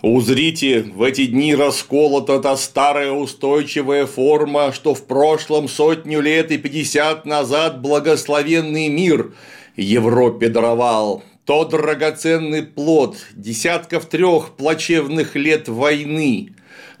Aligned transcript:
Узрите, 0.00 0.82
в 0.94 1.02
эти 1.02 1.26
дни 1.26 1.56
расколота 1.56 2.38
та 2.38 2.56
старая 2.56 3.10
устойчивая 3.10 4.06
форма, 4.06 4.72
что 4.72 4.94
в 4.94 5.04
прошлом 5.06 5.68
сотню 5.68 6.20
лет 6.20 6.52
и 6.52 6.58
пятьдесят 6.58 7.26
назад 7.26 7.82
благословенный 7.82 8.88
мир 8.88 9.34
Европе 9.76 10.48
даровал. 10.48 11.24
Тот 11.44 11.70
драгоценный 11.70 12.62
плод 12.62 13.16
десятков 13.34 14.06
трех 14.06 14.50
плачевных 14.50 15.34
лет 15.34 15.66
войны. 15.68 16.50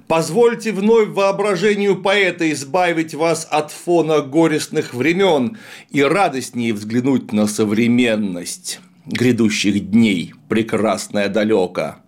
Позвольте 0.08 0.72
вновь 0.72 1.10
воображению 1.10 2.02
поэта 2.02 2.50
избавить 2.50 3.14
вас 3.14 3.46
от 3.48 3.70
фона 3.70 4.22
горестных 4.22 4.94
времен 4.94 5.58
и 5.90 6.02
радостнее 6.02 6.72
взглянуть 6.72 7.32
на 7.32 7.46
современность 7.46 8.80
грядущих 9.06 9.90
дней, 9.90 10.34
прекрасная 10.48 11.28
далека. 11.28 12.00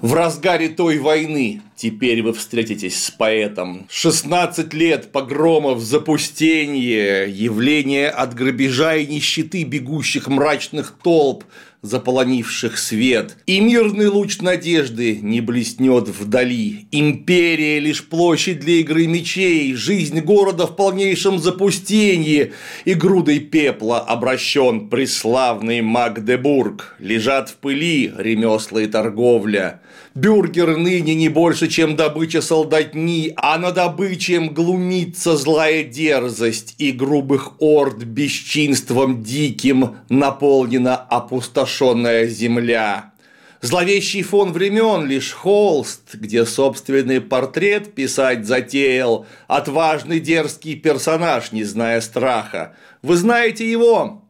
В 0.00 0.14
разгаре 0.14 0.68
той 0.68 0.98
войны 0.98 1.62
теперь 1.76 2.22
вы 2.22 2.32
встретитесь 2.32 3.02
с 3.02 3.10
поэтом. 3.10 3.86
16 3.90 4.72
лет 4.74 5.12
погромов, 5.12 5.80
запустение, 5.80 7.28
явление 7.30 8.08
от 8.08 8.34
грабежа 8.34 8.96
и 8.96 9.06
нищеты 9.06 9.64
бегущих 9.64 10.28
мрачных 10.28 10.94
толп, 11.02 11.44
заполонивших 11.84 12.78
свет. 12.78 13.36
И 13.46 13.60
мирный 13.60 14.08
луч 14.08 14.40
надежды 14.40 15.18
не 15.20 15.42
блеснет 15.42 16.08
вдали. 16.08 16.86
Империя 16.90 17.78
лишь 17.78 18.04
площадь 18.08 18.60
для 18.60 18.76
игры 18.76 19.06
мечей, 19.06 19.74
жизнь 19.74 20.20
города 20.20 20.66
в 20.66 20.76
полнейшем 20.76 21.38
запустении. 21.38 22.52
И 22.86 22.94
грудой 22.94 23.40
пепла 23.40 24.00
обращен 24.00 24.88
преславный 24.88 25.82
Магдебург. 25.82 26.96
Лежат 26.98 27.50
в 27.50 27.56
пыли 27.56 28.12
ремесла 28.16 28.80
и 28.82 28.86
торговля. 28.86 29.82
Бюргер 30.14 30.76
ныне 30.76 31.16
не 31.16 31.28
больше, 31.28 31.66
чем 31.66 31.96
добыча 31.96 32.40
солдатни, 32.40 33.32
а 33.34 33.58
на 33.58 33.72
добычем 33.72 34.54
глумится 34.54 35.36
злая 35.36 35.82
дерзость, 35.82 36.76
и 36.78 36.92
грубых 36.92 37.60
орд 37.60 38.04
бесчинством 38.04 39.24
диким 39.24 39.96
наполнена 40.08 40.94
опустошенная 40.94 42.28
земля. 42.28 43.12
Зловещий 43.60 44.22
фон 44.22 44.52
времен 44.52 45.04
лишь 45.04 45.32
холст, 45.32 46.14
где 46.14 46.46
собственный 46.46 47.20
портрет 47.20 47.94
писать 47.94 48.46
затеял 48.46 49.26
отважный 49.48 50.20
дерзкий 50.20 50.76
персонаж, 50.76 51.50
не 51.50 51.64
зная 51.64 52.00
страха. 52.00 52.76
Вы 53.02 53.16
знаете 53.16 53.68
его? 53.68 54.23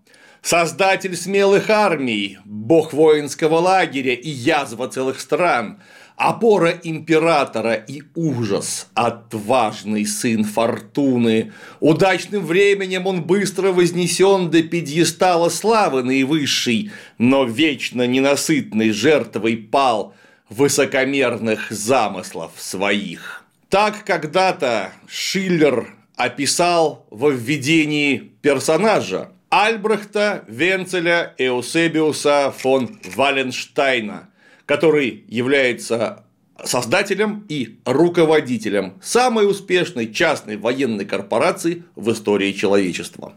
Создатель 0.45 1.17
смелых 1.17 1.71
армий, 1.71 2.37
бог 2.45 2.93
воинского 2.93 3.61
лагеря 3.61 4.13
и 4.13 4.29
язва 4.29 4.89
целых 4.89 5.19
стран, 5.19 5.79
опора 6.17 6.69
императора 6.83 7.73
и 7.73 8.03
ужас, 8.15 8.89
отважный 8.93 10.05
сын 10.05 10.45
фортуны. 10.45 11.55
Удачным 11.81 12.45
временем 12.45 13.07
он 13.07 13.23
быстро 13.23 13.73
вознесен 13.73 14.51
до 14.51 14.63
пьедестала 14.63 15.49
славы 15.49 16.03
наивысшей, 16.03 16.91
но 17.17 17.45
вечно 17.45 18.07
ненасытной 18.07 18.91
жертвой 18.91 19.57
пал 19.57 20.15
высокомерных 20.51 21.71
замыслов 21.71 22.53
своих. 22.59 23.47
Так 23.71 24.05
когда-то 24.05 24.93
Шиллер 25.09 25.95
описал 26.17 27.07
во 27.09 27.31
введении 27.31 28.31
персонажа, 28.43 29.31
Альбрехта 29.57 30.45
Венцеля 30.49 31.33
Эусебиуса 31.39 32.51
фон 32.51 32.99
Валенштайна, 33.15 34.29
который 34.67 35.23
является 35.29 36.25
создателем 36.65 37.47
и 37.49 37.79
руководителем 37.85 38.95
самой 39.01 39.49
успешной 39.49 40.13
частной 40.13 40.57
военной 40.57 41.05
корпорации 41.05 41.85
в 41.95 42.11
истории 42.11 42.51
человечества. 42.51 43.35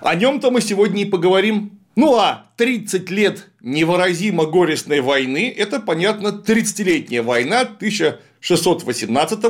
О 0.00 0.14
нем-то 0.14 0.50
мы 0.50 0.62
сегодня 0.62 1.02
и 1.02 1.04
поговорим. 1.04 1.78
Ну 1.96 2.16
а 2.16 2.46
30 2.56 3.10
лет 3.10 3.50
невыразимо 3.60 4.46
горестной 4.46 5.02
войны– 5.02 5.54
это, 5.58 5.80
понятно, 5.80 6.28
30-летняя 6.28 7.22
война 7.22 7.60
1618 7.60 9.44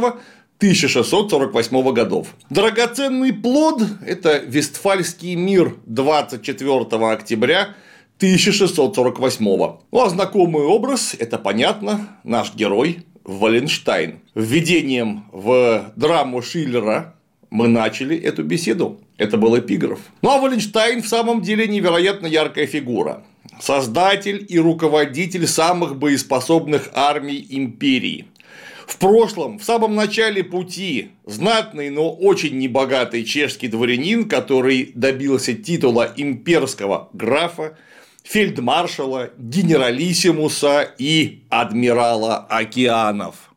1648 0.62 1.92
годов. 1.92 2.28
Драгоценный 2.48 3.32
плод– 3.32 3.82
это 4.06 4.38
Вестфальский 4.38 5.34
мир 5.34 5.74
24 5.86 6.78
октября 7.10 7.74
1648. 8.18 9.44
Ну 9.44 9.78
а 9.92 10.08
знакомый 10.08 10.62
образ– 10.62 11.16
это 11.18 11.38
понятно, 11.38 12.16
наш 12.22 12.54
герой 12.54 13.00
Валенштайн. 13.24 14.20
Введением 14.36 15.24
в 15.32 15.92
драму 15.96 16.40
Шиллера 16.42 17.16
мы 17.50 17.66
начали 17.66 18.16
эту 18.16 18.44
беседу. 18.44 19.00
Это 19.18 19.38
был 19.38 19.58
эпиграф. 19.58 19.98
Ну 20.22 20.30
а 20.30 20.38
Валенштайн 20.38 21.02
в 21.02 21.08
самом 21.08 21.42
деле 21.42 21.66
невероятно 21.66 22.28
яркая 22.28 22.68
фигура. 22.68 23.24
Создатель 23.60 24.46
и 24.48 24.60
руководитель 24.60 25.48
самых 25.48 25.96
боеспособных 25.96 26.90
армий 26.94 27.44
империи. 27.50 28.26
В 28.92 28.98
прошлом, 28.98 29.58
в 29.58 29.64
самом 29.64 29.94
начале 29.94 30.44
пути, 30.44 31.12
знатный, 31.24 31.88
но 31.88 32.12
очень 32.12 32.58
небогатый 32.58 33.24
чешский 33.24 33.68
дворянин, 33.68 34.28
который 34.28 34.92
добился 34.94 35.54
титула 35.54 36.12
имперского 36.14 37.08
графа, 37.14 37.78
фельдмаршала, 38.22 39.30
генералиссимуса 39.38 40.82
и 40.98 41.40
адмирала 41.48 42.36
океанов. 42.36 43.54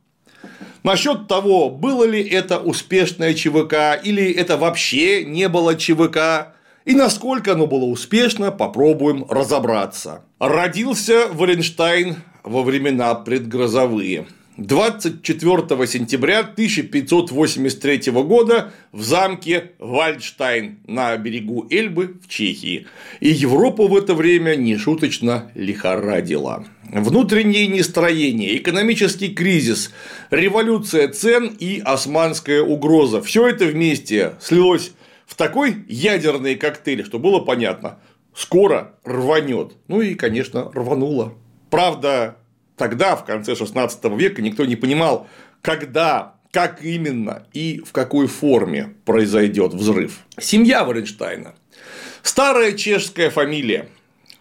Насчет 0.83 1.27
того, 1.27 1.69
было 1.69 2.05
ли 2.05 2.23
это 2.23 2.57
успешное 2.57 3.33
ЧВК 3.33 3.99
или 4.01 4.31
это 4.31 4.55
вообще 4.55 5.25
не 5.25 5.49
было 5.49 5.75
ЧВК, 5.75 6.55
и 6.85 6.95
насколько 6.95 7.51
оно 7.51 7.67
было 7.67 7.83
успешно, 7.83 8.53
попробуем 8.53 9.25
разобраться. 9.27 10.23
Родился 10.39 11.27
Валенштайн 11.27 12.23
во 12.43 12.63
времена 12.63 13.13
предгрозовые– 13.15 14.27
24 14.57 15.85
сентября 15.85 16.39
1583 16.39 18.11
года 18.11 18.71
в 18.93 19.03
замке 19.03 19.71
Вальдштайн 19.79 20.79
на 20.87 21.17
берегу 21.17 21.67
Эльбы 21.69 22.17
в 22.25 22.29
Чехии. 22.29 22.87
И 23.19 23.29
Европу 23.29 23.87
в 23.87 23.95
это 23.97 24.13
время 24.13 24.55
нешуточно 24.55 25.51
лихорадила. 25.55 26.65
Внутреннее 26.89 27.67
нестроение, 27.67 28.55
экономический 28.57 29.33
кризис, 29.33 29.93
революция 30.31 31.09
цен 31.09 31.55
и 31.59 31.81
османская 31.83 32.61
угроза– 32.61 33.21
все 33.23 33.47
это 33.47 33.65
вместе 33.65 34.35
слилось 34.39 34.93
в 35.25 35.35
такой 35.35 35.83
ядерный 35.89 36.55
коктейль, 36.55 37.03
что 37.03 37.19
было 37.19 37.39
понятно– 37.39 37.99
скоро 38.35 38.95
рванет. 39.03 39.73
Ну 39.87 40.01
и, 40.01 40.13
конечно, 40.13 40.71
рвануло. 40.73 41.33
Правда, 41.69 42.37
тогда, 42.77 43.15
в 43.15 43.25
конце 43.25 43.55
16 43.55 44.03
века, 44.17 44.41
никто 44.41 44.65
не 44.65 44.75
понимал, 44.75 45.27
когда, 45.61 46.35
как 46.51 46.83
именно 46.83 47.47
и 47.53 47.81
в 47.85 47.91
какой 47.91 48.27
форме 48.27 48.93
произойдет 49.05 49.73
взрыв. 49.73 50.19
Семья 50.39 50.83
Варенштайна. 50.83 51.55
Старая 52.21 52.73
чешская 52.73 53.29
фамилия. 53.29 53.89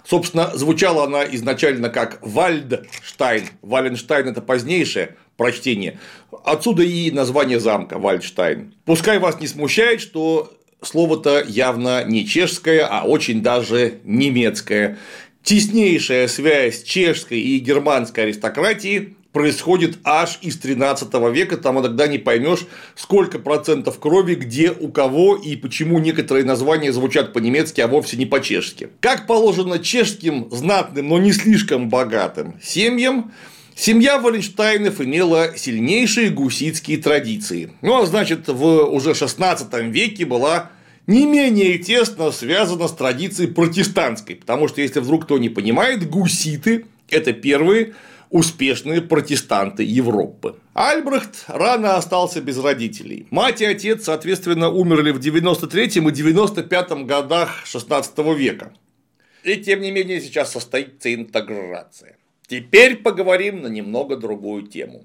Собственно, 0.07 0.51
звучала 0.55 1.05
она 1.05 1.25
изначально 1.25 1.89
как 1.89 2.19
Вальдштайн. 2.21 3.49
Валенштайн– 3.63 4.29
это 4.29 4.43
позднейшее 4.43 5.17
прочтение. 5.37 5.99
Отсюда 6.45 6.83
и 6.83 7.11
название 7.11 7.59
замка 7.59 7.99
Вальдштайн. 7.99 8.75
Пускай 8.85 9.19
вас 9.19 9.41
не 9.41 9.47
смущает, 9.47 10.03
что 10.03 10.53
слово-то 10.83 11.43
явно 11.47 12.05
не 12.05 12.27
чешское, 12.27 12.87
а 12.87 13.05
очень 13.05 13.43
даже 13.43 14.01
немецкое 14.05 14.99
теснейшая 15.45 16.27
связь 16.27 16.83
чешской 16.83 17.39
и 17.39 17.59
германской 17.59 18.25
аристократии 18.25 19.17
происходит 19.33 19.99
аж 20.05 20.39
из 20.43 20.57
13 20.59 21.13
века, 21.33 21.57
там 21.57 21.81
иногда 21.81 22.07
не 22.07 22.19
поймешь, 22.19 22.67
сколько 22.95 23.39
процентов 23.39 23.99
крови, 23.99 24.37
где, 24.37 24.71
у 24.71 24.89
кого 24.89 25.37
и 25.37 25.57
почему 25.57 25.99
некоторые 25.99 26.45
названия 26.45 26.93
звучат 26.93 27.33
по-немецки, 27.33 27.81
а 27.81 27.89
вовсе 27.89 28.17
не 28.17 28.27
по-чешски. 28.27 28.89
Как 29.01 29.27
положено 29.27 29.81
чешским, 29.81 30.49
знатным, 30.51 31.09
но 31.09 31.19
не 31.19 31.33
слишком 31.33 31.91
богатым 31.91 32.59
семьям, 32.63 33.33
Семья 33.77 34.21
Валенштайнов 34.21 35.01
имела 35.01 35.57
сильнейшие 35.57 36.31
гуситские 36.31 36.99
традиции. 36.99 37.73
Ну, 37.83 38.01
а 38.01 38.07
значит, 38.07 38.47
в 38.47 38.65
уже 38.85 39.15
16 39.15 39.75
веке 39.91 40.25
была 40.25 40.71
не 41.07 41.27
менее 41.27 41.79
тесно 41.79 42.31
связано 42.31 42.89
с 42.89 42.93
традицией 42.93 43.53
протестантской, 43.53 44.37
потому 44.37 44.69
что, 44.69 44.81
если 44.81 45.01
вдруг 45.01 45.25
кто 45.25 45.39
не 45.39 45.49
понимает, 45.49 46.09
гуситы– 46.09 46.87
это 47.11 47.33
первые 47.33 47.95
успешные 48.31 49.01
протестанты 49.01 49.85
Европы. 49.85 50.57
Альбрехт 50.73 51.45
рано 51.47 51.97
остался 51.97 52.41
без 52.41 52.59
родителей. 52.59 53.27
Мать 53.31 53.61
и 53.61 53.65
отец, 53.65 54.05
соответственно, 54.05 54.71
умерли 54.71 55.13
в 55.13 55.21
93 55.21 55.85
и 55.85 56.11
95 56.11 57.07
годах 57.07 57.65
XVI 57.65 58.35
века. 58.35 58.73
И 59.45 59.57
тем 59.59 59.83
не 59.83 59.93
менее 59.93 60.21
сейчас 60.21 60.53
состоится 60.53 61.15
интеграция. 61.15 62.17
Теперь 62.49 62.97
поговорим 62.97 63.63
на 63.63 63.69
немного 63.69 64.17
другую 64.17 64.67
тему. 64.67 65.05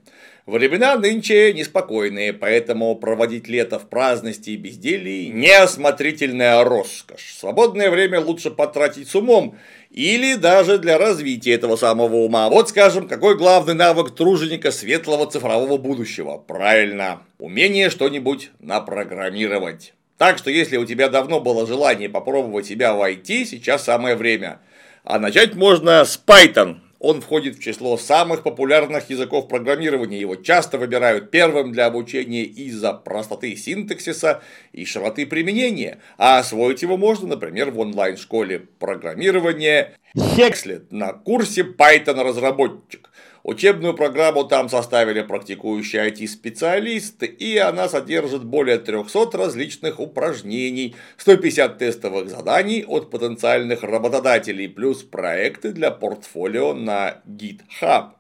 Времена 0.49 0.97
нынче 0.97 1.53
неспокойные, 1.53 2.33
поэтому 2.33 2.95
проводить 2.95 3.47
лето 3.47 3.77
в 3.77 3.87
праздности 3.87 4.49
и 4.49 4.57
безделии– 4.57 5.27
неосмотрительная 5.31 6.63
роскошь. 6.63 7.35
Свободное 7.37 7.91
время 7.91 8.19
лучше 8.19 8.49
потратить 8.49 9.07
с 9.07 9.13
умом 9.13 9.59
или 9.91 10.33
даже 10.33 10.79
для 10.79 10.97
развития 10.97 11.53
этого 11.53 11.75
самого 11.75 12.15
ума. 12.15 12.49
Вот 12.49 12.69
скажем, 12.69 13.07
какой 13.07 13.37
главный 13.37 13.75
навык 13.75 14.15
труженика 14.15 14.71
светлого 14.71 15.29
цифрового 15.29 15.77
будущего? 15.77 16.37
Правильно, 16.39 17.21
умение 17.37 17.91
что-нибудь 17.91 18.49
напрограммировать. 18.59 19.93
Так 20.17 20.39
что 20.39 20.49
если 20.49 20.77
у 20.77 20.85
тебя 20.87 21.09
давно 21.09 21.39
было 21.41 21.67
желание 21.67 22.09
попробовать 22.09 22.65
себя 22.65 22.95
в 22.95 23.17
сейчас 23.23 23.83
самое 23.83 24.15
время. 24.15 24.61
А 25.03 25.19
начать 25.19 25.53
можно 25.53 26.03
с 26.03 26.19
Python, 26.25 26.77
он 26.99 27.21
входит 27.21 27.55
в 27.55 27.63
число 27.63 27.97
самых 27.97 28.43
популярных 28.43 29.09
языков 29.09 29.47
программирования. 29.47 30.19
Его 30.19 30.35
часто 30.35 30.77
выбирают 30.77 31.31
первым 31.31 31.71
для 31.71 31.85
обучения 31.85 32.43
из-за 32.43 32.93
простоты 32.93 33.55
синтаксиса 33.55 34.41
и 34.73 34.85
широты 34.85 35.25
применения. 35.25 35.99
А 36.17 36.39
освоить 36.39 36.81
его 36.81 36.97
можно, 36.97 37.29
например, 37.29 37.71
в 37.71 37.79
онлайн-школе 37.79 38.59
программирования 38.79 39.95
Hexlet 40.15 40.87
на 40.89 41.13
курсе 41.13 41.61
Python 41.61 42.21
разработчик. 42.21 43.08
Учебную 43.49 43.95
программу 43.95 44.43
там 44.43 44.69
составили 44.69 45.23
практикующие 45.23 46.07
IT-специалисты, 46.11 47.25
и 47.25 47.57
она 47.57 47.89
содержит 47.89 48.43
более 48.43 48.77
300 48.77 49.35
различных 49.35 49.99
упражнений, 49.99 50.95
150 51.17 51.79
тестовых 51.79 52.29
заданий 52.29 52.85
от 52.87 53.09
потенциальных 53.09 53.81
работодателей, 53.81 54.69
плюс 54.69 55.01
проекты 55.01 55.71
для 55.71 55.89
портфолио 55.89 56.75
на 56.75 57.23
GitHub. 57.25 58.11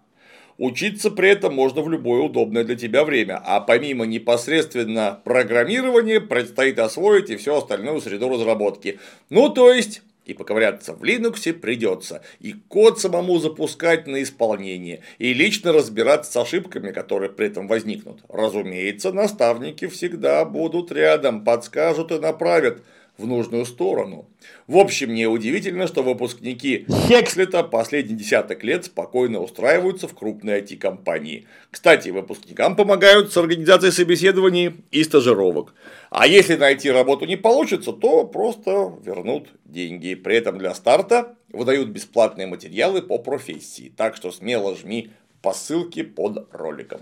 Учиться 0.57 1.11
при 1.11 1.29
этом 1.29 1.53
можно 1.53 1.83
в 1.83 1.91
любое 1.91 2.23
удобное 2.23 2.63
для 2.63 2.75
тебя 2.75 3.03
время, 3.03 3.39
а 3.45 3.61
помимо 3.61 4.07
непосредственно 4.07 5.21
программирования 5.23 6.21
предстоит 6.21 6.79
освоить 6.79 7.29
и 7.29 7.37
всю 7.37 7.53
остальную 7.53 8.01
среду 8.01 8.29
разработки. 8.29 8.99
Ну, 9.29 9.49
то 9.49 9.71
есть 9.71 10.01
и 10.25 10.33
поковыряться 10.33 10.93
в 10.93 11.03
Linux 11.03 11.51
придется, 11.53 12.21
и 12.39 12.53
код 12.67 12.99
самому 12.99 13.39
запускать 13.39 14.07
на 14.07 14.21
исполнение, 14.21 15.01
и 15.17 15.33
лично 15.33 15.71
разбираться 15.71 16.31
с 16.31 16.37
ошибками, 16.37 16.91
которые 16.91 17.31
при 17.31 17.47
этом 17.47 17.67
возникнут. 17.67 18.19
Разумеется, 18.29 19.11
наставники 19.11 19.87
всегда 19.87 20.45
будут 20.45 20.91
рядом, 20.91 21.43
подскажут 21.43 22.11
и 22.11 22.19
направят 22.19 22.83
в 23.19 23.27
нужную 23.27 23.65
сторону. 23.65 24.27
В 24.67 24.77
общем, 24.77 25.13
неудивительно, 25.13 25.87
что 25.87 26.01
выпускники 26.01 26.85
Хекслета 27.07 27.63
последние 27.63 28.17
десяток 28.17 28.63
лет 28.63 28.85
спокойно 28.85 29.41
устраиваются 29.41 30.07
в 30.07 30.15
крупные 30.15 30.61
IT-компании. 30.61 31.45
Кстати, 31.69 32.09
выпускникам 32.09 32.75
помогают 32.75 33.31
с 33.31 33.37
организацией 33.37 33.91
собеседований 33.91 34.75
и 34.91 35.03
стажировок. 35.03 35.73
А 36.09 36.27
если 36.27 36.55
найти 36.55 36.89
работу 36.89 37.25
не 37.25 37.35
получится, 37.35 37.91
то 37.91 38.23
просто 38.25 38.93
вернут 39.03 39.49
деньги. 39.65 40.15
При 40.15 40.37
этом 40.37 40.57
для 40.57 40.73
старта 40.73 41.35
выдают 41.51 41.89
бесплатные 41.89 42.47
материалы 42.47 43.01
по 43.01 43.17
профессии. 43.17 43.91
Так 43.95 44.15
что 44.15 44.31
смело 44.31 44.75
жми 44.75 45.11
по 45.41 45.53
ссылке 45.53 46.03
под 46.03 46.47
роликом. 46.53 47.01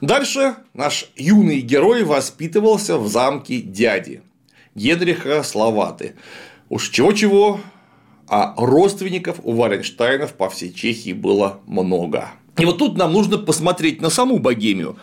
Дальше 0.00 0.56
наш 0.74 1.10
юный 1.16 1.60
герой 1.60 2.04
воспитывался 2.04 2.98
в 2.98 3.08
замке 3.08 3.60
дяди. 3.60 4.22
Генриха 4.76 5.42
Словаты. 5.42 6.14
Уж 6.68 6.90
чего-чего, 6.90 7.60
а 8.28 8.54
родственников 8.58 9.38
у 9.42 9.54
Варенштайнов 9.54 10.34
по 10.34 10.50
всей 10.50 10.72
Чехии 10.72 11.14
было 11.14 11.60
много. 11.66 12.28
И 12.58 12.64
вот 12.64 12.78
тут 12.78 12.98
нам 12.98 13.12
нужно 13.12 13.38
посмотреть 13.38 14.02
на 14.02 14.10
саму 14.10 14.38
богемию, 14.38 14.98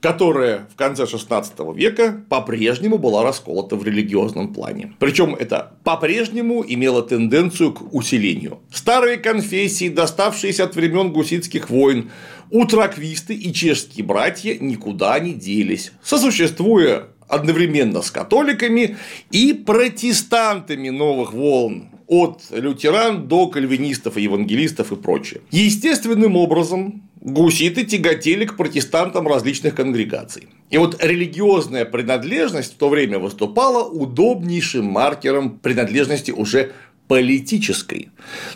которая 0.00 0.68
в 0.72 0.76
конце 0.76 1.06
16 1.06 1.52
века 1.74 2.24
по-прежнему 2.30 2.96
была 2.96 3.22
расколота 3.22 3.76
в 3.76 3.84
религиозном 3.84 4.54
плане. 4.54 4.94
Причем 4.98 5.34
это 5.34 5.74
по-прежнему 5.84 6.64
имело 6.66 7.02
тенденцию 7.02 7.74
к 7.74 7.94
усилению. 7.94 8.60
Старые 8.72 9.18
конфессии, 9.18 9.90
доставшиеся 9.90 10.64
от 10.64 10.76
времен 10.76 11.12
гуситских 11.12 11.68
войн, 11.68 12.10
утраквисты 12.50 13.34
и 13.34 13.52
чешские 13.52 14.06
братья 14.06 14.56
никуда 14.58 15.18
не 15.18 15.34
делись, 15.34 15.92
сосуществуя 16.02 17.08
одновременно 17.30 18.02
с 18.02 18.10
католиками 18.10 18.96
и 19.30 19.52
протестантами 19.52 20.90
новых 20.90 21.32
волн, 21.32 21.88
от 22.06 22.42
лютеран 22.50 23.28
до 23.28 23.46
кальвинистов, 23.46 24.16
евангелистов 24.16 24.92
и 24.92 24.96
прочее. 24.96 25.40
Естественным 25.52 26.36
образом 26.36 27.02
гуситы 27.20 27.84
тяготели 27.84 28.46
к 28.46 28.56
протестантам 28.56 29.28
различных 29.28 29.74
конгрегаций. 29.74 30.48
И 30.70 30.78
вот 30.78 31.02
религиозная 31.02 31.84
принадлежность 31.84 32.74
в 32.74 32.76
то 32.76 32.88
время 32.88 33.18
выступала 33.18 33.84
удобнейшим 33.84 34.86
маркером 34.86 35.58
принадлежности 35.58 36.30
уже 36.30 36.72
политической. 37.10 38.10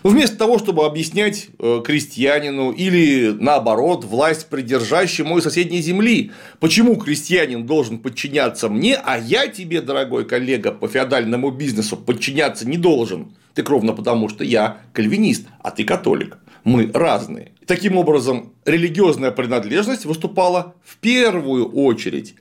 Но 0.04 0.10
вместо 0.10 0.36
того, 0.36 0.60
чтобы 0.60 0.86
объяснять 0.86 1.48
э, 1.58 1.82
крестьянину 1.84 2.70
или 2.70 3.32
наоборот 3.36 4.04
власть 4.04 4.46
придержащему 4.46 5.40
соседней 5.40 5.82
земли, 5.82 6.30
почему 6.60 6.94
крестьянин 6.94 7.66
должен 7.66 7.98
подчиняться 7.98 8.68
мне, 8.68 8.94
а 8.94 9.18
я 9.18 9.48
тебе, 9.48 9.80
дорогой 9.80 10.24
коллега, 10.24 10.70
по 10.70 10.86
феодальному 10.86 11.50
бизнесу 11.50 11.96
подчиняться 11.96 12.64
не 12.64 12.76
должен. 12.76 13.34
Ты 13.54 13.64
ровно 13.64 13.92
потому, 13.92 14.28
что 14.28 14.44
я 14.44 14.78
кальвинист, 14.92 15.48
а 15.60 15.72
ты 15.72 15.82
католик. 15.82 16.38
Мы 16.62 16.88
разные. 16.94 17.50
Таким 17.66 17.96
образом, 17.96 18.52
религиозная 18.64 19.32
принадлежность 19.32 20.04
выступала 20.04 20.76
в 20.84 20.98
первую 20.98 21.72
очередь 21.72 22.36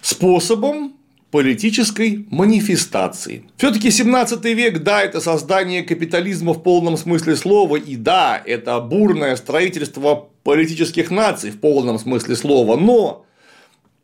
способом 0.00 0.94
политической 1.30 2.26
манифестации. 2.30 3.44
Все-таки 3.56 3.90
17 3.90 4.44
век, 4.44 4.78
да, 4.82 5.02
это 5.02 5.20
создание 5.20 5.82
капитализма 5.82 6.54
в 6.54 6.62
полном 6.62 6.96
смысле 6.96 7.36
слова, 7.36 7.76
и 7.76 7.96
да, 7.96 8.40
это 8.44 8.80
бурное 8.80 9.36
строительство 9.36 10.28
политических 10.42 11.10
наций 11.10 11.50
в 11.50 11.60
полном 11.60 11.98
смысле 11.98 12.36
слова, 12.36 12.76
но 12.76 13.26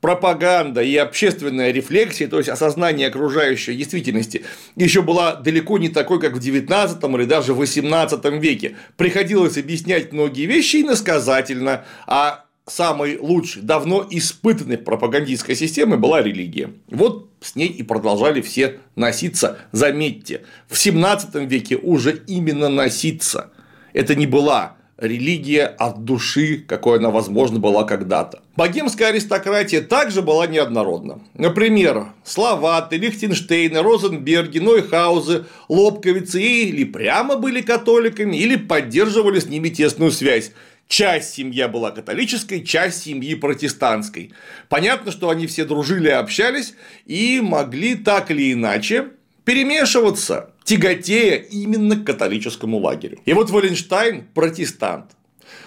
пропаганда 0.05 0.83
и 0.83 0.95
общественная 0.97 1.71
рефлексия, 1.71 2.29
то 2.29 2.37
есть 2.37 2.51
осознание 2.51 3.09
окружающей 3.09 3.75
действительности, 3.75 4.45
еще 4.77 5.01
была 5.01 5.35
далеко 5.37 5.79
не 5.79 5.89
такой, 5.89 6.21
как 6.21 6.35
в 6.35 6.41
19 6.41 7.03
или 7.03 7.25
даже 7.25 7.55
в 7.55 7.57
18 7.57 8.23
веке. 8.39 8.77
Приходилось 8.99 9.57
объяснять 9.57 10.13
многие 10.13 10.45
вещи 10.45 10.83
иносказательно, 10.83 11.87
а 12.07 12.44
самой 12.67 13.19
лучшей, 13.19 13.63
давно 13.63 14.07
испытанной 14.09 14.79
пропагандистской 14.79 15.55
системой 15.55 15.99
была 15.99 16.23
религия. 16.23 16.71
Вот 16.89 17.29
с 17.41 17.57
ней 17.57 17.69
и 17.69 17.83
продолжали 17.83 18.41
все 18.41 18.81
носиться. 18.97 19.59
Заметьте, 19.73 20.43
в 20.69 20.79
17 20.79 21.35
веке 21.51 21.77
уже 21.77 22.23
именно 22.27 22.69
носиться. 22.69 23.51
Это 23.93 24.15
не 24.15 24.27
была 24.27 24.77
религия 24.97 25.67
от 25.67 26.05
души, 26.05 26.65
какой 26.67 26.99
она, 26.99 27.11
возможно, 27.11 27.59
была 27.59 27.85
когда-то. 27.85 28.43
Богемская 28.57 29.09
аристократия 29.09 29.81
также 29.81 30.23
была 30.23 30.47
неоднородна. 30.47 31.21
Например, 31.35 32.13
Словаты, 32.23 32.97
Лихтенштейны, 32.97 33.83
Розенберги, 33.83 34.61
Нойхаузы, 34.61 35.47
Лобковицы 35.69 36.41
или 36.41 36.85
прямо 36.85 37.37
были 37.37 37.61
католиками, 37.61 38.37
или 38.37 38.57
поддерживали 38.57 39.41
с 39.41 39.47
ними 39.47 39.69
тесную 39.69 40.13
связь 40.13 40.53
часть 40.89 41.35
семья 41.35 41.69
была 41.69 41.91
католической, 41.91 42.65
часть 42.65 43.03
семьи 43.03 43.35
протестантской. 43.35 44.33
Понятно, 44.69 45.13
что 45.13 45.31
они 45.31 45.47
все 45.47 45.65
дружили 45.65 46.09
и 46.09 46.13
общались 46.13 46.75
и 47.07 47.41
могли 47.41 47.95
так 47.95 48.31
или 48.31 48.53
иначе 48.53 49.09
перемешиваться, 49.45 50.51
тяготея 50.65 51.37
именно 51.37 51.97
к 51.97 52.05
католическому 52.05 52.79
лагерю. 52.79 53.19
И 53.25 53.33
вот 53.33 53.51
Валенштайн– 53.51 54.25
протестант, 54.35 55.11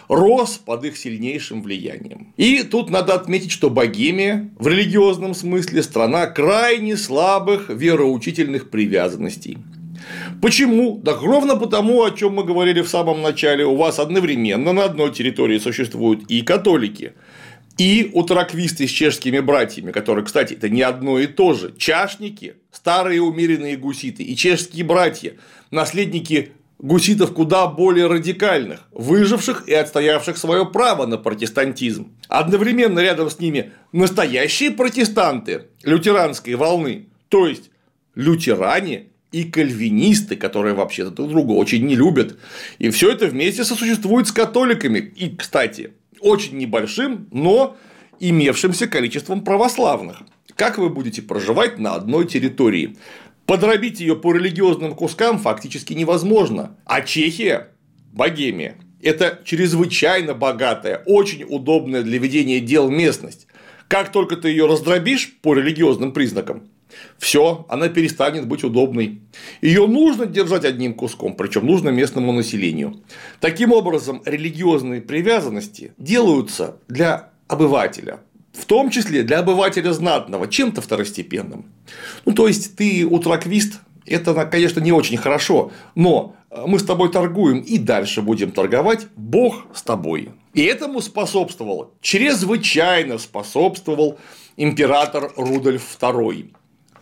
рос 0.07 0.57
под 0.57 0.85
их 0.85 0.97
сильнейшим 0.97 1.61
влиянием. 1.61 2.33
И 2.37 2.63
тут 2.63 2.89
надо 2.89 3.13
отметить, 3.13 3.51
что 3.51 3.69
Богемия 3.69 4.49
в 4.57 4.67
религиозном 4.67 5.33
смысле 5.33 5.83
страна 5.83 6.27
крайне 6.27 6.97
слабых 6.97 7.69
вероучительных 7.69 8.69
привязанностей. 8.69 9.57
Почему? 10.41 10.99
Да 11.03 11.13
ровно 11.13 11.55
потому, 11.55 12.03
о 12.03 12.11
чем 12.11 12.33
мы 12.33 12.43
говорили 12.43 12.81
в 12.81 12.89
самом 12.89 13.21
начале, 13.21 13.65
у 13.65 13.75
вас 13.75 13.99
одновременно 13.99 14.73
на 14.73 14.85
одной 14.85 15.11
территории 15.11 15.57
существуют 15.57 16.29
и 16.29 16.41
католики, 16.41 17.13
и 17.77 18.09
утраквисты 18.13 18.87
с 18.87 18.91
чешскими 18.91 19.39
братьями, 19.39 19.91
которые, 19.91 20.25
кстати, 20.25 20.53
это 20.53 20.69
не 20.69 20.81
одно 20.81 21.19
и 21.19 21.27
то 21.27 21.53
же. 21.53 21.73
Чашники, 21.77 22.55
старые 22.71 23.21
умеренные 23.21 23.77
гуситы 23.77 24.23
и 24.23 24.35
чешские 24.35 24.83
братья, 24.83 25.33
наследники 25.71 26.51
гуситов 26.79 27.33
куда 27.33 27.67
более 27.67 28.07
радикальных, 28.07 28.87
выживших 28.91 29.67
и 29.67 29.73
отстоявших 29.73 30.37
свое 30.37 30.65
право 30.65 31.05
на 31.05 31.17
протестантизм. 31.17 32.11
Одновременно 32.27 32.99
рядом 32.99 33.29
с 33.29 33.39
ними 33.39 33.71
настоящие 33.91 34.71
протестанты 34.71 35.67
лютеранской 35.83 36.55
волны, 36.55 37.07
то 37.29 37.47
есть 37.47 37.71
лютеране 38.15 39.07
и 39.31 39.43
кальвинисты, 39.43 40.35
которые 40.35 40.73
вообще 40.73 41.09
друг 41.09 41.29
друга 41.29 41.51
очень 41.51 41.85
не 41.85 41.95
любят. 41.95 42.37
И 42.79 42.89
все 42.89 43.11
это 43.11 43.27
вместе 43.27 43.63
сосуществует 43.63 44.27
с 44.27 44.31
католиками. 44.31 44.99
И, 44.99 45.35
кстати, 45.35 45.91
очень 46.19 46.57
небольшим, 46.57 47.27
но 47.31 47.77
имевшимся 48.19 48.87
количеством 48.87 49.43
православных. 49.43 50.21
Как 50.55 50.77
вы 50.77 50.89
будете 50.89 51.21
проживать 51.21 51.77
на 51.77 51.93
одной 51.93 52.25
территории? 52.25 52.97
Подробить 53.45 53.99
ее 53.99 54.15
по 54.15 54.33
религиозным 54.33 54.95
кускам 54.95 55.37
фактически 55.37 55.93
невозможно. 55.93 56.77
А 56.85 57.01
Чехия, 57.01 57.69
Богемия, 58.11 58.75
это 59.01 59.39
чрезвычайно 59.45 60.33
богатая, 60.33 61.03
очень 61.05 61.43
удобная 61.43 62.01
для 62.01 62.17
ведения 62.17 62.59
дел 62.59 62.89
местность. 62.89 63.47
Как 63.87 64.11
только 64.11 64.35
ты 64.35 64.49
ее 64.49 64.65
раздробишь 64.65 65.33
по 65.41 65.53
религиозным 65.53 66.11
признакам, 66.11 66.63
все, 67.17 67.65
она 67.69 67.89
перестанет 67.89 68.47
быть 68.47 68.63
удобной. 68.63 69.21
Ее 69.61 69.87
нужно 69.87 70.25
держать 70.25 70.65
одним 70.65 70.93
куском, 70.93 71.35
причем 71.35 71.65
нужно 71.65 71.89
местному 71.89 72.31
населению. 72.31 73.01
Таким 73.39 73.71
образом, 73.71 74.21
религиозные 74.25 75.01
привязанности 75.01 75.93
делаются 75.97 76.77
для 76.87 77.29
обывателя, 77.47 78.19
в 78.53 78.65
том 78.65 78.89
числе 78.89 79.23
для 79.23 79.39
обывателя 79.39 79.91
знатного, 79.93 80.47
чем-то 80.47 80.81
второстепенным. 80.81 81.65
Ну, 82.25 82.33
то 82.33 82.47
есть, 82.47 82.75
ты 82.75 83.05
утраквист, 83.05 83.79
это, 84.05 84.45
конечно, 84.45 84.79
не 84.79 84.91
очень 84.91 85.17
хорошо, 85.17 85.71
но 85.95 86.35
мы 86.65 86.79
с 86.79 86.83
тобой 86.83 87.11
торгуем 87.11 87.59
и 87.59 87.77
дальше 87.77 88.21
будем 88.21 88.51
торговать, 88.51 89.07
Бог 89.15 89.65
с 89.73 89.81
тобой. 89.81 90.31
И 90.53 90.63
этому 90.63 91.01
способствовал, 91.01 91.93
чрезвычайно 92.01 93.17
способствовал 93.17 94.17
император 94.55 95.31
Рудольф 95.35 95.97
II. 95.99 96.53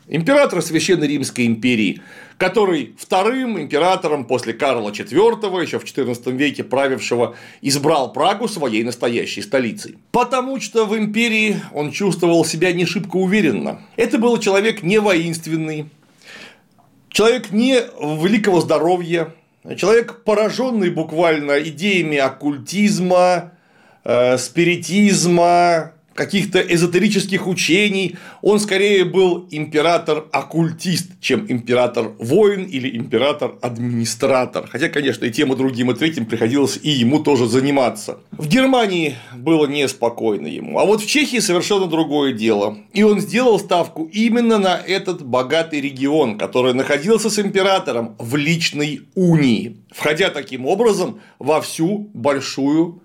Император 0.07 0.61
Священной 0.61 1.07
Римской 1.07 1.47
империи, 1.47 1.99
который 2.37 2.95
вторым 2.99 3.59
императором 3.59 4.25
после 4.25 4.53
Карла 4.53 4.91
IV, 4.91 5.61
еще 5.61 5.79
в 5.79 5.83
XIV 5.83 6.31
веке 6.31 6.63
правившего, 6.63 7.35
избрал 7.61 8.13
Прагу 8.13 8.47
своей 8.47 8.83
настоящей 8.83 9.41
столицей. 9.41 9.97
Потому 10.11 10.59
что 10.61 10.85
в 10.85 10.95
империи 10.95 11.59
он 11.73 11.91
чувствовал 11.91 12.45
себя 12.45 12.71
не 12.71 12.85
шибко 12.85 13.15
уверенно. 13.15 13.81
Это 13.95 14.19
был 14.19 14.37
человек 14.37 14.83
не 14.83 14.99
воинственный, 14.99 15.89
человек 17.09 17.51
не 17.51 17.79
великого 17.99 18.61
здоровья, 18.61 19.33
человек, 19.75 20.23
пораженный 20.23 20.91
буквально 20.91 21.63
идеями 21.63 22.17
оккультизма, 22.17 23.53
э, 24.03 24.37
спиритизма, 24.37 25.94
каких-то 26.15 26.59
эзотерических 26.61 27.45
учений, 27.45 28.15
он 28.41 28.59
скорее 28.59 29.03
был 29.03 29.47
император-оккультист, 29.51 31.19
чем 31.19 31.45
император-воин 31.49 32.63
или 32.63 32.97
император-администратор. 32.97 34.67
Хотя, 34.71 34.87
конечно, 34.87 35.25
и 35.25 35.31
тем, 35.31 35.51
и 35.51 35.57
другим, 35.57 35.91
и 35.91 35.93
третьим 35.93 36.25
приходилось 36.25 36.79
и 36.81 36.89
ему 36.89 37.21
тоже 37.21 37.47
заниматься. 37.47 38.19
В 38.31 38.47
Германии 38.47 39.15
было 39.35 39.67
неспокойно 39.67 40.47
ему, 40.47 40.79
а 40.79 40.85
вот 40.85 41.01
в 41.01 41.07
Чехии 41.07 41.39
совершенно 41.39 41.87
другое 41.87 42.31
дело. 42.31 42.77
И 42.93 43.03
он 43.03 43.19
сделал 43.19 43.59
ставку 43.59 44.09
именно 44.11 44.57
на 44.57 44.77
этот 44.77 45.21
богатый 45.21 45.81
регион, 45.81 46.37
который 46.37 46.73
находился 46.73 47.29
с 47.29 47.37
императором 47.39 48.15
в 48.19 48.37
личной 48.37 49.01
унии, 49.15 49.77
входя 49.91 50.29
таким 50.29 50.65
образом 50.65 51.19
во 51.39 51.59
всю 51.59 52.09
большую 52.13 53.01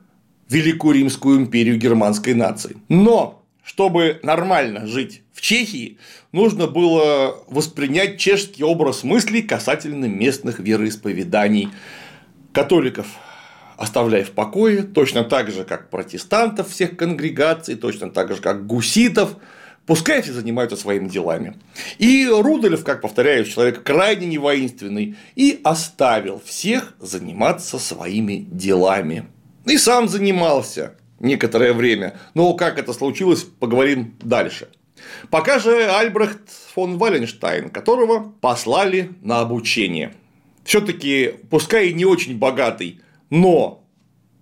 Великую 0.51 0.95
Римскую 0.97 1.39
империю 1.39 1.79
германской 1.79 2.35
нации. 2.35 2.77
Но 2.89 3.43
чтобы 3.63 4.19
нормально 4.23 4.87
жить 4.87 5.23
в 5.33 5.41
Чехии, 5.41 5.99
нужно 6.33 6.67
было 6.67 7.37
воспринять 7.49 8.19
чешский 8.19 8.65
образ 8.65 9.05
мыслей 9.05 9.43
касательно 9.43 10.07
местных 10.07 10.59
вероисповеданий 10.59 11.71
католиков 12.53 13.07
оставляя 13.81 14.25
в 14.25 14.33
покое, 14.33 14.83
точно 14.83 15.25
так 15.25 15.51
же, 15.51 15.65
как 15.65 15.89
протестантов 15.89 16.69
всех 16.69 16.99
конгрегаций, 16.99 17.77
точно 17.77 18.11
так 18.11 18.31
же, 18.31 18.43
как 18.43 18.67
гуситов, 18.67 19.37
пускай 19.87 20.21
все 20.21 20.35
занимаются 20.35 20.77
своими 20.77 21.09
делами. 21.09 21.57
И 21.99 22.29
Рудольф, 22.29 22.85
как 22.85 23.01
повторяю, 23.01 23.47
человек 23.47 23.83
крайне 23.83 24.27
невоинственный, 24.27 25.17
и 25.35 25.61
оставил 25.65 26.43
всех 26.45 26.93
заниматься 26.99 27.79
своими 27.79 28.47
делами. 28.51 29.27
И 29.67 29.77
сам 29.79 30.09
занимался 30.09 30.95
некоторое 31.19 31.73
время. 31.73 32.19
Но 32.35 32.55
как 32.55 32.79
это 32.79 32.93
случилось, 32.93 33.45
поговорим 33.45 34.17
дальше. 34.21 34.69
Пока 35.31 35.59
же 35.59 35.87
Альбрехт 35.91 36.41
фон 36.75 36.99
Валенштайн, 36.99 37.71
которого 37.71 38.33
послали 38.41 39.11
на 39.23 39.41
обучение. 39.41 40.15
Все-таки, 40.65 41.35
пускай 41.51 41.89
и 41.89 41.95
не 41.95 42.05
очень 42.05 42.39
богатый, 42.39 43.01
но 43.31 43.83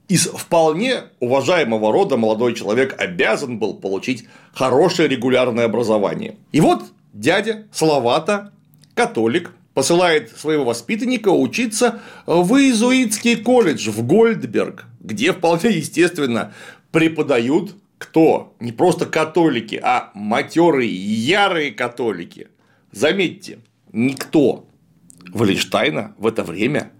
из 0.09 0.27
вполне 0.27 1.05
уважаемого 1.21 1.93
рода 1.93 2.17
молодой 2.17 2.55
человек 2.55 2.95
обязан 2.99 3.59
был 3.59 3.75
получить 3.75 4.27
хорошее 4.53 5.09
регулярное 5.09 5.67
образование. 5.67 6.37
И 6.51 6.61
вот 6.61 6.85
дядя 7.13 7.67
Салавата, 7.73 8.53
католик, 8.95 9.53
посылает 9.79 10.37
своего 10.37 10.65
воспитанника 10.65 11.29
учиться 11.29 12.01
в 12.27 12.57
иезуитский 12.57 13.37
колледж 13.37 13.91
в 13.91 14.05
Гольдберг, 14.05 14.87
где 14.99 15.33
вполне 15.33 15.71
естественно 15.71 16.53
преподают 16.91 17.77
кто? 17.97 18.57
Не 18.59 18.73
просто 18.73 19.07
католики, 19.07 19.79
а 19.81 20.11
матерые, 20.15 20.93
ярые 20.93 21.71
католики. 21.71 22.49
Заметьте, 22.91 23.61
никто 23.93 24.67
Валенштайна 25.33 26.13
в 26.19 26.27
это 26.27 26.43
время 26.43 26.91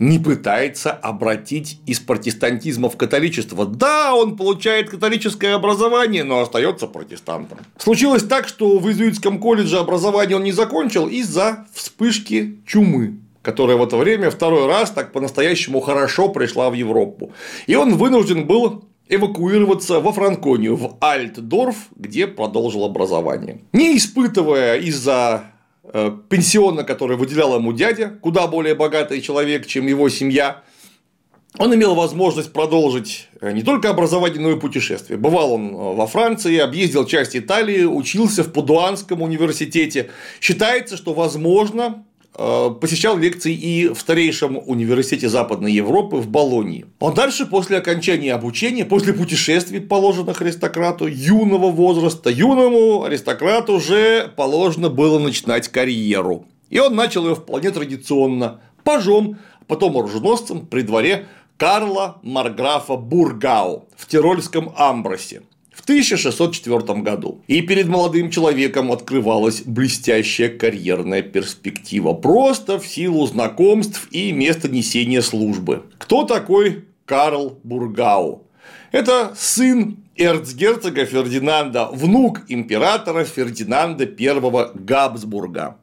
не 0.00 0.18
пытается 0.18 0.90
обратить 0.90 1.78
из 1.86 2.00
протестантизма 2.00 2.88
в 2.88 2.96
католичество. 2.96 3.66
Да, 3.66 4.14
он 4.14 4.36
получает 4.36 4.90
католическое 4.90 5.54
образование, 5.54 6.24
но 6.24 6.40
остается 6.40 6.86
протестантом. 6.86 7.58
Случилось 7.76 8.24
так, 8.24 8.48
что 8.48 8.78
в 8.78 8.88
иезуитском 8.88 9.38
колледже 9.38 9.78
образование 9.78 10.36
он 10.36 10.44
не 10.44 10.52
закончил 10.52 11.06
из-за 11.06 11.66
вспышки 11.72 12.58
чумы 12.66 13.20
которая 13.42 13.78
в 13.78 13.82
это 13.82 13.96
время 13.96 14.30
второй 14.30 14.66
раз 14.66 14.90
так 14.90 15.12
по-настоящему 15.12 15.80
хорошо 15.80 16.28
пришла 16.28 16.68
в 16.68 16.74
Европу. 16.74 17.32
И 17.66 17.74
он 17.74 17.96
вынужден 17.96 18.46
был 18.46 18.84
эвакуироваться 19.08 20.00
во 20.00 20.12
Франконию, 20.12 20.76
в 20.76 20.98
Альтдорф, 21.00 21.76
где 21.96 22.26
продолжил 22.26 22.84
образование. 22.84 23.62
Не 23.72 23.96
испытывая 23.96 24.76
из-за 24.76 25.44
пенсиона, 26.28 26.84
который 26.84 27.16
выделял 27.16 27.54
ему 27.56 27.72
дядя, 27.72 28.18
куда 28.20 28.46
более 28.46 28.74
богатый 28.74 29.20
человек, 29.20 29.66
чем 29.66 29.86
его 29.86 30.08
семья, 30.08 30.62
он 31.58 31.74
имел 31.74 31.94
возможность 31.94 32.52
продолжить 32.52 33.28
э, 33.40 33.50
не 33.52 33.62
только 33.62 33.90
образование, 33.90 34.40
но 34.40 34.52
и 34.52 34.60
путешествие. 34.60 35.18
Бывал 35.18 35.52
он 35.52 35.74
э, 35.74 35.94
во 35.96 36.06
Франции, 36.06 36.58
объездил 36.58 37.06
часть 37.06 37.36
Италии, 37.36 37.84
учился 37.84 38.44
в 38.44 38.52
Падуанском 38.52 39.20
университете. 39.20 40.10
Считается, 40.40 40.96
что, 40.96 41.12
возможно, 41.12 42.04
Э, 42.04 42.09
посещал 42.80 43.18
лекции 43.18 43.52
и 43.52 43.88
в 43.88 44.00
старейшем 44.00 44.58
университете 44.64 45.28
Западной 45.28 45.72
Европы 45.72 46.16
в 46.16 46.28
Болонии. 46.28 46.86
Он 46.98 47.12
дальше, 47.12 47.44
после 47.44 47.76
окончания 47.76 48.32
обучения, 48.32 48.86
после 48.86 49.12
путешествий, 49.12 49.80
положенных 49.80 50.40
аристократу 50.40 51.06
юного 51.06 51.70
возраста, 51.70 52.30
юному 52.30 53.04
аристократу 53.04 53.74
уже 53.74 54.32
положено 54.36 54.88
было 54.88 55.18
начинать 55.18 55.68
карьеру. 55.68 56.46
И 56.70 56.78
он 56.78 56.94
начал 56.94 57.28
ее 57.28 57.34
вполне 57.34 57.70
традиционно– 57.70 58.60
пажом, 58.84 59.38
потом 59.66 59.96
оруженосцем 59.96 60.66
при 60.66 60.82
дворе 60.82 61.26
Карла 61.56 62.18
Марграфа 62.22 62.96
Бургау 62.96 63.86
в 63.96 64.06
Тирольском 64.06 64.72
Амбросе 64.76 65.42
в 65.80 65.82
1604 65.84 67.00
году. 67.00 67.42
И 67.46 67.62
перед 67.62 67.88
молодым 67.88 68.30
человеком 68.30 68.92
открывалась 68.92 69.62
блестящая 69.62 70.50
карьерная 70.50 71.22
перспектива, 71.22 72.12
просто 72.12 72.78
в 72.78 72.86
силу 72.86 73.26
знакомств 73.26 74.08
и 74.10 74.32
места 74.32 74.68
несения 74.68 75.22
службы. 75.22 75.84
Кто 75.98 76.24
такой 76.24 76.84
Карл 77.06 77.58
Бургау? 77.62 78.46
Это 78.92 79.32
сын 79.36 79.96
эрцгерцога 80.16 81.06
Фердинанда, 81.06 81.88
внук 81.92 82.42
императора 82.48 83.24
Фердинанда 83.24 84.04
I 84.04 84.70
Габсбурга. 84.74 85.78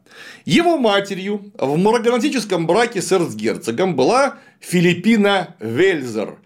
Его 0.46 0.78
матерью 0.78 1.52
в 1.58 1.78
марганатическом 1.78 2.68
браке 2.68 3.02
с 3.02 3.12
эрцгерцогом 3.12 3.96
была 3.96 4.36
Филиппина 4.60 5.56
Вельзер, 5.60 6.38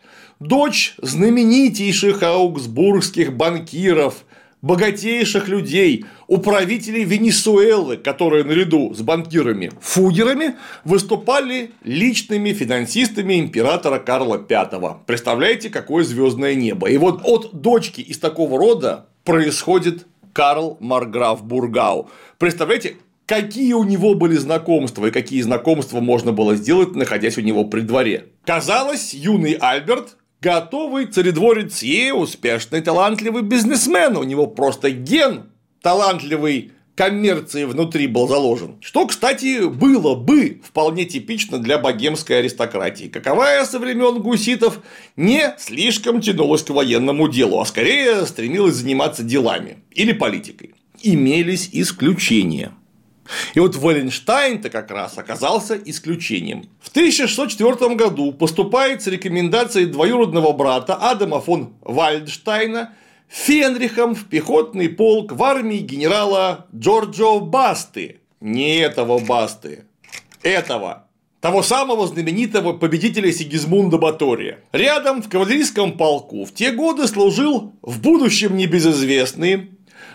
дочь 0.41 0.95
знаменитейших 1.01 2.21
аугсбургских 2.24 3.33
банкиров, 3.33 4.25
богатейших 4.62 5.48
людей, 5.48 6.05
управителей 6.27 7.03
Венесуэлы, 7.03 7.98
которые 7.98 8.43
наряду 8.43 8.93
с 8.93 9.01
банкирами 9.01 9.71
Фугерами 9.79 10.55
выступали 10.83 11.71
личными 11.83 12.53
финансистами 12.53 13.39
императора 13.39 14.00
Карла 14.00 14.38
V. 14.38 15.00
Представляете, 15.05 15.69
какое 15.69 16.03
звездное 16.03 16.55
небо. 16.55 16.89
И 16.89 16.98
вот 16.98 17.21
от 17.24 17.53
дочки 17.53 18.01
из 18.01 18.17
такого 18.17 18.57
рода 18.57 19.07
происходит 19.24 20.07
Карл 20.33 20.77
Марграф 20.79 21.43
Бургау. 21.43 22.10
Представляете, 22.38 22.95
какие 23.25 23.74
у 23.74 23.83
него 23.83 24.15
были 24.15 24.36
знакомства 24.36 25.05
и 25.07 25.12
какие 25.12 25.41
знакомства 25.41 26.00
можно 26.00 26.31
было 26.31 26.55
сделать, 26.55 26.95
находясь 26.95 27.38
у 27.38 27.41
него 27.41 27.65
при 27.65 27.81
дворе. 27.81 28.27
Казалось, 28.45 29.13
юный 29.13 29.53
Альберт 29.53 30.17
готовый 30.41 31.05
царедворец 31.05 31.83
и 31.83 32.12
успешный 32.12 32.81
талантливый 32.81 33.43
бизнесмен. 33.43 34.17
У 34.17 34.24
него 34.24 34.48
просто 34.48 34.89
ген 34.91 35.51
талантливый 35.81 36.71
коммерции 36.95 37.63
внутри 37.63 38.07
был 38.07 38.27
заложен. 38.27 38.77
Что, 38.81 39.07
кстати, 39.07 39.67
было 39.67 40.15
бы 40.15 40.62
вполне 40.63 41.05
типично 41.05 41.57
для 41.57 41.77
богемской 41.77 42.39
аристократии, 42.39 43.07
каковая 43.07 43.65
со 43.65 43.79
времен 43.79 44.21
гуситов 44.21 44.81
не 45.15 45.55
слишком 45.57 46.21
тянулась 46.21 46.63
к 46.63 46.69
военному 46.69 47.27
делу, 47.27 47.60
а 47.60 47.65
скорее 47.65 48.25
стремилась 48.25 48.75
заниматься 48.75 49.24
делами 49.24 49.77
или 49.91 50.12
политикой. 50.12 50.75
Имелись 51.01 51.69
исключения. 51.71 52.74
И 53.54 53.60
вот 53.60 53.76
Валенштайн-то 53.76 54.70
как 54.70 54.92
раз 54.92 55.18
оказался 55.18 55.76
исключением. 55.76 56.70
В 56.80 56.90
1604 56.90 57.96
году 57.96 58.32
поступает 58.32 59.02
с 59.02 59.08
рекомендацией 59.08 59.86
двоюродного 59.86 60.52
брата 60.52 60.96
Адама 60.96 61.42
фон 61.42 61.74
Вальдштайна 61.82 62.94
Фенрихом 63.28 64.14
в 64.14 64.26
пехотный 64.26 64.90
полк 64.90 65.32
в 65.32 65.44
армии 65.44 65.78
генерала 65.78 66.68
Джорджо 66.76 67.40
Басты. 67.40 68.20
Не 68.42 68.80
этого 68.80 69.20
Басты, 69.20 69.86
этого 70.44 71.08
того 71.42 71.64
самого 71.64 72.08
знаменитого 72.08 72.74
победителя 72.74 73.32
Сигизмунда 73.34 73.98
Батория. 73.98 74.60
Рядом 74.72 75.24
в 75.24 75.30
кавалерийском 75.30 75.98
полку 75.98 76.46
в 76.46 76.54
те 76.54 76.72
годы 76.72 77.08
служил 77.08 77.74
в 77.82 78.00
будущем 78.00 78.56
небезызвестный 78.56 79.72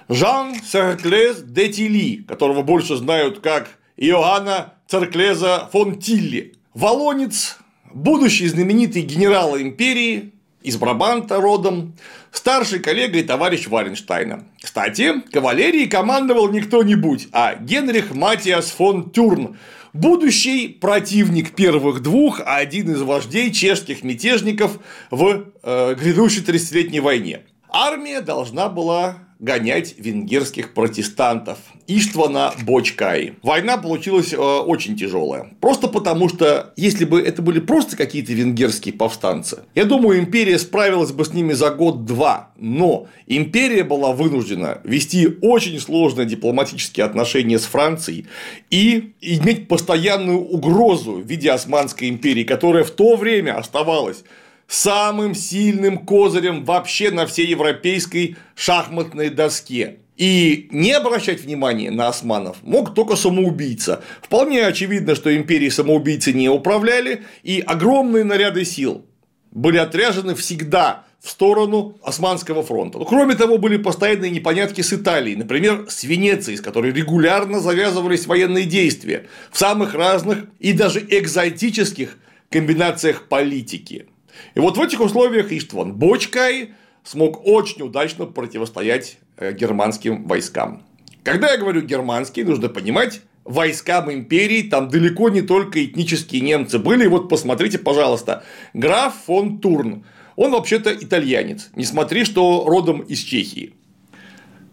Жан 0.09 0.55
Церклез 0.61 1.43
де 1.43 1.69
Тилли, 1.69 2.25
которого 2.29 2.63
больше 2.63 2.97
знают 2.97 3.41
как 3.41 3.69
Иоанна 3.97 4.75
Церклеза 4.87 5.69
фон 5.73 5.99
Тилли. 5.99 6.55
Волонец, 6.75 7.59
будущий 7.93 8.47
знаменитый 8.49 9.03
генерал 9.03 9.59
империи, 9.59 10.33
из 10.67 10.77
Брабанта 10.77 11.41
родом, 11.41 11.95
старший 12.33 12.81
коллега 12.81 13.19
и 13.19 13.23
товарищ 13.23 13.69
Варенштайна. 13.69 14.45
Кстати, 14.61 15.21
кавалерией 15.33 15.89
командовал 15.89 16.49
не 16.51 16.61
кто-нибудь, 16.61 17.29
а 17.31 17.55
Генрих 17.55 18.13
Матиас 18.13 18.73
фон 18.73 19.11
Тюрн, 19.11 19.59
будущий 19.93 20.67
противник 20.69 21.55
первых 21.55 22.03
двух, 22.03 22.41
а 22.41 22.57
один 22.57 22.91
из 22.91 23.01
вождей 23.03 23.53
чешских 23.53 24.03
мятежников 24.03 24.81
в 25.13 25.45
э, 25.63 25.95
грядущей 25.95 26.43
30-летней 26.43 26.99
войне. 26.99 27.43
Армия 27.71 28.21
должна 28.21 28.69
была 28.69 29.26
гонять 29.39 29.95
венгерских 29.99 30.73
протестантов 30.73 31.59
Иштвана 31.87 32.53
Бочкай. 32.63 33.35
Война 33.43 33.77
получилась 33.77 34.33
э, 34.33 34.37
очень 34.37 34.97
тяжелая. 34.97 35.55
Просто 35.61 35.89
потому, 35.89 36.29
что 36.29 36.73
если 36.77 37.05
бы 37.05 37.21
это 37.21 37.43
были 37.43 37.61
просто 37.61 37.97
какие-то 37.97 38.33
венгерские 38.33 38.95
повстанцы, 38.95 39.65
я 39.75 39.85
думаю, 39.85 40.19
империя 40.19 40.59
справилась 40.59 41.13
бы 41.13 41.25
с 41.25 41.33
ними 41.33 41.53
за 41.53 41.71
год-два. 41.71 42.51
Но 42.57 43.09
империя 43.27 43.85
была 43.85 44.13
вынуждена 44.13 44.81
вести 44.85 45.29
очень 45.43 45.79
сложные 45.81 46.27
дипломатические 46.27 47.05
отношения 47.05 47.59
с 47.59 47.65
Францией 47.65 48.27
и 48.71 49.13
иметь 49.21 49.69
постоянную 49.69 50.41
угрозу 50.41 51.13
в 51.13 51.27
виде 51.27 51.51
Османской 51.51 52.09
империи, 52.09 52.45
которая 52.45 52.85
в 52.85 52.91
то 52.91 53.17
время 53.17 53.59
оставалась 53.59 54.25
самым 54.69 55.35
сильным 55.35 55.99
козырем 55.99 56.65
вообще 56.65 57.11
на 57.11 57.27
всей 57.27 57.47
европейской 57.47 58.37
шахматной 58.55 59.31
доске. 59.31 59.99
И 60.17 60.69
не 60.71 60.93
обращать 60.93 61.43
внимания 61.43 61.91
на 61.91 62.09
османов 62.09 62.57
мог 62.63 62.95
только 62.95 63.17
самоубийца. 63.17 64.03
Вполне 64.23 64.67
очевидно, 64.67 65.15
что 65.15 65.37
империи 65.37 65.69
самоубийцы 65.69 66.33
не 66.33 66.49
управляли, 66.49 67.25
и 67.43 67.61
огромные 67.61 68.25
наряды 68.25 68.65
сил 68.65 69.05
были 69.51 69.77
отряжены 69.77 70.35
всегда 70.35 71.05
в 71.21 71.31
сторону 71.31 71.99
Османского 72.03 72.63
фронта. 72.63 72.99
Но, 72.99 73.05
кроме 73.05 73.35
того, 73.35 73.59
были 73.59 73.77
постоянные 73.77 74.31
непонятки 74.31 74.81
с 74.81 74.93
Италией, 74.93 75.37
например, 75.37 75.87
с 75.89 76.05
Венецией, 76.05 76.57
с 76.57 76.61
которой 76.61 76.93
регулярно 76.93 77.61
завязывались 77.61 78.27
военные 78.27 78.65
действия 78.65 79.27
в 79.51 79.59
самых 79.59 79.95
разных 79.95 80.45
и 80.61 80.73
даже 80.73 81.01
экзотических 81.01 82.17
комбинациях 82.49 83.29
политики. 83.29 84.07
И 84.55 84.61
вот 84.61 84.77
в 84.77 84.83
этих 84.83 85.01
условиях 85.01 85.53
Иштван 85.53 85.95
Бочкай 85.95 86.75
смог 87.05 87.47
очень 87.47 87.83
удачно 87.83 88.27
противостоять 88.27 89.19
э, 89.37 89.53
германским 89.53 90.27
войскам. 90.27 90.83
Когда 91.23 91.51
я 91.51 91.59
говорю 91.59 91.83
германские, 91.83 92.45
нужно 92.45 92.69
понимать, 92.69 93.21
войскам 93.47 94.13
империи 94.13 94.63
там 94.63 94.89
далеко 94.89 95.29
не 95.29 95.43
только 95.43 95.85
этнические 95.85 96.41
немцы 96.41 96.79
были. 96.79 97.07
Вот 97.07 97.29
посмотрите, 97.29 97.79
пожалуйста, 97.79 98.45
граф 98.75 99.15
фон 99.27 99.59
Турн. 99.59 100.05
Он 100.37 100.53
вообще-то 100.53 100.93
итальянец, 100.95 101.71
не 101.75 101.85
смотри, 101.85 102.25
что 102.25 102.65
родом 102.67 103.01
из 103.01 103.21
Чехии. 103.21 103.75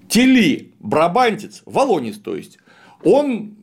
Тели, 0.09 0.73
брабантец, 0.79 1.61
волонец, 1.65 2.17
то 2.17 2.35
есть, 2.35 2.57
он 3.03 3.55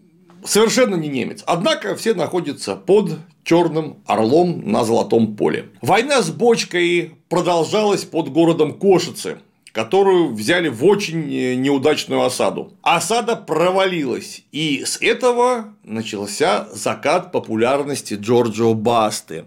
совершенно 0.42 0.94
не 0.94 1.08
немец. 1.08 1.42
Однако 1.46 1.94
все 1.96 2.14
находятся 2.14 2.74
под 2.74 3.18
черным 3.50 3.96
орлом 4.06 4.62
на 4.70 4.84
золотом 4.84 5.34
поле. 5.34 5.70
Война 5.82 6.22
с 6.22 6.30
бочкой 6.30 7.14
продолжалась 7.28 8.04
под 8.04 8.28
городом 8.28 8.74
Кошицы, 8.74 9.38
которую 9.72 10.32
взяли 10.34 10.68
в 10.68 10.84
очень 10.84 11.60
неудачную 11.60 12.22
осаду. 12.22 12.74
Осада 12.82 13.34
провалилась, 13.34 14.44
и 14.52 14.84
с 14.84 15.00
этого 15.00 15.74
начался 15.82 16.68
закат 16.72 17.32
популярности 17.32 18.14
Джорджо 18.14 18.72
Басты. 18.72 19.46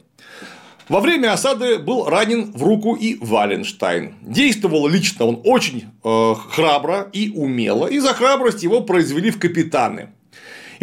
Во 0.89 0.99
время 0.99 1.31
осады 1.31 1.79
был 1.79 2.03
ранен 2.09 2.51
в 2.51 2.61
руку 2.61 2.95
и 2.95 3.15
Валенштайн. 3.21 4.15
Действовал 4.21 4.89
лично 4.89 5.27
он 5.27 5.39
очень 5.45 5.85
э, 6.03 6.33
храбро 6.49 7.07
и 7.13 7.31
умело, 7.33 7.87
и 7.87 7.99
за 7.99 8.13
храбрость 8.13 8.63
его 8.63 8.81
произвели 8.81 9.31
в 9.31 9.39
капитаны. 9.39 10.09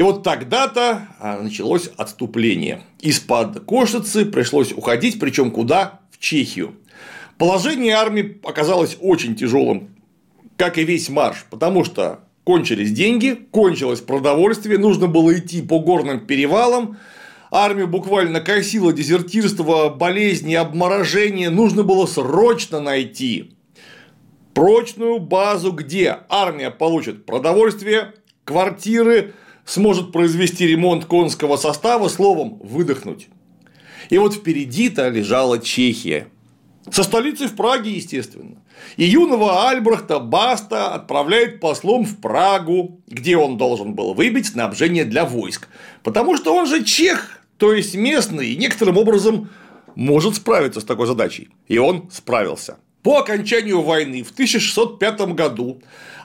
И 0.01 0.03
вот 0.03 0.23
тогда-то 0.23 1.09
а, 1.19 1.43
началось 1.43 1.91
отступление. 1.99 2.81
Из-под 3.01 3.67
Кошицы 3.67 4.25
пришлось 4.25 4.73
уходить, 4.73 5.21
причем 5.21 5.51
куда? 5.51 6.01
В 6.11 6.19
Чехию. 6.19 6.75
Положение 7.37 7.93
армии 7.93 8.41
оказалось 8.43 8.97
очень 9.03 9.37
тяжелым, 9.37 9.91
как 10.57 10.79
и 10.79 10.85
весь 10.85 11.11
марш, 11.11 11.45
потому 11.51 11.85
что 11.85 12.21
кончились 12.45 12.93
деньги, 12.93 13.39
кончилось 13.51 14.01
продовольствие, 14.01 14.79
нужно 14.79 15.07
было 15.07 15.39
идти 15.39 15.61
по 15.61 15.81
горным 15.81 16.21
перевалам, 16.21 16.97
армию 17.51 17.87
буквально 17.87 18.41
косило 18.41 18.95
дезертирство, 18.95 19.91
болезни, 19.91 20.55
обморожение, 20.55 21.51
нужно 21.51 21.83
было 21.83 22.07
срочно 22.07 22.81
найти 22.81 23.53
прочную 24.55 25.19
базу, 25.19 25.73
где 25.73 26.21
армия 26.31 26.71
получит 26.71 27.27
продовольствие, 27.27 28.15
квартиры, 28.45 29.35
сможет 29.71 30.11
произвести 30.11 30.67
ремонт 30.67 31.05
конского 31.05 31.57
состава, 31.57 32.09
словом, 32.09 32.59
выдохнуть. 32.61 33.29
И 34.09 34.19
вот 34.19 34.35
впереди-то 34.35 35.09
лежала 35.09 35.61
Чехия. 35.61 36.27
Со 36.91 37.05
столицей 37.05 37.47
в 37.47 37.55
Праге, 37.55 37.93
естественно. 37.93 38.57
И 38.97 39.05
юного 39.05 39.69
Альбрехта 39.69 40.19
Баста 40.19 40.93
отправляет 40.93 41.61
послом 41.61 42.05
в 42.05 42.21
Прагу, 42.21 43.01
где 43.07 43.37
он 43.37 43.59
должен 43.59 43.95
был 43.95 44.15
выбить 44.15 44.47
снабжение 44.47 45.05
для 45.05 45.25
войск. 45.25 45.69
Потому 46.03 46.37
что 46.37 46.53
он 46.53 46.67
же 46.67 46.83
чех, 46.83 47.41
то 47.57 47.73
есть 47.73 47.95
местный, 47.95 48.49
и 48.49 48.57
некоторым 48.57 48.99
образом 48.99 49.51
может 49.95 50.35
справиться 50.35 50.81
с 50.81 50.85
такой 50.85 51.07
задачей. 51.07 51.49
И 51.69 51.79
он 51.79 52.11
справился. 52.11 52.79
По 53.03 53.19
окончанию 53.19 53.83
войны 53.83 54.25
в 54.25 54.33
1605 54.33 55.21
году 55.35 55.81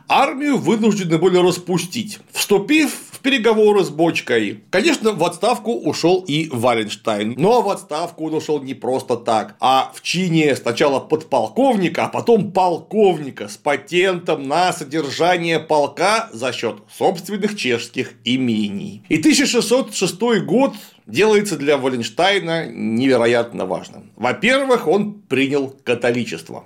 армию 0.08 0.58
вынуждены 0.58 1.18
были 1.18 1.38
распустить, 1.38 2.20
вступив 2.32 2.92
переговоры 3.26 3.84
с 3.84 3.90
Бочкой. 3.90 4.64
Конечно, 4.70 5.12
в 5.12 5.24
отставку 5.24 5.72
ушел 5.74 6.24
и 6.28 6.48
Валенштайн, 6.52 7.34
но 7.40 7.64
в 7.64 7.70
отставку 7.72 8.28
он 8.28 8.36
ушел 8.36 8.62
не 8.62 8.76
просто 8.76 9.16
так, 9.16 9.56
а 9.60 9.92
в 9.96 10.04
чине 10.04 10.56
сначала 10.56 11.00
подполковника, 11.00 12.06
а 12.06 12.08
потом 12.08 12.52
полковника 12.52 13.48
с 13.48 13.58
патентом 13.58 14.44
на 14.48 14.72
содержание 14.74 15.60
полка 15.60 16.30
за 16.34 16.54
счет 16.54 16.76
собственных 16.96 17.58
чешских 17.58 18.14
имений. 18.26 19.04
И 19.10 19.18
1606 19.18 20.46
год 20.46 20.76
делается 21.08 21.58
для 21.58 21.78
Валенштайна 21.80 22.68
невероятно 22.68 23.66
важным. 23.66 24.12
Во-первых, 24.16 24.88
он 24.88 25.16
принял 25.16 25.76
католичество. 25.84 26.66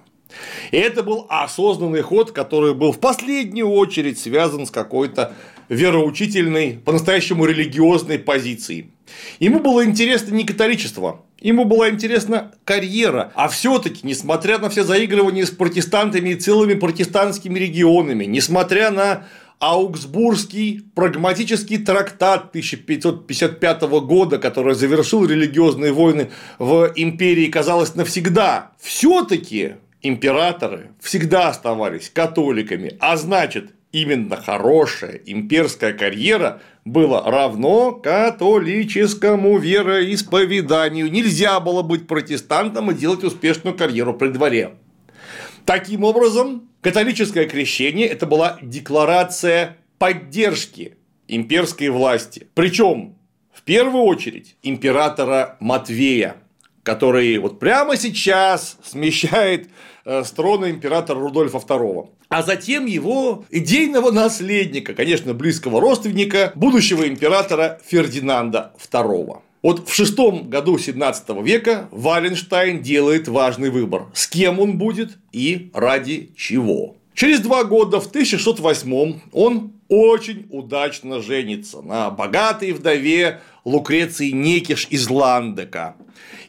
И 0.71 0.77
это 0.77 1.03
был 1.03 1.25
осознанный 1.29 2.01
ход, 2.01 2.31
который 2.31 2.73
был 2.73 2.91
в 2.91 2.99
последнюю 2.99 3.69
очередь 3.69 4.19
связан 4.19 4.65
с 4.65 4.71
какой-то 4.71 5.33
вероучительной, 5.69 6.79
по-настоящему 6.83 7.45
религиозной 7.45 8.19
позицией. 8.19 8.91
Ему 9.39 9.59
было 9.59 9.85
интересно 9.85 10.33
не 10.33 10.43
католичество, 10.43 11.23
ему 11.39 11.65
была 11.65 11.89
интересна 11.89 12.51
карьера. 12.65 13.31
А 13.35 13.47
все-таки, 13.47 14.01
несмотря 14.03 14.57
на 14.57 14.69
все 14.69 14.83
заигрывания 14.83 15.45
с 15.45 15.51
протестантами 15.51 16.29
и 16.29 16.35
целыми 16.35 16.73
протестантскими 16.73 17.57
регионами, 17.57 18.25
несмотря 18.25 18.91
на 18.91 19.27
Аугсбургский 19.59 20.83
прагматический 20.95 21.77
трактат 21.77 22.49
1555 22.49 23.81
года, 23.81 24.37
который 24.37 24.73
завершил 24.73 25.25
религиозные 25.25 25.91
войны 25.91 26.31
в 26.59 26.93
империи, 26.95 27.47
казалось, 27.47 27.95
навсегда, 27.95 28.71
все-таки 28.79 29.73
императоры 30.01 30.91
всегда 31.01 31.49
оставались 31.49 32.09
католиками, 32.09 32.95
а 33.01 33.17
значит, 33.17 33.71
именно 33.91 34.35
хорошая 34.37 35.19
имперская 35.25 35.93
карьера 35.93 36.61
была 36.85 37.29
равно 37.29 37.91
католическому 37.93 39.57
вероисповеданию. 39.57 41.11
Нельзя 41.11 41.59
было 41.59 41.81
быть 41.81 42.07
протестантом 42.07 42.91
и 42.91 42.93
делать 42.93 43.23
успешную 43.23 43.75
карьеру 43.75 44.13
при 44.13 44.29
дворе. 44.29 44.75
Таким 45.65 46.03
образом, 46.03 46.69
католическое 46.81 47.47
крещение– 47.47 48.07
это 48.09 48.25
была 48.25 48.57
декларация 48.61 49.77
поддержки 49.97 50.97
имперской 51.27 51.89
власти. 51.89 52.47
Причем, 52.55 53.15
в 53.53 53.61
первую 53.63 54.03
очередь, 54.03 54.55
императора 54.63 55.57
Матвея, 55.59 56.37
который 56.83 57.37
вот 57.37 57.59
прямо 57.59 57.97
сейчас 57.97 58.77
смещает 58.83 59.69
э, 60.05 60.23
с 60.23 60.31
трона 60.31 60.69
императора 60.69 61.19
Рудольфа 61.19 61.57
II. 61.57 62.09
А 62.29 62.43
затем 62.43 62.85
его 62.85 63.45
идейного 63.49 64.11
наследника, 64.11 64.93
конечно, 64.93 65.33
близкого 65.33 65.81
родственника, 65.81 66.51
будущего 66.55 67.07
императора 67.07 67.79
Фердинанда 67.85 68.73
II. 68.91 69.39
Вот 69.61 69.89
в 69.89 69.93
шестом 69.93 70.49
году 70.49 70.77
17 70.77 71.29
века 71.43 71.89
Валенштайн 71.91 72.81
делает 72.81 73.27
важный 73.27 73.69
выбор, 73.69 74.05
с 74.13 74.27
кем 74.27 74.59
он 74.59 74.77
будет 74.77 75.17
и 75.33 75.69
ради 75.73 76.31
чего. 76.37 76.95
Через 77.19 77.41
два 77.41 77.65
года, 77.65 77.99
в 77.99 78.07
1608 78.07 79.19
он 79.33 79.73
очень 79.89 80.47
удачно 80.51 81.21
женится 81.21 81.81
на 81.81 82.09
богатой 82.11 82.71
вдове 82.71 83.41
Лукреции 83.65 84.29
Некиш 84.29 84.87
из 84.89 85.09
Ландека 85.09 85.97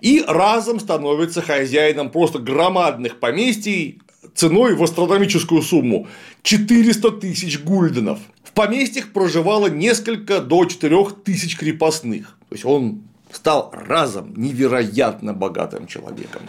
и 0.00 0.22
разом 0.24 0.78
становится 0.78 1.42
хозяином 1.42 2.09
просто 2.09 2.38
громадных 2.38 3.18
поместий 3.18 4.00
ценой 4.37 4.76
в 4.76 4.85
астрономическую 4.85 5.61
сумму 5.61 6.06
400 6.44 7.11
тысяч 7.18 7.59
гульденов. 7.59 8.20
В 8.44 8.52
поместьях 8.52 9.12
проживало 9.12 9.66
несколько 9.66 10.40
до 10.40 10.66
4 10.66 11.04
тысяч 11.24 11.56
крепостных. 11.56 12.38
То 12.48 12.54
есть 12.54 12.64
он 12.64 13.02
стал 13.33 13.74
разом 13.74 14.35
невероятно 14.37 15.35
богатым 15.35 15.88
человеком. 15.88 16.42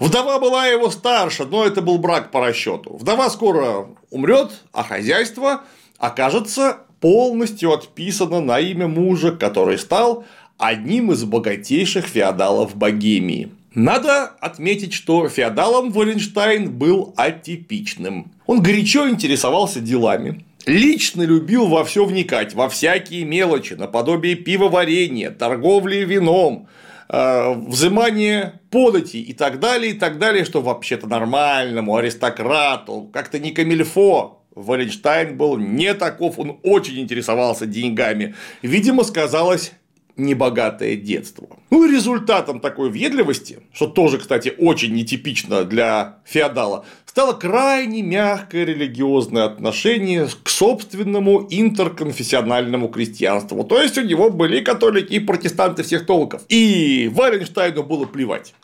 Вдова 0.00 0.38
была 0.38 0.66
его 0.66 0.90
старше, 0.90 1.44
но 1.44 1.64
это 1.64 1.82
был 1.82 1.98
брак 1.98 2.30
по 2.30 2.40
расчету. 2.40 2.96
Вдова 2.96 3.30
скоро 3.30 3.88
умрет, 4.10 4.50
а 4.72 4.82
хозяйство 4.82 5.62
окажется 5.98 6.78
полностью 7.00 7.72
отписано 7.72 8.40
на 8.40 8.58
имя 8.60 8.88
мужа, 8.88 9.32
который 9.32 9.78
стал 9.78 10.24
одним 10.58 11.12
из 11.12 11.24
богатейших 11.24 12.06
феодалов 12.06 12.76
Богемии. 12.76 13.50
Надо 13.74 14.24
отметить, 14.40 14.92
что 14.92 15.28
феодалом 15.28 15.90
Валенштайн 15.90 16.70
был 16.70 17.14
атипичным. 17.16 18.32
Он 18.46 18.62
горячо 18.62 19.08
интересовался 19.08 19.80
делами, 19.80 20.44
лично 20.66 21.22
любил 21.22 21.66
во 21.66 21.84
все 21.84 22.04
вникать, 22.04 22.54
во 22.54 22.68
всякие 22.68 23.24
мелочи, 23.24 23.74
наподобие 23.74 24.34
пивоварения, 24.34 25.30
торговли 25.30 26.04
вином, 26.04 26.68
э, 27.08 27.54
взимание 27.54 28.60
подати 28.72 29.18
и 29.18 29.34
так 29.34 29.60
далее, 29.60 29.92
и 29.92 29.94
так 29.94 30.18
далее, 30.18 30.44
что 30.44 30.62
вообще-то 30.62 31.06
нормальному 31.06 31.94
аристократу, 31.94 33.08
как-то 33.12 33.38
не 33.38 33.52
камильфо. 33.52 34.38
Валенштайн 34.54 35.36
был 35.36 35.56
не 35.56 35.94
таков, 35.94 36.38
он 36.38 36.58
очень 36.62 36.98
интересовался 36.98 37.66
деньгами. 37.66 38.34
Видимо, 38.62 39.04
сказалось 39.04 39.72
небогатое 40.16 40.96
детство. 40.96 41.48
Ну 41.70 41.84
и 41.84 41.90
результатом 41.90 42.60
такой 42.60 42.90
въедливости, 42.90 43.60
что 43.72 43.86
тоже, 43.86 44.18
кстати, 44.18 44.52
очень 44.58 44.94
нетипично 44.94 45.64
для 45.64 46.18
феодала, 46.24 46.84
стало 47.06 47.32
крайне 47.32 48.02
мягкое 48.02 48.64
религиозное 48.64 49.44
отношение 49.44 50.28
к 50.42 50.48
собственному 50.48 51.46
интерконфессиональному 51.50 52.88
крестьянству. 52.88 53.64
То 53.64 53.80
есть 53.80 53.96
у 53.98 54.02
него 54.02 54.30
были 54.30 54.60
католики 54.60 55.14
и 55.14 55.18
протестанты 55.18 55.82
всех 55.82 56.06
толков. 56.06 56.42
И 56.48 57.10
Валенштайну 57.12 57.82
было 57.82 58.04
плевать. 58.04 58.54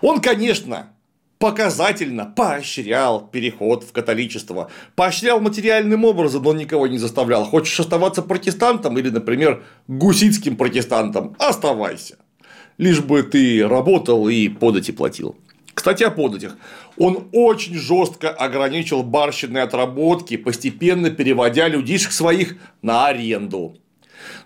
Он, 0.00 0.20
конечно, 0.20 0.90
показательно 1.38 2.24
поощрял 2.24 3.26
переход 3.26 3.82
в 3.82 3.92
католичество, 3.92 4.70
поощрял 4.94 5.40
материальным 5.40 6.04
образом, 6.04 6.44
но 6.44 6.52
никого 6.52 6.86
не 6.86 6.98
заставлял. 6.98 7.44
Хочешь 7.44 7.80
оставаться 7.80 8.22
протестантом 8.22 8.96
или, 8.98 9.10
например, 9.10 9.64
гуситским 9.88 10.56
протестантом? 10.56 11.34
Оставайся. 11.38 12.16
Лишь 12.78 13.00
бы 13.00 13.24
ты 13.24 13.66
работал 13.66 14.28
и 14.28 14.48
подати 14.48 14.92
платил. 14.92 15.36
Кстати, 15.74 16.04
о 16.04 16.10
податях. 16.10 16.56
Он 16.96 17.28
очень 17.32 17.74
жестко 17.74 18.30
ограничил 18.30 19.02
барщинные 19.02 19.64
отработки, 19.64 20.36
постепенно 20.36 21.10
переводя 21.10 21.66
людишек 21.66 22.12
своих 22.12 22.56
на 22.82 23.06
аренду. 23.06 23.76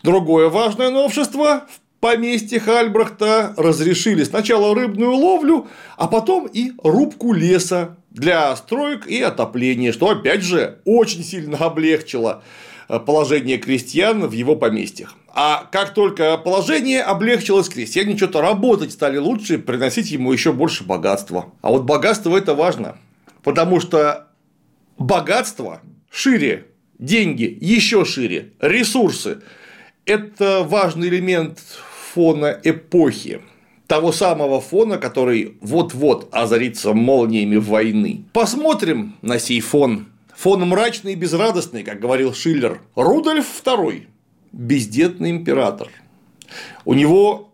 Другое 0.02 0.48
важное 0.48 0.90
новшество 0.90 1.66
в 1.68 1.85
поместьях 2.06 2.68
Альбрехта 2.68 3.52
разрешили 3.56 4.22
сначала 4.22 4.76
рыбную 4.76 5.12
ловлю, 5.16 5.66
а 5.96 6.06
потом 6.06 6.46
и 6.46 6.70
рубку 6.84 7.32
леса 7.32 7.96
для 8.10 8.54
строек 8.54 9.08
и 9.08 9.20
отопления, 9.20 9.92
что 9.92 10.10
опять 10.10 10.42
же 10.42 10.78
очень 10.84 11.24
сильно 11.24 11.58
облегчило 11.58 12.44
э, 12.88 13.00
положение 13.00 13.58
крестьян 13.58 14.24
в 14.24 14.30
его 14.30 14.54
поместьях. 14.54 15.16
А 15.34 15.68
как 15.72 15.94
только 15.94 16.38
положение 16.38 17.02
облегчилось, 17.02 17.68
крестьяне 17.68 18.16
что-то 18.16 18.40
работать 18.40 18.92
стали 18.92 19.16
лучше, 19.16 19.58
приносить 19.58 20.12
ему 20.12 20.32
еще 20.32 20.52
больше 20.52 20.84
богатства. 20.84 21.46
А 21.60 21.70
вот 21.70 21.82
богатство 21.82 22.36
это 22.36 22.54
важно, 22.54 22.98
потому 23.42 23.80
что 23.80 24.28
богатство 24.96 25.80
шире, 26.08 26.68
деньги 27.00 27.58
еще 27.60 28.04
шире, 28.04 28.52
ресурсы 28.60 29.38
это 30.04 30.62
важный 30.62 31.08
элемент 31.08 31.58
фона 32.16 32.58
эпохи, 32.64 33.42
того 33.86 34.10
самого 34.10 34.62
фона, 34.62 34.96
который 34.96 35.58
вот-вот 35.60 36.28
озарится 36.32 36.94
молниями 36.94 37.56
войны. 37.56 38.24
Посмотрим 38.32 39.16
на 39.20 39.38
сей 39.38 39.60
фон. 39.60 40.06
Фон 40.34 40.66
мрачный 40.66 41.12
и 41.12 41.14
безрадостный, 41.14 41.82
как 41.82 42.00
говорил 42.00 42.32
Шиллер. 42.32 42.80
Рудольф 42.94 43.46
II– 43.62 44.04
бездетный 44.52 45.28
император. 45.28 45.88
У 46.86 46.94
него 46.94 47.52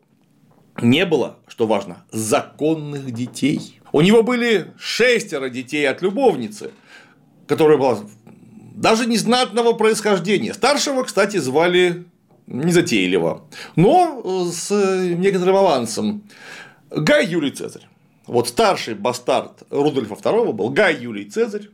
не 0.80 1.06
было, 1.06 1.38
что 1.48 1.66
важно, 1.66 2.04
законных 2.12 3.10
детей. 3.10 3.80
У 3.90 4.00
него 4.00 4.22
были 4.22 4.68
шестеро 4.78 5.48
детей 5.48 5.88
от 5.88 6.02
любовницы, 6.02 6.70
которая 7.48 7.78
была 7.78 7.98
даже 8.76 9.06
незнатного 9.06 9.72
происхождения. 9.72 10.54
Старшего, 10.54 11.02
кстати, 11.02 11.38
звали 11.38 12.04
незатейливо, 12.46 13.44
но 13.76 14.50
с 14.50 14.70
некоторым 15.16 15.56
авансом. 15.56 16.22
Гай 16.90 17.26
Юлий 17.26 17.50
Цезарь. 17.50 17.88
Вот 18.26 18.48
старший 18.48 18.94
бастард 18.94 19.64
Рудольфа 19.70 20.14
II 20.14 20.52
был 20.52 20.68
Гай 20.70 20.96
Юлий 20.96 21.24
Цезарь, 21.24 21.68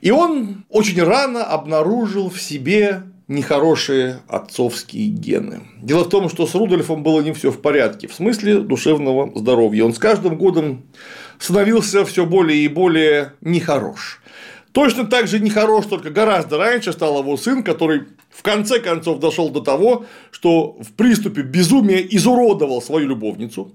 и 0.00 0.10
он 0.10 0.64
очень 0.68 1.02
рано 1.02 1.44
обнаружил 1.44 2.30
в 2.30 2.40
себе 2.40 3.02
нехорошие 3.28 4.20
отцовские 4.26 5.08
гены. 5.08 5.60
Дело 5.82 6.04
в 6.04 6.08
том, 6.08 6.30
что 6.30 6.46
с 6.46 6.54
Рудольфом 6.54 7.02
было 7.02 7.20
не 7.20 7.32
все 7.32 7.50
в 7.50 7.60
порядке, 7.60 8.08
в 8.08 8.14
смысле 8.14 8.60
душевного 8.60 9.30
здоровья. 9.38 9.84
Он 9.84 9.92
с 9.92 9.98
каждым 9.98 10.38
годом 10.38 10.84
становился 11.38 12.04
все 12.06 12.24
более 12.24 12.64
и 12.64 12.68
более 12.68 13.34
нехорош. 13.42 14.22
Точно 14.72 15.06
так 15.06 15.28
же 15.28 15.40
нехорош, 15.40 15.86
только 15.86 16.10
гораздо 16.10 16.58
раньше 16.58 16.92
стал 16.92 17.18
его 17.20 17.36
сын, 17.36 17.62
который 17.62 18.02
в 18.30 18.42
конце 18.42 18.80
концов 18.80 19.18
дошел 19.18 19.48
до 19.50 19.60
того, 19.60 20.04
что 20.30 20.76
в 20.80 20.92
приступе 20.92 21.42
безумия 21.42 22.00
изуродовал 22.00 22.82
свою 22.82 23.08
любовницу. 23.08 23.72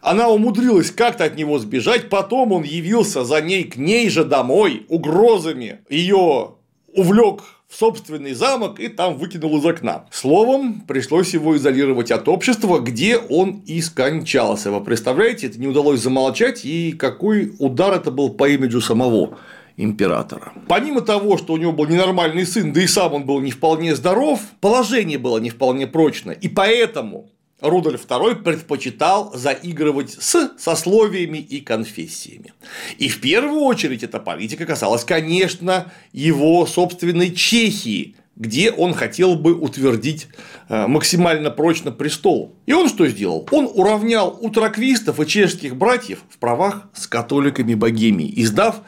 Она 0.00 0.28
умудрилась 0.28 0.90
как-то 0.90 1.24
от 1.24 1.36
него 1.36 1.58
сбежать, 1.58 2.08
потом 2.08 2.52
он 2.52 2.62
явился 2.62 3.24
за 3.24 3.42
ней 3.42 3.64
к 3.64 3.76
ней 3.76 4.08
же 4.08 4.24
домой 4.24 4.86
угрозами, 4.88 5.80
ее 5.90 6.52
увлек 6.94 7.42
в 7.68 7.76
собственный 7.76 8.32
замок 8.32 8.80
и 8.80 8.88
там 8.88 9.16
выкинул 9.16 9.58
из 9.58 9.64
окна. 9.64 10.06
Словом, 10.10 10.80
пришлось 10.80 11.34
его 11.34 11.56
изолировать 11.56 12.10
от 12.10 12.26
общества, 12.28 12.80
где 12.80 13.16
он 13.16 13.62
и 13.64 13.80
скончался. 13.80 14.72
Вы 14.72 14.80
представляете, 14.80 15.46
это 15.46 15.60
не 15.60 15.68
удалось 15.68 16.00
замолчать, 16.00 16.64
и 16.64 16.92
какой 16.92 17.54
удар 17.60 17.94
это 17.94 18.10
был 18.10 18.30
по 18.30 18.48
имиджу 18.48 18.80
самого 18.80 19.38
императора. 19.82 20.52
Помимо 20.68 21.00
того, 21.00 21.38
что 21.38 21.54
у 21.54 21.56
него 21.56 21.72
был 21.72 21.86
ненормальный 21.86 22.46
сын, 22.46 22.72
да 22.72 22.82
и 22.82 22.86
сам 22.86 23.14
он 23.14 23.24
был 23.24 23.40
не 23.40 23.50
вполне 23.50 23.94
здоров, 23.94 24.40
положение 24.60 25.18
было 25.18 25.38
не 25.38 25.50
вполне 25.50 25.86
прочное, 25.86 26.34
и 26.34 26.48
поэтому 26.48 27.30
Рудольф 27.60 28.06
II 28.06 28.36
предпочитал 28.42 29.32
заигрывать 29.34 30.16
с 30.18 30.52
сословиями 30.58 31.38
и 31.38 31.60
конфессиями. 31.60 32.52
И 32.98 33.08
в 33.08 33.20
первую 33.20 33.60
очередь 33.62 34.02
эта 34.02 34.18
политика 34.18 34.66
касалась, 34.66 35.04
конечно, 35.04 35.92
его 36.12 36.64
собственной 36.66 37.32
Чехии, 37.32 38.16
где 38.36 38.70
он 38.70 38.94
хотел 38.94 39.34
бы 39.34 39.54
утвердить 39.54 40.28
э, 40.68 40.86
максимально 40.86 41.50
прочно 41.50 41.92
престол. 41.92 42.54
И 42.64 42.72
он 42.72 42.88
что 42.88 43.06
сделал? 43.06 43.46
Он 43.50 43.68
уравнял 43.72 44.38
утраквистов 44.40 45.20
и 45.20 45.26
чешских 45.26 45.76
братьев 45.76 46.20
в 46.30 46.38
правах 46.38 46.88
с 46.94 47.06
католиками 47.06 47.74
Богемии, 47.74 48.32
издав 48.36 48.80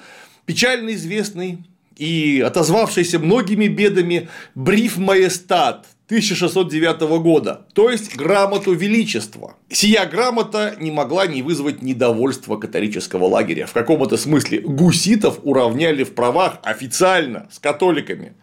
печально 0.47 0.95
известный 0.95 1.59
и 1.97 2.43
отозвавшийся 2.45 3.19
многими 3.19 3.67
бедами 3.67 4.29
бриф 4.55 4.97
Маестат 4.97 5.87
1609 6.07 7.01
года, 7.23 7.67
то 7.73 7.91
есть 7.91 8.17
грамоту 8.17 8.75
величества. 8.75 9.57
Сия 9.71 10.05
грамота 10.05 10.75
не 10.79 10.91
могла 10.91 11.27
не 11.27 11.43
вызвать 11.43 11.81
недовольства 11.81 12.57
католического 12.57 13.25
лагеря. 13.25 13.67
В 13.67 13.73
каком-то 13.73 14.17
смысле 14.17 14.61
гуситов 14.61 15.41
уравняли 15.43 16.05
в 16.05 16.15
правах 16.15 16.59
официально 16.65 17.49
с 17.51 17.59
католиками. 17.59 18.35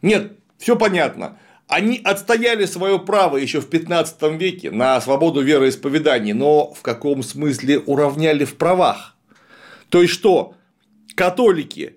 Нет, 0.00 0.32
все 0.58 0.76
понятно. 0.76 1.38
Они 1.66 2.00
отстояли 2.02 2.66
свое 2.66 2.98
право 2.98 3.36
еще 3.36 3.60
в 3.60 3.68
15 3.68 4.22
веке 4.40 4.70
на 4.70 5.00
свободу 5.00 5.40
вероисповедания, 5.40 6.34
но 6.34 6.72
в 6.72 6.82
каком 6.82 7.22
смысле 7.22 7.80
уравняли 7.80 8.44
в 8.44 8.56
правах? 8.56 9.16
То 9.88 10.02
есть 10.02 10.14
что, 10.14 10.54
католики 11.18 11.96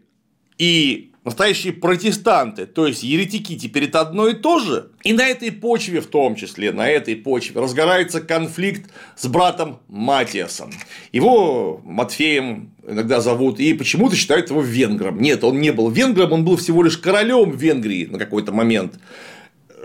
и 0.58 1.12
настоящие 1.24 1.74
протестанты, 1.74 2.66
то 2.66 2.88
есть 2.88 3.04
еретики, 3.04 3.56
теперь 3.56 3.84
это 3.84 4.02
одно 4.02 4.28
и 4.28 4.34
то 4.34 4.58
же. 4.58 4.90
И 5.04 5.14
на 5.14 5.28
этой 5.28 5.52
почве, 5.52 6.02
в 6.02 6.08
том 6.08 6.36
числе, 6.36 6.72
на 6.72 6.90
этой 6.90 7.16
почве, 7.16 7.62
разгорается 7.62 8.20
конфликт 8.20 8.90
с 9.16 9.28
братом 9.28 9.80
Матиасом. 9.88 10.72
Его 11.12 11.80
Матфеем 11.86 12.74
иногда 12.88 13.22
зовут, 13.22 13.60
и 13.60 13.76
почему-то 13.76 14.16
считают 14.16 14.50
его 14.50 14.64
венгром. 14.64 15.22
Нет, 15.22 15.44
он 15.44 15.62
не 15.62 15.72
был 15.72 15.92
венгром, 15.92 16.32
он 16.32 16.44
был 16.44 16.58
всего 16.58 16.82
лишь 16.82 16.98
королем 16.98 17.52
Венгрии 17.52 18.06
на 18.06 18.18
какой-то 18.18 18.52
момент, 18.52 19.00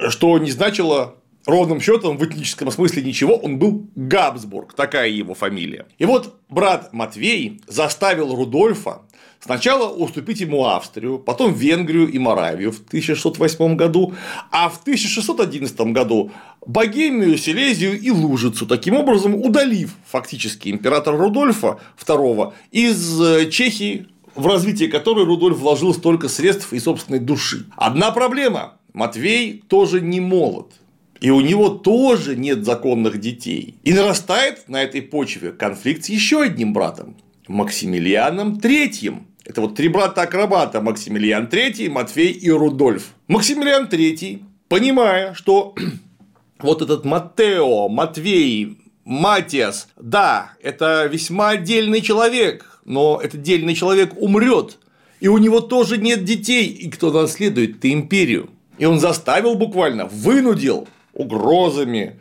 что 0.08 0.38
не 0.38 0.50
значило 0.50 1.16
ровным 1.46 1.80
счетом 1.80 2.18
в 2.18 2.24
этническом 2.24 2.70
смысле 2.70 3.02
ничего, 3.02 3.36
он 3.36 3.58
был 3.58 3.88
Габсбург, 3.94 4.74
такая 4.74 5.08
его 5.08 5.34
фамилия. 5.34 5.86
И 5.98 6.04
вот 6.04 6.40
брат 6.48 6.92
Матвей 6.92 7.60
заставил 7.66 8.34
Рудольфа 8.34 9.02
Сначала 9.40 9.88
уступить 9.88 10.40
ему 10.40 10.64
Австрию, 10.64 11.18
потом 11.18 11.52
Венгрию 11.52 12.10
и 12.10 12.18
Моравию 12.18 12.72
в 12.72 12.80
1608 12.80 13.76
году, 13.76 14.14
а 14.50 14.68
в 14.68 14.80
1611 14.80 15.78
году 15.92 16.32
Богемию, 16.66 17.38
Силезию 17.38 18.00
и 18.00 18.10
Лужицу, 18.10 18.66
таким 18.66 18.94
образом 18.94 19.34
удалив 19.34 19.94
фактически 20.06 20.68
императора 20.68 21.16
Рудольфа 21.16 21.78
II 22.04 22.54
из 22.72 23.20
э, 23.20 23.50
Чехии, 23.50 24.08
в 24.34 24.46
развитие 24.46 24.88
которой 24.88 25.24
Рудольф 25.24 25.58
вложил 25.58 25.94
столько 25.94 26.28
средств 26.28 26.72
и 26.72 26.80
собственной 26.80 27.20
души. 27.20 27.66
Одна 27.76 28.10
проблема– 28.10 28.74
Матвей 28.92 29.62
тоже 29.68 30.00
не 30.00 30.20
молод. 30.20 30.72
И 31.20 31.30
у 31.30 31.40
него 31.40 31.68
тоже 31.68 32.34
нет 32.34 32.64
законных 32.64 33.20
детей. 33.20 33.76
И 33.84 33.92
нарастает 33.92 34.68
на 34.68 34.82
этой 34.82 35.02
почве 35.02 35.52
конфликт 35.52 36.04
с 36.04 36.08
еще 36.08 36.42
одним 36.42 36.72
братом– 36.72 37.16
Максимилианом 37.48 38.58
III, 38.58 39.22
это 39.44 39.60
вот 39.60 39.76
три 39.76 39.88
брата-акробата 39.88 40.80
Максимилиан 40.80 41.46
III, 41.46 41.88
Матфей 41.88 42.32
и 42.32 42.50
Рудольф. 42.50 43.14
Максимилиан 43.28 43.86
III, 43.86 44.42
понимая, 44.68 45.34
что 45.34 45.74
вот 46.58 46.82
этот 46.82 47.04
Матео, 47.04 47.88
Матвей, 47.88 48.78
Матиас, 49.04 49.88
да, 49.96 50.52
это 50.62 51.06
весьма 51.06 51.50
отдельный 51.50 52.00
человек, 52.00 52.80
но 52.84 53.20
этот 53.22 53.40
отдельный 53.40 53.74
человек 53.74 54.12
умрет, 54.16 54.78
и 55.20 55.28
у 55.28 55.38
него 55.38 55.60
тоже 55.60 55.98
нет 55.98 56.24
детей, 56.24 56.66
и 56.66 56.90
кто 56.90 57.12
наследует 57.12 57.80
ты 57.80 57.92
империю. 57.92 58.50
И 58.78 58.84
он 58.84 58.98
заставил 58.98 59.54
буквально, 59.54 60.06
вынудил 60.06 60.88
угрозами, 61.14 62.20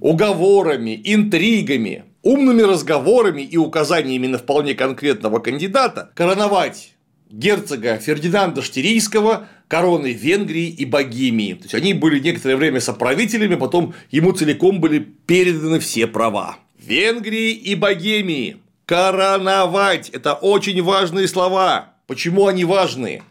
уговорами, 0.00 1.00
интригами 1.04 2.04
умными 2.22 2.62
разговорами 2.62 3.42
и 3.42 3.56
указаниями 3.56 4.26
на 4.26 4.38
вполне 4.38 4.74
конкретного 4.74 5.38
кандидата 5.38 6.10
короновать 6.14 6.94
герцога 7.30 7.96
Фердинанда 7.98 8.62
Штирийского 8.62 9.48
короной 9.68 10.12
Венгрии 10.12 10.68
и 10.68 10.84
Богемии. 10.84 11.54
То 11.54 11.62
есть 11.62 11.74
они 11.74 11.94
были 11.94 12.18
некоторое 12.18 12.56
время 12.56 12.80
соправителями, 12.80 13.54
потом 13.54 13.94
ему 14.10 14.32
целиком 14.32 14.80
были 14.80 14.98
переданы 14.98 15.78
все 15.78 16.06
права. 16.06 16.56
Венгрии 16.78 17.52
и 17.52 17.74
Богемии. 17.74 18.56
Короновать– 18.84 20.08
это 20.12 20.34
очень 20.34 20.82
важные 20.82 21.28
слова. 21.28 21.94
Почему 22.08 22.48
они 22.48 22.64
важные? 22.64 23.22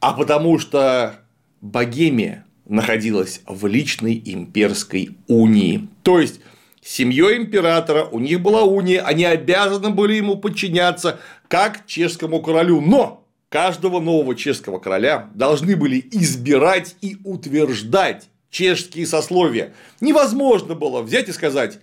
А 0.00 0.14
потому 0.14 0.58
что 0.58 1.20
Богемия 1.60 2.46
находилась 2.66 3.42
в 3.46 3.66
личной 3.66 4.22
имперской 4.24 5.10
унии. 5.28 5.88
То 6.02 6.20
есть 6.20 6.40
семьей 6.84 7.38
императора, 7.38 8.04
у 8.04 8.20
них 8.20 8.40
была 8.42 8.62
уния, 8.62 9.02
они 9.02 9.24
обязаны 9.24 9.90
были 9.90 10.14
ему 10.14 10.36
подчиняться, 10.36 11.18
как 11.48 11.86
чешскому 11.86 12.42
королю. 12.42 12.80
Но 12.80 13.26
каждого 13.48 14.00
нового 14.00 14.36
чешского 14.36 14.78
короля 14.78 15.30
должны 15.34 15.76
были 15.76 16.04
избирать 16.12 16.94
и 17.00 17.16
утверждать 17.24 18.28
чешские 18.50 19.06
сословия. 19.06 19.72
Невозможно 20.00 20.74
было 20.74 21.00
взять 21.00 21.28
и 21.28 21.32
сказать, 21.32 21.80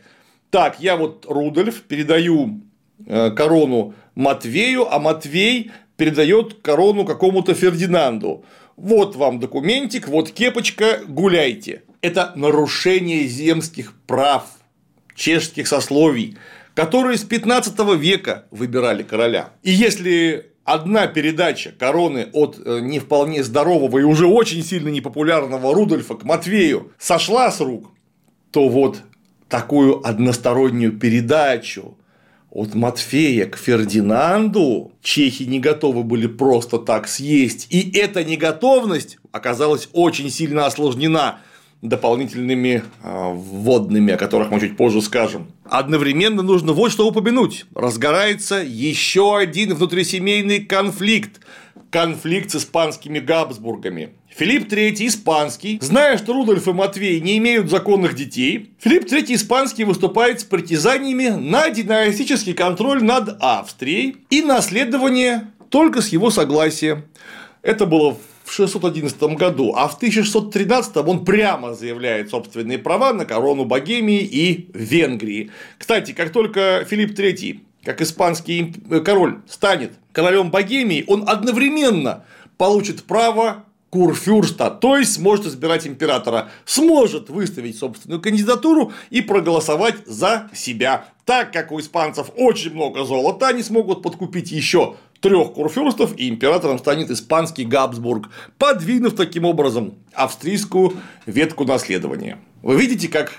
так, 0.51 0.79
я 0.79 0.97
вот 0.97 1.25
Рудольф 1.27 1.81
передаю 1.81 2.61
э, 3.05 3.31
корону 3.31 3.95
Матвею, 4.15 4.93
а 4.93 4.99
Матвей 4.99 5.71
передает 5.97 6.61
корону 6.61 7.05
какому-то 7.05 7.53
Фердинанду. 7.53 8.45
Вот 8.75 9.15
вам 9.15 9.39
документик, 9.39 10.07
вот 10.07 10.31
кепочка, 10.31 10.99
гуляйте. 11.07 11.83
Это 12.01 12.33
нарушение 12.35 13.25
земских 13.27 13.93
прав 14.07 14.43
чешских 15.15 15.67
сословий, 15.67 16.37
которые 16.73 17.17
с 17.17 17.23
15 17.23 17.77
века 17.97 18.45
выбирали 18.51 19.03
короля. 19.03 19.49
И 19.63 19.71
если 19.71 20.51
одна 20.63 21.07
передача 21.07 21.71
короны 21.71 22.29
от 22.33 22.59
э, 22.63 22.79
не 22.81 22.99
вполне 22.99 23.43
здорового 23.43 23.99
и 23.99 24.03
уже 24.03 24.27
очень 24.27 24.63
сильно 24.63 24.89
непопулярного 24.89 25.73
Рудольфа 25.73 26.15
к 26.15 26.23
Матвею 26.23 26.91
сошла 26.97 27.51
с 27.51 27.59
рук, 27.59 27.91
то 28.51 28.69
вот 28.69 29.01
такую 29.49 30.05
одностороннюю 30.05 30.97
передачу 30.97 31.97
от 32.49 32.75
Матфея 32.75 33.45
к 33.45 33.57
Фердинанду 33.57 34.91
чехи 35.01 35.43
не 35.43 35.59
готовы 35.59 36.03
были 36.03 36.27
просто 36.27 36.77
так 36.77 37.07
съесть. 37.07 37.67
И 37.69 37.97
эта 37.97 38.23
неготовность 38.23 39.17
оказалась 39.31 39.87
очень 39.93 40.29
сильно 40.29 40.65
осложнена 40.65 41.39
дополнительными 41.81 42.83
а, 43.03 43.31
вводными, 43.33 44.13
о 44.13 44.17
которых 44.17 44.51
мы 44.51 44.59
чуть 44.59 44.77
позже 44.77 45.01
скажем. 45.01 45.47
Одновременно 45.65 46.43
нужно 46.43 46.73
вот 46.73 46.91
что 46.91 47.07
упомянуть. 47.07 47.65
Разгорается 47.73 48.55
еще 48.63 49.37
один 49.37 49.73
внутрисемейный 49.73 50.59
конфликт. 50.63 51.41
Конфликт 51.89 52.51
с 52.51 52.57
испанскими 52.57 53.19
Габсбургами. 53.19 54.11
Филипп 54.29 54.71
III 54.71 55.07
испанский, 55.07 55.77
зная, 55.81 56.17
что 56.17 56.31
Рудольф 56.31 56.65
и 56.67 56.71
Матвей 56.71 57.19
не 57.19 57.37
имеют 57.37 57.69
законных 57.69 58.15
детей, 58.15 58.71
Филипп 58.79 59.11
III 59.11 59.35
испанский 59.35 59.83
выступает 59.83 60.39
с 60.39 60.45
притязаниями 60.45 61.27
на 61.27 61.69
династический 61.69 62.53
контроль 62.53 63.03
над 63.03 63.35
Австрией 63.41 64.17
и 64.29 64.41
наследование 64.41 65.51
только 65.69 66.01
с 66.01 66.09
его 66.09 66.29
согласия. 66.29 67.03
Это 67.61 67.85
было 67.85 68.13
в 68.13 68.19
611 68.51 69.21
году, 69.37 69.73
а 69.75 69.87
в 69.87 69.95
1613 69.95 70.97
он 70.97 71.25
прямо 71.25 71.73
заявляет 71.73 72.29
собственные 72.29 72.79
права 72.79 73.13
на 73.13 73.25
корону 73.25 73.65
Богемии 73.65 74.21
и 74.21 74.69
Венгрии. 74.73 75.51
Кстати, 75.77 76.11
как 76.11 76.31
только 76.31 76.85
Филипп 76.87 77.17
III, 77.17 77.59
как 77.83 78.01
испанский 78.01 78.73
король, 79.05 79.41
станет 79.47 79.93
королем 80.11 80.51
Богемии, 80.51 81.03
он 81.07 81.23
одновременно 81.27 82.25
получит 82.57 83.03
право 83.03 83.65
курфюрста, 83.91 84.71
то 84.71 84.97
есть 84.97 85.13
сможет 85.13 85.47
избирать 85.47 85.85
императора, 85.85 86.49
сможет 86.65 87.29
выставить 87.29 87.77
собственную 87.77 88.21
кандидатуру 88.21 88.93
и 89.09 89.21
проголосовать 89.21 90.07
за 90.07 90.49
себя. 90.53 91.05
Так 91.25 91.51
как 91.51 91.71
у 91.71 91.79
испанцев 91.79 92.31
очень 92.37 92.73
много 92.73 93.03
золота, 93.03 93.49
они 93.49 93.63
смогут 93.63 94.01
подкупить 94.01 94.51
еще 94.51 94.95
трех 95.21 95.53
курфюрстов, 95.53 96.17
и 96.17 96.27
императором 96.27 96.79
станет 96.79 97.09
испанский 97.09 97.63
Габсбург, 97.63 98.29
подвинув 98.57 99.15
таким 99.15 99.45
образом 99.45 99.95
австрийскую 100.13 100.93
ветку 101.25 101.63
наследования. 101.63 102.39
Вы 102.63 102.75
видите, 102.75 103.07
как 103.07 103.33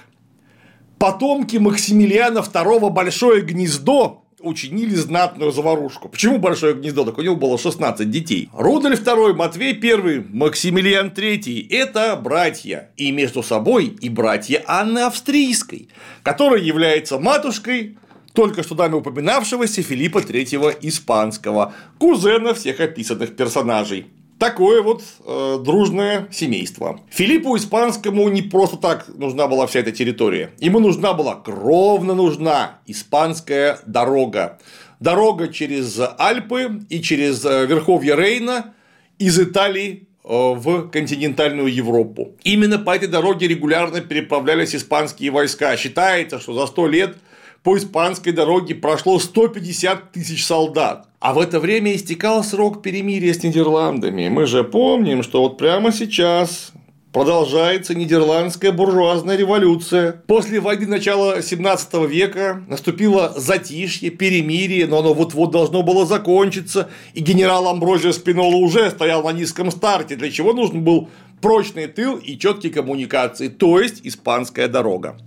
потомки 0.99 1.57
Максимилиана 1.57 2.39
II 2.39 2.91
большое 2.91 3.43
гнездо 3.43 4.23
учинили 4.43 4.95
знатную 4.95 5.53
заварушку. 5.53 6.09
Почему 6.09 6.39
Большое 6.39 6.75
гнездо? 6.75 7.05
Так 7.05 7.19
у 7.19 7.23
него 7.23 7.37
было 7.37 7.59
16 7.59 8.11
детей. 8.11 8.49
Рудольф 8.53 9.03
II, 9.03 9.35
Матвей 9.35 9.73
I, 9.73 10.25
Максимилиан 10.33 11.09
III– 11.09 11.67
это 11.71 12.17
братья. 12.17 12.91
И 12.97 13.11
между 13.13 13.43
собой 13.43 13.97
и 14.01 14.09
братья 14.09 14.63
Анны 14.67 15.01
Австрийской, 15.01 15.89
которая 16.23 16.61
является 16.61 17.19
матушкой 17.19 17.99
только 18.33 18.63
что 18.63 18.75
нами 18.75 18.95
упоминавшегося 18.95 19.83
Филиппа 19.83 20.19
III 20.19 20.79
Испанского, 20.83 21.75
кузена 21.99 22.55
всех 22.55 22.81
описанных 22.81 23.37
персонажей. 23.37 24.07
Такое 24.39 24.83
вот 24.83 25.05
э, 25.25 25.59
дружное 25.65 26.27
семейство. 26.33 27.01
Филиппу 27.11 27.57
Испанскому 27.57 28.29
не 28.29 28.43
просто 28.43 28.77
так 28.77 29.07
нужна 29.17 29.47
была 29.47 29.67
вся 29.69 29.81
эта 29.81 29.93
территория. 29.93 30.51
Ему 30.59 30.81
нужна 30.81 31.13
была, 31.13 31.37
кровно 31.37 32.15
нужна 32.15 32.81
испанская 32.87 33.79
дорога. 33.87 34.59
Дорога 34.99 35.47
через 35.47 36.01
Альпы 36.19 36.81
и 36.89 37.01
через 37.01 37.45
э, 37.45 37.67
верховья 37.67 38.17
Рейна 38.17 38.75
из 39.19 39.39
Италии 39.39 40.09
э, 40.25 40.29
в 40.29 40.89
континентальную 40.89 41.73
Европу. 41.73 42.35
Именно 42.43 42.81
по 42.81 42.97
этой 42.97 43.07
дороге 43.07 43.47
регулярно 43.47 44.01
переправлялись 44.01 44.75
испанские 44.75 45.31
войска. 45.31 45.77
Считается, 45.77 46.41
что 46.41 46.53
за 46.55 46.67
сто 46.67 46.89
лет 46.89 47.17
по 47.63 47.77
испанской 47.77 48.33
дороге 48.33 48.75
прошло 48.75 49.19
150 49.19 50.13
тысяч 50.13 50.45
солдат. 50.45 51.07
А 51.21 51.33
в 51.35 51.39
это 51.39 51.61
время 51.61 51.95
истекал 51.95 52.43
срок 52.43 52.83
перемирия 52.83 53.33
с 53.33 53.43
Нидерландами. 53.43 54.29
Мы 54.29 54.47
же 54.47 54.65
помним, 54.65 55.23
что 55.23 55.43
вот 55.43 55.59
прямо 55.59 55.93
сейчас 55.93 56.73
продолжается 57.13 57.95
нидерландская 57.95 58.73
буржуазная 58.73 59.37
революция. 59.37 60.23
После 60.27 60.61
войны 60.61 60.87
начала 60.87 61.43
17 61.43 61.95
века 62.09 62.63
наступило 62.67 63.35
затишье, 63.37 64.11
перемирие, 64.11 64.87
но 64.87 64.99
оно 64.99 65.15
вот-вот 65.15 65.51
должно 65.51 65.83
было 65.83 66.07
закончиться, 66.07 66.89
и 67.15 67.21
генерал 67.21 67.69
Амброзио 67.69 68.13
Спинола 68.13 68.57
уже 68.57 68.91
стоял 68.91 69.23
на 69.23 69.33
низком 69.33 69.71
старте, 69.71 70.17
для 70.17 70.31
чего 70.31 70.53
нужен 70.53 70.83
был 70.83 71.11
прочный 71.43 71.87
тыл 71.87 72.17
и 72.17 72.39
четкие 72.39 72.73
коммуникации, 72.73 73.49
то 73.49 73.79
есть 73.79 74.01
испанская 74.05 74.69
дорога. 74.69 75.19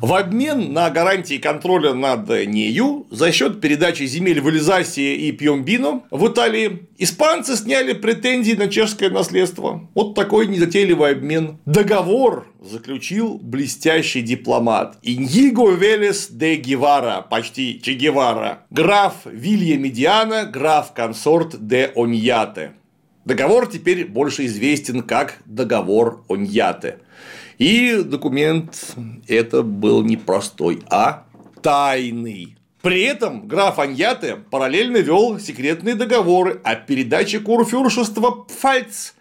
В 0.00 0.14
обмен 0.14 0.72
на 0.72 0.88
гарантии 0.88 1.36
контроля 1.36 1.92
над 1.92 2.26
нею 2.46 3.06
за 3.10 3.30
счет 3.32 3.60
передачи 3.60 4.04
земель 4.04 4.40
в 4.40 4.48
Эльзасе 4.48 5.14
и 5.14 5.30
Пьембино 5.30 6.04
в 6.10 6.26
Италии 6.26 6.88
испанцы 6.96 7.54
сняли 7.54 7.92
претензии 7.92 8.54
на 8.54 8.68
чешское 8.68 9.10
наследство. 9.10 9.86
Вот 9.94 10.14
такой 10.14 10.46
незатейливый 10.46 11.10
обмен. 11.10 11.58
Договор 11.66 12.46
заключил 12.62 13.38
блестящий 13.42 14.22
дипломат 14.22 14.96
Иньиго 15.02 15.70
Велес 15.70 16.28
де 16.30 16.56
Гевара, 16.56 17.20
почти 17.20 17.78
Че 17.82 17.92
Гевара, 17.92 18.60
граф 18.70 19.26
Вилья 19.26 19.76
Медиана, 19.76 20.46
граф-консорт 20.46 21.66
де 21.66 21.92
Оньяте. 21.94 22.72
Договор 23.26 23.66
теперь 23.66 24.06
больше 24.06 24.46
известен 24.46 25.02
как 25.02 25.42
договор 25.44 26.24
Оньяте. 26.30 27.00
И 27.60 28.02
документ 28.02 28.96
это 29.28 29.62
был 29.62 30.02
не 30.02 30.16
простой, 30.16 30.82
а 30.88 31.24
тайный. 31.60 32.56
При 32.80 33.02
этом 33.02 33.46
граф 33.46 33.78
Аньяте 33.78 34.36
параллельно 34.36 34.96
вел 34.96 35.38
секретные 35.38 35.94
договоры 35.94 36.58
о 36.64 36.74
передаче 36.74 37.38
курфюршества 37.38 38.30
Пфальц 38.30 39.12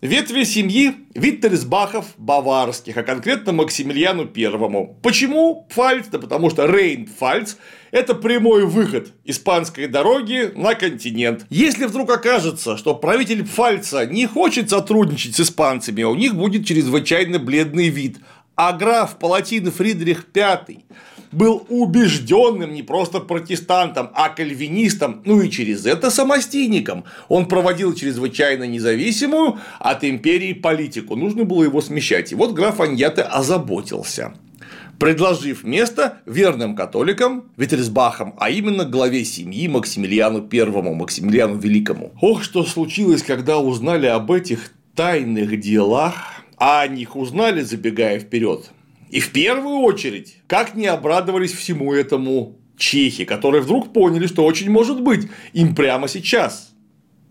ветви 0.00 0.44
семьи 0.44 0.94
Виттерсбахов 1.14 2.06
баварских, 2.18 2.96
а 2.96 3.02
конкретно 3.02 3.52
Максимилиану 3.52 4.26
Первому. 4.26 4.98
Почему 5.02 5.66
Пфальц? 5.70 6.06
Да 6.08 6.18
потому 6.18 6.50
что 6.50 6.64
Рейн-Пфальц– 6.64 7.56
это 7.90 8.14
прямой 8.14 8.66
выход 8.66 9.12
испанской 9.24 9.86
дороги 9.86 10.52
на 10.54 10.74
континент. 10.74 11.46
Если 11.50 11.86
вдруг 11.86 12.10
окажется, 12.10 12.76
что 12.76 12.94
правитель 12.94 13.44
Пфальца 13.44 14.06
не 14.06 14.26
хочет 14.26 14.70
сотрудничать 14.70 15.36
с 15.36 15.40
испанцами, 15.40 16.02
у 16.02 16.14
них 16.14 16.34
будет 16.34 16.66
чрезвычайно 16.66 17.38
бледный 17.38 17.88
вид, 17.88 18.18
а 18.56 18.72
граф 18.72 19.18
Палатин 19.18 19.70
Фридрих 19.70 20.26
V 20.34 20.82
был 21.34 21.66
убежденным 21.68 22.72
не 22.72 22.82
просто 22.82 23.20
протестантом, 23.20 24.10
а 24.14 24.28
кальвинистом, 24.28 25.22
ну 25.24 25.42
и 25.42 25.50
через 25.50 25.84
это 25.84 26.10
самостийником. 26.10 27.04
Он 27.28 27.46
проводил 27.46 27.94
чрезвычайно 27.94 28.64
независимую 28.64 29.58
от 29.78 30.04
империи 30.04 30.52
политику, 30.52 31.16
нужно 31.16 31.44
было 31.44 31.64
его 31.64 31.80
смещать. 31.80 32.32
И 32.32 32.34
вот 32.34 32.52
граф 32.52 32.80
Аньяте 32.80 33.22
озаботился 33.22 34.34
предложив 34.98 35.64
место 35.64 36.18
верным 36.24 36.76
католикам 36.76 37.50
Виттельсбахам, 37.56 38.34
а 38.38 38.48
именно 38.48 38.84
главе 38.84 39.24
семьи 39.24 39.66
Максимилиану 39.66 40.48
I, 40.50 40.64
Максимилиану 40.94 41.58
Великому. 41.58 42.12
Ох, 42.20 42.44
что 42.44 42.62
случилось, 42.64 43.24
когда 43.24 43.58
узнали 43.58 44.06
об 44.06 44.30
этих 44.30 44.70
тайных 44.94 45.58
делах, 45.60 46.14
а 46.56 46.82
о 46.82 46.88
них 46.88 47.16
узнали, 47.16 47.62
забегая 47.62 48.20
вперед, 48.20 48.70
и 49.14 49.20
в 49.20 49.30
первую 49.30 49.76
очередь, 49.76 50.38
как 50.48 50.74
не 50.74 50.88
обрадовались 50.88 51.52
всему 51.52 51.94
этому 51.94 52.58
чехи, 52.76 53.24
которые 53.24 53.62
вдруг 53.62 53.92
поняли, 53.92 54.26
что 54.26 54.44
очень 54.44 54.68
может 54.72 55.00
быть 55.02 55.28
им 55.52 55.76
прямо 55.76 56.08
сейчас 56.08 56.74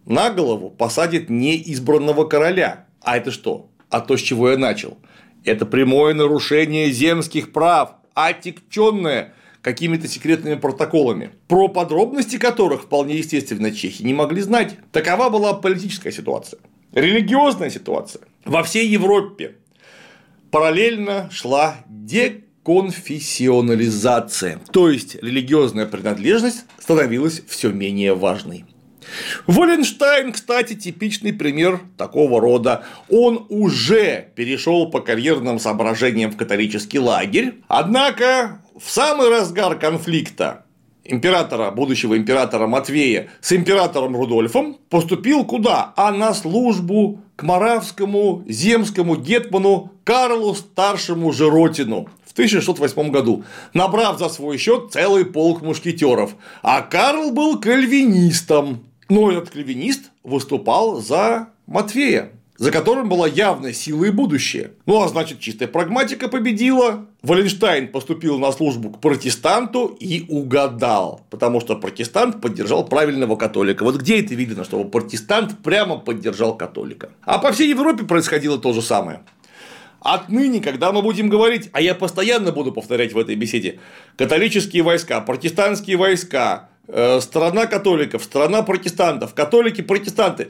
на 0.05 0.29
голову 0.29 0.69
посадят 0.69 1.29
не 1.29 1.61
избранного 1.73 2.23
короля. 2.23 2.85
А 3.01 3.17
это 3.17 3.31
что? 3.31 3.69
А 3.89 3.99
то, 3.99 4.15
с 4.15 4.21
чего 4.21 4.51
я 4.51 4.57
начал. 4.57 4.97
Это 5.43 5.65
прямое 5.65 6.13
нарушение 6.13 6.89
земских 6.89 7.51
прав, 7.51 7.95
отягченное 8.13 9.33
какими-то 9.61 10.07
секретными 10.07 10.55
протоколами, 10.55 11.31
про 11.49 11.67
подробности 11.67 12.37
которых 12.37 12.83
вполне 12.83 13.17
естественно 13.17 13.71
чехи 13.71 14.03
не 14.03 14.13
могли 14.13 14.41
знать. 14.41 14.77
Такова 14.93 15.29
была 15.29 15.53
политическая 15.53 16.13
ситуация. 16.13 16.61
Религиозная 16.93 17.69
ситуация. 17.69 18.21
Во 18.45 18.63
всей 18.63 18.87
Европе 18.87 19.55
параллельно 20.53 21.29
шла 21.31 21.77
деконфессионализация, 21.89 24.59
то 24.71 24.87
есть 24.87 25.15
религиозная 25.15 25.87
принадлежность 25.87 26.65
становилась 26.77 27.41
все 27.47 27.71
менее 27.71 28.13
важной. 28.13 28.65
Воленштайн, 29.47 30.31
кстати, 30.31 30.75
типичный 30.75 31.33
пример 31.33 31.81
такого 31.97 32.39
рода. 32.39 32.85
Он 33.09 33.47
уже 33.49 34.27
перешел 34.35 34.91
по 34.91 34.99
карьерным 34.99 35.57
соображениям 35.57 36.29
в 36.29 36.37
католический 36.37 36.99
лагерь, 36.99 37.55
однако 37.67 38.61
в 38.79 38.91
самый 38.91 39.29
разгар 39.29 39.79
конфликта 39.79 40.65
императора, 41.03 41.71
будущего 41.71 42.15
императора 42.15 42.67
Матвея 42.67 43.29
с 43.41 43.53
императором 43.53 44.15
Рудольфом 44.15 44.77
поступил 44.89 45.45
куда? 45.45 45.93
А 45.97 46.11
на 46.11 46.35
службу 46.35 47.22
Моравскому 47.43 48.43
земскому 48.47 49.15
гетману 49.15 49.91
Карлу 50.03 50.55
Старшему 50.55 51.31
Жиротину 51.31 52.07
в 52.25 52.31
1608 52.31 53.11
году, 53.11 53.43
набрав 53.73 54.17
за 54.17 54.29
свой 54.29 54.57
счет 54.57 54.91
целый 54.91 55.25
полк 55.25 55.61
мушкетеров. 55.61 56.35
А 56.63 56.81
Карл 56.81 57.31
был 57.31 57.59
кальвинистом. 57.59 58.83
Но 59.09 59.31
этот 59.31 59.51
кальвинист 59.51 60.11
выступал 60.23 61.01
за 61.01 61.49
Матвея 61.67 62.31
за 62.57 62.71
которым 62.71 63.09
была 63.09 63.27
явная 63.27 63.73
сила 63.73 64.05
и 64.05 64.11
будущее. 64.11 64.71
Ну, 64.85 65.01
а 65.01 65.07
значит, 65.07 65.39
чистая 65.39 65.67
прагматика 65.67 66.27
победила. 66.27 67.07
Валенштайн 67.21 67.87
поступил 67.87 68.37
на 68.37 68.51
службу 68.51 68.91
к 68.91 69.01
протестанту 69.01 69.97
и 69.99 70.25
угадал, 70.29 71.21
потому 71.29 71.61
что 71.61 71.75
протестант 71.75 72.41
поддержал 72.41 72.85
правильного 72.85 73.35
католика. 73.35 73.83
Вот 73.83 73.97
где 73.97 74.21
это 74.21 74.35
видно, 74.35 74.63
чтобы 74.63 74.89
протестант 74.89 75.57
прямо 75.63 75.97
поддержал 75.97 76.55
католика? 76.55 77.09
А 77.23 77.39
по 77.39 77.51
всей 77.51 77.69
Европе 77.69 78.05
происходило 78.05 78.59
то 78.59 78.73
же 78.73 78.81
самое. 78.81 79.21
Отныне, 80.01 80.59
когда 80.59 80.91
мы 80.91 81.01
будем 81.01 81.29
говорить, 81.29 81.69
а 81.71 81.79
я 81.79 81.95
постоянно 81.95 82.51
буду 82.51 82.73
повторять 82.73 83.13
в 83.13 83.17
этой 83.17 83.35
беседе, 83.35 83.79
католические 84.17 84.83
войска, 84.83 85.21
протестантские 85.21 85.95
войска, 85.95 86.69
э, 86.87 87.21
страна 87.21 87.67
католиков, 87.67 88.21
страна 88.21 88.63
протестантов, 88.63 89.33
католики, 89.33 89.81
протестанты, 89.81 90.49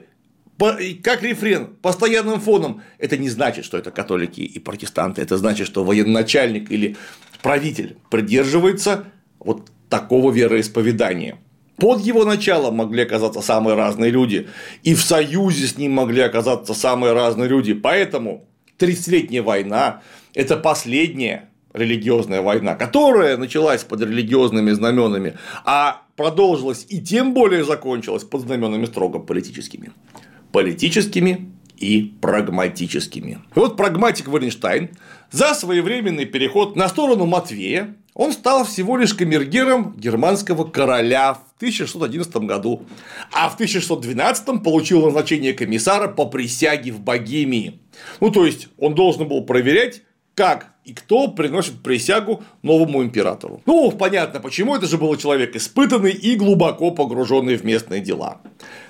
как 0.58 1.24
рефрен, 1.24 1.76
постоянным 1.82 2.40
фоном, 2.40 2.82
это 2.98 3.18
не 3.18 3.30
значит, 3.30 3.66
что 3.66 3.78
это 3.78 3.92
католики 3.92 4.42
и 4.42 4.60
протестанты, 4.60 5.22
это 5.22 5.38
значит, 5.38 5.68
что 5.68 5.84
военачальник 5.84 6.72
или 6.72 6.96
правитель 7.42 7.98
придерживается 8.10 9.06
вот 9.40 9.70
такого 9.90 10.32
вероисповедания. 10.32 11.38
Под 11.78 12.02
его 12.02 12.24
началом 12.24 12.76
могли 12.76 13.04
оказаться 13.04 13.42
самые 13.42 13.76
разные 13.76 14.12
люди, 14.12 14.48
и 14.84 14.94
в 14.94 15.02
союзе 15.02 15.68
с 15.68 15.78
ним 15.78 15.94
могли 15.94 16.22
оказаться 16.22 16.74
самые 16.74 17.14
разные 17.14 17.50
люди. 17.50 17.74
Поэтому 17.74 18.48
30-летняя 18.80 19.42
война– 19.42 20.02
это 20.34 20.56
последняя 20.56 21.50
религиозная 21.74 22.42
война, 22.42 22.76
которая 22.76 23.38
началась 23.38 23.84
под 23.84 24.02
религиозными 24.02 24.72
знаменами, 24.72 25.38
а 25.66 26.04
продолжилась 26.16 26.86
и 26.88 27.02
тем 27.02 27.34
более 27.34 27.64
закончилась 27.64 28.24
под 28.24 28.42
знаменами 28.42 28.86
строго 28.86 29.18
политическими 29.20 29.92
политическими 30.54 31.52
и 31.78 32.14
прагматическими. 32.22 33.40
И 33.54 33.60
вот 33.60 33.76
прагматик 33.76 34.30
Варенштайн 34.30 34.92
за 35.32 35.54
своевременный 35.54 36.26
переход 36.26 36.78
на 36.78 36.88
сторону 36.88 37.26
Матвея 37.26 37.96
он 38.14 38.32
стал 38.32 38.64
всего 38.64 38.96
лишь 38.96 39.16
камергером 39.16 39.96
германского 39.98 40.66
короля 40.66 41.34
в 41.34 41.42
1611 41.58 42.36
году, 42.38 42.84
а 43.32 43.50
в 43.50 43.56
1612 43.56 44.64
получил 44.64 45.04
назначение 45.04 45.54
комиссара 45.54 46.08
по 46.08 46.26
присяге 46.28 46.92
в 46.92 47.02
Богемии. 47.02 47.80
Ну, 48.22 48.30
то 48.30 48.46
есть, 48.46 48.68
он 48.78 48.94
должен 48.94 49.28
был 49.28 49.44
проверять, 49.44 50.04
как 50.36 50.74
и 50.86 50.94
кто 50.94 51.30
приносит 51.30 51.82
присягу 51.82 52.44
новому 52.62 53.04
императору. 53.04 53.62
Ну, 53.66 53.92
понятно, 53.92 54.40
почему 54.40 54.76
это 54.76 54.86
же 54.86 54.98
был 54.98 55.16
человек 55.16 55.56
испытанный 55.56 56.12
и 56.12 56.36
глубоко 56.36 56.92
погруженный 56.92 57.56
в 57.56 57.64
местные 57.64 58.02
дела. 58.02 58.42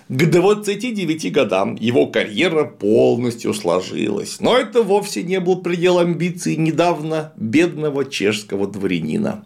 К 0.09 0.25
29 0.25 1.31
годам 1.31 1.75
его 1.75 2.07
карьера 2.07 2.65
полностью 2.65 3.53
сложилась, 3.53 4.41
но 4.41 4.57
это 4.57 4.83
вовсе 4.83 5.23
не 5.23 5.39
был 5.39 5.61
предел 5.61 5.99
амбиций 5.99 6.57
недавно 6.57 7.31
бедного 7.37 8.03
чешского 8.03 8.67
дворянина. 8.67 9.45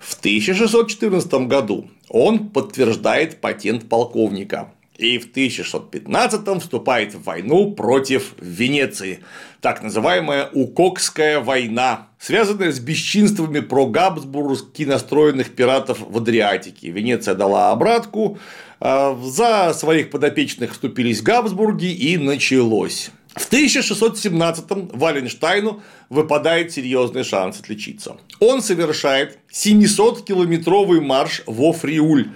В 0.00 0.18
1614 0.18 1.46
году 1.46 1.88
он 2.08 2.48
подтверждает 2.48 3.40
патент 3.40 3.88
полковника, 3.88 4.72
и 4.98 5.18
в 5.18 5.30
1615 5.30 6.60
вступает 6.62 7.14
в 7.14 7.22
войну 7.22 7.72
против 7.72 8.34
Венеции, 8.40 9.20
так 9.60 9.82
называемая 9.82 10.48
Укокская 10.52 11.40
война, 11.40 12.08
связанная 12.18 12.72
с 12.72 12.80
бесчинствами 12.80 13.60
про 13.60 13.86
габсбургски 13.86 14.84
настроенных 14.84 15.54
пиратов 15.54 15.98
в 16.00 16.16
Адриатике. 16.16 16.90
Венеция 16.90 17.34
дала 17.34 17.72
обратку, 17.72 18.38
за 18.80 19.74
своих 19.74 20.10
подопечных 20.10 20.72
вступились 20.72 21.22
Габсбурги 21.22 21.92
и 21.92 22.16
началось. 22.18 23.10
В 23.36 23.52
1617-м 23.52 24.88
Валенштайну 24.94 25.82
выпадает 26.08 26.72
серьезный 26.72 27.22
шанс 27.22 27.60
отличиться. 27.60 28.16
Он 28.40 28.62
совершает 28.62 29.38
700-километровый 29.52 31.02
марш 31.02 31.42
во 31.46 31.72
Фриуль, 31.74 32.30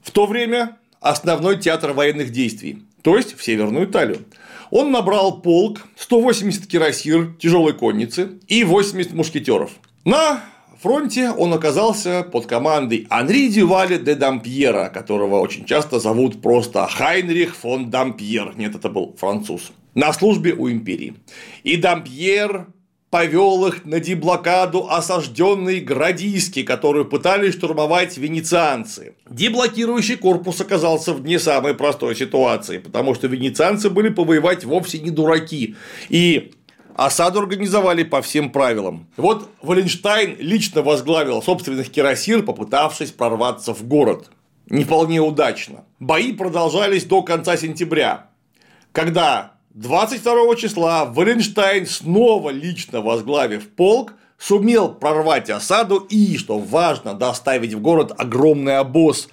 в 0.00 0.12
то 0.12 0.26
время 0.26 0.76
основной 1.00 1.58
театр 1.58 1.92
военных 1.92 2.30
действий, 2.30 2.84
то 3.02 3.16
есть 3.16 3.36
в 3.36 3.42
Северную 3.44 3.86
Италию. 3.86 4.24
Он 4.70 4.92
набрал 4.92 5.40
полк, 5.40 5.80
180 5.96 6.66
кирасир 6.66 7.34
тяжелой 7.40 7.72
конницы 7.72 8.38
и 8.46 8.62
80 8.64 9.12
мушкетеров. 9.12 9.72
На 10.04 10.40
фронте 10.84 11.30
он 11.30 11.54
оказался 11.54 12.22
под 12.22 12.44
командой 12.44 13.06
Анри 13.08 13.48
Дюваля 13.48 13.96
де 13.96 14.14
Дампьера, 14.14 14.90
которого 14.90 15.40
очень 15.40 15.64
часто 15.64 15.98
зовут 15.98 16.42
просто 16.42 16.86
Хайнрих 16.86 17.56
фон 17.56 17.88
Дампьер. 17.88 18.52
Нет, 18.56 18.74
это 18.74 18.90
был 18.90 19.16
француз. 19.18 19.72
На 19.94 20.12
службе 20.12 20.52
у 20.52 20.70
империи. 20.70 21.14
И 21.62 21.78
Дампьер 21.78 22.66
повел 23.08 23.64
их 23.66 23.84
на 23.84 24.00
деблокаду 24.00 24.90
осажденной 24.90 25.80
Градиски, 25.80 26.64
которую 26.64 27.04
пытались 27.04 27.54
штурмовать 27.54 28.18
венецианцы. 28.18 29.14
Деблокирующий 29.30 30.16
корпус 30.16 30.60
оказался 30.60 31.14
в 31.14 31.24
не 31.24 31.38
самой 31.38 31.74
простой 31.74 32.16
ситуации, 32.16 32.78
потому 32.78 33.14
что 33.14 33.28
венецианцы 33.28 33.88
были 33.88 34.08
повоевать 34.08 34.64
вовсе 34.64 34.98
не 34.98 35.10
дураки. 35.10 35.76
И 36.10 36.53
Осаду 36.94 37.40
организовали 37.40 38.04
по 38.04 38.22
всем 38.22 38.50
правилам. 38.50 39.08
Вот 39.16 39.50
Валенштайн 39.62 40.36
лично 40.38 40.82
возглавил 40.82 41.42
собственных 41.42 41.90
кирасир, 41.90 42.42
попытавшись 42.42 43.10
прорваться 43.10 43.74
в 43.74 43.82
город. 43.82 44.30
Не 44.70 44.84
вполне 44.84 45.20
удачно. 45.20 45.84
Бои 45.98 46.32
продолжались 46.32 47.04
до 47.04 47.22
конца 47.22 47.56
сентября, 47.56 48.28
когда 48.92 49.54
22 49.74 50.54
числа 50.54 51.04
Валенштайн, 51.04 51.86
снова 51.86 52.50
лично 52.50 53.00
возглавив 53.00 53.68
полк, 53.70 54.14
сумел 54.38 54.94
прорвать 54.94 55.50
осаду 55.50 55.96
и, 55.96 56.36
что 56.36 56.58
важно, 56.58 57.14
доставить 57.14 57.74
в 57.74 57.80
город 57.80 58.12
огромный 58.16 58.78
обоз 58.78 59.28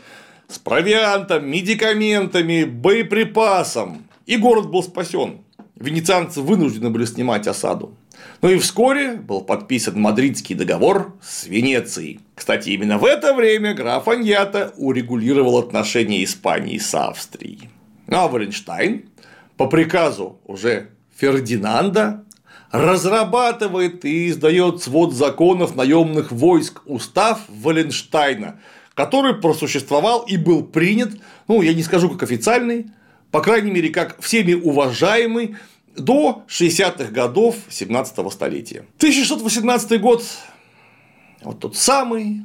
с 0.48 0.58
провиантом, 0.58 1.48
медикаментами, 1.48 2.64
боеприпасом. 2.64 4.06
И 4.26 4.38
город 4.38 4.70
был 4.70 4.82
спасен. 4.82 5.42
Венецианцы 5.82 6.42
вынуждены 6.42 6.90
были 6.90 7.06
снимать 7.06 7.48
осаду. 7.48 7.96
Ну 8.42 8.50
и 8.50 8.58
вскоре 8.58 9.14
был 9.14 9.42
подписан 9.42 10.00
Мадридский 10.00 10.56
договор 10.56 11.16
с 11.22 11.46
Венецией. 11.46 12.20
Кстати, 12.36 12.70
именно 12.70 12.98
в 12.98 13.06
это 13.06 13.34
время 13.34 13.74
граф 13.74 14.08
Аньята 14.08 14.74
урегулировал 14.78 15.58
отношения 15.58 16.24
Испании 16.24 16.78
с 16.78 16.94
Австрией. 16.94 17.70
Ну 18.08 18.18
а 18.18 18.28
Валенштайн 18.28 19.10
по 19.58 19.68
приказу 19.68 20.40
уже 20.46 20.90
Фердинанда 21.18 22.24
разрабатывает 22.72 24.06
и 24.06 24.30
издает 24.30 24.82
свод 24.82 25.14
законов 25.14 25.76
наемных 25.76 26.32
войск 26.32 26.82
устав 26.86 27.42
Валенштайна, 27.50 28.60
который 28.94 29.36
просуществовал 29.36 30.22
и 30.22 30.38
был 30.38 30.64
принят, 30.64 31.12
ну, 31.48 31.62
я 31.62 31.74
не 31.74 31.84
скажу 31.84 32.10
как 32.10 32.24
официальный, 32.24 32.88
по 33.30 33.42
крайней 33.42 33.72
мере, 33.72 33.90
как 33.90 34.22
всеми 34.22 34.54
уважаемый 34.54 35.58
до 35.96 36.44
60-х 36.48 37.12
годов 37.12 37.56
17 37.70 38.32
столетия. 38.32 38.86
1618 38.98 40.00
год– 40.02 40.24
вот 41.44 41.60
тот 41.60 41.76
самый 41.76 42.44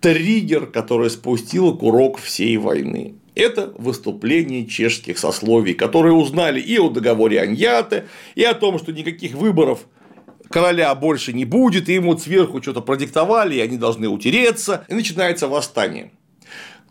триггер, 0.00 0.66
который 0.66 1.10
спустил 1.10 1.76
курок 1.76 2.18
всей 2.18 2.56
войны. 2.56 3.14
Это 3.34 3.72
выступление 3.78 4.66
чешских 4.66 5.18
сословий, 5.18 5.74
которые 5.74 6.14
узнали 6.14 6.60
и 6.60 6.78
о 6.78 6.88
договоре 6.88 7.40
Аньяте, 7.40 8.06
и 8.34 8.42
о 8.42 8.54
том, 8.54 8.78
что 8.78 8.92
никаких 8.92 9.34
выборов 9.34 9.86
короля 10.48 10.94
больше 10.94 11.32
не 11.32 11.44
будет, 11.44 11.88
и 11.88 11.94
ему 11.94 12.16
сверху 12.18 12.60
что-то 12.60 12.80
продиктовали, 12.80 13.54
и 13.56 13.60
они 13.60 13.76
должны 13.76 14.08
утереться, 14.08 14.84
и 14.88 14.94
начинается 14.94 15.48
восстание. 15.48 16.10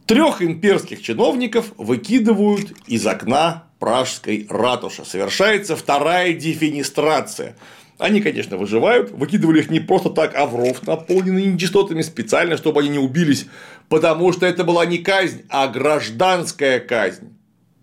Трех 0.06 0.41
имперских 0.41 1.02
чиновников 1.02 1.74
выкидывают 1.78 2.74
из 2.88 3.06
окна 3.06 3.68
пражской 3.80 4.45
ратуши. 4.49 5.05
Совершается 5.05 5.75
вторая 5.75 6.34
дефинистрация. 6.34 7.55
Они, 7.97 8.21
конечно, 8.21 8.57
выживают, 8.57 9.11
выкидывали 9.11 9.59
их 9.59 9.69
не 9.69 9.80
просто 9.80 10.09
так, 10.09 10.34
а 10.36 10.45
в 10.45 10.55
ров, 10.55 10.86
наполненный 10.88 11.45
нечистотами 11.45 12.01
специально, 12.01 12.55
чтобы 12.55 12.80
они 12.80 12.89
не 12.89 12.99
убились, 12.99 13.47
потому 13.89 14.32
что 14.32 14.45
это 14.45 14.63
была 14.63 14.86
не 14.86 14.99
казнь, 14.99 15.43
а 15.49 15.67
гражданская 15.67 16.80
казнь. 16.80 17.34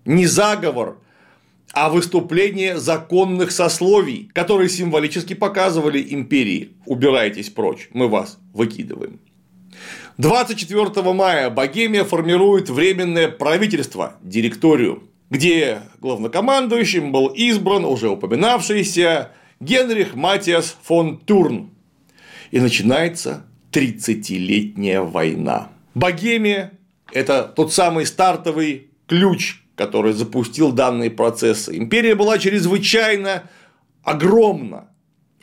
Не 0.06 0.26
заговор, 0.26 0.98
а 1.72 1.90
выступление 1.90 2.78
законных 2.78 3.50
сословий, 3.50 4.30
которые 4.32 4.70
символически 4.70 5.34
показывали 5.34 6.06
империи 6.08 6.70
«убирайтесь 6.86 7.50
прочь, 7.50 7.90
мы 7.92 8.08
вас 8.08 8.38
выкидываем». 8.54 9.20
24 10.16 11.12
мая 11.12 11.50
Богемия 11.50 12.04
формирует 12.04 12.70
временное 12.70 13.28
правительство, 13.28 14.14
директорию, 14.22 15.02
где 15.30 15.82
главнокомандующим 16.00 17.12
был 17.12 17.28
избран 17.28 17.84
уже 17.84 18.08
упоминавшийся 18.10 19.30
Генрих 19.60 20.14
Матиас 20.14 20.76
фон 20.82 21.18
Турн. 21.18 21.70
И 22.50 22.60
начинается 22.60 23.44
30-летняя 23.72 25.02
война. 25.02 25.70
Богемия– 25.94 26.72
это 27.12 27.42
тот 27.42 27.72
самый 27.72 28.06
стартовый 28.06 28.88
ключ, 29.06 29.62
который 29.74 30.12
запустил 30.12 30.72
данные 30.72 31.10
процессы. 31.10 31.76
Империя 31.76 32.14
была 32.14 32.38
чрезвычайно 32.38 33.44
огромна, 34.02 34.88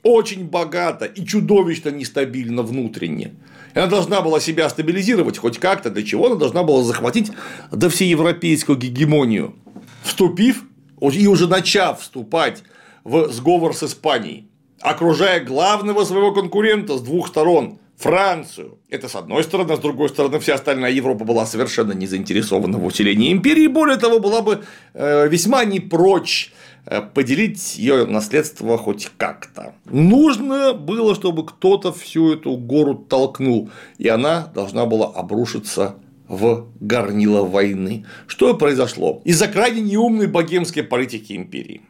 очень 0.04 0.46
богата 0.46 1.06
и 1.06 1.26
чудовищно 1.26 1.90
нестабильна 1.90 2.62
внутренне. 2.62 3.34
Она 3.74 3.88
должна 3.88 4.22
была 4.22 4.40
себя 4.40 4.70
стабилизировать 4.70 5.38
хоть 5.38 5.58
как-то, 5.58 5.90
для 5.90 6.04
чего 6.04 6.28
она 6.28 6.36
должна 6.36 6.64
была 6.64 6.84
захватить 6.84 7.32
до 7.72 7.90
всеевропейскую 7.90 8.78
гегемонию, 8.78 9.56
вступив 10.04 10.64
и 11.02 11.28
уже 11.28 11.48
начав 11.48 12.02
вступать 12.02 12.64
в 13.04 13.32
сговор 13.32 13.76
с 13.76 13.84
Испанией, 13.84 14.48
окружая 14.80 15.44
главного 15.44 16.06
своего 16.06 16.32
конкурента 16.34 16.98
с 16.98 17.02
двух 17.02 17.28
сторон 17.28 17.80
Францию. 17.98 18.80
Это 18.90 19.08
с 19.08 19.16
одной 19.16 19.44
стороны, 19.44 19.72
а 19.72 19.78
с 19.78 19.80
другой 19.80 20.10
стороны, 20.10 20.40
вся 20.40 20.56
остальная 20.56 20.92
Европа 20.92 21.26
была 21.26 21.46
совершенно 21.46 21.94
не 21.94 22.08
заинтересована 22.08 22.78
в 22.78 22.86
усилении 22.86 23.32
империи, 23.32 23.68
более 23.68 23.98
того, 23.98 24.20
была 24.20 24.42
бы 24.42 24.64
э, 24.94 25.28
весьма 25.30 25.64
не 25.64 25.80
прочь 25.80 26.54
э, 26.86 27.02
поделить 27.02 27.78
ее 27.78 28.06
наследство 28.06 28.78
хоть 28.78 29.10
как-то. 29.18 29.74
Нужно 29.86 30.74
было, 30.74 31.16
чтобы 31.16 31.46
кто-то 31.46 31.94
всю 31.94 32.34
эту 32.34 32.58
гору 32.58 32.96
толкнул, 32.96 33.70
и 33.98 34.08
она 34.08 34.48
должна 34.54 34.86
была 34.86 35.08
обрушиться 35.08 35.96
в 36.28 36.68
горнило 36.80 37.44
войны. 37.44 38.06
Что 38.28 38.54
произошло? 38.56 39.22
Из-за 39.26 39.48
крайне 39.48 39.82
неумной 39.82 40.28
богемской 40.28 40.84
политики 40.84 41.34
империи. 41.34 41.82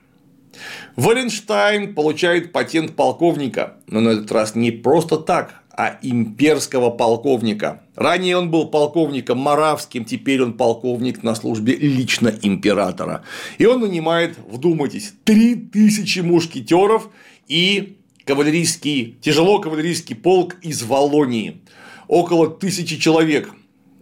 Валенштайн 0.96 1.96
получает 1.96 2.52
патент 2.52 2.96
полковника, 2.96 3.78
но 3.88 4.02
на 4.02 4.10
этот 4.10 4.32
раз 4.32 4.56
не 4.56 4.72
просто 4.72 5.18
так, 5.18 5.64
а 5.76 5.98
имперского 6.04 6.92
полковника. 6.92 7.82
Ранее 7.96 8.38
он 8.38 8.52
был 8.52 8.68
полковником 8.68 9.40
Моравским, 9.40 10.06
теперь 10.06 10.44
он 10.44 10.54
полковник 10.54 11.24
на 11.24 11.34
службе 11.34 11.76
лично 11.76 12.32
императора. 12.42 13.24
И 13.58 13.66
он 13.66 13.82
нанимает, 13.82 14.38
вдумайтесь, 14.48 15.14
3000 15.24 16.20
мушкетеров 16.20 17.10
и 17.48 17.98
кавалерийский, 18.26 19.18
тяжело 19.22 19.60
кавалерийский 19.60 20.16
полк 20.16 20.58
из 20.62 20.84
Волонии. 20.84 21.62
Около 22.08 22.50
тысячи 22.50 22.98
человек. 23.00 23.50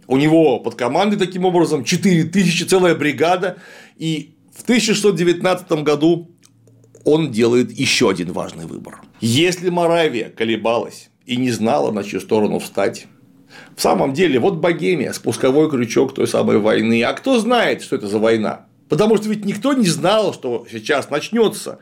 У 0.06 0.16
него 0.16 0.58
под 0.58 0.74
командой 0.74 1.16
таким 1.16 1.44
образом 1.44 1.84
4 1.84 2.24
тысячи, 2.24 2.64
целая 2.64 2.94
бригада. 2.94 3.58
И 3.96 4.34
в 4.54 4.62
1619 4.62 5.70
году 5.82 6.30
он 7.04 7.30
делает 7.32 7.72
еще 7.72 8.10
один 8.10 8.32
важный 8.32 8.66
выбор. 8.66 9.00
Если 9.20 9.70
Моравия 9.70 10.28
колебалась 10.30 11.10
и 11.26 11.36
не 11.36 11.50
знала, 11.50 11.90
на 11.92 12.04
чью 12.04 12.20
сторону 12.20 12.58
встать, 12.58 13.06
в 13.76 13.82
самом 13.82 14.12
деле, 14.12 14.38
вот 14.38 14.56
Богемия, 14.56 15.12
спусковой 15.12 15.70
крючок 15.70 16.14
той 16.14 16.26
самой 16.26 16.58
войны. 16.58 17.02
А 17.02 17.12
кто 17.12 17.38
знает, 17.38 17.82
что 17.82 17.96
это 17.96 18.06
за 18.06 18.18
война? 18.18 18.66
Потому 18.88 19.16
что 19.16 19.28
ведь 19.28 19.44
никто 19.44 19.72
не 19.72 19.86
знал, 19.86 20.34
что 20.34 20.66
сейчас 20.70 21.10
начнется. 21.10 21.78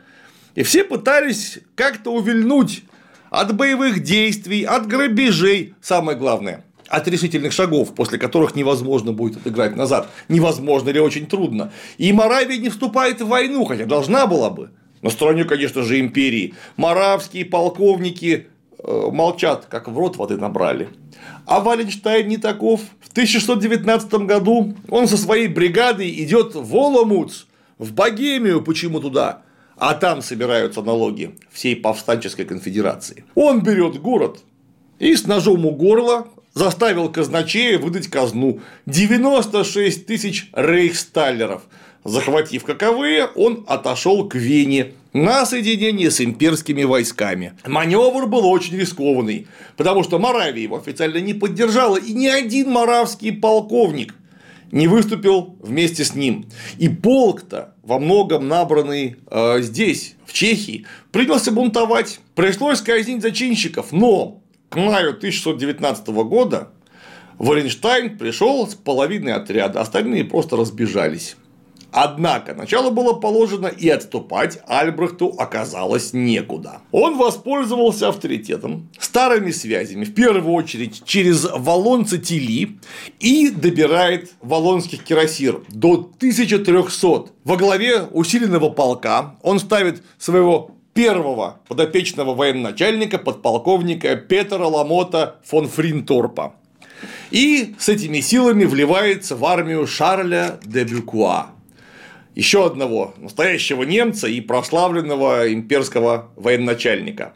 И 0.55 0.63
все 0.63 0.83
пытались 0.83 1.59
как-то 1.75 2.13
увильнуть 2.13 2.83
от 3.29 3.55
боевых 3.55 4.03
действий, 4.03 4.63
от 4.63 4.87
грабежей, 4.87 5.73
самое 5.81 6.17
главное, 6.17 6.65
от 6.91 7.07
решительных 7.07 7.53
шагов, 7.53 7.95
после 7.95 8.19
которых 8.19 8.53
невозможно 8.53 9.13
будет 9.13 9.37
отыграть 9.37 9.77
назад. 9.77 10.09
Невозможно 10.27 10.89
или 10.89 10.99
очень 10.99 11.25
трудно. 11.25 11.71
И 11.97 12.11
Моравия 12.11 12.57
не 12.57 12.69
вступает 12.69 13.21
в 13.21 13.27
войну, 13.27 13.63
хотя 13.63 13.85
должна 13.85 14.27
была 14.27 14.49
бы. 14.49 14.71
На 15.01 15.09
стороне, 15.09 15.45
конечно 15.45 15.83
же, 15.83 16.01
империи. 16.01 16.53
Моравские 16.75 17.45
полковники 17.45 18.47
э, 18.77 19.09
молчат, 19.09 19.67
как 19.69 19.87
в 19.87 19.97
рот 19.97 20.17
воды 20.17 20.35
набрали. 20.35 20.89
А 21.45 21.61
Валенштайн 21.61 22.27
не 22.27 22.37
таков. 22.37 22.81
В 22.99 23.09
1619 23.11 24.13
году 24.25 24.75
он 24.89 25.07
со 25.07 25.15
своей 25.15 25.47
бригадой 25.47 26.09
идет 26.23 26.55
в 26.55 26.75
Оломуц, 26.75 27.45
в 27.77 27.93
Богемию, 27.93 28.61
почему 28.61 28.99
туда, 28.99 29.43
а 29.77 29.93
там 29.93 30.21
собираются 30.21 30.81
налоги 30.81 31.35
всей 31.51 31.77
повстанческой 31.77 32.43
конфедерации. 32.43 33.23
Он 33.33 33.61
берет 33.61 33.99
город 34.01 34.39
и 34.99 35.15
с 35.15 35.25
ножом 35.25 35.65
у 35.65 35.71
горла 35.71 36.27
заставил 36.53 37.09
казначея 37.09 37.79
выдать 37.79 38.07
казну 38.07 38.59
96 38.85 40.05
тысяч 40.05 40.49
рейхсталлеров. 40.53 41.63
Захватив 42.03 42.63
каковые, 42.63 43.27
он 43.27 43.63
отошел 43.67 44.27
к 44.27 44.35
Вене 44.35 44.93
на 45.13 45.45
соединение 45.45 46.09
с 46.09 46.19
имперскими 46.19 46.83
войсками. 46.83 47.53
Маневр 47.65 48.25
был 48.25 48.47
очень 48.47 48.77
рискованный, 48.77 49.47
потому 49.77 50.03
что 50.03 50.17
Моравия 50.17 50.63
его 50.63 50.77
официально 50.77 51.17
не 51.17 51.33
поддержала, 51.33 51.97
и 51.97 52.13
ни 52.13 52.27
один 52.27 52.71
моравский 52.71 53.31
полковник 53.31 54.15
не 54.71 54.87
выступил 54.87 55.57
вместе 55.59 56.03
с 56.03 56.15
ним. 56.15 56.45
И 56.79 56.89
полк-то, 56.89 57.75
во 57.83 57.99
многом 57.99 58.47
набранный 58.47 59.17
э, 59.29 59.61
здесь, 59.61 60.15
в 60.25 60.33
Чехии, 60.33 60.85
принялся 61.11 61.51
бунтовать. 61.51 62.19
Пришлось 62.35 62.81
казнить 62.81 63.21
зачинщиков, 63.21 63.91
но 63.91 64.40
к 64.71 64.77
маю 64.77 65.09
1619 65.09 66.07
года 66.23 66.69
Валенштайн 67.37 68.17
пришел 68.17 68.65
с 68.65 68.73
половиной 68.73 69.33
отряда, 69.33 69.81
остальные 69.81 70.23
просто 70.23 70.55
разбежались. 70.55 71.35
Однако 71.91 72.53
начало 72.53 72.89
было 72.89 73.11
положено, 73.11 73.67
и 73.67 73.89
отступать 73.89 74.59
Альбрехту 74.65 75.35
оказалось 75.37 76.13
некуда. 76.13 76.79
Он 76.93 77.17
воспользовался 77.17 78.07
авторитетом, 78.07 78.87
старыми 78.97 79.51
связями, 79.51 80.05
в 80.05 80.13
первую 80.13 80.53
очередь 80.53 81.03
через 81.03 81.45
Волонца 81.53 82.17
Тили, 82.17 82.77
и 83.19 83.49
добирает 83.49 84.31
волонских 84.41 85.03
кирасир 85.03 85.63
до 85.67 85.95
1300. 85.95 87.25
Во 87.43 87.57
главе 87.57 88.03
усиленного 88.03 88.69
полка 88.69 89.35
он 89.41 89.59
ставит 89.59 90.01
своего 90.17 90.70
первого 90.93 91.59
подопечного 91.67 92.33
военачальника, 92.33 93.17
подполковника 93.17 94.15
Петра 94.15 94.67
Ламота 94.67 95.37
фон 95.43 95.67
Фринторпа. 95.67 96.55
И 97.31 97.75
с 97.79 97.89
этими 97.89 98.19
силами 98.19 98.65
вливается 98.65 99.35
в 99.35 99.45
армию 99.45 99.87
Шарля 99.87 100.59
де 100.63 100.83
Бюкуа, 100.83 101.47
еще 102.35 102.65
одного 102.65 103.13
настоящего 103.17 103.83
немца 103.83 104.27
и 104.27 104.41
прославленного 104.41 105.51
имперского 105.51 106.29
военачальника. 106.35 107.33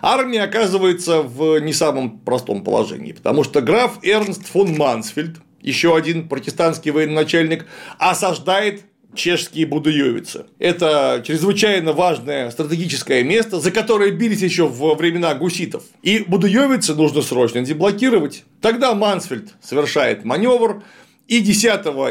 Армия 0.00 0.42
оказывается 0.42 1.22
в 1.22 1.58
не 1.58 1.72
самом 1.72 2.20
простом 2.20 2.62
положении, 2.62 3.12
потому 3.12 3.44
что 3.44 3.60
граф 3.60 3.98
Эрнст 4.02 4.46
фон 4.46 4.76
Мансфельд, 4.76 5.38
еще 5.60 5.96
один 5.96 6.28
протестантский 6.28 6.90
военачальник, 6.90 7.66
осаждает 7.98 8.84
чешские 9.14 9.66
Будуевицы. 9.66 10.46
Это 10.58 11.22
чрезвычайно 11.26 11.92
важное 11.92 12.50
стратегическое 12.50 13.22
место, 13.22 13.60
за 13.60 13.70
которое 13.70 14.10
бились 14.10 14.42
еще 14.42 14.66
во 14.66 14.94
времена 14.94 15.34
гуситов. 15.34 15.84
И 16.02 16.24
Будуевицы 16.26 16.94
нужно 16.94 17.22
срочно 17.22 17.62
деблокировать. 17.62 18.44
Тогда 18.60 18.94
Мансфельд 18.94 19.54
совершает 19.62 20.24
маневр, 20.24 20.82
и 21.28 21.40
10 21.40 21.64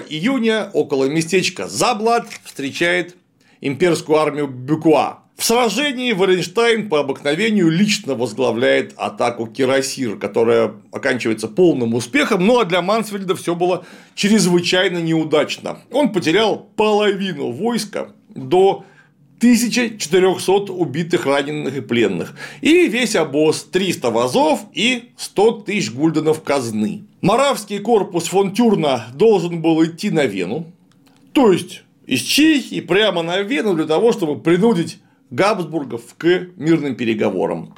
июня 0.09 0.69
около 0.73 1.05
местечка 1.05 1.67
Заблад 1.67 2.27
встречает 2.43 3.15
имперскую 3.59 4.17
армию 4.17 4.47
Бюкуа. 4.47 5.19
В 5.41 5.43
сражении 5.43 6.11
Валенштайн 6.11 6.87
по 6.87 6.99
обыкновению 6.99 7.71
лично 7.71 8.13
возглавляет 8.13 8.93
атаку 8.95 9.47
Кирасир, 9.47 10.19
которая 10.19 10.73
оканчивается 10.91 11.47
полным 11.47 11.95
успехом, 11.95 12.45
ну 12.45 12.59
а 12.59 12.65
для 12.65 12.83
Мансфельда 12.83 13.35
все 13.35 13.55
было 13.55 13.83
чрезвычайно 14.13 14.99
неудачно. 14.99 15.79
Он 15.91 16.13
потерял 16.13 16.69
половину 16.75 17.49
войска 17.49 18.09
до 18.29 18.85
1400 19.39 20.71
убитых, 20.71 21.25
раненых 21.25 21.75
и 21.75 21.81
пленных. 21.81 22.35
И 22.61 22.87
весь 22.87 23.15
обоз 23.15 23.63
300 23.63 24.11
вазов 24.11 24.59
и 24.75 25.09
100 25.17 25.51
тысяч 25.61 25.91
гульденов 25.91 26.43
казны. 26.43 27.05
Моравский 27.21 27.79
корпус 27.79 28.25
фон 28.25 28.53
Тюрна 28.53 29.07
должен 29.15 29.63
был 29.63 29.83
идти 29.83 30.11
на 30.11 30.25
Вену, 30.27 30.67
то 31.33 31.51
есть 31.51 31.81
из 32.05 32.21
Чехии 32.21 32.79
прямо 32.79 33.23
на 33.23 33.39
Вену 33.41 33.73
для 33.73 33.85
того, 33.85 34.11
чтобы 34.11 34.39
принудить 34.39 34.99
Габсбургов 35.31 36.15
к 36.17 36.47
мирным 36.57 36.95
переговорам. 36.95 37.73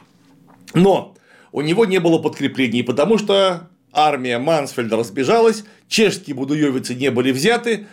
Но 0.74 1.16
у 1.52 1.62
него 1.62 1.86
не 1.86 2.00
было 2.00 2.18
подкреплений, 2.18 2.84
потому 2.84 3.18
что 3.18 3.70
армия 3.92 4.40
Мансфельда 4.40 4.98
разбежалась, 4.98 5.64
чешские 5.88 6.36
будуевицы 6.36 6.96
не 6.96 7.12
были 7.12 7.32
взяты, 7.32 7.86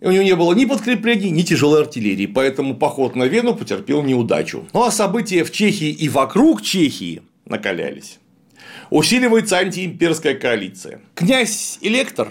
и 0.00 0.06
у 0.06 0.10
него 0.10 0.22
не 0.22 0.36
было 0.36 0.54
ни 0.54 0.64
подкреплений, 0.64 1.30
ни 1.30 1.42
тяжелой 1.42 1.82
артиллерии, 1.82 2.26
поэтому 2.26 2.76
поход 2.76 3.16
на 3.16 3.24
Вену 3.24 3.54
потерпел 3.54 4.02
неудачу. 4.02 4.66
Ну 4.72 4.84
а 4.84 4.90
события 4.90 5.44
в 5.44 5.50
Чехии 5.50 5.90
и 5.90 6.08
вокруг 6.08 6.62
Чехии 6.62 7.22
накалялись. 7.44 8.18
Усиливается 8.90 9.58
антиимперская 9.58 10.34
коалиция. 10.34 11.00
Князь 11.14 11.78
Электор, 11.80 12.28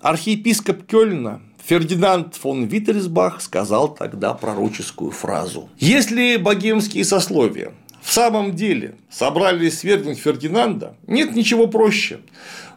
архиепископ 0.00 0.86
Кёльна, 0.86 1.42
Фердинанд 1.66 2.34
фон 2.34 2.66
Виттельсбах 2.66 3.40
сказал 3.40 3.94
тогда 3.94 4.34
пророческую 4.34 5.10
фразу. 5.10 5.70
Если 5.78 6.36
богемские 6.36 7.04
сословия 7.04 7.72
в 8.02 8.12
самом 8.12 8.54
деле 8.54 8.96
собрались 9.08 9.78
свергнуть 9.78 10.18
Фердинанда, 10.18 10.98
нет 11.06 11.34
ничего 11.34 11.66
проще. 11.66 12.20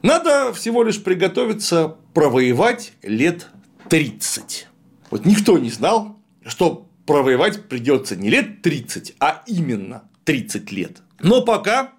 Надо 0.04 0.54
всего 0.54 0.84
лишь 0.84 1.04
приготовиться 1.04 1.98
провоевать 2.14 2.94
лет 3.04 3.48
30. 3.90 4.68
Вот 5.10 5.26
никто 5.26 5.58
не 5.58 5.70
знал, 5.70 6.18
что 6.46 6.88
провоевать 7.06 7.68
придется 7.68 8.16
не 8.16 8.30
лет 8.30 8.62
30, 8.62 9.16
а 9.20 9.44
именно 9.48 10.04
30 10.24 10.72
лет. 10.72 11.02
Но 11.20 11.42
пока 11.42 11.92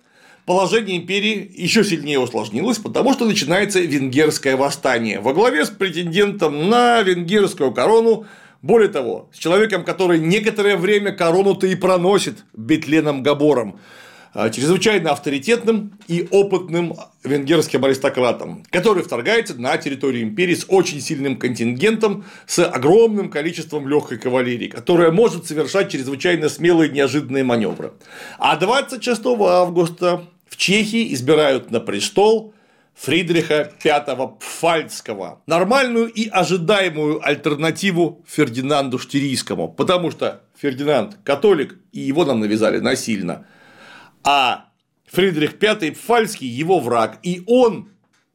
положение 0.49 0.97
империи 0.97 1.53
еще 1.55 1.85
сильнее 1.85 2.19
усложнилось, 2.19 2.79
потому 2.79 3.13
что 3.13 3.27
начинается 3.27 3.81
венгерское 3.81 4.57
восстание 4.57 5.21
во 5.21 5.35
главе 5.35 5.67
с 5.67 5.69
претендентом 5.69 6.71
на 6.71 7.03
венгерскую 7.03 7.71
корону, 7.71 8.25
более 8.63 8.89
того, 8.89 9.29
с 9.31 9.37
человеком, 9.37 9.85
который 9.85 10.19
некоторое 10.19 10.79
время 10.79 11.13
корону-то 11.13 11.67
и 11.67 11.75
проносит 11.75 12.47
Бетленом 12.55 13.23
Габором. 13.23 13.79
А, 14.33 14.49
чрезвычайно 14.49 15.11
авторитетным 15.11 15.99
и 16.07 16.27
опытным 16.31 16.95
венгерским 17.25 17.85
аристократом, 17.85 18.63
который 18.71 19.03
вторгается 19.03 19.55
на 19.55 19.77
территорию 19.77 20.23
империи 20.23 20.55
с 20.55 20.65
очень 20.69 21.01
сильным 21.03 21.37
контингентом, 21.37 22.25
с 22.47 22.65
огромным 22.65 23.31
количеством 23.31 23.87
легкой 23.87 24.17
кавалерии, 24.17 24.69
которая 24.69 25.11
может 25.11 25.47
совершать 25.47 25.91
чрезвычайно 25.91 26.49
смелые 26.49 26.91
неожиданные 26.91 27.45
маневры. 27.45 27.93
А 28.39 28.57
26 28.57 29.21
августа 29.41 30.23
в 30.49 30.57
Чехии 30.57 31.13
избирают 31.15 31.71
на 31.71 31.81
престол 31.81 32.55
Фридриха 32.95 33.73
V 33.83 34.39
Пфальцкого, 34.41 35.43
нормальную 35.47 36.09
и 36.09 36.29
ожидаемую 36.29 37.27
альтернативу 37.27 38.25
Фердинанду 38.27 38.99
Штирийскому, 38.99 39.69
потому 39.69 40.11
что 40.11 40.43
Фердинанд 40.57 41.19
католик, 41.23 41.79
и 41.93 42.01
его 42.01 42.25
нам 42.25 42.41
навязали 42.41 42.79
насильно– 42.79 43.47
а 44.25 44.67
Фридрих 45.07 45.55
V 45.61 45.93
Пфальский 45.93 46.47
его 46.47 46.81
враг, 46.81 47.19
и 47.23 47.43
он 47.47 47.91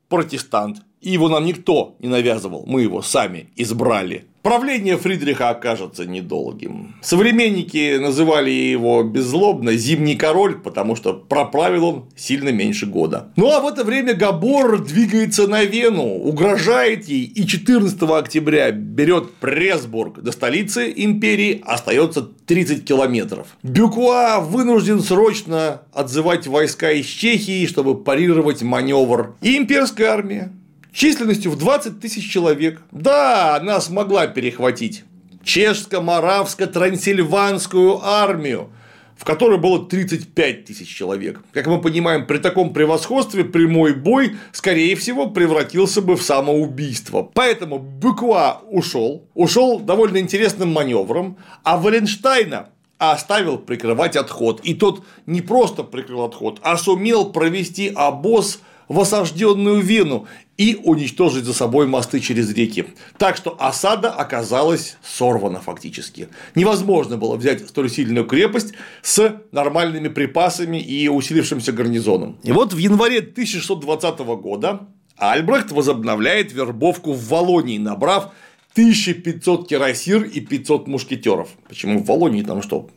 протестант, 0.09 0.81
и 1.01 1.11
его 1.11 1.29
нам 1.29 1.45
никто 1.45 1.95
не 1.99 2.07
навязывал, 2.07 2.65
мы 2.65 2.81
его 2.81 3.01
сами 3.01 3.51
избрали. 3.55 4.25
Правление 4.43 4.97
Фридриха 4.97 5.51
окажется 5.51 6.05
недолгим. 6.05 6.95
Современники 7.01 7.97
называли 7.97 8.49
его 8.51 9.01
беззлобно 9.01 9.77
«зимний 9.77 10.17
король», 10.17 10.59
потому 10.59 10.97
что 10.97 11.13
проправил 11.13 11.85
он 11.85 12.09
сильно 12.17 12.49
меньше 12.49 12.85
года. 12.85 13.31
Ну 13.37 13.49
а 13.49 13.61
в 13.61 13.67
это 13.67 13.85
время 13.85 14.13
Габор 14.13 14.83
двигается 14.83 15.47
на 15.47 15.63
Вену, 15.63 16.03
угрожает 16.03 17.07
ей 17.07 17.23
и 17.23 17.47
14 17.47 18.01
октября 18.01 18.71
берет 18.71 19.31
Пресбург. 19.35 20.19
До 20.19 20.33
столицы 20.33 20.91
империи 20.93 21.63
остается 21.65 22.23
30 22.23 22.83
километров. 22.83 23.47
Бюкуа 23.63 24.41
вынужден 24.41 24.99
срочно 24.99 25.83
отзывать 25.93 26.47
войска 26.47 26.91
из 26.91 27.05
Чехии, 27.05 27.65
чтобы 27.65 27.95
парировать 27.95 28.61
маневр. 28.61 29.37
И 29.41 29.55
имперская 29.55 30.09
армия 30.09 30.51
численностью 30.93 31.51
в 31.51 31.57
20 31.57 31.99
тысяч 31.99 32.31
человек. 32.31 32.81
Да, 32.91 33.57
она 33.57 33.81
смогла 33.81 34.27
перехватить 34.27 35.03
чешско-моравско-трансильванскую 35.43 37.99
армию, 38.01 38.69
в 39.17 39.25
которой 39.25 39.57
было 39.57 39.85
35 39.85 40.63
тысяч 40.65 40.87
человек. 40.87 41.41
Как 41.51 41.67
мы 41.67 41.81
понимаем, 41.81 42.25
при 42.25 42.37
таком 42.37 42.71
превосходстве 42.73 43.43
прямой 43.43 43.93
бой, 43.93 44.37
скорее 44.51 44.95
всего, 44.95 45.29
превратился 45.29 46.01
бы 46.01 46.15
в 46.15 46.23
самоубийство. 46.23 47.29
Поэтому 47.33 47.79
Бюкуа 47.79 48.61
ушел, 48.69 49.27
ушел 49.33 49.79
довольно 49.79 50.19
интересным 50.19 50.71
маневром, 50.71 51.37
а 51.63 51.75
Валенштайна 51.77 52.69
оставил 52.97 53.57
прикрывать 53.57 54.15
отход. 54.15 54.61
И 54.63 54.73
тот 54.73 55.03
не 55.25 55.41
просто 55.41 55.83
прикрыл 55.83 56.23
отход, 56.23 56.59
а 56.61 56.77
сумел 56.77 57.31
провести 57.31 57.91
обоз 57.93 58.61
в 58.93 58.99
осажденную 58.99 59.81
Вену 59.81 60.27
и 60.55 60.79
уничтожить 60.83 61.45
за 61.45 61.53
собой 61.53 61.87
мосты 61.87 62.19
через 62.19 62.53
реки. 62.53 62.85
Так 63.17 63.35
что 63.35 63.57
осада 63.59 64.11
оказалась 64.11 64.97
сорвана 65.03 65.59
фактически. 65.59 66.29
Невозможно 66.53 67.17
было 67.17 67.35
взять 67.35 67.67
столь 67.67 67.89
сильную 67.89 68.25
крепость 68.25 68.73
с 69.01 69.41
нормальными 69.51 70.09
припасами 70.09 70.77
и 70.77 71.07
усилившимся 71.07 71.71
гарнизоном. 71.71 72.37
И 72.43 72.51
вот 72.51 72.73
в 72.73 72.77
январе 72.77 73.19
1620 73.19 74.19
года 74.19 74.87
Альбрехт 75.17 75.71
возобновляет 75.71 76.53
вербовку 76.53 77.13
в 77.13 77.27
Волонии, 77.29 77.79
набрав 77.79 78.31
1500 78.73 79.67
кирасир 79.67 80.21
и 80.23 80.39
500 80.39 80.87
мушкетеров. 80.87 81.49
Почему 81.67 81.99
в 81.99 82.05
Волонии 82.05 82.43
там 82.43 82.61
что? 82.61 82.89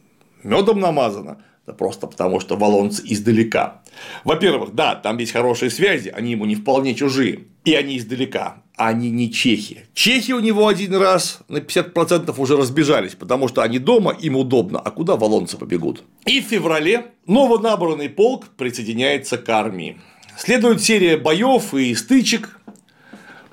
Медом 0.43 0.79
намазано. 0.81 1.39
Да 1.67 1.73
просто 1.73 2.07
потому, 2.07 2.39
что 2.39 2.57
Волонцы 2.57 3.03
издалека. 3.05 3.83
Во-первых, 4.25 4.75
да, 4.75 4.95
там 4.95 5.19
есть 5.19 5.33
хорошие 5.33 5.71
связи, 5.71 6.09
они 6.09 6.33
ему 6.33 6.45
не 6.45 6.55
вполне 6.55 6.95
чужие, 6.95 7.45
и 7.65 7.75
они 7.75 7.99
издалека, 7.99 8.63
они 8.77 9.11
не 9.11 9.33
чехи. 9.33 9.87
Чехи 9.95 10.33
у 10.33 10.41
него 10.41 10.69
один 10.69 10.95
раз 10.97 11.41
на 11.49 11.59
50% 11.59 12.35
уже 12.37 12.57
разбежались, 12.57 13.15
потому 13.15 13.49
что 13.49 13.63
они 13.63 13.79
дома, 13.79 14.13
им 14.13 14.37
удобно, 14.37 14.79
а 14.79 14.91
куда 14.91 15.17
волонцы 15.17 15.57
побегут? 15.57 16.05
И 16.27 16.41
в 16.41 16.45
феврале 16.45 17.07
новонабранный 17.27 18.09
полк 18.09 18.47
присоединяется 18.57 19.39
к 19.39 19.49
армии. 19.49 20.01
Следует 20.39 20.83
серия 20.83 21.17
боев 21.17 21.73
и 21.75 21.95
стычек, 21.95 22.61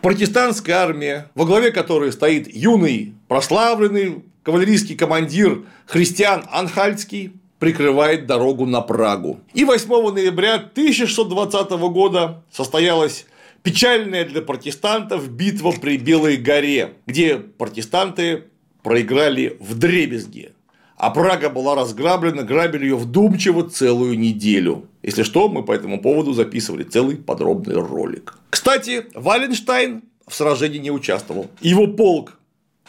протестантская 0.02 0.76
армия, 0.76 1.32
во 1.34 1.46
главе 1.46 1.72
которой 1.72 2.12
стоит 2.12 2.54
юный, 2.54 3.14
прославленный 3.30 4.24
кавалерийский 4.44 4.96
командир 4.96 5.64
Христиан 5.86 6.44
Анхальский, 6.52 7.32
прикрывает 7.64 8.26
дорогу 8.26 8.66
на 8.66 8.82
Прагу. 8.82 9.40
И 9.54 9.64
8 9.64 9.88
ноября 10.14 10.56
1620 10.56 11.72
года 11.94 12.44
состоялась 12.52 13.26
печальная 13.62 14.26
для 14.26 14.42
протестантов 14.42 15.30
битва 15.30 15.72
при 15.72 15.96
Белой 15.96 16.36
горе, 16.36 16.96
где 17.08 17.38
протестанты 17.38 18.44
проиграли 18.82 19.56
в 19.62 19.80
дребезги. 19.80 20.52
А 20.98 21.10
Прага 21.10 21.50
была 21.50 21.74
разграблена, 21.76 22.44
грабили 22.44 22.84
ее 22.84 22.98
вдумчиво 22.98 23.70
целую 23.70 24.20
неделю. 24.20 24.90
Если 25.02 25.24
что, 25.24 25.48
мы 25.48 25.64
по 25.64 25.72
этому 25.72 26.02
поводу 26.02 26.34
записывали 26.34 26.84
целый 26.84 27.16
подробный 27.16 27.76
ролик. 27.76 28.38
Кстати, 28.50 29.06
Валенштайн 29.14 30.04
в 30.28 30.36
сражении 30.36 30.80
не 30.80 30.92
участвовал. 30.92 31.48
Его 31.62 31.88
полк 31.88 32.38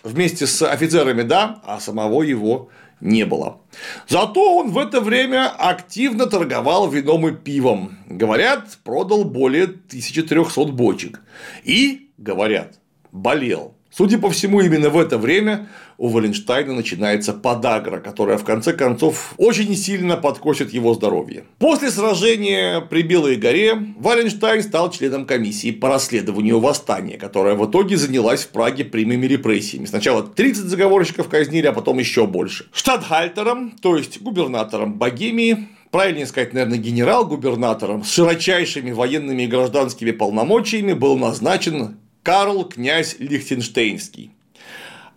вместе 0.03 0.49
с 0.49 0.63
офицерами 0.63 1.23
да, 1.23 1.61
а 1.65 1.79
самого 1.79 2.23
его 2.23 2.71
не 3.01 3.25
было. 3.25 3.61
Зато 4.09 4.57
он 4.59 4.71
в 4.71 4.79
это 4.79 5.01
время 5.01 5.49
активно 5.49 6.27
торговал 6.27 6.89
вином 6.89 7.29
и 7.29 7.33
пивом. 7.33 7.99
Говорят, 8.07 8.79
продал 8.85 9.25
более 9.25 9.65
1300 9.65 10.65
бочек. 10.67 11.21
И, 11.65 12.11
говорят, 12.19 12.79
болел. 13.13 13.75
Судя 13.91 14.19
по 14.19 14.29
всему, 14.31 14.61
именно 14.61 14.91
в 14.91 14.99
это 14.99 15.19
время 15.19 15.69
у 15.99 16.09
Валенштайна 16.09 16.75
начинается 16.75 17.33
подагра, 17.33 17.99
которая 17.99 18.39
в 18.39 18.45
конце 18.45 18.73
концов 18.73 19.35
очень 19.37 19.75
сильно 19.77 20.17
подкосит 20.17 20.73
его 20.73 20.95
здоровье. 20.95 21.45
После 21.59 21.91
сражения 21.91 22.81
при 22.81 23.03
Белой 23.03 23.37
горе 23.37 23.95
Валенштайн 23.99 24.63
стал 24.63 24.91
членом 24.91 25.27
комиссии 25.27 25.71
по 25.71 25.89
расследованию 25.89 26.61
восстания, 26.61 27.17
которая 27.17 27.55
в 27.55 27.69
итоге 27.69 27.97
занялась 27.97 28.45
в 28.45 28.49
Праге 28.49 28.85
прямыми 28.85 29.27
репрессиями. 29.27 29.87
Сначала 29.87 30.23
30 30.23 30.65
заговорщиков 30.65 31.29
казнили, 31.29 31.67
а 31.67 31.73
потом 31.73 31.99
еще 31.99 32.27
больше. 32.27 32.67
Штатхальтером, 32.73 33.73
то 33.81 33.97
есть 33.97 34.21
губернатором 34.21 34.95
Богемии, 34.95 35.69
правильнее 35.91 36.27
сказать, 36.27 36.53
наверное, 36.53 36.79
генерал-губернатором 36.79 38.05
с 38.05 38.13
широчайшими 38.13 38.91
военными 38.91 39.43
и 39.43 39.47
гражданскими 39.47 40.11
полномочиями 40.11 40.93
был 40.93 41.17
назначен 41.17 41.97
Карл 42.23 42.65
князь 42.65 43.17
Лихтенштейнский. 43.19 44.31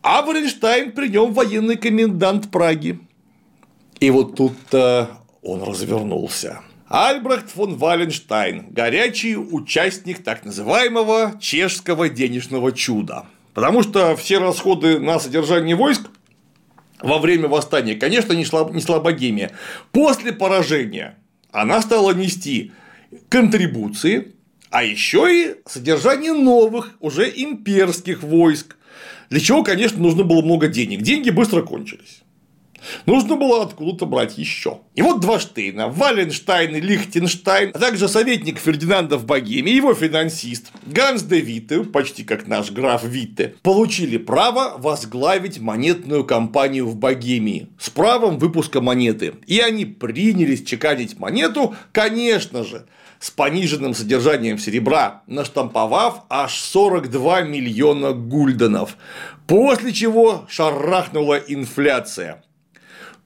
А 0.09 0.21
Варенштайн 0.21 0.93
при 0.93 1.09
нем 1.09 1.33
военный 1.33 1.75
комендант 1.75 2.49
Праги. 2.49 2.97
И 3.99 4.09
вот 4.09 4.37
тут-то 4.37 5.09
он 5.41 5.61
развернулся. 5.63 6.61
Альбрехт 6.87 7.49
фон 7.49 7.75
Валенштайн– 7.75 8.67
горячий 8.69 9.35
участник 9.35 10.23
так 10.23 10.45
называемого 10.45 11.33
чешского 11.41 12.07
денежного 12.07 12.71
чуда. 12.71 13.25
Потому 13.53 13.83
что 13.83 14.15
все 14.15 14.37
расходы 14.37 14.97
на 14.97 15.19
содержание 15.19 15.75
войск 15.75 16.03
во 17.01 17.17
время 17.17 17.49
восстания, 17.49 17.95
конечно, 17.95 18.31
не 18.31 18.45
шла. 18.45 18.63
После 19.91 20.31
поражения 20.31 21.17
она 21.51 21.81
стала 21.81 22.13
нести 22.13 22.71
контрибуции, 23.27 24.35
а 24.69 24.85
еще 24.85 25.27
и 25.29 25.55
содержание 25.65 26.31
новых, 26.31 26.93
уже 27.01 27.29
имперских 27.29 28.23
войск, 28.23 28.76
для 29.29 29.39
чего, 29.39 29.63
конечно, 29.63 29.99
нужно 30.01 30.23
было 30.23 30.41
много 30.41 30.67
денег. 30.67 31.01
Деньги 31.01 31.29
быстро 31.29 31.61
кончились. 31.61 32.21
Нужно 33.05 33.35
было 33.35 33.63
откуда-то 33.63 34.05
брать 34.05 34.37
еще. 34.37 34.79
И 34.95 35.01
вот 35.01 35.19
два 35.19 35.39
Штейна, 35.39 35.87
Валенштайн 35.89 36.75
и 36.75 36.81
Лихтенштайн, 36.81 37.71
а 37.73 37.79
также 37.79 38.07
советник 38.07 38.59
Фердинанда 38.59 39.17
в 39.17 39.25
Богеме, 39.25 39.75
его 39.75 39.93
финансист 39.93 40.71
Ганс 40.85 41.23
де 41.23 41.39
Витте, 41.39 41.83
почти 41.83 42.23
как 42.23 42.47
наш 42.47 42.71
граф 42.71 43.03
Витте, 43.03 43.55
получили 43.61 44.17
право 44.17 44.75
возглавить 44.77 45.59
монетную 45.59 46.23
компанию 46.23 46.87
в 46.87 46.95
Богемии 46.95 47.67
с 47.79 47.89
правом 47.89 48.37
выпуска 48.37 48.81
монеты. 48.81 49.33
И 49.47 49.59
они 49.59 49.85
принялись 49.85 50.63
чеканить 50.63 51.19
монету, 51.19 51.75
конечно 51.91 52.63
же, 52.63 52.85
с 53.19 53.31
пониженным 53.31 53.93
содержанием 53.93 54.57
серебра, 54.57 55.23
наштамповав 55.27 56.23
аж 56.29 56.53
42 56.53 57.41
миллиона 57.41 58.13
гульденов, 58.13 58.97
после 59.47 59.93
чего 59.93 60.45
шарахнула 60.49 61.35
инфляция. 61.35 62.43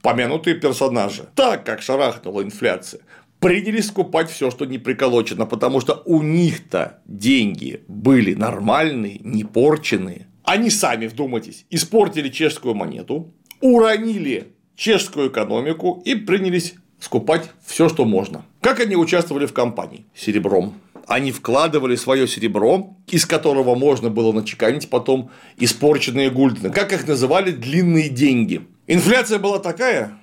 Помянутые 0.01 0.55
персонажи, 0.55 1.25
так 1.35 1.65
как 1.65 1.81
шарахнула 1.81 2.41
инфляция, 2.41 3.01
принялись 3.39 3.87
скупать 3.87 4.29
все, 4.31 4.49
что 4.49 4.65
не 4.65 4.77
приколочено, 4.77 5.45
потому 5.45 5.81
что 5.81 6.01
у 6.05 6.21
них-то 6.21 7.01
деньги 7.05 7.83
были 7.87 8.33
нормальные, 8.33 9.19
не 9.19 9.43
порченные. 9.43 10.27
Они 10.43 10.69
сами, 10.69 11.07
вдумайтесь, 11.07 11.65
испортили 11.69 12.29
чешскую 12.29 12.73
монету, 12.73 13.33
уронили 13.59 14.53
чешскую 14.75 15.29
экономику 15.29 16.01
и 16.05 16.15
принялись 16.15 16.73
скупать 17.01 17.49
все, 17.65 17.89
что 17.89 18.05
можно. 18.05 18.45
Как 18.61 18.79
они 18.79 18.95
участвовали 18.95 19.45
в 19.45 19.53
кампании? 19.53 20.05
Серебром. 20.15 20.75
Они 21.07 21.31
вкладывали 21.31 21.95
свое 21.97 22.27
серебро, 22.27 22.95
из 23.07 23.25
которого 23.25 23.75
можно 23.75 24.09
было 24.09 24.31
начеканить 24.31 24.89
потом 24.89 25.29
испорченные 25.57 26.29
гульдены. 26.29 26.69
Как 26.69 26.93
их 26.93 27.07
называли? 27.07 27.51
Длинные 27.51 28.07
деньги. 28.07 28.61
Инфляция 28.87 29.39
была 29.39 29.59
такая, 29.59 30.17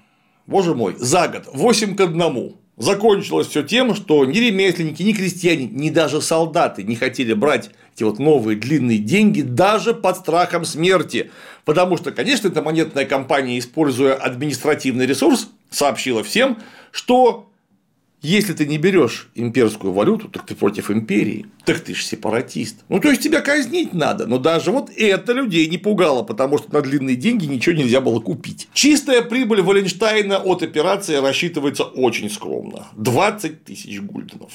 боже 0.47 0.74
мой, 0.74 0.95
за 0.97 1.29
год 1.29 1.49
8 1.53 1.97
к 1.97 2.01
1. 2.01 2.55
Закончилось 2.79 3.49
все 3.49 3.64
тем, 3.64 3.97
что 3.97 4.24
ни 4.24 4.39
ремесленники, 4.39 5.03
ни 5.03 5.12
крестьяне, 5.12 5.66
ни 5.66 5.91
даже 5.91 6.22
солдаты 6.22 6.85
не 6.85 6.95
хотели 6.95 7.33
брать 7.33 7.70
эти 7.97 8.05
вот 8.05 8.20
новые 8.20 8.57
длинные 8.57 8.99
деньги 8.99 9.43
даже 9.43 9.95
под 9.95 10.18
страхом 10.18 10.64
смерти. 10.64 11.33
Потому 11.64 11.97
что, 11.97 12.12
конечно, 12.12 12.47
эта 12.47 12.62
монетная 12.62 13.05
компания, 13.05 13.59
используя 13.59 14.14
административный 14.14 15.07
ресурс, 15.07 15.51
сообщила 15.71 16.23
всем, 16.23 16.59
что 16.91 17.49
если 18.21 18.53
ты 18.53 18.66
не 18.66 18.79
берешь 18.79 19.31
имперскую 19.37 19.93
валюту, 19.93 20.29
так 20.29 20.45
ты 20.45 20.57
против 20.57 20.91
империи, 20.91 21.47
так 21.64 21.81
ты 21.81 21.95
же 21.95 22.03
сепаратист. 22.03 22.79
Ну, 22.89 22.99
то 22.99 23.11
есть 23.11 23.23
тебя 23.23 23.41
казнить 23.41 23.93
надо. 23.95 24.27
Но 24.27 24.39
даже 24.39 24.73
вот 24.73 24.91
это 24.97 25.33
людей 25.33 25.69
не 25.69 25.79
пугало, 25.79 26.25
потому 26.25 26.59
что 26.59 26.73
на 26.73 26.81
длинные 26.81 27.14
деньги 27.14 27.47
ничего 27.47 27.77
нельзя 27.77 28.01
было 28.01 28.19
купить. 28.19 28.69
Чистая 28.73 29.23
прибыль 29.23 29.62
Валенштейна 29.62 30.39
от 30.39 30.64
операции 30.64 31.14
рассчитывается 31.16 31.85
очень 31.85 32.29
скромно. 32.29 32.89
20 32.97 33.64
тысяч 33.64 34.01
гульденов. 34.01 34.53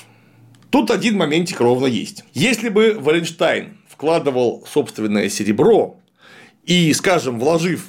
Тут 0.69 0.91
один 0.91 1.17
моментик 1.17 1.61
ровно 1.61 1.85
есть. 1.85 2.25
Если 2.33 2.67
бы 2.67 2.97
Валенштайн 2.99 3.77
вкладывал 3.87 4.65
собственное 4.67 5.29
серебро 5.29 5.99
и, 6.65 6.91
скажем, 6.93 7.39
вложив 7.39 7.87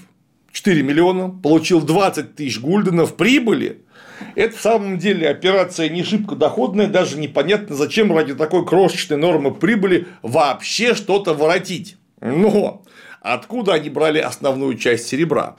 4 0.55 0.83
миллиона, 0.83 1.29
получил 1.29 1.83
20 1.83 2.37
тысяч 2.37 2.61
гульденов 2.61 3.17
прибыли, 3.17 3.83
это 4.37 4.57
в 4.57 4.61
самом 4.61 4.99
деле 4.99 5.29
операция 5.29 5.89
не 5.89 6.05
шибко 6.05 6.37
доходная, 6.37 6.87
даже 6.87 7.19
непонятно, 7.19 7.75
зачем 7.75 8.17
ради 8.17 8.35
такой 8.35 8.65
крошечной 8.65 9.17
нормы 9.17 9.53
прибыли 9.53 10.07
вообще 10.23 10.95
что-то 10.95 11.35
воротить. 11.35 11.97
Но 12.21 12.85
откуда 13.21 13.75
они 13.75 13.91
брали 13.91 14.21
основную 14.21 14.79
часть 14.79 15.09
серебра? 15.09 15.57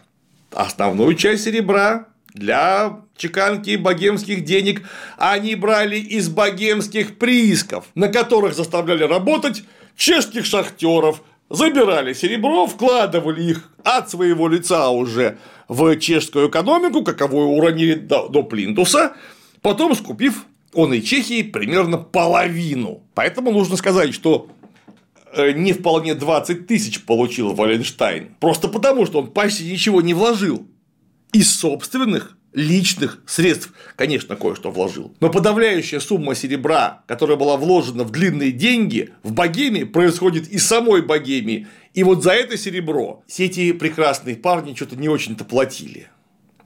Основную 0.53 1.13
часть 1.15 1.43
серебра 1.43 2.07
для 2.33 3.01
чеканки 3.17 3.75
богемских 3.75 4.45
денег 4.45 4.83
они 5.17 5.55
брали 5.55 5.97
из 5.97 6.29
богемских 6.29 7.17
приисков, 7.17 7.85
на 7.95 8.07
которых 8.07 8.55
заставляли 8.55 9.03
работать 9.03 9.63
чешских 9.97 10.45
шахтеров, 10.45 11.21
забирали 11.49 12.13
серебро, 12.13 12.67
вкладывали 12.67 13.43
их 13.43 13.69
от 13.83 14.09
своего 14.09 14.47
лица 14.47 14.89
уже 14.89 15.37
в 15.67 15.97
чешскую 15.97 16.49
экономику, 16.49 17.03
каковую 17.03 17.49
уронили 17.49 17.95
до, 17.95 18.27
до 18.27 18.43
плинтуса, 18.43 19.13
потом 19.61 19.95
скупив 19.95 20.45
он 20.73 20.93
и 20.93 21.01
Чехии 21.01 21.41
примерно 21.41 21.97
половину. 21.97 23.03
Поэтому 23.13 23.51
нужно 23.51 23.77
сказать, 23.77 24.13
что 24.13 24.47
э, 25.33 25.51
не 25.51 25.73
вполне 25.73 26.15
20 26.15 26.67
тысяч 26.67 27.03
получил 27.05 27.53
Валенштайн, 27.53 28.35
просто 28.39 28.67
потому, 28.67 29.05
что 29.05 29.19
он 29.19 29.31
почти 29.31 29.71
ничего 29.71 30.01
не 30.01 30.13
вложил 30.13 30.67
из 31.31 31.53
собственных 31.55 32.37
личных 32.55 33.21
средств, 33.27 33.71
конечно, 33.95 34.35
кое-что 34.35 34.71
вложил. 34.71 35.13
Но 35.19 35.29
подавляющая 35.29 35.99
сумма 35.99 36.33
серебра, 36.33 37.03
которая 37.05 37.37
была 37.37 37.57
вложена 37.57 38.03
в 38.03 38.11
длинные 38.11 38.51
деньги, 38.51 39.11
в 39.23 39.33
Богемии 39.33 39.83
происходит 39.83 40.47
из 40.47 40.65
самой 40.65 41.01
Богемии. 41.01 41.67
И 41.93 42.03
вот 42.03 42.23
за 42.23 42.31
это 42.31 42.57
серебро 42.57 43.23
все 43.27 43.45
эти 43.45 43.71
прекрасные 43.73 44.35
парни 44.35 44.73
что-то 44.73 44.95
не 44.95 45.09
очень-то 45.09 45.45
платили. 45.45 46.07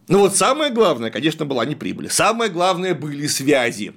Но 0.07 0.19
вот 0.19 0.35
самое 0.35 0.71
главное, 0.71 1.11
конечно, 1.11 1.45
была 1.45 1.65
не 1.65 1.75
прибыль. 1.75 2.09
Самое 2.09 2.49
главное 2.49 2.95
были 2.95 3.27
связи. 3.27 3.93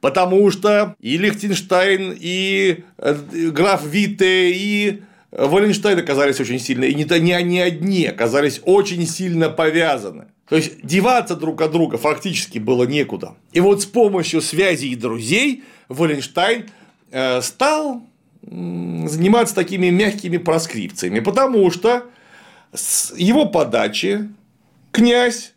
Потому 0.00 0.50
что 0.50 0.94
и 1.00 1.16
Лихтенштейн, 1.16 2.16
и 2.18 2.84
э, 2.98 3.14
граф 3.50 3.84
Витте, 3.84 4.50
и 4.50 5.02
Валенштейн 5.30 5.98
оказались 5.98 6.40
очень 6.40 6.60
сильно, 6.60 6.84
и 6.84 6.94
не, 6.94 7.04
не 7.20 7.32
они 7.32 7.60
одни 7.60 8.06
оказались 8.06 8.60
очень 8.64 9.06
сильно 9.06 9.48
повязаны. 9.48 10.26
То 10.48 10.56
есть 10.56 10.84
деваться 10.84 11.36
друг 11.36 11.60
от 11.62 11.72
друга 11.72 11.96
фактически 11.96 12.58
было 12.58 12.84
некуда. 12.84 13.34
И 13.52 13.60
вот 13.60 13.82
с 13.82 13.86
помощью 13.86 14.42
связей 14.42 14.90
и 14.90 14.96
друзей 14.96 15.64
Валенштайн 15.88 16.68
э, 17.10 17.40
стал 17.40 18.02
заниматься 18.42 19.54
такими 19.54 19.88
мягкими 19.88 20.36
проскрипциями, 20.36 21.20
потому 21.20 21.70
что 21.70 22.04
с 22.74 23.14
его 23.16 23.46
подачи 23.46 24.28
князь 24.92 25.54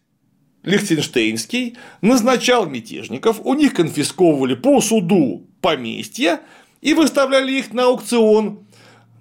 Лихтенштейнский 0.63 1.77
назначал 2.01 2.65
мятежников, 2.65 3.41
у 3.43 3.53
них 3.53 3.73
конфисковывали 3.73 4.55
по 4.55 4.81
суду 4.81 5.43
поместья 5.61 6.41
и 6.81 6.93
выставляли 6.93 7.53
их 7.53 7.73
на 7.73 7.85
аукцион 7.85 8.66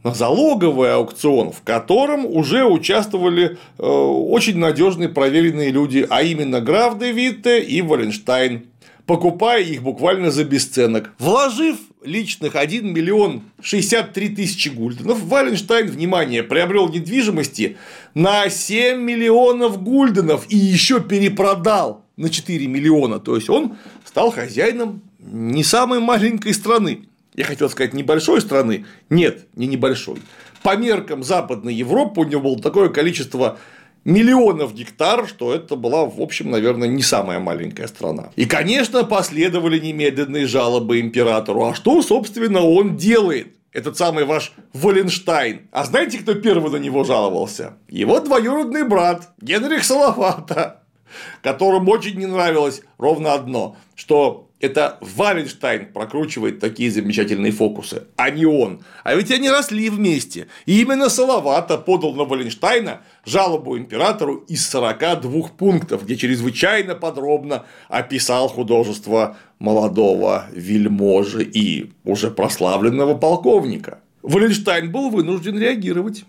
на 0.07 0.14
залоговый 0.14 0.94
аукцион, 0.94 1.50
в 1.50 1.62
котором 1.62 2.26
уже 2.26 2.64
участвовали 2.64 3.59
э, 3.76 3.82
очень 3.82 4.57
надежные 4.57 5.09
проверенные 5.09 5.70
люди, 5.72 6.07
а 6.09 6.22
именно 6.22 6.61
граф 6.61 6.96
де 6.96 7.11
Витте 7.11 7.61
и 7.61 7.82
Валенштайн, 7.82 8.66
покупая 9.04 9.64
их 9.64 9.82
буквально 9.82 10.30
за 10.30 10.44
бесценок. 10.44 11.12
Вложив 11.18 11.78
личных 12.04 12.54
1 12.54 12.94
миллион 12.94 13.42
63 13.61 14.28
тысячи 14.28 14.68
гульденов, 14.68 15.24
Валенштайн, 15.24 15.88
внимание, 15.88 16.44
приобрел 16.44 16.88
недвижимости 16.88 17.76
на 18.14 18.48
7 18.48 19.00
миллионов 19.00 19.82
гульденов 19.82 20.46
и 20.48 20.57
еще 20.57 21.00
перепродал 21.00 22.04
на 22.16 22.30
4 22.30 22.64
миллиона. 22.68 23.18
То 23.18 23.34
есть 23.34 23.50
он 23.50 23.74
стал 24.04 24.30
хозяином 24.30 25.02
не 25.18 25.64
самой 25.64 25.98
маленькой 25.98 26.54
страны 26.54 27.07
я 27.37 27.45
хотел 27.45 27.68
сказать 27.68 27.93
небольшой 27.93 28.41
страны, 28.41 28.87
нет, 29.11 29.47
не 29.55 29.66
небольшой. 29.66 30.16
По 30.62 30.76
меркам 30.76 31.22
Западной 31.22 31.74
Европы 31.74 32.22
у 32.22 32.24
него 32.24 32.41
было 32.41 32.59
такое 32.61 32.89
количество 32.89 33.59
миллионов 34.05 34.74
гектар, 34.74 35.28
что 35.28 35.55
это 35.55 35.76
была, 35.76 36.07
в 36.07 36.20
общем, 36.20 36.51
наверное, 36.51 36.89
не 36.89 37.03
самая 37.03 37.39
маленькая 37.39 37.89
страна. 37.89 38.30
И, 38.37 38.47
конечно, 38.47 39.05
последовали 39.05 39.78
немедленные 39.78 40.47
жалобы 40.47 41.01
императору. 41.01 41.66
А 41.66 41.74
что, 41.74 42.03
собственно, 42.03 42.62
он 42.62 42.97
делает? 42.97 43.49
Этот 43.72 43.99
самый 43.99 44.24
ваш 44.24 44.55
Валенштайн. 44.72 45.68
А 45.70 45.84
знаете, 45.84 46.18
кто 46.18 46.34
первый 46.34 46.72
на 46.72 46.76
него 46.76 47.05
жаловался? 47.05 47.74
Его 47.91 48.20
двоюродный 48.20 48.89
брат 48.89 49.28
Генрих 49.43 49.84
Салавата, 49.84 50.82
которому 51.43 51.91
очень 51.91 52.16
не 52.16 52.24
нравилось 52.24 52.80
ровно 52.97 53.34
одно, 53.34 53.76
что 53.95 54.45
это 54.61 54.96
Валенштайн 55.00 55.92
прокручивает 55.92 56.61
такие 56.61 56.90
замечательные 56.90 57.52
фокусы, 57.52 58.04
а 58.16 58.30
не 58.30 58.46
он. 58.46 58.80
А 59.04 59.14
ведь 59.14 59.30
они 59.30 59.50
росли 59.50 59.90
вместе. 59.90 60.48
И 60.64 60.80
именно 60.80 61.11
Салавата 61.11 61.76
подал 61.76 62.14
на 62.14 62.24
Валенштайна 62.24 63.02
жалобу 63.26 63.76
императору 63.76 64.36
из 64.48 64.66
42 64.68 65.48
пунктов, 65.48 66.04
где 66.04 66.16
чрезвычайно 66.16 66.94
подробно 66.94 67.66
описал 67.88 68.48
художество 68.48 69.36
молодого 69.59 70.46
вельможи 70.52 71.44
и 71.44 71.92
уже 72.04 72.30
прославленного 72.30 73.14
полковника. 73.14 74.00
Валенштайн 74.22 74.90
был 74.90 75.11
вынужден 75.11 75.59
реагировать. 75.59 76.24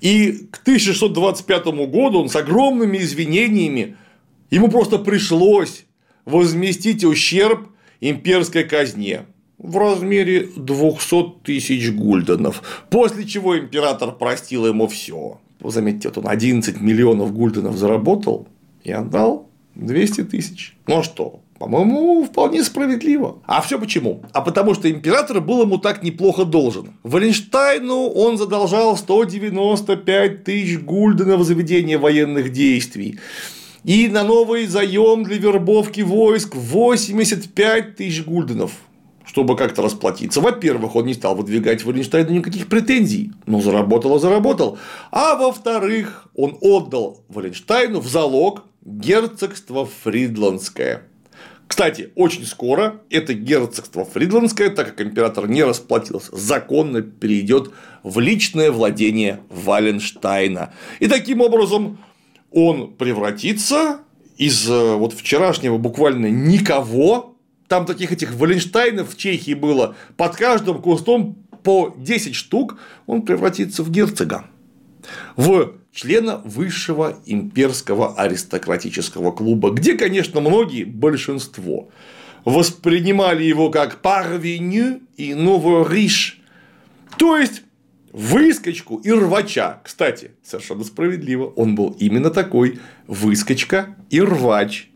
И 0.00 0.48
к 0.50 0.62
1625 0.62 1.66
году 1.90 2.20
он 2.22 2.30
с 2.30 2.36
огромными 2.36 2.96
извинениями 2.98 3.96
ему 4.50 4.68
просто 4.68 4.98
пришлось 4.98 5.84
возместить 6.30 7.04
ущерб 7.04 7.68
имперской 8.00 8.64
казне 8.64 9.26
в 9.58 9.76
размере 9.76 10.48
200 10.56 11.42
тысяч 11.44 11.90
гульденов, 11.90 12.62
после 12.88 13.26
чего 13.26 13.58
император 13.58 14.12
простил 14.12 14.66
ему 14.66 14.88
все. 14.88 15.38
Заметьте, 15.62 16.08
вот 16.08 16.18
он 16.18 16.28
11 16.28 16.80
миллионов 16.80 17.34
гульденов 17.34 17.76
заработал 17.76 18.48
и 18.82 18.92
отдал 18.92 19.50
200 19.74 20.24
тысяч. 20.24 20.76
Ну 20.86 21.00
а 21.00 21.02
что, 21.02 21.40
по-моему, 21.58 22.24
вполне 22.24 22.64
справедливо. 22.64 23.42
А 23.46 23.60
все 23.60 23.78
почему? 23.78 24.22
А 24.32 24.40
потому 24.40 24.72
что 24.72 24.90
император 24.90 25.42
был 25.42 25.60
ему 25.60 25.76
так 25.76 26.02
неплохо 26.02 26.46
должен. 26.46 26.94
Валенштайну 27.02 28.08
он 28.08 28.38
задолжал 28.38 28.96
195 28.96 30.44
тысяч 30.44 30.78
гульденов 30.78 31.44
за 31.44 31.52
ведение 31.52 31.98
военных 31.98 32.50
действий 32.50 33.18
и 33.84 34.08
на 34.08 34.24
новый 34.24 34.66
заем 34.66 35.24
для 35.24 35.38
вербовки 35.38 36.00
войск 36.00 36.54
85 36.54 37.96
тысяч 37.96 38.24
гульденов 38.24 38.72
чтобы 39.26 39.56
как-то 39.56 39.82
расплатиться. 39.82 40.40
Во-первых, 40.40 40.96
он 40.96 41.06
не 41.06 41.14
стал 41.14 41.36
выдвигать 41.36 41.84
Валенштейну 41.84 42.30
никаких 42.30 42.66
претензий, 42.66 43.30
но 43.46 43.60
заработал 43.60 44.16
и 44.16 44.20
заработал. 44.20 44.76
А 45.12 45.36
во-вторых, 45.36 46.26
он 46.34 46.58
отдал 46.60 47.22
Валенштейну 47.28 48.00
в 48.00 48.08
залог 48.08 48.64
герцогство 48.84 49.86
Фридландское. 50.02 51.04
Кстати, 51.68 52.10
очень 52.16 52.44
скоро 52.44 53.02
это 53.08 53.32
герцогство 53.32 54.04
Фридландское, 54.04 54.70
так 54.70 54.88
как 54.88 55.06
император 55.06 55.46
не 55.48 55.62
расплатился, 55.62 56.36
законно 56.36 57.00
перейдет 57.00 57.70
в 58.02 58.18
личное 58.18 58.72
владение 58.72 59.38
Валенштейна. 59.48 60.74
И 60.98 61.06
таким 61.06 61.40
образом 61.40 61.98
он 62.50 62.94
превратится 62.94 64.00
из 64.36 64.68
э, 64.68 64.94
вот 64.94 65.12
вчерашнего 65.12 65.78
буквально 65.78 66.26
никого, 66.26 67.36
там 67.68 67.86
таких 67.86 68.12
этих 68.12 68.34
Валенштайнов 68.34 69.14
в 69.14 69.16
Чехии 69.16 69.54
было, 69.54 69.94
под 70.16 70.36
каждым 70.36 70.80
кустом 70.80 71.36
по 71.62 71.94
10 71.96 72.34
штук, 72.34 72.78
он 73.06 73.22
превратится 73.22 73.82
в 73.82 73.90
герцога, 73.90 74.46
в 75.36 75.74
члена 75.92 76.40
высшего 76.44 77.18
имперского 77.26 78.14
аристократического 78.14 79.30
клуба, 79.32 79.70
где, 79.70 79.94
конечно, 79.94 80.40
многие, 80.40 80.84
большинство, 80.84 81.90
воспринимали 82.44 83.44
его 83.44 83.70
как 83.70 84.00
парвеню 84.00 85.00
и 85.16 85.34
новый 85.34 85.86
риш, 85.86 86.40
то 87.18 87.36
есть 87.36 87.62
выскочку 88.12 88.96
и 88.96 89.10
рвача. 89.10 89.80
Кстати, 89.84 90.32
совершенно 90.42 90.84
справедливо, 90.84 91.46
он 91.46 91.74
был 91.74 91.96
именно 91.98 92.30
такой 92.30 92.78
выскочка 93.06 93.96
и 94.10 94.20
рвач. 94.20 94.88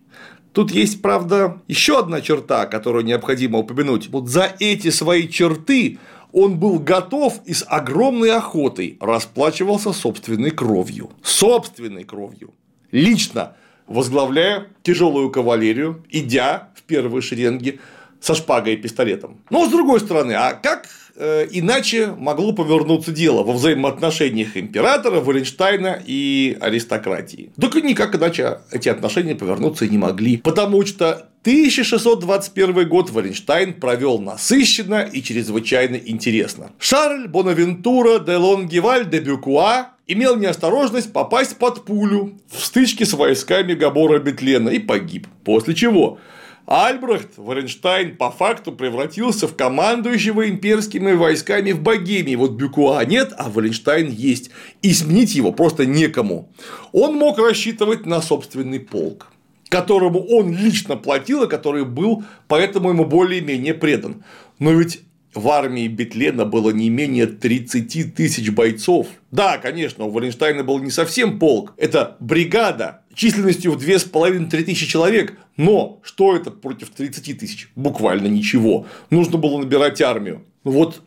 Тут 0.52 0.70
есть, 0.70 1.02
правда, 1.02 1.62
еще 1.66 1.98
одна 1.98 2.20
черта, 2.20 2.66
которую 2.66 3.04
необходимо 3.04 3.58
упомянуть. 3.58 4.08
Вот 4.08 4.28
за 4.28 4.54
эти 4.60 4.90
свои 4.90 5.28
черты 5.28 5.98
он 6.32 6.58
был 6.58 6.78
готов 6.78 7.40
и 7.44 7.54
с 7.54 7.64
огромной 7.66 8.30
охотой 8.36 8.96
расплачивался 9.00 9.92
собственной 9.92 10.50
кровью. 10.50 11.10
Собственной 11.22 12.04
кровью. 12.04 12.54
Лично 12.92 13.56
возглавляя 13.86 14.68
тяжелую 14.82 15.30
кавалерию, 15.30 16.04
идя 16.10 16.70
в 16.74 16.82
первые 16.82 17.22
шеренги 17.22 17.80
со 18.20 18.34
шпагой 18.34 18.74
и 18.74 18.76
пистолетом. 18.76 19.40
Но 19.50 19.66
с 19.66 19.70
другой 19.70 20.00
стороны, 20.00 20.32
а 20.32 20.54
как 20.54 20.88
иначе 21.16 22.14
могло 22.18 22.52
повернуться 22.52 23.12
дело 23.12 23.42
во 23.42 23.52
взаимоотношениях 23.52 24.56
императора, 24.56 25.20
Валенштейна 25.20 26.02
и 26.04 26.56
аристократии? 26.60 27.52
Только 27.60 27.80
никак 27.80 28.14
иначе 28.14 28.58
эти 28.70 28.88
отношения 28.88 29.34
повернуться 29.34 29.86
не 29.86 29.98
могли, 29.98 30.38
потому 30.38 30.84
что 30.84 31.28
1621 31.42 32.88
год 32.88 33.10
Валенштайн 33.10 33.74
провел 33.74 34.18
насыщенно 34.18 35.02
и 35.02 35.22
чрезвычайно 35.22 35.96
интересно. 35.96 36.72
Шарль 36.78 37.28
Бонавентура 37.28 38.18
де 38.18 38.36
Лонгеваль 38.36 39.10
де 39.10 39.20
Бюкуа 39.20 39.90
имел 40.06 40.36
неосторожность 40.36 41.12
попасть 41.12 41.58
под 41.58 41.84
пулю 41.84 42.38
в 42.50 42.64
стычке 42.64 43.04
с 43.04 43.12
войсками 43.12 43.74
Габора 43.74 44.20
Бетлена 44.20 44.70
и 44.70 44.78
погиб. 44.78 45.26
После 45.44 45.74
чего 45.74 46.18
Альбрехт 46.66 47.36
Варенштайн 47.36 48.16
по 48.16 48.30
факту 48.30 48.72
превратился 48.72 49.46
в 49.46 49.54
командующего 49.54 50.48
имперскими 50.48 51.12
войсками 51.12 51.72
в 51.72 51.82
Богемии. 51.82 52.36
Вот 52.36 52.52
Бюкуа 52.52 53.04
нет, 53.04 53.32
а 53.36 53.50
Валенштайн 53.50 54.10
есть. 54.10 54.50
И 54.80 54.94
сменить 54.94 55.34
его 55.34 55.52
просто 55.52 55.84
некому. 55.84 56.50
Он 56.92 57.16
мог 57.16 57.38
рассчитывать 57.38 58.06
на 58.06 58.20
собственный 58.20 58.80
полк 58.80 59.28
которому 59.70 60.24
он 60.26 60.56
лично 60.56 60.96
платил 60.96 61.42
и 61.42 61.48
который 61.48 61.84
был 61.84 62.22
поэтому 62.46 62.90
ему 62.90 63.06
более-менее 63.06 63.74
предан. 63.74 64.22
Но 64.60 64.70
ведь 64.70 65.00
в 65.34 65.48
армии 65.48 65.88
Бетлена 65.88 66.44
было 66.44 66.70
не 66.70 66.90
менее 66.90 67.26
30 67.26 68.14
тысяч 68.14 68.50
бойцов. 68.50 69.08
Да, 69.32 69.58
конечно, 69.58 70.04
у 70.04 70.10
Валенштейна 70.10 70.62
был 70.62 70.78
не 70.78 70.90
совсем 70.90 71.40
полк, 71.40 71.74
это 71.76 72.16
бригада 72.20 73.02
численностью 73.14 73.72
в 73.72 73.78
2,5-3 73.78 74.64
тысячи 74.64 74.86
человек, 74.86 75.38
но 75.56 76.00
что 76.02 76.36
это 76.36 76.50
против 76.50 76.90
30 76.90 77.38
тысяч? 77.38 77.70
Буквально 77.76 78.26
ничего. 78.26 78.86
Нужно 79.10 79.38
было 79.38 79.58
набирать 79.58 80.00
армию. 80.00 80.44
Вот 80.64 81.02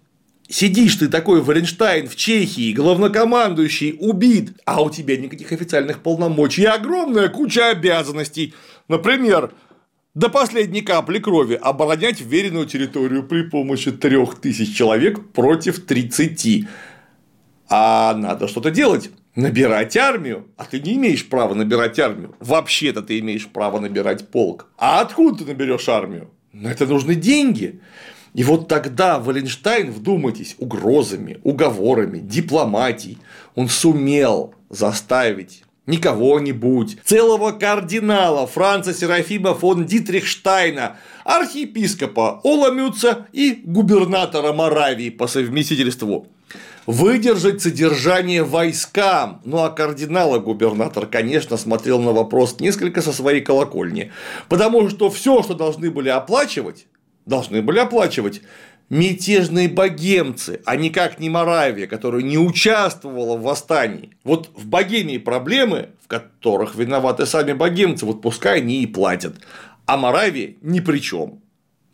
Сидишь 0.50 0.96
ты 0.96 1.10
такой 1.10 1.42
Валенштайн 1.42 2.08
в 2.08 2.16
Чехии, 2.16 2.72
главнокомандующий 2.72 3.98
убит, 4.00 4.54
а 4.64 4.82
у 4.82 4.90
тебя 4.90 5.18
никаких 5.18 5.52
официальных 5.52 6.00
полномочий 6.00 6.62
и 6.62 6.66
огромная 6.66 7.28
куча 7.28 7.70
обязанностей. 7.70 8.54
Например, 8.88 9.52
до 10.16 10.30
последней 10.30 10.82
капли 10.82 11.20
крови 11.20 11.60
оборонять 11.62 12.22
веренную 12.22 12.66
территорию 12.66 13.24
при 13.24 13.42
помощи 13.42 13.92
трех 13.92 14.40
тысяч 14.40 14.74
человек 14.74 15.32
против 15.34 15.86
30. 15.86 16.66
А 17.70 18.14
надо 18.16 18.48
что-то 18.48 18.72
делать. 18.72 19.12
Набирать 19.38 19.96
армию, 19.96 20.48
а 20.58 20.66
ты 20.66 20.80
не 20.80 20.96
имеешь 20.96 21.30
права 21.30 21.54
набирать 21.54 22.00
армию. 22.00 22.36
Вообще-то 22.40 23.04
ты 23.04 23.20
имеешь 23.20 23.46
право 23.46 23.80
набирать 23.80 24.30
полк. 24.30 24.66
А 24.80 25.00
откуда 25.00 25.38
ты 25.38 25.46
наберешь 25.46 25.88
армию? 25.88 26.32
На 26.54 26.70
это 26.72 26.88
нужны 26.88 27.14
деньги. 27.14 27.80
И 28.34 28.44
вот 28.44 28.68
тогда 28.68 29.20
Валенштайн, 29.20 29.92
вдумайтесь, 29.92 30.56
угрозами, 30.58 31.38
уговорами, 31.44 32.18
дипломатией, 32.18 33.20
он 33.54 33.70
сумел 33.70 34.56
заставить 34.72 35.64
не 35.86 35.98
кого-нибудь, 35.98 36.98
целого 37.06 37.52
кардинала 37.52 38.48
Франца 38.48 38.92
Серафима 38.92 39.54
фон 39.54 39.86
Дитрихштайна, 39.86 40.98
архиепископа 41.24 42.42
Оламюца 42.44 43.28
и 43.34 43.62
губернатора 43.64 44.52
Моравии 44.52 45.12
по 45.12 45.28
совместительству. 45.28 46.28
Выдержать 46.88 47.62
содержание 47.62 48.44
войскам. 48.44 49.42
Ну 49.44 49.58
а 49.58 49.70
кардинала-губернатор, 49.70 51.06
конечно, 51.06 51.58
смотрел 51.58 52.00
на 52.02 52.14
вопрос 52.14 52.62
несколько 52.62 53.02
со 53.02 53.12
своей 53.12 53.42
колокольни. 53.42 54.14
Потому 54.48 54.90
что 54.90 55.10
все, 55.10 55.44
что 55.44 55.54
должны 55.54 55.92
были 55.92 56.08
оплачивать, 56.08 56.88
должны 57.26 57.62
были 57.62 57.80
оплачивать 57.80 58.42
мятежные 58.90 59.68
богемцы, 59.68 60.62
а 60.66 60.78
никак 60.78 61.20
не 61.20 61.30
Моравия, 61.30 61.88
которая 61.88 62.22
не 62.22 62.38
участвовала 62.38 63.36
в 63.36 63.42
восстании. 63.42 64.12
Вот 64.24 64.50
в 64.56 64.66
Богемии 64.66 65.18
проблемы, 65.18 65.90
в 66.02 66.08
которых 66.08 66.76
виноваты 66.76 67.26
сами 67.26 67.52
богемцы, 67.52 68.06
вот 68.06 68.22
пускай 68.22 68.60
они 68.60 68.82
и 68.82 68.88
платят, 68.88 69.36
а 69.86 69.98
Моравия 69.98 70.56
ни 70.62 70.80
при 70.80 71.00
чем. 71.00 71.42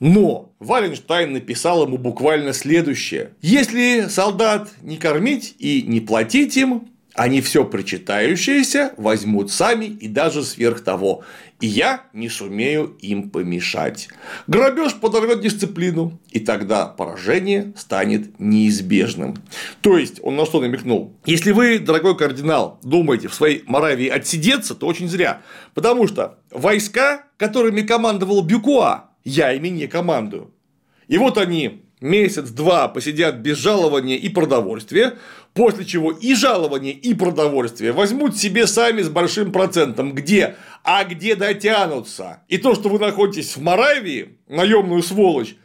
Но 0.04 0.54
Валенштайн 0.60 1.32
написал 1.32 1.86
ему 1.86 1.97
буквально 1.97 2.51
следующее. 2.51 3.30
Если 3.41 4.08
солдат 4.10 4.70
не 4.82 4.97
кормить 4.97 5.56
и 5.60 5.82
не 5.84 6.01
платить 6.01 6.58
им, 6.58 6.89
они 7.14 7.39
все 7.39 7.64
причитающееся 7.64 8.91
возьмут 8.97 9.49
сами 9.49 9.86
и 9.86 10.10
даже 10.10 10.43
сверх 10.43 10.84
того, 10.84 11.24
и 11.62 11.68
я 11.68 12.04
не 12.12 12.28
сумею 12.28 12.97
им 12.99 13.30
помешать. 13.30 14.10
Грабеж 14.47 14.95
подорвет 14.95 15.39
дисциплину, 15.39 16.20
и 16.32 16.41
тогда 16.41 16.88
поражение 16.88 17.72
станет 17.78 18.38
неизбежным. 18.41 19.38
То 19.80 19.97
есть, 19.97 20.20
он 20.22 20.36
на 20.36 20.45
что 20.45 20.60
намекнул? 20.60 21.14
Если 21.26 21.54
вы, 21.54 21.80
дорогой 21.80 22.18
кардинал, 22.18 22.78
думаете 22.84 23.30
в 23.30 23.34
своей 23.34 23.64
Моравии 23.68 24.10
отсидеться, 24.10 24.76
то 24.76 24.86
очень 24.86 25.08
зря. 25.08 25.43
Потому 25.74 26.08
что 26.08 26.39
войска, 26.51 27.24
которыми 27.38 27.84
командовал 27.84 28.41
Бюкуа, 28.41 29.12
я 29.24 29.54
ими 29.54 29.70
не 29.70 29.88
командую. 29.88 30.54
И 31.08 31.18
вот 31.18 31.38
они 31.38 31.84
месяц-два 32.02 32.90
посидят 32.90 33.38
без 33.38 33.58
жалования 33.58 34.18
и 34.18 34.30
продовольствия, 34.30 35.14
после 35.54 35.86
чего 35.86 36.12
и 36.12 36.36
жалование, 36.36 36.94
и 36.94 37.14
продовольствие 37.14 37.94
возьмут 37.94 38.38
себе 38.38 38.68
сами 38.68 39.02
с 39.02 39.10
большим 39.10 39.52
процентом. 39.52 40.14
Где? 40.14 40.56
А 40.84 41.04
где 41.06 41.36
дотянутся? 41.36 42.44
И 42.50 42.58
то, 42.58 42.76
что 42.76 42.90
вы 42.90 43.00
находитесь 43.00 43.56
в 43.56 43.62
Моравии, 43.62 44.38
наемную 44.48 45.02
сволочь, 45.02 45.56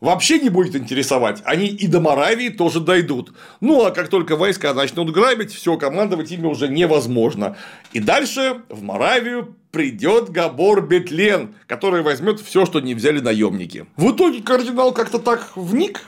вообще 0.00 0.38
не 0.38 0.48
будет 0.48 0.76
интересовать. 0.76 1.42
Они 1.44 1.66
и 1.66 1.86
до 1.86 2.00
Моравии 2.00 2.48
тоже 2.48 2.80
дойдут. 2.80 3.32
Ну, 3.60 3.84
а 3.84 3.90
как 3.90 4.08
только 4.08 4.36
войска 4.36 4.74
начнут 4.74 5.10
грабить, 5.10 5.52
все, 5.52 5.76
командовать 5.76 6.30
ими 6.32 6.46
уже 6.46 6.68
невозможно. 6.68 7.56
И 7.92 8.00
дальше 8.00 8.62
в 8.68 8.82
Моравию 8.82 9.56
придет 9.70 10.30
Габор 10.30 10.86
Бетлен, 10.86 11.54
который 11.66 12.02
возьмет 12.02 12.40
все, 12.40 12.66
что 12.66 12.80
не 12.80 12.94
взяли 12.94 13.20
наемники. 13.20 13.86
В 13.96 14.12
итоге 14.12 14.42
кардинал 14.42 14.92
как-то 14.92 15.18
так 15.18 15.52
вник, 15.56 16.02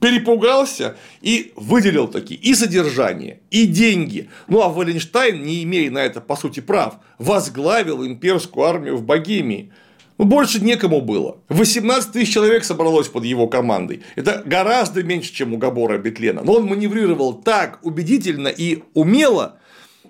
перепугался 0.00 0.96
и 1.20 1.52
выделил 1.56 2.08
такие 2.08 2.38
и 2.38 2.54
содержание, 2.54 3.40
и 3.50 3.66
деньги. 3.66 4.28
Ну 4.48 4.60
а 4.62 4.68
Валенштайн, 4.68 5.42
не 5.42 5.62
имея 5.64 5.90
на 5.90 5.98
это 5.98 6.20
по 6.20 6.36
сути 6.36 6.60
прав, 6.60 6.96
возглавил 7.18 8.04
имперскую 8.04 8.66
армию 8.66 8.96
в 8.96 9.04
Богемии. 9.04 9.72
Больше 10.18 10.64
некому 10.64 11.02
было. 11.02 11.38
18 11.48 12.12
тысяч 12.12 12.32
человек 12.32 12.64
собралось 12.64 13.08
под 13.08 13.24
его 13.24 13.48
командой. 13.48 14.02
Это 14.14 14.42
гораздо 14.44 15.02
меньше, 15.02 15.32
чем 15.32 15.52
у 15.52 15.58
Габора 15.58 15.98
Бетлена. 15.98 16.42
Но 16.42 16.54
он 16.54 16.66
маневрировал 16.66 17.34
так 17.34 17.78
убедительно 17.82 18.48
и 18.48 18.82
умело, 18.94 19.58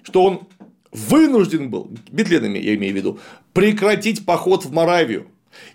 что 0.05 0.23
он 0.23 0.41
вынужден 0.93 1.71
был, 1.71 1.91
Бетленами 2.11 2.59
я 2.59 2.75
имею 2.77 2.95
в 2.95 2.97
виду, 2.97 3.19
прекратить 3.53 4.25
поход 4.25 4.65
в 4.65 4.73
Моравию. 4.73 5.27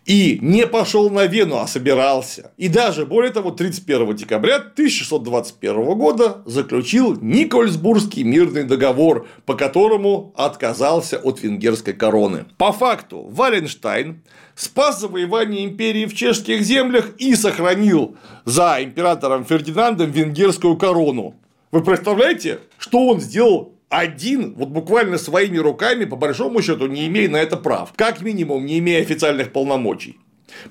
И 0.06 0.40
не 0.42 0.66
пошел 0.66 1.10
на 1.10 1.26
Вену, 1.26 1.58
а 1.58 1.68
собирался. 1.68 2.52
И 2.58 2.70
даже, 2.70 3.06
более 3.06 3.32
того, 3.32 3.52
31 3.52 4.16
декабря 4.16 4.56
1621 4.56 5.98
года 5.98 6.42
заключил 6.46 7.18
Никольсбургский 7.22 8.24
мирный 8.24 8.64
договор, 8.64 9.28
по 9.46 9.54
которому 9.54 10.34
отказался 10.36 11.18
от 11.18 11.44
венгерской 11.44 11.94
короны. 11.94 12.46
По 12.58 12.72
факту, 12.72 13.28
Валенштайн 13.30 14.24
спас 14.56 15.00
завоевание 15.00 15.66
империи 15.66 16.06
в 16.06 16.16
чешских 16.16 16.62
землях 16.64 17.16
и 17.18 17.36
сохранил 17.36 18.16
за 18.46 18.78
императором 18.82 19.46
Фердинандом 19.46 20.12
венгерскую 20.12 20.78
корону. 20.78 21.36
Вы 21.72 21.84
представляете, 21.84 22.60
что 22.78 23.08
он 23.08 23.22
сделал 23.22 23.76
один, 23.92 24.54
вот 24.56 24.70
буквально 24.70 25.18
своими 25.18 25.58
руками, 25.58 26.06
по 26.06 26.16
большому 26.16 26.62
счету, 26.62 26.88
не 26.88 27.08
имея 27.08 27.30
на 27.30 27.38
это 27.38 27.58
прав. 27.58 27.94
Как 27.96 28.22
минимум, 28.22 28.66
не 28.66 28.80
имея 28.80 29.02
официальных 29.02 29.52
полномочий. 29.52 30.18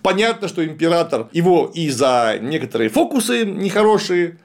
Понятно, 0.03 0.49
что 0.49 0.65
император 0.65 1.29
его 1.33 1.71
и 1.73 1.91
за 1.91 2.39
некоторые 2.41 2.89
фокусы 2.89 3.45
нехорошие 3.45 4.39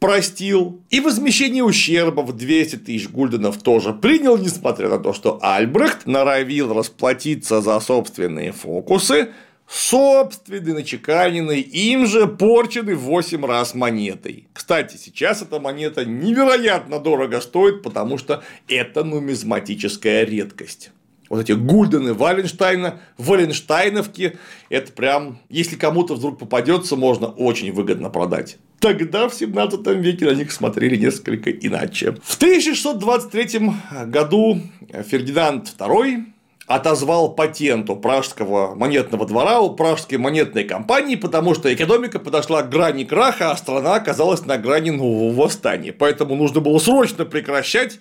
простил, 0.00 0.80
и 0.90 1.00
возмещение 1.00 1.64
ущерба 1.64 2.22
в 2.22 2.36
200 2.36 2.76
тысяч 2.76 3.08
гульденов 3.08 3.62
тоже 3.62 3.92
принял, 3.92 4.36
несмотря 4.36 4.88
на 4.88 4.98
то, 4.98 5.12
что 5.12 5.38
Альбрехт 5.42 6.06
норовил 6.06 6.72
расплатиться 6.72 7.60
за 7.60 7.78
собственные 7.80 8.52
фокусы 8.52 9.28
собственный, 9.68 10.74
начеканенный, 10.74 11.60
им 11.60 12.06
же 12.06 12.26
порченный 12.26 12.94
в 12.94 13.00
8 13.00 13.44
раз 13.44 13.74
монетой. 13.74 14.48
Кстати, 14.52 14.96
сейчас 14.96 15.42
эта 15.42 15.60
монета 15.60 16.04
невероятно 16.04 16.98
дорого 16.98 17.40
стоит, 17.40 17.82
потому 17.82 18.18
что 18.18 18.42
это 18.66 19.04
нумизматическая 19.04 20.24
редкость. 20.24 20.90
вот 21.28 21.40
эти 21.40 21.52
Гульдены 21.52 22.14
Валенштейна, 22.14 23.00
Валенштайновки, 23.18 24.38
это 24.70 24.92
прям, 24.92 25.38
если 25.48 25.76
кому-то 25.76 26.14
вдруг 26.14 26.38
попадется, 26.38 26.96
можно 26.96 27.26
очень 27.26 27.72
выгодно 27.72 28.10
продать. 28.10 28.56
Тогда 28.80 29.28
в 29.28 29.34
17 29.34 29.86
веке 29.88 30.26
на 30.26 30.34
них 30.34 30.52
смотрели 30.52 30.96
несколько 30.96 31.50
иначе. 31.50 32.12
В 32.22 32.36
1623 32.36 33.70
году 34.06 34.60
Фердинанд 35.08 35.74
II 35.76 36.24
отозвал 36.68 37.34
патент 37.34 37.88
у 37.88 37.96
пражского 37.96 38.74
монетного 38.74 39.26
двора, 39.26 39.58
у 39.60 39.70
пражской 39.74 40.18
монетной 40.18 40.64
компании, 40.64 41.16
потому 41.16 41.54
что 41.54 41.72
экономика 41.72 42.18
подошла 42.18 42.62
к 42.62 42.68
грани 42.68 43.04
краха, 43.04 43.50
а 43.50 43.56
страна 43.56 43.94
оказалась 43.94 44.44
на 44.44 44.58
грани 44.58 44.90
нового 44.90 45.34
восстания. 45.34 45.92
Поэтому 45.92 46.36
нужно 46.36 46.60
было 46.60 46.78
срочно 46.78 47.24
прекращать 47.24 47.98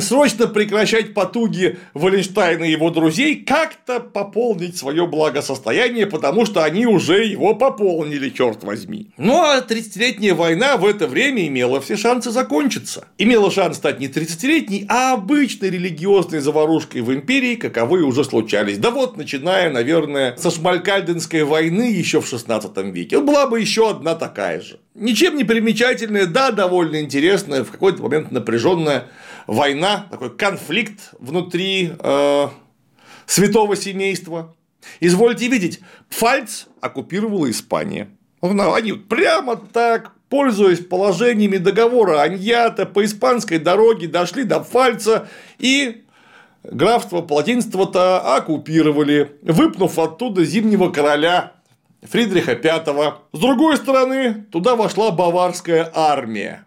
срочно 0.00 0.46
прекращать 0.46 1.14
потуги 1.14 1.78
Валенштейна 1.94 2.64
и 2.64 2.70
его 2.70 2.90
друзей 2.90 3.36
как-то 3.36 4.00
пополнить 4.00 4.76
свое 4.76 5.06
благосостояние, 5.06 6.06
потому 6.06 6.46
что 6.46 6.64
они 6.64 6.86
уже 6.86 7.24
его 7.24 7.54
пополнили, 7.54 8.30
черт 8.30 8.62
возьми. 8.64 9.10
Ну 9.16 9.42
а 9.42 9.60
30-летняя 9.60 10.34
война 10.34 10.76
в 10.76 10.86
это 10.86 11.06
время 11.06 11.46
имела 11.46 11.80
все 11.80 11.96
шансы 11.96 12.30
закончиться. 12.30 13.06
Имела 13.18 13.50
шанс 13.50 13.76
стать 13.76 14.00
не 14.00 14.08
30-летней, 14.08 14.86
а 14.88 15.14
обычной 15.14 15.70
религиозной 15.70 16.40
заварушкой 16.40 17.02
в 17.02 17.12
империи, 17.12 17.56
каковые 17.56 18.04
уже 18.04 18.24
случались. 18.24 18.78
Да 18.78 18.90
вот, 18.90 19.16
начиная, 19.16 19.70
наверное, 19.70 20.36
со 20.36 20.50
Шмалькальденской 20.50 21.44
войны 21.44 21.90
еще 21.92 22.20
в 22.20 22.28
16 22.28 22.76
веке. 22.92 23.20
Была 23.20 23.46
бы 23.46 23.60
еще 23.60 23.90
одна 23.90 24.14
такая 24.14 24.60
же. 24.60 24.78
Ничем 24.94 25.36
не 25.36 25.44
примечательная, 25.44 26.26
да, 26.26 26.50
довольно 26.50 27.00
интересная, 27.00 27.64
в 27.64 27.70
какой-то 27.70 28.02
момент 28.02 28.30
напряженная 28.30 29.08
война, 29.46 30.06
такой 30.10 30.36
конфликт 30.36 31.14
внутри 31.18 31.92
э, 31.98 32.48
святого 33.26 33.76
семейства. 33.76 34.54
Извольте 35.00 35.48
видеть, 35.48 35.80
Пфальц 36.10 36.64
оккупировала 36.80 37.50
Испания. 37.50 38.08
Они 38.40 38.92
прямо 38.92 39.56
так, 39.56 40.12
пользуясь 40.28 40.80
положениями 40.80 41.58
договора 41.58 42.22
Аньята, 42.22 42.86
по 42.86 43.04
испанской 43.04 43.58
дороге 43.58 44.08
дошли 44.08 44.44
до 44.44 44.60
Пфальца 44.60 45.28
и 45.58 46.04
графство 46.64 47.22
Палатинство-то 47.22 48.36
оккупировали, 48.36 49.36
выпнув 49.42 49.98
оттуда 49.98 50.44
зимнего 50.44 50.90
короля 50.90 51.52
Фридриха 52.02 52.54
V. 52.54 53.14
С 53.32 53.38
другой 53.38 53.76
стороны, 53.76 54.46
туда 54.50 54.74
вошла 54.74 55.12
баварская 55.12 55.88
армия 55.94 56.66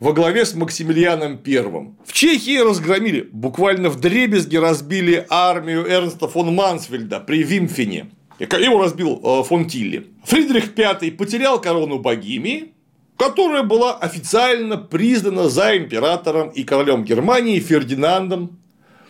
во 0.00 0.14
главе 0.14 0.46
с 0.46 0.54
Максимилианом 0.54 1.38
I. 1.46 1.62
В 2.04 2.12
Чехии 2.12 2.58
разгромили, 2.58 3.28
буквально 3.30 3.90
в 3.90 4.00
дребезги 4.00 4.56
разбили 4.56 5.26
армию 5.28 5.86
Эрнста 5.86 6.26
фон 6.26 6.54
Мансфельда 6.54 7.20
при 7.20 7.42
Вимфене. 7.42 8.10
Его 8.38 8.82
разбил 8.82 9.20
э, 9.22 9.42
фон 9.44 9.66
Тилли. 9.66 10.06
Фридрих 10.24 10.74
V 10.74 11.12
потерял 11.12 11.60
корону 11.60 11.98
Богемии, 11.98 12.72
которая 13.18 13.62
была 13.62 13.94
официально 13.98 14.78
признана 14.78 15.50
за 15.50 15.76
императором 15.76 16.48
и 16.48 16.64
королем 16.64 17.04
Германии 17.04 17.60
Фердинандом. 17.60 18.58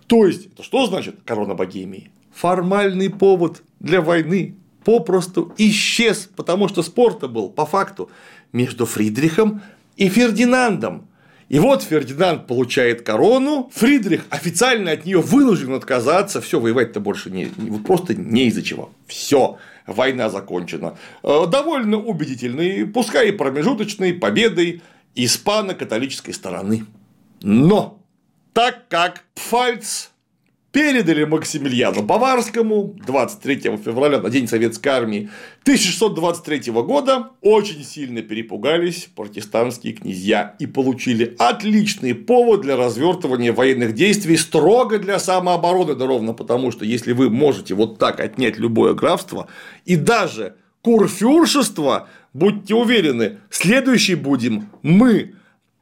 То 0.09 0.27
есть, 0.27 0.47
это 0.47 0.65
что 0.65 0.87
значит 0.87 1.21
корона 1.25 1.55
Богемии? 1.55 2.11
Формальный 2.35 3.09
повод 3.09 3.63
для 3.79 4.01
войны 4.01 4.57
попросту 4.85 5.53
исчез, 5.59 6.29
потому 6.35 6.67
что 6.67 6.83
спор 6.83 7.17
был 7.29 7.51
по 7.51 7.67
факту 7.67 8.11
между 8.53 8.87
Фридрихом 8.87 9.63
и 10.01 10.09
Фердинандом. 10.09 11.07
И 11.51 11.59
вот 11.59 11.83
Фердинанд 11.83 12.47
получает 12.47 13.03
корону, 13.03 13.71
Фридрих 13.75 14.25
официально 14.31 14.93
от 14.93 15.05
нее 15.05 15.21
вынужден 15.21 15.75
отказаться, 15.75 16.41
все, 16.41 16.59
воевать-то 16.59 17.01
больше 17.01 17.31
не, 17.31 17.49
вот 17.57 17.85
просто 17.85 18.15
не 18.15 18.47
из-за 18.47 18.63
чего. 18.63 18.91
Все, 19.07 19.59
война 19.87 20.31
закончена. 20.31 20.97
Э, 21.23 21.45
довольно 21.47 21.99
убедительной, 21.99 22.87
пускай 22.87 23.29
и 23.29 23.33
промежуточной 23.33 24.15
победой 24.15 24.81
испано-католической 25.17 26.33
стороны. 26.33 26.87
Но 27.43 28.01
так 28.55 28.89
как 28.89 29.25
Пфальц 29.35 30.10
передали 30.73 31.25
Максимилиану 31.25 32.03
Баварскому 32.03 32.97
23 33.07 33.77
февраля 33.77 34.21
на 34.21 34.31
День 34.31 34.47
Советской 34.47 34.89
Армии 34.89 35.31
1623 35.63 36.73
года 36.73 37.31
очень 37.41 37.85
сильно 37.85 38.23
перепугались 38.23 39.09
протестантские 39.15 39.95
князья 39.95 40.55
и 40.59 40.67
получили 40.67 41.35
отличный 41.39 42.15
повод 42.15 42.61
для 42.61 42.77
развертывания 42.77 43.53
военных 43.53 43.95
действий 43.95 44.37
строго 44.37 44.99
для 44.99 45.19
самообороны, 45.19 45.97
да 45.97 46.07
ровно 46.07 46.35
потому, 46.35 46.71
что 46.71 46.85
если 46.85 47.13
вы 47.13 47.31
можете 47.31 47.75
вот 47.75 47.99
так 47.99 48.21
отнять 48.21 48.59
любое 48.59 48.95
графство 48.95 49.49
и 49.85 49.97
даже 49.97 50.55
курфюршество, 50.83 52.07
будьте 52.33 52.75
уверены, 52.75 53.39
следующий 53.51 54.15
будем 54.15 54.71
мы. 54.83 55.35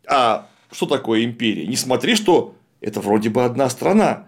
А 0.06 0.48
что 0.72 0.86
такое 0.86 1.24
империя? 1.24 1.66
Не 1.66 1.76
смотри, 1.76 2.14
что 2.14 2.54
это 2.80 3.00
вроде 3.00 3.28
бы 3.28 3.44
одна 3.44 3.68
страна, 3.68 4.27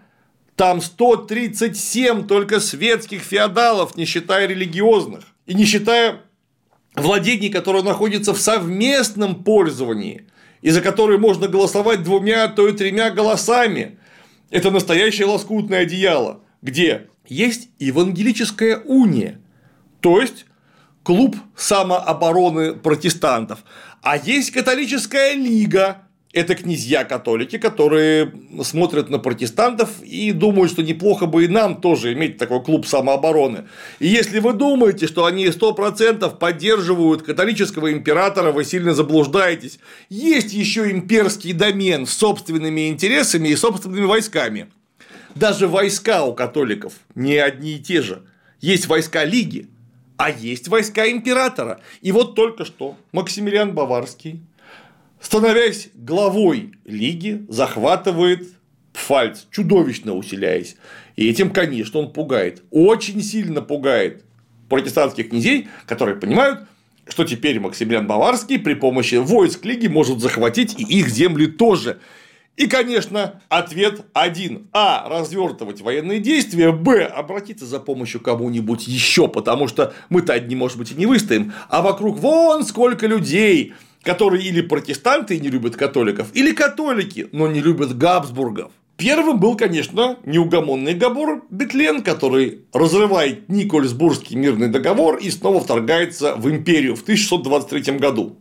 там 0.55 0.81
137 0.81 2.27
только 2.27 2.59
светских 2.59 3.21
феодалов, 3.21 3.95
не 3.95 4.05
считая 4.05 4.47
религиозных. 4.47 5.23
И 5.45 5.53
не 5.53 5.65
считая 5.65 6.21
владений, 6.95 7.49
которые 7.49 7.83
находятся 7.83 8.33
в 8.33 8.39
совместном 8.39 9.43
пользовании, 9.43 10.27
и 10.61 10.69
за 10.69 10.81
которые 10.81 11.19
можно 11.19 11.47
голосовать 11.47 12.03
двумя, 12.03 12.45
а 12.45 12.47
то 12.47 12.67
и 12.67 12.73
тремя 12.73 13.09
голосами. 13.09 13.97
Это 14.49 14.69
настоящее 14.69 15.27
лоскутное 15.27 15.79
одеяло, 15.79 16.41
где 16.61 17.07
есть 17.27 17.69
евангелическая 17.79 18.77
уния, 18.77 19.39
то 20.01 20.19
есть 20.19 20.45
клуб 21.03 21.35
самообороны 21.55 22.73
протестантов, 22.73 23.63
а 24.01 24.17
есть 24.17 24.51
католическая 24.51 25.33
лига, 25.33 26.07
это 26.33 26.55
князья-католики, 26.55 27.57
которые 27.57 28.31
смотрят 28.63 29.09
на 29.09 29.19
протестантов 29.19 30.01
и 30.01 30.31
думают, 30.31 30.71
что 30.71 30.81
неплохо 30.81 31.25
бы 31.25 31.45
и 31.45 31.47
нам 31.47 31.81
тоже 31.81 32.13
иметь 32.13 32.37
такой 32.37 32.63
клуб 32.63 32.85
самообороны. 32.85 33.65
И 33.99 34.07
если 34.07 34.39
вы 34.39 34.53
думаете, 34.53 35.07
что 35.07 35.25
они 35.25 35.45
100% 35.47 36.37
поддерживают 36.37 37.23
католического 37.23 37.91
императора, 37.91 38.51
вы 38.51 38.63
сильно 38.63 38.93
заблуждаетесь. 38.93 39.79
Есть 40.09 40.53
еще 40.53 40.89
имперский 40.89 41.53
домен 41.53 42.05
с 42.05 42.13
собственными 42.13 42.87
интересами 42.87 43.49
и 43.49 43.55
собственными 43.55 44.05
войсками. 44.05 44.71
Даже 45.35 45.67
войска 45.67 46.23
у 46.23 46.33
католиков 46.33 46.93
не 47.15 47.37
одни 47.37 47.73
и 47.73 47.79
те 47.79 48.01
же. 48.01 48.23
Есть 48.61 48.87
войска 48.87 49.25
Лиги, 49.25 49.67
а 50.17 50.29
есть 50.29 50.67
войска 50.67 51.09
императора. 51.09 51.81
И 52.01 52.11
вот 52.11 52.35
только 52.35 52.63
что 52.63 52.95
Максимилиан 53.11 53.73
Баварский 53.73 54.41
становясь 55.21 55.89
главой 55.93 56.73
лиги, 56.85 57.45
захватывает 57.47 58.49
Пфальц, 58.93 59.43
чудовищно 59.51 60.15
усиляясь. 60.15 60.75
И 61.15 61.29
этим, 61.29 61.51
конечно, 61.51 62.01
он 62.01 62.11
пугает, 62.11 62.63
очень 62.71 63.21
сильно 63.21 63.61
пугает 63.61 64.25
протестантских 64.67 65.29
князей, 65.29 65.69
которые 65.85 66.17
понимают, 66.17 66.67
что 67.07 67.23
теперь 67.23 67.59
Максимилиан 67.59 68.07
Баварский 68.07 68.59
при 68.59 68.73
помощи 68.73 69.15
войск 69.15 69.63
Лиги 69.65 69.87
может 69.87 70.19
захватить 70.19 70.77
и 70.77 70.83
их 70.83 71.07
земли 71.07 71.47
тоже. 71.47 71.99
И, 72.57 72.67
конечно, 72.67 73.41
ответ 73.49 74.01
один. 74.13 74.67
А. 74.73 75.07
Развертывать 75.09 75.81
военные 75.81 76.19
действия. 76.19 76.71
Б. 76.71 77.05
Обратиться 77.05 77.65
за 77.65 77.79
помощью 77.79 78.19
кому-нибудь 78.19 78.87
еще, 78.87 79.27
потому 79.27 79.67
что 79.67 79.93
мы-то 80.09 80.33
одни, 80.33 80.55
может 80.55 80.77
быть, 80.77 80.91
и 80.91 80.95
не 80.95 81.05
выстоим. 81.05 81.53
А 81.69 81.81
вокруг 81.81 82.19
вон 82.19 82.65
сколько 82.65 83.07
людей 83.07 83.73
которые 84.03 84.43
или 84.43 84.61
протестанты 84.61 85.35
и 85.35 85.39
не 85.39 85.49
любят 85.49 85.75
католиков, 85.75 86.27
или 86.33 86.53
католики, 86.53 87.29
но 87.31 87.47
не 87.47 87.61
любят 87.61 87.97
Габсбургов. 87.97 88.71
Первым 89.01 89.39
был, 89.39 89.57
конечно, 89.57 90.19
неугомонный 90.25 90.93
Габор 90.93 91.43
Бетлен, 91.49 92.03
который 92.03 92.59
разрывает 92.71 93.49
Никольсбургский 93.49 94.35
мирный 94.35 94.67
договор 94.67 95.17
и 95.17 95.31
снова 95.31 95.59
вторгается 95.59 96.35
в 96.35 96.47
империю 96.51 96.95
в 96.95 97.01
1623 97.01 97.97
году. 97.97 98.37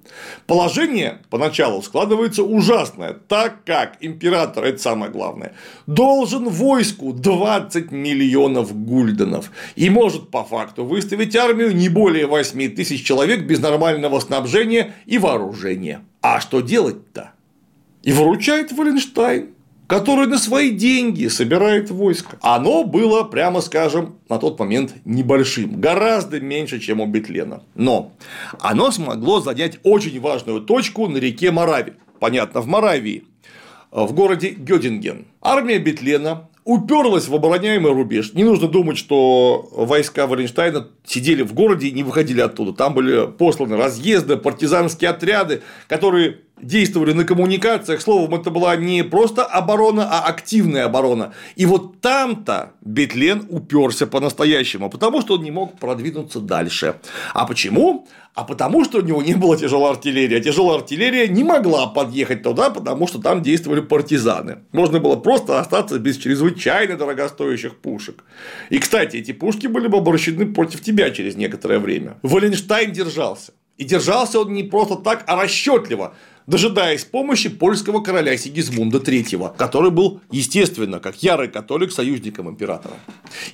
Положение 0.46 1.22
поначалу 1.30 1.80
складывается 1.80 2.42
ужасное, 2.42 3.14
так 3.14 3.64
как 3.64 3.96
император, 4.02 4.64
это 4.64 4.76
самое 4.76 5.10
главное, 5.10 5.54
должен 5.86 6.50
войску 6.50 7.14
20 7.14 7.90
миллионов 7.90 8.76
гульденов 8.76 9.52
и 9.76 9.88
может 9.88 10.28
по 10.28 10.44
факту 10.44 10.84
выставить 10.84 11.34
армию 11.36 11.74
не 11.74 11.88
более 11.88 12.26
8 12.26 12.74
тысяч 12.74 13.02
человек 13.02 13.46
без 13.46 13.60
нормального 13.60 14.20
снабжения 14.20 14.92
и 15.06 15.16
вооружения. 15.16 16.02
А 16.20 16.38
что 16.38 16.60
делать-то? 16.60 17.32
И 18.02 18.12
выручает 18.12 18.72
Валенштайн 18.72 19.54
который 19.90 20.28
на 20.28 20.38
свои 20.38 20.70
деньги 20.70 21.26
собирает 21.26 21.90
войско. 21.90 22.38
Оно 22.42 22.84
было, 22.84 23.24
прямо 23.24 23.60
скажем, 23.60 24.14
на 24.28 24.38
тот 24.38 24.56
момент 24.60 24.94
небольшим, 25.04 25.80
гораздо 25.80 26.40
меньше, 26.40 26.78
чем 26.78 27.00
у 27.00 27.06
Бетлена. 27.06 27.64
Но 27.74 28.12
оно 28.60 28.92
смогло 28.92 29.40
занять 29.40 29.80
очень 29.82 30.20
важную 30.20 30.60
точку 30.60 31.08
на 31.08 31.16
реке 31.16 31.50
Мораве. 31.50 31.94
Понятно, 32.20 32.60
в 32.60 32.68
Моравии 32.68 33.24
в 33.90 34.12
городе 34.12 34.50
Гёдинген. 34.50 35.26
Армия 35.42 35.80
Бетлена 35.80 36.48
уперлась 36.62 37.26
в 37.26 37.34
обороняемый 37.34 37.92
рубеж. 37.92 38.32
Не 38.34 38.44
нужно 38.44 38.68
думать, 38.68 38.96
что 38.96 39.68
войска 39.72 40.28
Валенштейна 40.28 40.86
сидели 41.04 41.42
в 41.42 41.52
городе 41.52 41.88
и 41.88 41.92
не 41.92 42.04
выходили 42.04 42.40
оттуда. 42.40 42.72
Там 42.72 42.94
были 42.94 43.26
посланы 43.26 43.76
разъезды, 43.76 44.36
партизанские 44.36 45.10
отряды, 45.10 45.62
которые 45.88 46.38
действовали 46.62 47.12
на 47.12 47.24
коммуникациях. 47.24 48.00
Словом, 48.00 48.34
это 48.34 48.50
была 48.50 48.76
не 48.76 49.02
просто 49.04 49.44
оборона, 49.44 50.08
а 50.10 50.26
активная 50.26 50.84
оборона. 50.86 51.32
И 51.56 51.66
вот 51.66 52.00
там-то 52.00 52.72
Бетлен 52.80 53.46
уперся 53.48 54.06
по-настоящему, 54.06 54.90
потому 54.90 55.20
что 55.20 55.34
он 55.34 55.42
не 55.42 55.50
мог 55.50 55.78
продвинуться 55.78 56.40
дальше. 56.40 56.96
А 57.34 57.46
почему? 57.46 58.06
А 58.34 58.44
потому 58.44 58.84
что 58.84 58.98
у 58.98 59.02
него 59.02 59.22
не 59.22 59.34
было 59.34 59.56
тяжелой 59.56 59.90
артиллерии. 59.90 60.38
А 60.38 60.40
тяжелая 60.40 60.78
артиллерия 60.78 61.26
не 61.28 61.42
могла 61.42 61.86
подъехать 61.88 62.42
туда, 62.42 62.70
потому 62.70 63.06
что 63.06 63.20
там 63.20 63.42
действовали 63.42 63.80
партизаны. 63.80 64.58
Можно 64.72 65.00
было 65.00 65.16
просто 65.16 65.58
остаться 65.58 65.98
без 65.98 66.16
чрезвычайно 66.16 66.96
дорогостоящих 66.96 67.76
пушек. 67.78 68.24
И, 68.70 68.78
кстати, 68.78 69.16
эти 69.16 69.32
пушки 69.32 69.66
были 69.66 69.88
бы 69.88 69.98
обращены 69.98 70.46
против 70.46 70.80
тебя 70.80 71.10
через 71.10 71.36
некоторое 71.36 71.80
время. 71.80 72.18
Валенштайн 72.22 72.92
держался. 72.92 73.52
И 73.80 73.84
держался 73.84 74.40
он 74.40 74.52
не 74.52 74.62
просто 74.62 74.96
так, 74.96 75.24
а 75.26 75.40
расчетливо 75.40 76.14
дожидаясь 76.46 77.04
помощи 77.04 77.48
польского 77.48 78.00
короля 78.00 78.36
Сигизмунда 78.36 78.98
III, 78.98 79.56
который 79.56 79.90
был, 79.90 80.20
естественно, 80.30 81.00
как 81.00 81.22
ярый 81.22 81.48
католик, 81.48 81.92
союзником 81.92 82.48
императора. 82.48 82.94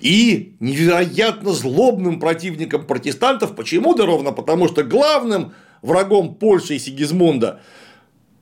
И 0.00 0.54
невероятно 0.60 1.52
злобным 1.52 2.20
противником 2.20 2.86
протестантов. 2.86 3.54
Почему? 3.54 3.94
Да 3.94 4.06
ровно 4.06 4.32
потому, 4.32 4.68
что 4.68 4.82
главным 4.82 5.52
врагом 5.82 6.34
Польши 6.34 6.76
и 6.76 6.78
Сигизмунда 6.78 7.60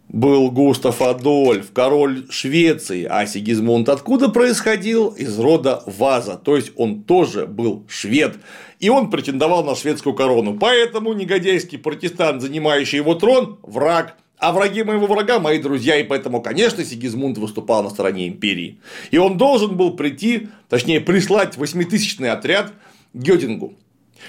был 0.09 0.51
Густав 0.51 1.03
Адольф, 1.03 1.73
король 1.73 2.27
Швеции, 2.31 3.05
а 3.09 3.27
Сигизмунд 3.27 3.89
откуда 3.89 4.29
происходил? 4.29 5.09
Из 5.09 5.39
рода 5.39 5.83
Ваза, 5.87 6.37
то 6.37 6.57
есть 6.57 6.73
он 6.77 7.03
тоже 7.03 7.47
был 7.47 7.85
швед, 7.89 8.37
и 8.81 8.89
он 8.89 9.11
претендовал 9.11 9.65
на 9.65 9.75
шведскую 9.75 10.15
корону. 10.15 10.57
Поэтому 10.59 11.15
негодяйский 11.15 11.79
протестант, 11.79 12.43
занимающий 12.43 12.99
его 12.99 13.15
трон, 13.15 13.59
враг 13.63 14.17
а 14.39 14.53
враги 14.53 14.83
моего 14.83 15.07
врага– 15.07 15.39
мои 15.41 15.59
друзья, 15.59 15.97
и 15.97 16.05
поэтому, 16.05 16.43
конечно, 16.43 16.85
Сигизмунд 16.85 17.39
выступал 17.39 17.83
на 17.83 17.91
стороне 17.91 18.29
империи. 18.29 18.79
И 19.11 19.19
он 19.19 19.39
должен 19.39 19.77
был 19.77 19.97
прийти, 19.97 20.49
точнее, 20.69 21.01
прислать 21.01 21.57
восьмитысячный 21.57 22.31
отряд 22.31 22.73
Гёдингу. 23.15 23.75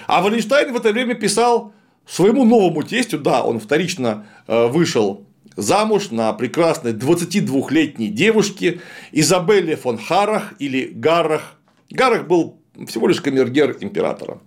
А 0.08 0.22
Валенштайн 0.22 0.72
в 0.74 0.76
это 0.76 0.92
время 0.92 1.16
писал 1.16 1.74
своему 2.06 2.46
новому 2.46 2.84
тестю, 2.84 3.20
да, 3.20 3.44
он 3.44 3.60
вторично 3.60 4.28
э, 4.48 4.68
вышел 4.68 5.26
замуж 5.56 6.12
на 6.12 6.34
прекрасной 6.34 6.94
22-летней 6.94 8.10
девушке 8.10 8.82
Изабелле 9.12 9.76
фон 9.76 9.98
Харах 9.98 10.54
или 10.60 10.86
Гарах. 10.86 11.56
Гарах 11.90 12.28
был 12.28 12.58
всего 12.88 13.08
лишь 13.08 13.22
камергер 13.22 13.78
императора. 13.80 14.40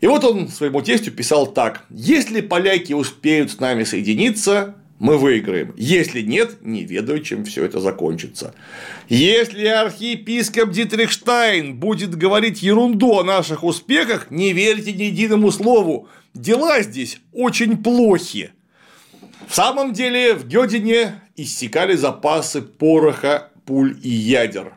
И 0.00 0.06
вот 0.06 0.24
он 0.24 0.48
своему 0.48 0.80
тестю 0.80 1.10
писал 1.10 1.46
так. 1.46 1.84
Если 1.90 2.40
поляки 2.40 2.92
успеют 2.92 3.50
с 3.50 3.60
нами 3.60 3.84
соединиться, 3.84 4.74
мы 4.98 5.16
выиграем. 5.18 5.74
Если 5.76 6.20
нет, 6.20 6.58
не 6.62 6.84
ведаю, 6.84 7.22
чем 7.22 7.44
все 7.44 7.64
это 7.64 7.80
закончится. 7.80 8.54
Если 9.08 9.66
архиепископ 9.66 10.70
Дитрихштайн 10.70 11.76
будет 11.76 12.14
говорить 12.14 12.62
ерунду 12.62 13.18
о 13.18 13.24
наших 13.24 13.64
успехах, 13.64 14.30
не 14.30 14.52
верьте 14.52 14.92
ни 14.92 15.04
единому 15.04 15.50
слову. 15.50 16.08
Дела 16.34 16.82
здесь 16.82 17.18
очень 17.32 17.82
плохи. 17.82 18.52
В 19.48 19.54
самом 19.54 19.92
деле 19.92 20.34
в 20.34 20.46
Гёдине 20.46 21.22
иссякали 21.34 21.96
запасы 21.96 22.62
пороха, 22.62 23.50
пуль 23.64 23.98
и 24.02 24.10
ядер. 24.10 24.74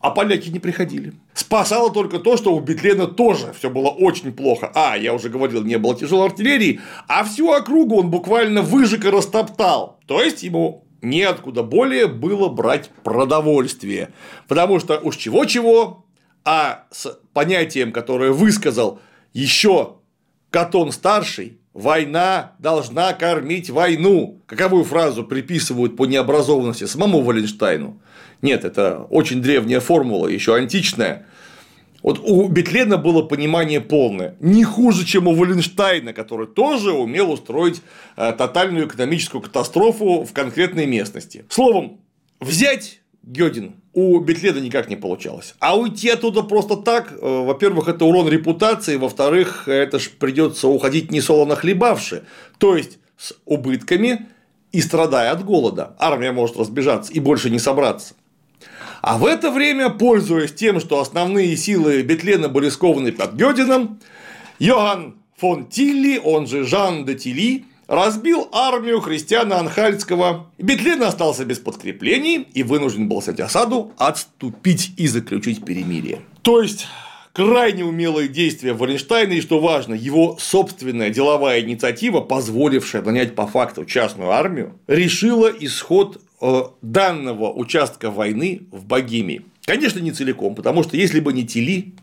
А 0.00 0.10
поляки 0.10 0.48
не 0.48 0.58
приходили. 0.58 1.12
Спасало 1.34 1.92
только 1.92 2.18
то, 2.18 2.38
что 2.38 2.54
у 2.54 2.60
Бетлена 2.60 3.06
тоже 3.06 3.52
все 3.58 3.68
было 3.68 3.88
очень 3.88 4.32
плохо. 4.32 4.72
А, 4.74 4.96
я 4.96 5.12
уже 5.12 5.28
говорил, 5.28 5.62
не 5.62 5.76
было 5.76 5.94
тяжелой 5.94 6.26
артиллерии, 6.26 6.80
а 7.06 7.22
всю 7.22 7.50
округу 7.50 7.96
он 8.00 8.10
буквально 8.10 8.62
выжег 8.62 9.04
и 9.04 9.10
растоптал. 9.10 10.00
То 10.06 10.22
есть 10.22 10.42
ему 10.42 10.86
неоткуда 11.02 11.62
более 11.62 12.06
было 12.06 12.48
брать 12.48 12.88
продовольствие. 13.04 14.08
Потому 14.48 14.80
что 14.80 14.98
уж 14.98 15.16
чего-чего, 15.16 16.06
а 16.46 16.86
с 16.90 17.18
понятием, 17.34 17.92
которое 17.92 18.32
высказал 18.32 19.00
еще 19.34 19.96
Катон 20.50 20.92
старший, 20.92 21.60
Война 21.72 22.52
должна 22.58 23.12
кормить 23.12 23.70
войну. 23.70 24.42
Каковую 24.46 24.82
фразу 24.82 25.22
приписывают 25.22 25.96
по 25.96 26.04
необразованности 26.04 26.84
самому 26.84 27.20
Валенштайну? 27.20 28.00
Нет, 28.42 28.64
это 28.64 29.06
очень 29.10 29.42
древняя 29.42 29.80
формула, 29.80 30.26
еще 30.26 30.54
античная. 30.54 31.26
Вот 32.02 32.18
у 32.18 32.48
Бетлена 32.48 32.96
было 32.96 33.22
понимание 33.22 33.80
полное. 33.80 34.34
Не 34.40 34.64
хуже, 34.64 35.04
чем 35.04 35.28
у 35.28 35.34
Валенштайна, 35.34 36.12
который 36.12 36.46
тоже 36.46 36.92
умел 36.92 37.30
устроить 37.30 37.82
э, 38.16 38.32
тотальную 38.32 38.86
экономическую 38.86 39.42
катастрофу 39.42 40.24
в 40.24 40.32
конкретной 40.32 40.86
местности. 40.86 41.44
Словом, 41.50 42.00
взять 42.40 43.00
Гёдин 43.22 43.74
у 43.92 44.18
Бетледа 44.20 44.60
никак 44.60 44.88
не 44.88 44.96
получалось. 44.96 45.54
А 45.58 45.76
уйти 45.76 46.08
оттуда 46.08 46.42
просто 46.42 46.76
так, 46.76 47.12
э, 47.12 47.16
во-первых, 47.20 47.88
это 47.88 48.04
урон 48.04 48.28
репутации, 48.28 48.96
во-вторых, 48.96 49.68
это 49.68 49.98
ж 49.98 50.10
придется 50.10 50.68
уходить 50.68 51.10
не 51.10 51.20
солоно 51.20 51.56
хлебавши, 51.56 52.22
то 52.58 52.76
есть 52.76 52.98
с 53.18 53.34
убытками 53.44 54.26
и 54.72 54.80
страдая 54.80 55.32
от 55.32 55.44
голода. 55.44 55.96
Армия 55.98 56.32
может 56.32 56.56
разбежаться 56.56 57.12
и 57.12 57.20
больше 57.20 57.50
не 57.50 57.58
собраться. 57.58 58.14
А 59.02 59.18
в 59.18 59.24
это 59.24 59.50
время, 59.50 59.90
пользуясь 59.90 60.52
тем, 60.52 60.80
что 60.80 61.00
основные 61.00 61.56
силы 61.56 62.02
Бетлена 62.02 62.48
были 62.48 62.68
скованы 62.68 63.12
под 63.12 63.34
Гёдином, 63.34 64.00
Йоганн 64.58 65.14
фон 65.36 65.66
Тилли, 65.66 66.20
он 66.22 66.46
же 66.46 66.64
Жан 66.64 67.06
де 67.06 67.14
Тилли, 67.14 67.64
разбил 67.86 68.48
армию 68.52 69.00
христиана 69.00 69.58
Анхальского. 69.58 70.50
Бетлен 70.58 71.02
остался 71.02 71.44
без 71.44 71.58
подкреплений 71.58 72.46
и 72.54 72.62
вынужден 72.62 73.08
был 73.08 73.22
снять 73.22 73.40
осаду, 73.40 73.92
отступить 73.96 74.92
и 74.96 75.08
заключить 75.08 75.64
перемирие. 75.64 76.20
То 76.42 76.60
есть, 76.60 76.86
крайне 77.32 77.84
умелые 77.84 78.28
действия 78.28 78.74
Валенштейна 78.74 79.32
и, 79.32 79.40
что 79.40 79.60
важно, 79.60 79.94
его 79.94 80.36
собственная 80.38 81.10
деловая 81.10 81.60
инициатива, 81.60 82.20
позволившая 82.20 83.02
нанять 83.02 83.34
по 83.34 83.46
факту 83.46 83.84
частную 83.84 84.30
армию, 84.30 84.78
решила 84.86 85.50
исход 85.58 86.20
данного 86.82 87.52
участка 87.52 88.10
войны 88.10 88.62
в 88.70 88.84
Богемии. 88.84 89.42
Конечно, 89.64 89.98
не 90.00 90.12
целиком, 90.12 90.54
потому 90.54 90.82
что 90.82 90.96
если 90.96 91.20
бы 91.20 91.32
не 91.32 91.46
Тили, 91.46 91.94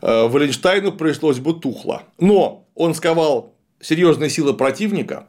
э, 0.00 0.26
Валенштайну 0.26 0.92
пришлось 0.92 1.38
бы 1.38 1.54
тухло. 1.54 2.02
Но 2.18 2.64
он 2.74 2.94
сковал 2.94 3.52
серьезные 3.80 4.30
силы 4.30 4.54
противника, 4.54 5.28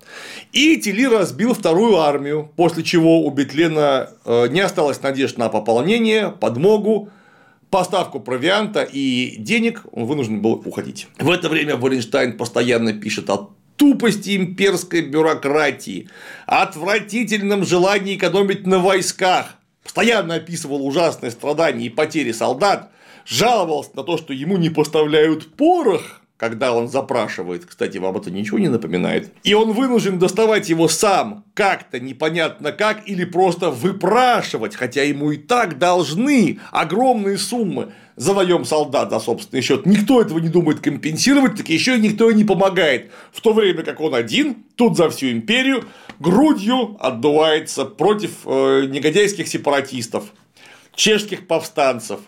и 0.52 0.78
Тили 0.78 1.06
разбил 1.06 1.54
вторую 1.54 1.98
армию, 1.98 2.52
после 2.56 2.84
чего 2.84 3.24
у 3.24 3.30
Бетлена 3.30 4.10
э, 4.26 4.48
не 4.50 4.62
осталось 4.62 5.02
надежд 5.02 5.38
на 5.38 5.50
пополнение, 5.50 6.30
подмогу, 6.30 7.10
поставку 7.70 8.20
провианта 8.20 8.84
и 8.84 9.36
денег, 9.38 9.86
он 9.92 10.06
вынужден 10.06 10.42
был 10.42 10.54
уходить. 10.66 11.08
В 11.20 11.30
это 11.30 11.50
время 11.50 11.76
Валенштайн 11.76 12.38
постоянно 12.38 12.94
пишет 12.94 13.30
о 13.30 13.52
тупости 13.80 14.36
имперской 14.36 15.02
бюрократии, 15.02 16.10
отвратительном 16.46 17.66
желании 17.66 18.18
экономить 18.18 18.68
на 18.68 18.80
войсках, 18.80 19.56
постоянно 19.84 20.36
описывал 20.36 20.86
ужасные 20.86 21.32
страдания 21.32 21.86
и 21.86 21.90
потери 21.90 22.34
солдат, 22.34 22.92
жаловался 23.26 23.92
на 23.96 24.04
то, 24.04 24.18
что 24.18 24.34
ему 24.34 24.58
не 24.58 24.70
поставляют 24.70 25.56
порох, 25.56 26.19
когда 26.40 26.74
он 26.74 26.88
запрашивает, 26.88 27.66
кстати, 27.66 27.98
вам 27.98 28.16
это 28.16 28.32
ничего 28.32 28.60
не 28.60 28.70
напоминает, 28.70 29.34
и 29.44 29.54
он 29.54 29.74
вынужден 29.74 30.20
доставать 30.20 30.70
его 30.70 30.88
сам, 30.88 31.44
как-то 31.54 32.00
непонятно 32.00 32.72
как, 32.72 33.10
или 33.10 33.26
просто 33.26 33.70
выпрашивать, 33.70 34.74
хотя 34.74 35.04
ему 35.04 35.32
и 35.32 35.38
так 35.38 35.78
должны 35.78 36.60
огромные 36.72 37.38
суммы 37.38 37.92
за 38.16 38.34
наем 38.34 38.64
солдат 38.64 39.10
за 39.10 39.20
собственный 39.20 39.62
счет. 39.62 39.86
Никто 39.86 40.22
этого 40.22 40.40
не 40.40 40.48
думает 40.48 40.80
компенсировать, 40.80 41.58
так 41.58 41.68
еще 41.68 41.98
и 41.98 42.00
никто 42.00 42.32
и 42.32 42.36
не 42.36 42.46
помогает. 42.46 43.12
В 43.34 43.42
то 43.42 43.52
время 43.52 43.84
как 43.84 44.00
он 44.00 44.16
один, 44.16 44.64
тут 44.76 44.96
за 44.96 45.10
всю 45.10 45.32
империю, 45.32 45.84
грудью 46.20 46.96
отдувается 47.02 47.84
против 47.84 48.32
э, 48.46 48.86
негодяйских 48.88 49.46
сепаратистов, 49.50 50.32
чешских 50.96 51.48
повстанцев, 51.48 52.22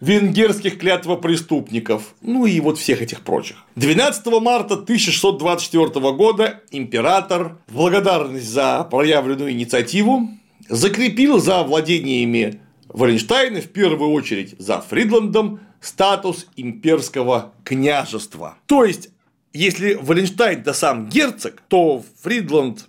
венгерских 0.00 0.78
клятвопреступников, 0.78 2.14
ну 2.22 2.46
и 2.46 2.58
вот 2.60 2.78
всех 2.78 3.02
этих 3.02 3.20
прочих. 3.20 3.64
12 3.76 4.26
марта 4.40 4.74
1624 4.74 5.88
года 6.12 6.60
император 6.70 7.58
в 7.68 7.74
благодарность 7.74 8.48
за 8.48 8.84
проявленную 8.84 9.52
инициативу 9.52 10.30
закрепил 10.68 11.38
за 11.38 11.62
владениями 11.62 12.60
Валенштайна 12.88 13.60
в 13.60 13.68
первую 13.68 14.10
очередь 14.12 14.54
за 14.58 14.80
Фридландом 14.80 15.60
статус 15.80 16.46
имперского 16.56 17.52
княжества. 17.64 18.56
То 18.66 18.84
есть, 18.84 19.10
если 19.52 19.94
Валенштайн 19.94 20.60
это 20.60 20.72
сам 20.72 21.08
герцог, 21.08 21.62
то 21.68 22.02
Фридланд 22.22 22.86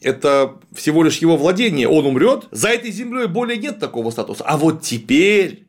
это 0.00 0.56
всего 0.74 1.02
лишь 1.02 1.18
его 1.18 1.36
владение, 1.36 1.88
он 1.88 2.06
умрет, 2.06 2.48
за 2.50 2.68
этой 2.68 2.90
землей 2.90 3.26
более 3.26 3.58
нет 3.58 3.78
такого 3.78 4.10
статуса. 4.10 4.44
А 4.44 4.56
вот 4.56 4.82
теперь 4.82 5.65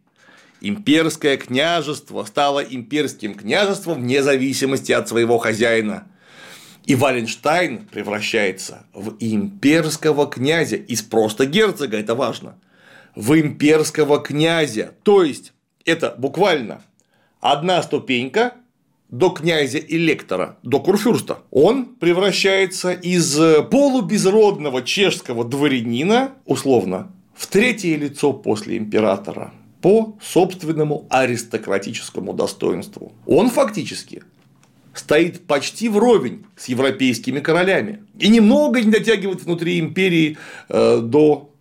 имперское 0.62 1.38
княжество 1.38 2.24
стало 2.26 2.60
имперским 2.60 3.36
княжеством 3.36 4.02
вне 4.02 4.24
зависимости 4.24 4.92
от 4.92 5.08
своего 5.08 5.38
хозяина. 5.38 6.08
И 6.86 6.96
Валенштайн 6.96 7.86
превращается 7.92 8.86
в 8.94 9.16
имперского 9.20 10.28
князя 10.28 10.78
из 10.78 11.02
просто 11.02 11.46
герцога, 11.46 11.98
это 11.98 12.16
важно, 12.16 12.58
в 13.16 13.38
имперского 13.40 14.20
князя. 14.20 14.94
То 15.04 15.24
есть, 15.24 15.54
это 15.84 16.16
буквально 16.18 16.82
одна 17.42 17.84
ступенька 17.84 18.54
до 19.10 19.30
князя 19.30 19.80
электора, 19.80 20.58
до 20.64 20.80
курфюрста. 20.80 21.40
Он 21.52 21.86
превращается 21.86 22.92
из 22.92 23.36
полубезродного 23.70 24.82
чешского 24.82 25.44
дворянина, 25.46 26.36
условно, 26.46 27.12
в 27.36 27.48
третье 27.48 27.98
лицо 27.98 28.34
после 28.34 28.78
императора 28.78 29.54
по 29.82 30.18
собственному 30.22 31.06
аристократическому 31.10 32.34
достоинству. 32.34 33.14
Он 33.26 33.50
фактически 33.50 34.24
стоит 34.94 35.46
почти 35.46 35.90
вровень 35.90 36.46
с 36.56 36.68
европейскими 36.68 37.40
королями 37.40 38.04
и 38.20 38.30
немного 38.30 38.82
не 38.82 38.92
дотягивает 38.92 39.44
внутри 39.44 39.80
империи 39.80 40.38
э, 40.70 41.02
до 41.02 41.52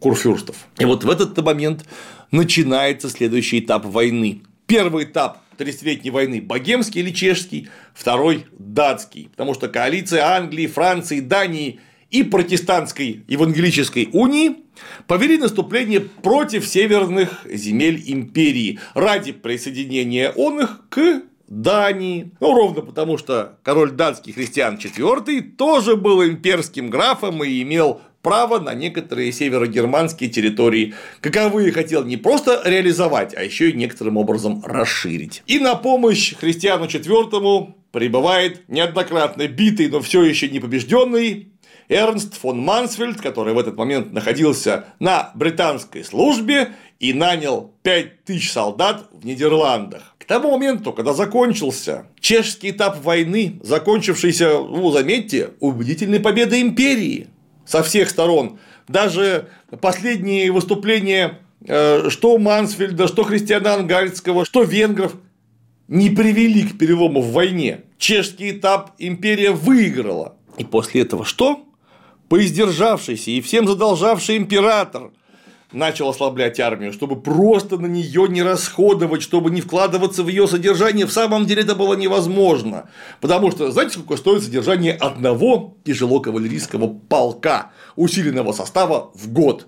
курфюрстов. 0.00 0.66
И 0.78 0.84
вот 0.84 1.04
в 1.04 1.10
этот 1.10 1.36
момент 1.44 1.84
начинается 2.32 3.08
следующий 3.08 3.60
этап 3.60 3.84
войны. 3.84 4.42
Первый 4.66 5.04
этап 5.04 5.38
30-летней 5.58 6.10
войны 6.10 6.40
богемский 6.40 7.02
или 7.02 7.10
чешский, 7.10 7.68
второй 7.92 8.46
датский, 8.58 9.28
потому 9.30 9.54
что 9.54 9.68
коалиция 9.68 10.24
Англии, 10.24 10.66
Франции, 10.66 11.20
Дании 11.20 11.80
и 12.10 12.22
протестантской 12.22 13.24
евангелической 13.28 14.08
унии 14.12 14.56
повели 15.06 15.38
наступление 15.38 16.00
против 16.00 16.66
северных 16.66 17.44
земель 17.44 18.02
империи 18.06 18.78
ради 18.94 19.32
присоединения 19.32 20.30
он 20.30 20.60
их 20.60 20.82
к 20.88 21.22
Дании. 21.48 22.30
Ну, 22.38 22.54
ровно 22.54 22.80
потому, 22.80 23.18
что 23.18 23.58
король 23.64 23.90
датский 23.90 24.32
Христиан 24.32 24.76
IV 24.76 25.56
тоже 25.56 25.96
был 25.96 26.24
имперским 26.24 26.90
графом 26.90 27.42
и 27.42 27.62
имел 27.62 28.00
право 28.22 28.60
на 28.60 28.74
некоторые 28.74 29.32
северогерманские 29.32 30.30
территории, 30.30 30.94
каковые 31.20 31.72
хотел 31.72 32.04
не 32.04 32.16
просто 32.16 32.62
реализовать, 32.64 33.34
а 33.34 33.42
еще 33.42 33.70
и 33.70 33.72
некоторым 33.72 34.16
образом 34.16 34.62
расширить. 34.64 35.42
И 35.46 35.58
на 35.58 35.74
помощь 35.74 36.34
Христиану 36.36 36.84
IV 36.84 37.74
прибывает 37.92 38.68
неоднократно 38.68 39.48
битый, 39.48 39.88
но 39.88 40.00
все 40.00 40.22
еще 40.22 40.48
не 40.48 40.60
побежденный 40.60 41.49
Эрнст 41.90 42.34
фон 42.34 42.60
Мансфельд, 42.60 43.20
который 43.20 43.52
в 43.52 43.58
этот 43.58 43.76
момент 43.76 44.12
находился 44.12 44.84
на 45.00 45.32
британской 45.34 46.04
службе 46.04 46.70
и 47.00 47.12
нанял 47.12 47.74
5000 47.82 48.50
солдат 48.50 49.08
в 49.12 49.26
Нидерландах. 49.26 50.14
К 50.18 50.24
тому 50.24 50.52
моменту, 50.52 50.92
когда 50.92 51.12
закончился 51.12 52.06
чешский 52.20 52.70
этап 52.70 53.02
войны, 53.04 53.58
закончившийся, 53.64 54.50
ну, 54.60 54.92
заметьте, 54.92 55.50
убедительной 55.58 56.20
победой 56.20 56.62
империи 56.62 57.26
со 57.66 57.82
всех 57.82 58.08
сторон, 58.08 58.60
даже 58.86 59.48
последние 59.80 60.52
выступления 60.52 61.40
э, 61.66 62.08
что 62.08 62.38
Мансфельда, 62.38 63.08
что 63.08 63.24
Христиана 63.24 63.74
Ангальского, 63.74 64.44
что 64.44 64.62
венгров 64.62 65.16
не 65.88 66.08
привели 66.08 66.62
к 66.68 66.78
перелому 66.78 67.20
в 67.20 67.32
войне. 67.32 67.80
Чешский 67.98 68.52
этап 68.52 68.92
империя 68.98 69.50
выиграла. 69.50 70.36
И 70.56 70.62
после 70.62 71.02
этого 71.02 71.24
что? 71.24 71.66
Поиздержавшийся 72.30 73.32
и 73.32 73.40
всем 73.40 73.66
задолжавший 73.66 74.36
император 74.36 75.10
начал 75.72 76.08
ослаблять 76.08 76.60
армию, 76.60 76.92
чтобы 76.92 77.20
просто 77.20 77.76
на 77.76 77.86
нее 77.86 78.28
не 78.28 78.42
расходовать, 78.42 79.22
чтобы 79.22 79.50
не 79.50 79.60
вкладываться 79.60 80.22
в 80.22 80.28
ее 80.28 80.46
содержание. 80.46 81.06
В 81.06 81.12
самом 81.12 81.46
деле 81.46 81.62
это 81.62 81.74
было 81.74 81.94
невозможно. 81.94 82.88
Потому 83.20 83.50
что, 83.50 83.70
знаете, 83.72 83.94
сколько 83.94 84.16
стоит 84.16 84.44
содержание 84.44 84.94
одного 84.94 85.76
тяжелокавалерийского 85.84 86.86
полка 87.08 87.72
усиленного 87.96 88.52
состава 88.52 89.10
в 89.14 89.32
год? 89.32 89.66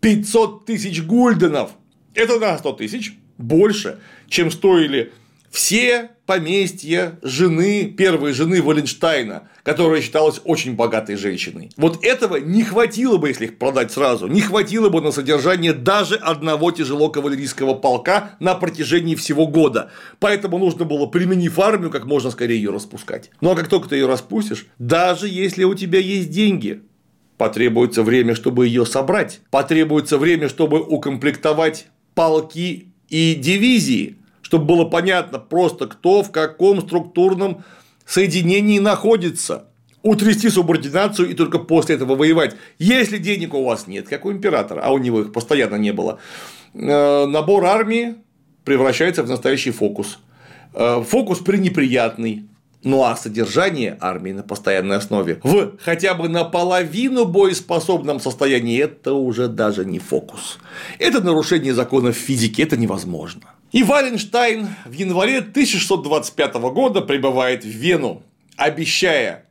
500 0.00 0.66
тысяч 0.66 1.02
гульденов. 1.02 1.70
Это 2.14 2.38
на 2.38 2.58
100 2.58 2.72
тысяч 2.72 3.14
больше, 3.38 4.00
чем 4.28 4.50
стоили 4.50 5.12
все 5.50 6.10
поместья 6.32 7.18
жены, 7.20 7.84
первой 7.94 8.32
жены 8.32 8.62
Валенштайна, 8.62 9.50
которая 9.64 10.00
считалась 10.00 10.40
очень 10.44 10.74
богатой 10.74 11.16
женщиной. 11.16 11.70
Вот 11.76 12.02
этого 12.02 12.36
не 12.36 12.62
хватило 12.62 13.18
бы, 13.18 13.28
если 13.28 13.44
их 13.44 13.58
продать 13.58 13.92
сразу, 13.92 14.28
не 14.28 14.40
хватило 14.40 14.88
бы 14.88 15.02
на 15.02 15.12
содержание 15.12 15.74
даже 15.74 16.14
одного 16.14 16.70
тяжело 16.70 17.10
кавалерийского 17.10 17.74
полка 17.74 18.30
на 18.40 18.54
протяжении 18.54 19.14
всего 19.14 19.46
года. 19.46 19.90
Поэтому 20.20 20.56
нужно 20.56 20.86
было, 20.86 21.04
применив 21.04 21.58
армию, 21.58 21.90
как 21.90 22.06
можно 22.06 22.30
скорее 22.30 22.56
ее 22.56 22.70
распускать. 22.70 23.30
Ну 23.42 23.50
а 23.50 23.54
как 23.54 23.68
только 23.68 23.90
ты 23.90 23.96
ее 23.96 24.06
распустишь, 24.06 24.68
даже 24.78 25.28
если 25.28 25.64
у 25.64 25.74
тебя 25.74 25.98
есть 25.98 26.30
деньги, 26.30 26.80
потребуется 27.36 28.02
время, 28.02 28.34
чтобы 28.34 28.68
ее 28.68 28.86
собрать, 28.86 29.40
потребуется 29.50 30.16
время, 30.16 30.48
чтобы 30.48 30.80
укомплектовать 30.80 31.88
полки 32.14 32.88
и 33.10 33.34
дивизии, 33.34 34.16
чтобы 34.52 34.66
было 34.66 34.84
понятно 34.84 35.38
просто, 35.38 35.86
кто 35.86 36.22
в 36.22 36.30
каком 36.30 36.82
структурном 36.82 37.64
соединении 38.04 38.80
находится. 38.80 39.64
Утрясти 40.02 40.50
субординацию 40.50 41.30
и 41.30 41.32
только 41.32 41.58
после 41.58 41.94
этого 41.94 42.16
воевать. 42.16 42.54
Если 42.78 43.16
денег 43.16 43.54
у 43.54 43.64
вас 43.64 43.86
нет, 43.86 44.08
как 44.08 44.26
у 44.26 44.30
императора, 44.30 44.82
а 44.84 44.92
у 44.92 44.98
него 44.98 45.22
их 45.22 45.32
постоянно 45.32 45.76
не 45.76 45.94
было, 45.94 46.18
э, 46.74 47.24
набор 47.24 47.64
армии 47.64 48.16
превращается 48.64 49.22
в 49.22 49.28
настоящий 49.30 49.70
фокус. 49.70 50.18
Э, 50.74 51.02
фокус 51.02 51.38
пренеприятный, 51.38 52.44
ну 52.84 53.04
а 53.04 53.16
содержание 53.16 53.96
армии 54.00 54.32
на 54.32 54.42
постоянной 54.42 54.96
основе 54.96 55.40
в 55.42 55.72
хотя 55.78 56.14
бы 56.14 56.28
наполовину 56.28 57.24
боеспособном 57.24 58.20
состоянии 58.20 58.78
это 58.80 59.14
уже 59.14 59.48
даже 59.48 59.84
не 59.84 59.98
фокус. 59.98 60.58
Это 60.98 61.20
нарушение 61.20 61.74
законов 61.74 62.16
физики, 62.16 62.62
это 62.62 62.76
невозможно. 62.76 63.42
И 63.72 63.82
Валенштайн 63.82 64.68
в 64.84 64.92
январе 64.92 65.38
1625 65.38 66.54
года 66.54 67.00
прибывает 67.00 67.64
в 67.64 67.68
Вену, 67.68 68.22
обещая 68.56 69.46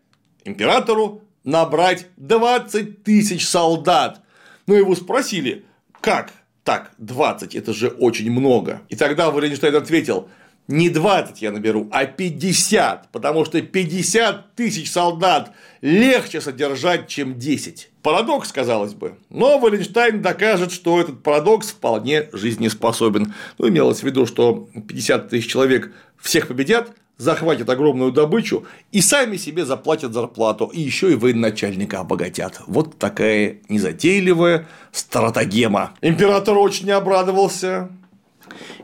императору 0.46 1.24
набрать 1.44 2.08
20 2.18 3.04
тысяч 3.04 3.48
солдат. 3.48 4.22
Но 4.68 4.76
его 4.76 4.96
спросили, 4.96 5.66
как 6.02 6.32
так, 6.64 6.92
20, 7.00 7.56
это 7.56 7.74
же 7.74 7.88
очень 7.88 8.32
много. 8.32 8.82
И 8.90 8.96
тогда 8.96 9.32
Валенштайн 9.32 9.76
ответил, 9.76 10.30
не 10.68 10.90
20 10.90 11.42
я 11.42 11.52
наберу, 11.52 11.88
а 11.92 12.06
50, 12.06 13.12
потому 13.12 13.46
что 13.46 13.62
50 13.62 14.56
тысяч 14.56 14.92
солдат 14.92 15.52
легче 15.82 16.42
содержать, 16.42 17.08
чем 17.08 17.38
10. 17.38 17.90
Парадокс, 18.02 18.52
казалось 18.52 18.94
бы, 18.94 19.18
но 19.30 19.60
Валенштайн 19.60 20.22
докажет, 20.22 20.72
что 20.72 21.00
этот 21.00 21.22
парадокс 21.24 21.72
вполне 21.72 22.30
жизнеспособен. 22.34 23.34
Ну, 23.58 23.70
имелось 23.70 24.00
в 24.00 24.04
виду, 24.04 24.26
что 24.26 24.70
50 24.88 25.30
тысяч 25.30 25.52
человек 25.52 25.92
всех 26.18 26.48
победят, 26.48 26.92
захватят 27.18 27.70
огромную 27.70 28.12
добычу 28.12 28.66
и 28.92 29.00
сами 29.00 29.38
себе 29.38 29.64
заплатят 29.64 30.14
зарплату, 30.14 30.66
и 30.74 30.82
еще 30.82 31.12
и 31.12 31.16
военачальника 31.16 32.00
обогатят. 32.00 32.62
Вот 32.66 32.98
такая 32.98 33.58
незатейливая 33.70 34.68
стратагема. 34.92 35.94
Император 36.02 36.58
очень 36.58 36.90
обрадовался. 36.90 37.90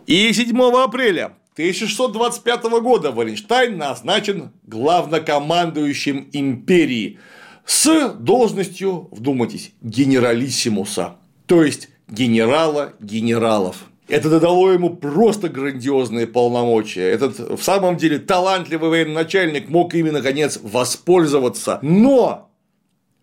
И 0.06 0.32
7 0.32 0.62
апреля 0.76 1.34
1625 1.58 2.64
года 2.84 3.12
Валенштайн 3.12 3.80
назначен 3.80 4.52
главнокомандующим 4.68 6.30
империи 6.32 7.18
с 7.66 8.10
должностью, 8.10 9.10
вдумайтесь, 9.10 9.72
генералиссимуса, 9.82 11.16
то 11.48 11.64
есть 11.64 11.90
генерала 12.08 12.94
генералов. 13.00 13.86
Это 14.08 14.30
додало 14.30 14.70
ему 14.70 14.96
просто 14.98 15.50
грандиозные 15.50 16.28
полномочия. 16.28 17.10
Этот 17.10 17.40
в 17.40 17.64
самом 17.64 17.98
деле 17.98 18.20
талантливый 18.20 18.92
военачальник 18.92 19.68
мог 19.68 19.96
ими 19.96 20.12
наконец 20.12 20.60
воспользоваться. 20.62 21.80
Но 21.82 22.52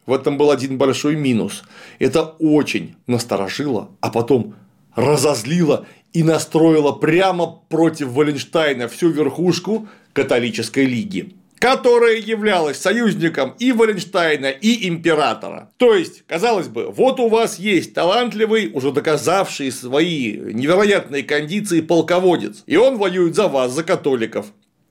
в 0.06 0.12
этом 0.12 0.38
был 0.38 0.50
один 0.50 0.76
большой 0.76 1.14
минус. 1.14 1.62
Это 2.00 2.24
очень 2.40 2.96
насторожило, 3.06 3.90
а 4.00 4.10
потом 4.10 4.56
разозлило 4.96 5.86
и 6.14 6.22
настроила 6.22 6.92
прямо 6.92 7.60
против 7.68 8.08
Валенштайна 8.08 8.88
всю 8.88 9.10
верхушку 9.10 9.88
католической 10.14 10.86
лиги 10.86 11.34
которая 11.64 12.18
являлась 12.18 12.76
союзником 12.76 13.54
и 13.58 13.72
Валенштайна, 13.72 14.48
и 14.48 14.86
императора. 14.86 15.70
То 15.78 15.94
есть, 15.94 16.22
казалось 16.26 16.68
бы, 16.68 16.90
вот 16.90 17.18
у 17.20 17.28
вас 17.30 17.58
есть 17.58 17.94
талантливый, 17.94 18.70
уже 18.74 18.92
доказавший 18.92 19.72
свои 19.72 20.32
невероятные 20.32 21.22
кондиции 21.22 21.80
полководец, 21.80 22.64
и 22.66 22.76
он 22.76 22.98
воюет 22.98 23.34
за 23.34 23.48
вас, 23.48 23.72
за 23.72 23.82
католиков. 23.82 24.46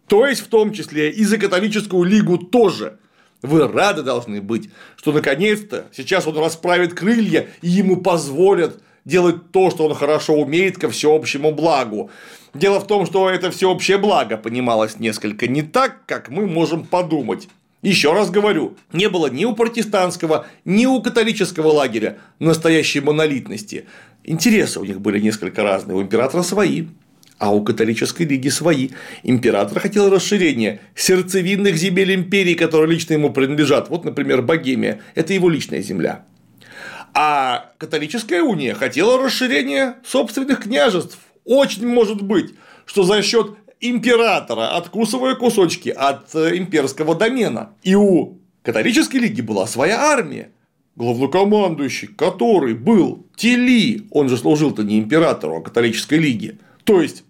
То 0.08 0.26
есть, 0.26 0.42
в 0.42 0.48
том 0.48 0.74
числе 0.74 1.12
и 1.12 1.24
за 1.26 1.38
католическую 1.38 2.06
лигу 2.06 2.40
тоже. 2.40 2.98
Вы 3.44 3.68
рады 3.68 4.02
должны 4.02 4.42
быть, 4.42 4.72
что 4.96 5.12
наконец-то 5.12 5.86
сейчас 5.96 6.26
он 6.26 6.40
расправит 6.40 6.96
крылья 6.96 7.50
и 7.62 7.70
ему 7.70 7.98
позволят 7.98 8.82
делать 9.06 9.52
то, 9.52 9.70
что 9.70 9.86
он 9.86 9.96
хорошо 9.96 10.36
умеет 10.36 10.78
ко 10.78 10.90
всеобщему 10.90 11.52
благу. 11.52 12.10
Дело 12.54 12.80
в 12.80 12.88
том, 12.88 13.06
что 13.06 13.30
это 13.30 13.52
всеобщее 13.52 13.98
благо 13.98 14.38
понималось 14.38 15.00
несколько 15.00 15.48
не 15.48 15.62
так, 15.62 16.06
как 16.06 16.30
мы 16.30 16.46
можем 16.48 16.86
подумать. 16.86 17.48
Еще 17.82 18.14
раз 18.14 18.30
говорю, 18.30 18.78
не 18.94 19.10
было 19.10 19.28
ни 19.28 19.44
у 19.44 19.54
протестантского, 19.54 20.46
ни 20.64 20.86
у 20.86 21.02
католического 21.02 21.68
лагеря 21.68 22.18
настоящей 22.40 23.02
монолитности. 23.02 23.86
Интересы 24.24 24.80
у 24.80 24.86
них 24.86 25.02
были 25.02 25.20
несколько 25.20 25.64
разные, 25.64 25.98
у 25.98 26.02
императора 26.02 26.44
свои, 26.44 26.86
а 27.40 27.54
у 27.54 27.62
католической 27.62 28.24
лиги 28.24 28.48
свои. 28.48 28.92
Император 29.24 29.82
хотел 29.82 30.10
расширения 30.10 30.80
сердцевинных 30.96 31.76
земель 31.76 32.16
империи, 32.16 32.54
которые 32.54 32.94
лично 32.94 33.14
ему 33.14 33.34
принадлежат. 33.34 33.90
Вот, 33.90 34.06
например, 34.06 34.42
Богемия– 34.44 35.02
это 35.16 35.34
его 35.34 35.50
личная 35.50 35.82
земля. 35.82 36.24
А 37.14 37.72
католическая 37.78 38.42
уния 38.42 38.74
хотела 38.74 39.22
расширения 39.22 39.98
собственных 40.06 40.64
княжеств. 40.64 41.20
Очень 41.46 41.88
может 41.88 42.22
быть, 42.22 42.56
что 42.86 43.04
за 43.04 43.22
счет 43.22 43.56
императора, 43.80 44.76
откусывая 44.78 45.36
кусочки 45.36 45.90
от 45.90 46.34
э, 46.34 46.58
имперского 46.58 47.16
домена. 47.16 47.74
И 47.84 47.96
у 47.96 48.40
католической 48.64 49.18
лиги 49.18 49.42
была 49.42 49.68
своя 49.68 50.00
армия, 50.00 50.52
главнокомандующий, 50.96 52.08
который 52.08 52.74
был 52.74 53.28
Тели, 53.36 54.08
он 54.12 54.30
же 54.30 54.38
служил-то 54.38 54.84
не 54.84 55.00
императору, 55.00 55.58
а 55.58 55.62
католической 55.62 56.18
лиге. 56.18 56.60
То 56.86 57.02
есть, 57.02 57.24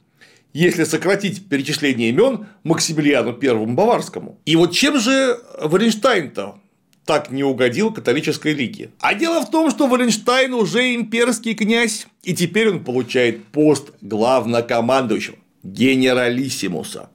если 0.53 0.83
сократить 0.83 1.49
перечисление 1.49 2.09
имен 2.09 2.47
Максимилиану 2.63 3.33
Первому 3.33 3.73
Баварскому. 3.73 4.37
И 4.45 4.55
вот 4.55 4.71
чем 4.71 4.99
же 4.99 5.39
Варенштайн-то 5.59 6.59
так 7.05 7.31
не 7.31 7.43
угодил 7.43 7.91
католической 7.91 8.53
лиге? 8.53 8.91
А 8.99 9.13
дело 9.13 9.41
в 9.41 9.51
том, 9.51 9.69
что 9.69 9.87
Валенштайн 9.87 10.53
уже 10.53 10.95
имперский 10.95 11.53
князь, 11.53 12.07
и 12.23 12.33
теперь 12.33 12.69
он 12.69 12.83
получает 12.83 13.45
пост 13.45 13.91
главнокомандующего, 14.01 15.37
генералиссимуса. 15.63 17.09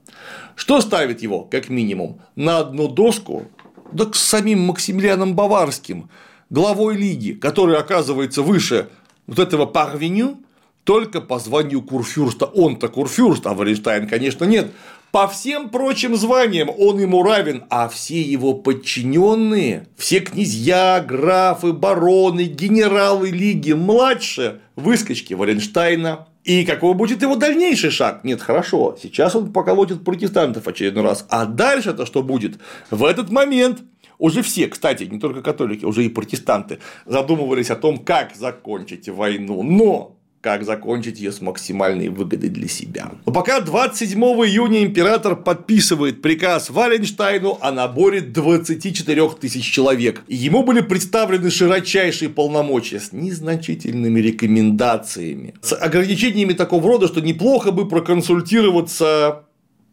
Что 0.55 0.81
ставит 0.81 1.23
его, 1.23 1.43
как 1.43 1.69
минимум, 1.69 2.21
на 2.35 2.59
одну 2.59 2.89
доску, 2.89 3.47
да 3.93 4.05
к 4.07 4.15
самим 4.15 4.61
Максимилианом 4.61 5.35
Баварским, 5.35 6.11
главой 6.51 6.97
лиги, 6.97 7.33
который 7.33 7.77
оказывается 7.77 8.43
выше 8.43 8.89
вот 9.27 9.39
этого 9.39 9.67
парвеню, 9.67 10.39
только 10.85 11.21
по 11.21 11.39
званию 11.39 11.83
курфюрста. 11.83 12.47
Он-то 12.47 12.89
курфюрст, 12.89 13.47
а 13.47 13.53
Валенштайн, 13.53 14.09
конечно, 14.09 14.45
нет. 14.45 14.73
По 15.11 15.27
всем 15.27 15.71
прочим 15.71 16.17
званиям 16.17 16.69
он 16.69 16.99
ему 16.99 17.23
равен, 17.23 17.65
а 17.71 17.89
все 17.89 18.21
его 18.21 18.53
подчиненные, 18.53 19.87
все 19.97 20.21
князья, 20.21 21.03
графы, 21.07 21.73
бароны, 21.73 22.43
генералы 22.43 23.31
лиги 23.31 23.73
младше 23.73 24.61
выскочки 24.77 25.33
Валенштайна. 25.33 26.29
И 26.45 26.65
какой 26.65 26.95
будет 26.95 27.23
его 27.23 27.37
дальнейший 27.37 27.91
шаг? 27.91 28.23
Нет, 28.23 28.43
хорошо, 28.43 28.99
сейчас 29.03 29.35
он 29.35 29.53
поколотит 29.53 30.05
протестантов 30.05 30.69
очередной 30.69 31.05
раз, 31.05 31.27
а 31.31 31.47
дальше-то 31.47 32.05
что 32.05 32.23
будет? 32.23 32.59
В 32.91 33.05
этот 33.05 33.31
момент 33.31 33.81
уже 34.19 34.43
все, 34.43 34.69
кстати, 34.69 35.05
не 35.05 35.19
только 35.19 35.43
католики, 35.43 35.85
уже 35.85 36.05
и 36.05 36.09
протестанты 36.09 36.81
задумывались 37.07 37.71
о 37.71 37.77
том, 37.77 37.99
как 37.99 38.35
закончить 38.35 39.09
войну. 39.09 39.63
Но 39.63 40.18
как 40.41 40.65
закончить 40.65 41.19
ее 41.19 41.33
с 41.33 41.41
максимальной 41.41 42.09
выгодой 42.09 42.49
для 42.51 42.69
себя. 42.69 43.13
Но 43.27 43.33
пока 43.33 43.61
27 43.61 44.19
июня 44.21 44.85
император 44.85 45.37
подписывает 45.37 46.23
приказ 46.23 46.71
Валенштайну 46.71 47.59
о 47.61 47.73
наборе 47.73 48.21
24 48.21 49.29
тысяч 49.41 49.65
человек. 49.65 50.23
Ему 50.29 50.63
были 50.63 50.81
представлены 50.81 51.51
широчайшие 51.51 52.29
полномочия 52.31 53.01
с 53.01 53.13
незначительными 53.13 54.21
рекомендациями, 54.21 55.55
с 55.61 55.75
ограничениями 55.75 56.53
такого 56.53 56.87
рода, 56.87 57.09
что 57.09 57.21
неплохо 57.21 57.73
бы 57.73 57.89
проконсультироваться 57.89 59.45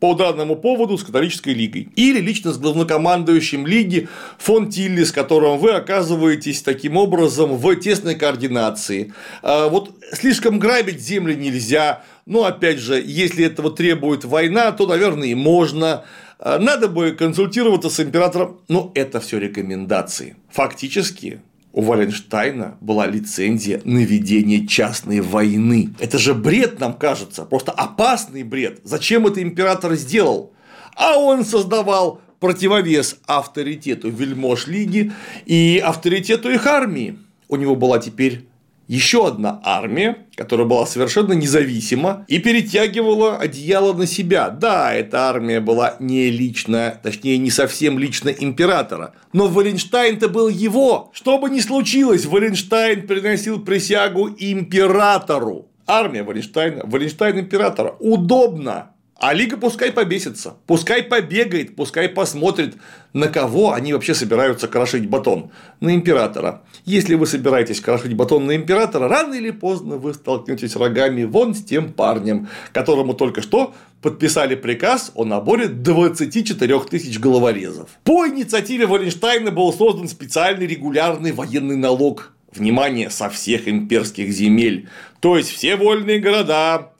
по 0.05 0.13
данному 0.13 0.55
поводу 0.55 0.99
с 0.99 1.03
католической 1.03 1.55
лигой. 1.55 1.89
Или 1.95 2.19
лично 2.19 2.53
с 2.53 2.59
главнокомандующим 2.59 3.65
лиги 3.65 4.07
фон 4.37 4.69
Тилли, 4.69 5.03
с 5.03 5.11
которым 5.11 5.57
вы 5.57 5.71
оказываетесь 5.71 6.61
таким 6.61 6.95
образом 6.95 7.55
в 7.55 7.75
тесной 7.77 8.13
координации. 8.13 9.13
А 9.41 9.67
вот 9.67 9.95
слишком 10.13 10.59
грабить 10.59 11.01
земли 11.01 11.33
нельзя. 11.33 12.03
Но 12.27 12.43
опять 12.43 12.77
же, 12.77 13.01
если 13.03 13.45
этого 13.45 13.71
требует 13.71 14.25
война, 14.25 14.71
то, 14.73 14.85
наверное, 14.85 15.29
и 15.29 15.33
можно. 15.33 16.05
А 16.37 16.59
надо 16.59 16.87
бы 16.87 17.13
консультироваться 17.13 17.89
с 17.89 17.99
императором, 17.99 18.59
но 18.67 18.91
это 18.93 19.19
все 19.19 19.39
рекомендации. 19.39 20.35
Фактически, 20.51 21.41
у 21.75 21.81
Валенштайна 21.81 22.77
была 22.79 23.05
лицензия 23.05 23.81
на 23.83 23.99
ведение 23.99 24.65
частной 24.65 25.19
войны. 25.19 25.93
Это 25.99 26.17
же 26.17 26.33
бред 26.33 26.79
нам 26.79 26.93
кажется, 26.93 27.43
просто 27.43 27.73
опасный 27.73 28.43
бред. 28.43 28.79
Зачем 28.85 29.27
это 29.27 29.43
император 29.43 29.95
сделал? 29.95 30.53
А 30.95 31.17
он 31.17 31.43
создавал 31.43 32.21
противовес 32.39 33.17
авторитету 33.25 34.09
вельмож 34.09 34.67
лиги 34.67 35.11
и 35.45 35.81
авторитету 35.83 36.49
их 36.49 36.65
армии. 36.65 37.19
У 37.49 37.57
него 37.57 37.75
была 37.75 37.99
теперь 37.99 38.47
еще 38.87 39.27
одна 39.27 39.59
армия, 39.63 40.25
которая 40.35 40.67
была 40.67 40.85
совершенно 40.85 41.33
независима 41.33 42.25
и 42.27 42.39
перетягивала 42.39 43.37
одеяло 43.37 43.93
на 43.93 44.05
себя. 44.05 44.49
Да, 44.49 44.93
эта 44.93 45.29
армия 45.29 45.59
была 45.59 45.95
не 45.99 46.29
лично, 46.29 46.99
точнее, 47.01 47.37
не 47.37 47.51
совсем 47.51 47.99
лично 47.99 48.29
императора, 48.29 49.13
но 49.33 49.47
Валенштайн-то 49.47 50.29
был 50.29 50.49
его. 50.49 51.11
Что 51.13 51.37
бы 51.37 51.49
ни 51.49 51.59
случилось, 51.59 52.25
Валенштайн 52.25 53.07
приносил 53.07 53.63
присягу 53.63 54.29
императору. 54.37 55.67
Армия 55.87 56.23
Валенштайна, 56.23 56.83
Валенштайн 56.85 57.39
императора. 57.39 57.95
Удобно. 57.99 58.94
А 59.17 59.33
Лига 59.33 59.55
пускай 59.55 59.93
побесится, 59.93 60.57
пускай 60.67 61.01
побегает, 61.01 61.77
пускай 61.77 62.09
посмотрит, 62.09 62.75
на 63.13 63.29
кого 63.29 63.71
они 63.71 63.93
вообще 63.93 64.13
собираются 64.13 64.67
крошить 64.67 65.07
батон. 65.07 65.51
На 65.79 65.95
императора. 65.95 66.63
Если 66.83 67.15
вы 67.15 67.25
собираетесь 67.25 67.79
крошить 67.79 68.13
батон 68.13 68.45
на 68.45 68.57
императора, 68.57 69.07
рано 69.07 69.33
или 69.35 69.51
поздно 69.51 69.95
вы 69.95 70.13
столкнетесь 70.13 70.75
рогами 70.75 71.23
вон 71.23 71.55
с 71.55 71.63
тем 71.63 71.93
парнем, 71.93 72.49
которому 72.73 73.13
только 73.13 73.41
что 73.41 73.73
подписали 74.01 74.55
приказ 74.55 75.13
о 75.15 75.23
наборе 75.23 75.69
24 75.69 76.79
тысяч 76.81 77.17
головорезов. 77.17 77.89
По 78.03 78.27
инициативе 78.27 78.85
Валенштайна 78.85 79.51
был 79.51 79.71
создан 79.71 80.09
специальный 80.09 80.67
регулярный 80.67 81.31
военный 81.31 81.77
налог 81.77 82.33
внимание, 82.53 83.09
со 83.09 83.29
всех 83.29 83.67
имперских 83.67 84.31
земель. 84.31 84.89
То 85.19 85.37
есть 85.37 85.49
все 85.49 85.75
вольные 85.75 86.19
города, 86.19 86.91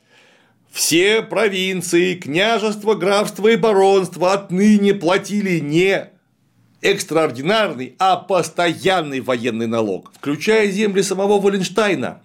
все 0.76 1.22
провинции, 1.22 2.15
княжества, 2.15 2.95
графства 2.95 3.47
и 3.47 3.56
баронства 3.56 4.34
отныне 4.34 4.93
платили 4.93 5.60
не 5.60 6.10
экстраординарный, 6.81 7.95
а 7.97 8.18
постоянный 8.18 9.22
военный 9.22 9.68
налог, 9.68 10.11
включая 10.14 10.69
земли 10.69 11.02
самого 11.02 11.39
Валенштайна. 11.39 12.22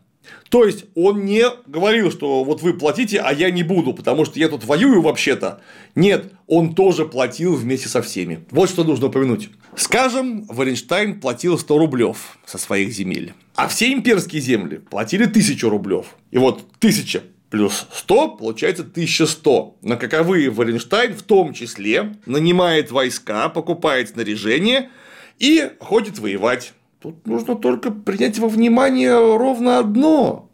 То 0.49 0.65
есть 0.65 0.87
он 0.97 1.25
не 1.25 1.45
говорил, 1.69 2.11
что 2.11 2.43
вот 2.43 2.61
вы 2.61 2.75
платите, 2.75 3.21
а 3.21 3.33
я 3.33 3.53
не 3.53 3.63
буду, 3.63 3.95
потому 3.95 4.25
что 4.25 4.41
я 4.41 4.49
тут 4.49 4.65
воюю 4.65 5.01
вообще-то. 5.01 5.61
Нет, 5.95 6.33
он 6.49 6.75
тоже 6.75 7.07
платил 7.07 7.55
вместе 7.55 7.89
со 7.89 8.03
всеми. 8.03 8.45
Вот 8.51 8.69
что 8.69 8.83
нужно 8.83 9.07
упомянуть. 9.07 9.49
Скажем, 9.77 10.45
Валенштайн 10.47 11.21
платил 11.21 11.57
100 11.57 11.79
рублев 11.79 12.37
со 12.45 12.59
своих 12.59 12.93
земель, 12.93 13.33
а 13.55 13.69
все 13.69 13.93
имперские 13.93 14.43
земли 14.43 14.79
платили 14.79 15.27
1000 15.27 15.71
рублев. 15.71 16.17
И 16.33 16.39
вот 16.39 16.65
1000 16.79 17.23
плюс 17.51 17.87
100 17.93 18.37
получается 18.37 18.83
1100. 18.83 19.77
На 19.83 19.97
каковые 19.97 20.51
Валенштайн 20.51 21.15
в 21.15 21.23
том 21.23 21.53
числе 21.53 22.15
нанимает 22.25 22.91
войска, 22.91 23.49
покупает 23.49 24.11
снаряжение 24.11 24.91
и 25.39 25.71
ходит 25.81 26.19
воевать. 26.19 26.73
Тут 27.03 27.27
нужно 27.27 27.57
только 27.57 27.91
принять 27.91 28.39
во 28.39 28.49
внимание 28.49 29.15
ровно 29.15 29.79
одно. 29.79 30.51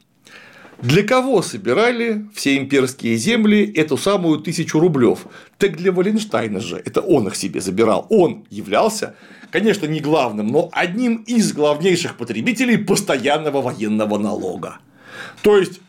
Для 0.81 1.03
кого 1.03 1.41
собирали 1.41 2.27
все 2.35 2.57
имперские 2.59 3.17
земли 3.17 3.65
эту 3.75 3.97
самую 3.97 4.41
тысячу 4.41 4.79
рублев? 4.79 5.27
Так 5.59 5.77
для 5.77 5.91
Валенштайна 5.91 6.61
же, 6.61 6.81
это 6.85 7.01
он 7.01 7.29
их 7.29 7.37
себе 7.37 7.61
забирал. 7.61 8.07
Он 8.11 8.45
являлся, 8.51 9.17
конечно, 9.51 9.87
не 9.87 10.01
главным, 10.01 10.49
но 10.49 10.69
одним 10.73 11.17
из 11.27 11.53
главнейших 11.55 12.19
потребителей 12.19 12.77
постоянного 12.77 13.63
военного 13.63 14.19
налога. 14.19 14.79
То 15.43 15.57
есть 15.57 15.81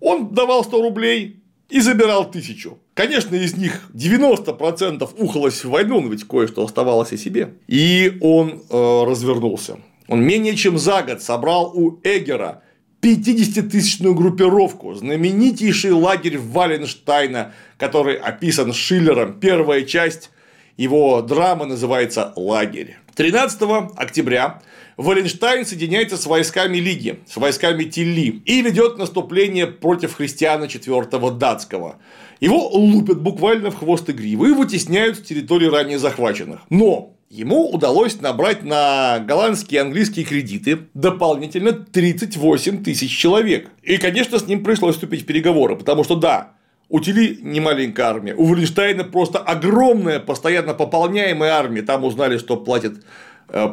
он 0.00 0.34
давал 0.34 0.64
100 0.64 0.82
рублей 0.82 1.42
и 1.68 1.80
забирал 1.80 2.30
тысячу. 2.30 2.78
Конечно, 2.94 3.36
из 3.36 3.56
них 3.56 3.90
90% 3.94 5.08
ухалось 5.18 5.64
в 5.64 5.70
войну, 5.70 6.00
но 6.00 6.08
ведь 6.08 6.24
кое-что 6.24 6.64
оставалось 6.64 7.12
и 7.12 7.16
себе. 7.16 7.54
И 7.66 8.18
он 8.20 8.62
э, 8.70 9.04
развернулся. 9.04 9.78
Он 10.08 10.22
менее 10.22 10.56
чем 10.56 10.78
за 10.78 11.02
год 11.02 11.22
собрал 11.22 11.70
у 11.74 12.00
Эгера 12.02 12.62
50-тысячную 13.02 14.14
группировку, 14.14 14.94
знаменитейший 14.94 15.92
лагерь 15.92 16.38
Валенштайна, 16.38 17.52
который 17.76 18.16
описан 18.16 18.72
Шиллером, 18.72 19.38
первая 19.38 19.82
часть 19.82 20.30
Его 20.76 21.22
драма 21.22 21.66
называется 21.66 22.32
«Лагерь». 22.36 22.96
13 23.14 23.60
октября 23.96 24.62
Валенштайн 24.98 25.64
соединяется 25.64 26.16
с 26.16 26.26
войсками 26.26 26.78
Лиги, 26.78 27.20
с 27.24 27.36
войсками 27.36 27.84
Тилли 27.84 28.42
и 28.44 28.62
ведет 28.62 28.98
наступление 28.98 29.68
против 29.68 30.14
христиана 30.14 30.64
IV 30.64 31.38
датского. 31.38 31.96
Его 32.40 32.68
лупят 32.68 33.20
буквально 33.22 33.70
в 33.70 33.76
хвост 33.76 34.08
и 34.08 34.12
гриву 34.12 34.46
и 34.46 34.52
вытесняют 34.52 35.18
с 35.18 35.22
территории 35.22 35.66
ранее 35.66 35.98
захваченных. 35.98 36.62
Но 36.68 37.14
Ему 37.30 37.68
удалось 37.68 38.22
набрать 38.22 38.62
на 38.62 39.18
голландские 39.18 39.80
и 39.80 39.82
английские 39.82 40.24
кредиты 40.24 40.88
дополнительно 40.94 41.72
38 41.72 42.82
тысяч 42.82 43.14
человек. 43.14 43.68
И, 43.82 43.98
конечно, 43.98 44.38
с 44.38 44.46
ним 44.46 44.64
пришлось 44.64 44.94
вступить 44.94 45.24
в 45.24 45.26
переговоры, 45.26 45.76
потому 45.76 46.04
что 46.04 46.14
да, 46.14 46.52
у 46.88 47.00
Тили 47.00 47.38
не 47.42 47.60
маленькая 47.60 48.06
армия, 48.06 48.34
у 48.34 48.44
Валенштейна 48.44 49.04
просто 49.04 49.40
огромная, 49.40 50.20
постоянно 50.20 50.72
пополняемая 50.72 51.52
армия. 51.52 51.82
Там 51.82 52.04
узнали, 52.04 52.38
что 52.38 52.56
платят 52.56 52.94
э, 52.94 53.00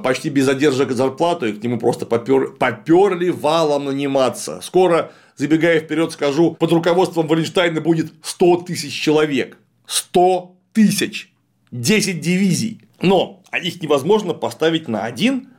почти 0.03 0.29
без 0.29 0.45
задержек 0.45 0.91
зарплату, 0.91 1.47
и 1.47 1.53
к 1.53 1.63
нему 1.63 1.77
просто 1.77 2.05
попер... 2.05 2.51
поперли 2.51 3.29
валом 3.29 3.85
наниматься. 3.85 4.61
Скоро, 4.61 5.11
забегая 5.35 5.79
вперед, 5.79 6.11
скажу, 6.11 6.53
под 6.53 6.71
руководством 6.71 7.27
Валенштейна 7.27 7.81
будет 7.81 8.13
100 8.21 8.57
тысяч 8.67 8.93
человек. 8.93 9.57
100 9.85 10.55
тысяч. 10.73 11.33
10 11.71 12.21
дивизий. 12.21 12.81
Но 13.01 13.43
их 13.61 13.81
невозможно 13.81 14.33
поставить 14.33 14.87
на 14.87 15.03
один 15.03 15.49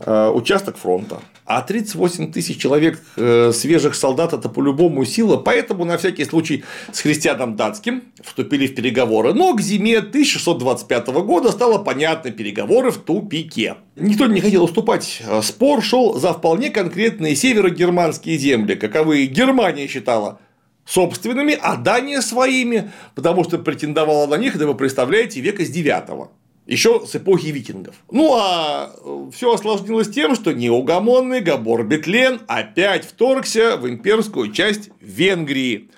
э, 0.00 0.28
участок 0.28 0.76
фронта. 0.76 1.20
А 1.46 1.62
38 1.62 2.32
тысяч 2.32 2.60
человек 2.60 3.00
э, 3.16 3.52
свежих 3.52 3.94
солдат– 3.94 4.32
это 4.34 4.48
по-любому 4.48 5.04
сила, 5.04 5.36
поэтому 5.36 5.84
на 5.84 5.96
всякий 5.96 6.24
случай 6.24 6.64
с 6.92 7.00
христианом 7.00 7.54
датским 7.54 8.02
вступили 8.24 8.66
в 8.66 8.74
переговоры. 8.74 9.32
Но 9.32 9.54
к 9.54 9.60
зиме 9.60 9.98
1625 9.98 11.06
года 11.06 11.52
стало 11.52 11.78
понятно, 11.78 12.32
переговоры 12.32 12.90
в 12.90 12.98
тупике. 12.98 13.76
Никто 13.94 14.26
не 14.26 14.40
хотел 14.40 14.64
уступать. 14.64 15.22
Спор 15.42 15.84
шел 15.84 16.18
за 16.18 16.32
вполне 16.32 16.70
конкретные 16.70 17.36
северогерманские 17.36 18.38
земли, 18.38 18.74
каковы 18.74 19.26
Германия 19.26 19.86
считала 19.86 20.40
собственными, 20.84 21.56
а 21.60 21.76
Дания 21.76 22.22
своими, 22.22 22.90
потому 23.14 23.44
что 23.44 23.58
претендовала 23.58 24.26
на 24.26 24.36
них, 24.36 24.56
это 24.56 24.66
вы 24.66 24.74
представляете, 24.74 25.40
века 25.40 25.64
с 25.64 25.70
9 25.70 26.28
еще 26.66 27.06
с 27.06 27.14
эпохи 27.14 27.46
викингов. 27.46 27.94
Ну 28.10 28.34
а 28.36 28.90
э, 29.04 29.30
все 29.32 29.54
осложнилось 29.54 30.10
тем, 30.10 30.34
что 30.34 30.52
неугомонный 30.52 31.40
Габор 31.40 31.84
Бетлен 31.84 32.40
опять 32.48 33.04
вторгся 33.04 33.76
в 33.76 33.88
имперскую 33.88 34.52
часть 34.52 34.90
Венгрии, 35.00 35.90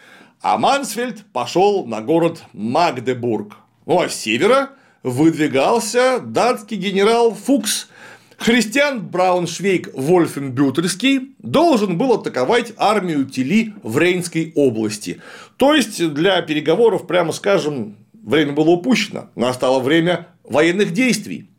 а 0.43 0.59
Мансфельд 0.59 1.25
пошел 1.33 1.87
на 1.87 2.01
город 2.01 2.43
Магдебург. 2.53 3.57
Ну 3.87 4.01
а 4.01 4.09
с 4.09 4.15
севера 4.15 4.71
выдвигался 5.03 6.21
датский 6.21 6.77
генерал 6.77 7.35
Фукс. 7.35 7.89
Христиан 8.37 9.01
Брауншвейг 9.01 9.91
Вольфенбютельский 9.95 11.35
должен 11.39 11.99
был 11.99 12.13
атаковать 12.13 12.73
армию 12.77 13.25
Тили 13.25 13.75
в 13.83 13.99
Рейнской 13.99 14.53
области. 14.55 15.21
То 15.57 15.75
есть 15.75 16.15
для 16.15 16.41
переговоров, 16.43 17.09
прямо 17.09 17.33
скажем, 17.33 17.97
время 18.13 18.53
было 18.53 18.71
упущено, 18.71 19.31
настало 19.35 19.81
время 19.81 20.29
военных 20.49 20.93
действий. 20.93 21.51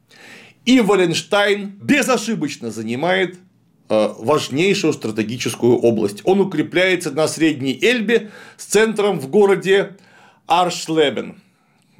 И 0.66 0.82
Валенштайн 0.82 1.70
безошибочно 1.82 2.72
занимает 2.72 3.38
э, 3.90 4.10
важнейшую 4.20 4.94
стратегическую 4.94 5.78
область. 5.78 6.22
Он 6.26 6.41
укрепляется 6.41 7.11
на 7.11 7.28
Средней 7.28 7.78
Эльбе 7.82 8.32
с 8.57 8.66
центром 8.66 9.20
в 9.20 9.30
городе 9.30 9.98
Аршлебен. 10.48 11.41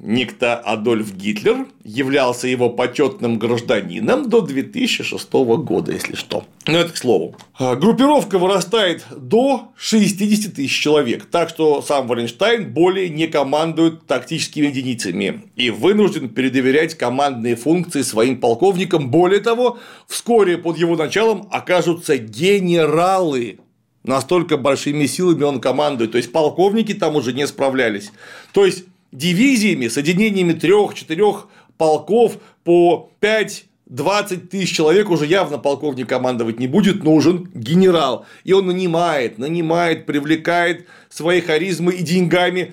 Никто 0.02 0.58
Адольф 0.64 1.14
Гитлер 1.14 1.66
являлся 1.84 2.48
его 2.48 2.70
почетным 2.70 3.38
гражданином 3.38 4.30
до 4.30 4.40
2006 4.40 5.32
года, 5.32 5.92
если 5.92 6.14
что. 6.14 6.44
Но 6.66 6.78
это 6.78 6.92
к 6.92 6.96
слову. 6.96 7.36
А, 7.58 7.76
группировка 7.76 8.38
вырастает 8.38 9.04
до 9.14 9.72
60 9.76 10.54
тысяч 10.54 10.80
человек, 10.80 11.26
так 11.26 11.50
что 11.50 11.82
сам 11.82 12.06
Валенштайн 12.06 12.72
более 12.72 13.10
не 13.10 13.26
командует 13.26 14.06
тактическими 14.06 14.68
единицами 14.68 15.42
и 15.56 15.68
вынужден 15.68 16.30
передоверять 16.30 16.94
командные 16.94 17.56
функции 17.56 18.00
своим 18.00 18.40
полковникам. 18.40 19.10
Более 19.10 19.40
того, 19.40 19.78
вскоре 20.08 20.56
под 20.56 20.78
его 20.78 20.96
началом 20.96 21.46
окажутся 21.50 22.16
генералы, 22.16 23.58
настолько 24.02 24.56
большими 24.56 25.04
силами 25.04 25.42
он 25.42 25.60
командует. 25.60 26.12
То 26.12 26.18
есть 26.18 26.32
полковники 26.32 26.94
там 26.94 27.16
уже 27.16 27.34
не 27.34 27.46
справлялись. 27.46 28.12
То 28.52 28.64
есть 28.64 28.84
дивизиями, 29.12 29.88
соединениями 29.88 30.52
трех-четырех 30.52 31.48
полков 31.76 32.38
по 32.64 33.10
5 33.20 33.64
20 33.90 34.50
тысяч 34.50 34.76
человек 34.76 35.10
уже 35.10 35.26
явно 35.26 35.58
полковник 35.58 36.08
командовать 36.08 36.60
не 36.60 36.68
будет, 36.68 37.02
нужен 37.02 37.50
генерал. 37.52 38.24
И 38.44 38.52
он 38.52 38.66
нанимает, 38.66 39.38
нанимает, 39.38 40.06
привлекает 40.06 40.86
своей 41.08 41.40
харизмой 41.40 41.96
и 41.96 42.02
деньгами 42.04 42.72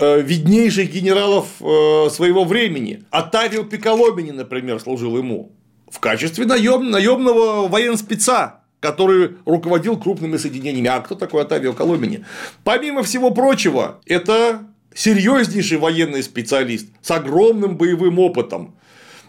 э, 0.00 0.20
виднейших 0.20 0.92
генералов 0.92 1.46
э, 1.60 2.10
своего 2.10 2.42
времени. 2.44 3.04
Атавио 3.10 3.62
Пиколомини, 3.62 4.32
например, 4.32 4.80
служил 4.80 5.16
ему 5.16 5.52
в 5.88 6.00
качестве 6.00 6.44
наем, 6.44 6.90
наемного 6.90 7.68
военспеца 7.68 8.60
который 8.80 9.38
руководил 9.44 9.98
крупными 9.98 10.36
соединениями. 10.36 10.88
А 10.88 11.00
кто 11.00 11.16
такой 11.16 11.42
Атавио 11.42 11.72
Коломини? 11.72 12.24
Помимо 12.62 13.02
всего 13.02 13.32
прочего, 13.32 14.00
это 14.06 14.67
серьезнейший 14.98 15.78
военный 15.78 16.24
специалист 16.24 16.88
с 17.00 17.10
огромным 17.12 17.76
боевым 17.76 18.18
опытом 18.18 18.74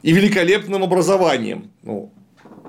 и 0.02 0.12
великолепным 0.12 0.84
образованием. 0.84 1.70
Ну, 1.84 2.12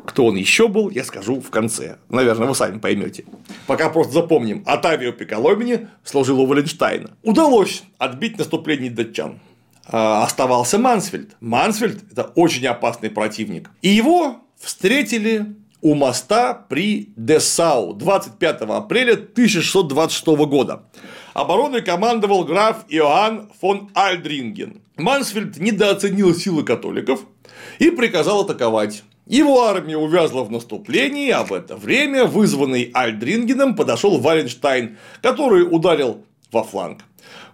кто 0.05 0.27
он 0.27 0.37
еще 0.37 0.69
был, 0.69 0.91
я 0.91 1.03
скажу 1.03 1.41
в 1.41 1.49
конце. 1.49 1.97
Наверное, 2.11 2.47
вы 2.47 2.55
сами 2.55 2.79
поймете. 2.79 3.25
Пока 3.67 3.89
просто 3.89 4.13
запомним. 4.13 4.63
Атавио 4.67 5.13
Пиколомини 5.13 5.89
служил 6.05 6.41
у 6.41 6.47
Валенштайна. 6.47 7.17
Удалось 7.23 7.85
отбить 7.97 8.37
наступление 8.37 8.91
датчан. 8.91 9.41
А, 9.87 10.23
оставался 10.23 10.79
Мансфельд. 10.79 11.37
Мансфельд– 11.41 12.03
это 12.13 12.25
очень 12.35 12.67
опасный 12.67 13.09
противник. 13.09 13.71
И 13.81 13.89
его 13.89 14.41
встретили 14.59 15.55
у 15.81 15.95
моста 15.95 16.53
при 16.53 17.15
Десау 17.17 17.95
25 17.95 18.63
апреля 18.63 19.15
1626 19.15 20.27
года. 20.47 20.83
Обороной 21.41 21.81
командовал 21.81 22.45
граф 22.45 22.85
Иоанн 22.91 23.49
фон 23.59 23.89
Альдринген. 23.95 24.83
Мансфельд 24.99 25.57
недооценил 25.57 26.35
силы 26.35 26.65
католиков 26.65 27.21
и 27.79 27.91
приказал 27.91 28.43
атаковать. 28.43 29.05
Его 29.27 29.63
армия 29.63 29.97
увязла 29.97 30.45
в 30.45 30.51
наступлении, 30.51 31.31
а 31.31 31.45
в 31.45 31.55
это 31.55 31.77
время 31.77 32.27
вызванный 32.27 32.91
Альдрингеном 32.93 33.75
подошел 33.75 34.19
Валенштайн, 34.19 34.99
который 35.23 35.63
ударил 35.63 36.27
во 36.53 36.63
фланг. 36.63 37.05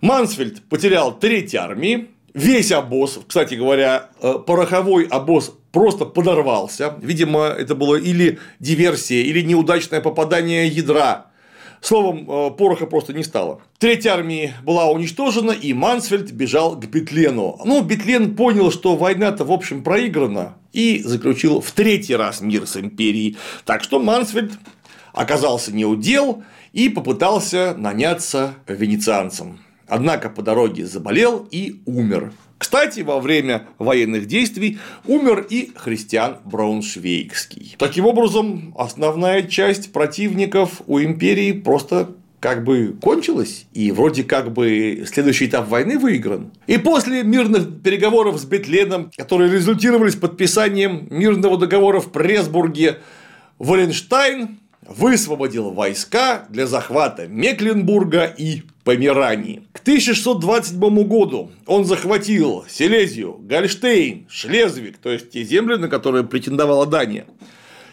Мансфельд 0.00 0.68
потерял 0.68 1.16
треть 1.16 1.54
армии, 1.54 2.08
весь 2.34 2.72
обоз, 2.72 3.20
кстати 3.24 3.54
говоря, 3.54 4.10
э, 4.20 4.34
пороховой 4.44 5.04
обоз 5.04 5.54
просто 5.70 6.06
подорвался. 6.06 6.96
Видимо, 7.00 7.44
это 7.44 7.76
было 7.76 7.94
или 7.94 8.40
диверсия, 8.58 9.22
или 9.22 9.42
неудачное 9.42 10.00
попадание 10.00 10.66
ядра 10.66 11.26
Словом, 11.86 12.28
э, 12.28 12.50
пороха 12.50 12.86
просто 12.86 13.12
не 13.12 13.22
стало. 13.22 13.60
Третья 13.78 14.10
армия 14.10 14.56
была 14.64 14.90
уничтожена, 14.90 15.52
и 15.52 15.72
Мансфельд 15.72 16.32
бежал 16.32 16.74
к 16.74 16.84
Бетлену. 16.86 17.60
Ну, 17.64 17.80
Бетлен 17.80 18.34
понял, 18.34 18.72
что 18.72 18.96
война-то, 18.96 19.44
в 19.44 19.52
общем, 19.52 19.84
проиграна, 19.84 20.56
и 20.72 21.00
заключил 21.04 21.60
в 21.60 21.70
третий 21.70 22.16
раз 22.16 22.40
мир 22.40 22.66
с 22.66 22.76
империей. 22.76 23.36
Так 23.64 23.84
что 23.84 24.00
Мансфельд 24.00 24.54
оказался 25.12 25.72
неудел 25.72 26.42
и 26.72 26.88
попытался 26.88 27.76
наняться 27.78 28.56
венецианцам. 28.66 29.60
Однако 29.86 30.28
по 30.28 30.42
дороге 30.42 30.86
заболел 30.86 31.46
и 31.52 31.82
умер. 31.86 32.32
Кстати, 32.58 33.00
во 33.00 33.20
время 33.20 33.66
военных 33.78 34.26
действий 34.26 34.78
умер 35.06 35.46
и 35.50 35.72
христиан 35.74 36.38
Брауншвейгский. 36.44 37.76
Таким 37.78 38.06
образом, 38.06 38.74
основная 38.78 39.42
часть 39.42 39.92
противников 39.92 40.82
у 40.86 41.00
империи 41.00 41.52
просто 41.52 42.10
как 42.40 42.64
бы 42.64 42.96
кончилась, 43.00 43.66
и 43.72 43.90
вроде 43.90 44.22
как 44.22 44.52
бы 44.52 45.04
следующий 45.06 45.46
этап 45.46 45.68
войны 45.68 45.98
выигран. 45.98 46.52
И 46.66 46.78
после 46.78 47.22
мирных 47.22 47.82
переговоров 47.82 48.38
с 48.38 48.44
Бетленом, 48.44 49.10
которые 49.16 49.50
результировались 49.50 50.16
подписанием 50.16 51.08
мирного 51.10 51.58
договора 51.58 52.00
в 52.00 52.12
Пресбурге, 52.12 52.98
Валенштайн 53.58 54.58
высвободил 54.86 55.70
войска 55.70 56.46
для 56.48 56.66
захвата 56.66 57.26
Мекленбурга 57.26 58.24
и 58.24 58.62
Померании. 58.86 59.64
К 59.72 59.80
1627 59.80 61.08
году 61.08 61.50
он 61.66 61.84
захватил 61.84 62.64
Силезию, 62.68 63.32
Гольштейн, 63.32 64.28
Шлезвик, 64.30 64.98
то 64.98 65.10
есть 65.10 65.32
те 65.32 65.42
земли, 65.42 65.76
на 65.76 65.88
которые 65.88 66.22
претендовала 66.22 66.86
Дания. 66.86 67.26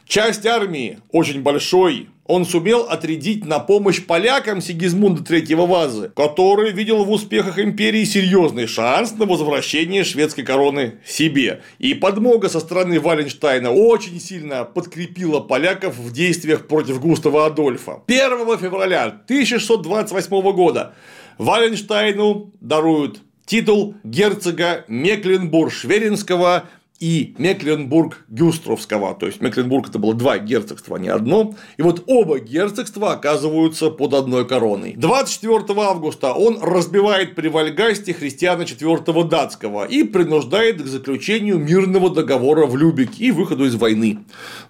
Часть 0.08 0.46
армии, 0.46 1.00
очень 1.12 1.42
большой, 1.42 2.10
он 2.26 2.46
сумел 2.46 2.84
отрядить 2.84 3.46
на 3.46 3.60
помощь 3.60 4.02
полякам 4.06 4.62
Сигизмунда 4.62 5.22
III 5.22 5.68
Вазы, 5.68 6.12
который 6.16 6.72
видел 6.72 7.04
в 7.04 7.12
успехах 7.12 7.60
империи 7.60 8.06
серьезный 8.06 8.66
шанс 8.66 9.12
на 9.14 9.26
возвращение 9.26 10.04
шведской 10.04 10.44
короны 10.44 11.00
себе. 11.06 11.62
И 11.80 11.94
подмога 11.94 12.48
со 12.50 12.60
стороны 12.60 13.00
Валенштайна 13.00 13.72
очень 13.72 14.22
сильно 14.22 14.64
подкрепила 14.64 15.42
поляков 15.42 15.98
в 15.98 16.14
действиях 16.14 16.68
против 16.68 17.02
Густава 17.02 17.48
Адольфа. 17.48 18.02
1 18.08 18.58
февраля 18.58 19.06
1628 19.06 20.52
года 20.54 20.94
Валенштайну 21.38 22.54
даруют 22.62 23.20
титул 23.46 23.96
герцога 24.04 24.86
Мекленбург-Шверинского 24.88 26.64
и 27.04 27.36
Мекленбург-Гюстровского. 27.38 29.20
То 29.20 29.26
есть 29.26 29.42
Мекленбург 29.42 29.90
это 29.90 30.00
было 30.00 30.14
два 30.14 30.38
герцогства, 30.38 30.96
а 30.96 31.00
не 31.00 31.10
одно. 31.10 31.54
И 31.76 31.82
вот 31.82 32.06
оба 32.08 32.40
герцогства 32.40 33.12
оказываются 33.12 33.90
под 33.90 34.14
одной 34.14 34.48
короной. 34.48 34.94
24 34.96 35.82
августа 35.82 36.32
он 36.32 36.60
разбивает 36.62 37.36
при 37.36 37.50
Вальгасте 37.50 38.14
христиана 38.14 38.62
IV 38.62 39.28
датского 39.28 39.84
и 39.84 40.04
принуждает 40.04 40.82
к 40.82 40.86
заключению 40.86 41.60
мирного 41.60 42.10
договора 42.10 42.68
в 42.68 42.78
Любике 42.78 43.26
и 43.26 43.32
выходу 43.32 43.66
из 43.66 43.76
войны. 43.76 44.20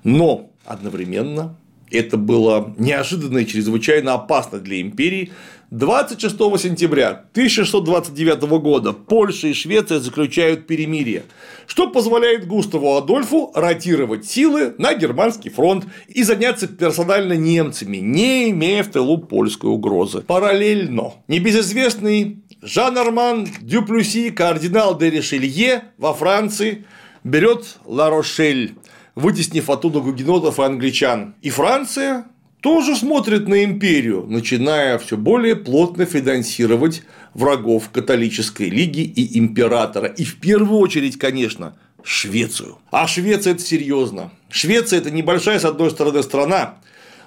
Но 0.03 0.49
одновременно 0.65 1.55
это 1.91 2.18
было 2.18 2.73
неожиданно 2.80 3.38
и 3.38 3.45
чрезвычайно 3.45 4.15
опасно 4.15 4.57
для 4.57 4.81
империи, 4.81 5.31
26 5.73 6.37
сентября 6.59 7.25
1629 7.31 8.43
года 8.61 8.93
Польша 8.93 9.47
и 9.47 9.53
Швеция 9.53 9.99
заключают 9.99 10.67
перемирие, 10.67 11.23
что 11.65 11.89
позволяет 11.89 12.45
Густаву 12.45 12.95
Адольфу 12.95 13.51
ротировать 13.55 14.23
силы 14.23 14.75
на 14.77 14.93
германский 14.93 15.49
фронт 15.49 15.87
и 16.07 16.21
заняться 16.21 16.67
персонально 16.67 17.33
немцами, 17.33 17.97
не 17.97 18.51
имея 18.51 18.83
в 18.83 18.89
тылу 18.89 19.17
польской 19.17 19.71
угрозы. 19.71 20.21
Параллельно 20.21 21.13
небезызвестный 21.27 22.43
Жан-Арман 22.61 23.47
Дюплюси, 23.61 24.29
кардинал 24.29 24.95
де 24.95 25.09
Ришелье 25.09 25.85
во 25.97 26.13
Франции, 26.13 26.85
берет 27.23 27.77
Ла-Рошель, 27.85 28.75
вытеснив 29.15 29.67
оттуда 29.71 30.01
гугенотов 30.01 30.59
и 30.59 30.61
англичан. 30.61 31.33
И 31.41 31.49
Франция 31.49 32.25
тоже 32.64 32.95
смотрит 32.95 33.49
на 33.49 33.65
империю, 33.65 34.26
начиная 34.26 34.98
все 34.98 35.18
более 35.18 35.57
плотно 35.57 36.06
финансировать 36.06 37.03
врагов 37.34 37.90
католической 37.90 38.69
лиги 38.69 39.02
и 39.02 39.38
императора. 39.38 40.07
И 40.07 40.23
в 40.23 40.40
первую 40.40 40.80
очередь, 40.80 41.19
конечно, 41.19 41.76
Швецию. 42.03 42.77
А 42.90 43.06
Швеция 43.06 43.52
это 43.52 43.61
серьезно. 43.61 44.31
Швеция 44.49 44.99
это 44.99 45.11
небольшая, 45.11 45.60
с 45.60 45.65
одной 45.65 45.91
стороны, 45.91 46.23
страна, 46.23 46.76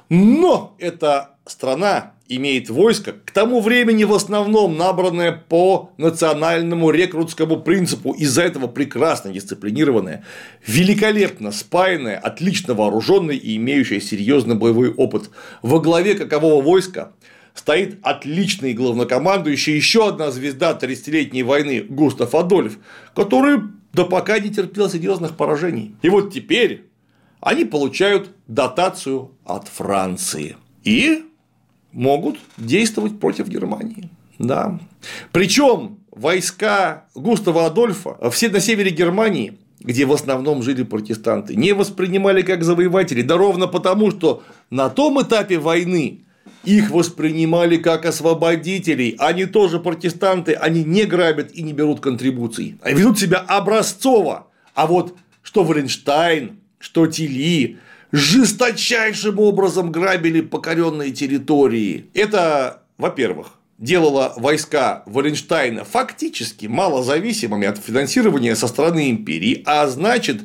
но 0.08 0.74
это 0.78 1.32
страна 1.44 2.12
имеет 2.28 2.70
войско, 2.70 3.12
к 3.12 3.30
тому 3.30 3.60
времени 3.60 4.04
в 4.04 4.14
основном 4.14 4.76
набранное 4.76 5.32
по 5.32 5.92
национальному 5.96 6.90
рекрутскому 6.90 7.60
принципу, 7.60 8.12
из-за 8.12 8.42
этого 8.42 8.66
прекрасно 8.66 9.32
дисциплинированное, 9.32 10.24
великолепно 10.66 11.52
спаянное, 11.52 12.16
отлично 12.16 12.74
вооруженное 12.74 13.36
и 13.36 13.56
имеющее 13.56 14.00
серьезный 14.00 14.54
боевой 14.54 14.92
опыт. 14.92 15.30
Во 15.62 15.80
главе 15.80 16.14
какового 16.14 16.62
войска 16.62 17.12
стоит 17.54 17.98
отличный 18.02 18.74
главнокомандующий, 18.74 19.74
еще 19.74 20.08
одна 20.08 20.30
звезда 20.30 20.78
30-летней 20.80 21.42
войны 21.42 21.84
Густав 21.88 22.34
Адольф, 22.34 22.78
который 23.14 23.60
до 23.92 24.04
пока 24.04 24.38
не 24.38 24.50
терпел 24.50 24.90
серьезных 24.90 25.36
поражений. 25.36 25.96
И 26.02 26.08
вот 26.08 26.32
теперь 26.32 26.84
они 27.40 27.64
получают 27.64 28.30
дотацию 28.46 29.32
от 29.44 29.68
Франции. 29.68 30.56
И 30.84 31.24
могут 31.96 32.38
действовать 32.58 33.18
против 33.18 33.48
Германии. 33.48 34.10
Да. 34.38 34.78
Причем 35.32 35.98
войска 36.12 37.06
Густава 37.14 37.66
Адольфа 37.66 38.30
все 38.30 38.50
на 38.50 38.60
севере 38.60 38.90
Германии 38.90 39.58
где 39.78 40.04
в 40.04 40.12
основном 40.12 40.62
жили 40.62 40.82
протестанты, 40.82 41.54
не 41.54 41.72
воспринимали 41.72 42.42
как 42.42 42.64
завоевателей, 42.64 43.22
да 43.22 43.36
ровно 43.36 43.68
потому, 43.68 44.10
что 44.10 44.42
на 44.70 44.88
том 44.88 45.22
этапе 45.22 45.58
войны 45.58 46.22
их 46.64 46.90
воспринимали 46.90 47.76
как 47.76 48.06
освободителей, 48.06 49.14
они 49.18 49.44
тоже 49.44 49.78
протестанты, 49.78 50.54
они 50.54 50.82
не 50.82 51.04
грабят 51.04 51.52
и 51.52 51.62
не 51.62 51.72
берут 51.72 52.00
контрибуций, 52.00 52.78
а 52.82 52.90
ведут 52.90 53.20
себя 53.20 53.38
образцово. 53.38 54.48
А 54.74 54.86
вот 54.86 55.14
что 55.42 55.62
Валенштайн, 55.62 56.58
что 56.80 57.06
Тили, 57.06 57.78
жесточайшим 58.16 59.38
образом 59.38 59.92
грабили 59.92 60.40
покоренные 60.40 61.10
территории. 61.10 62.06
Это, 62.14 62.82
во-первых, 62.96 63.58
делало 63.78 64.32
войска 64.36 65.02
Валенштайна 65.06 65.84
фактически 65.84 66.66
малозависимыми 66.66 67.66
от 67.66 67.78
финансирования 67.78 68.56
со 68.56 68.68
стороны 68.68 69.10
империи, 69.10 69.62
а 69.66 69.86
значит 69.86 70.40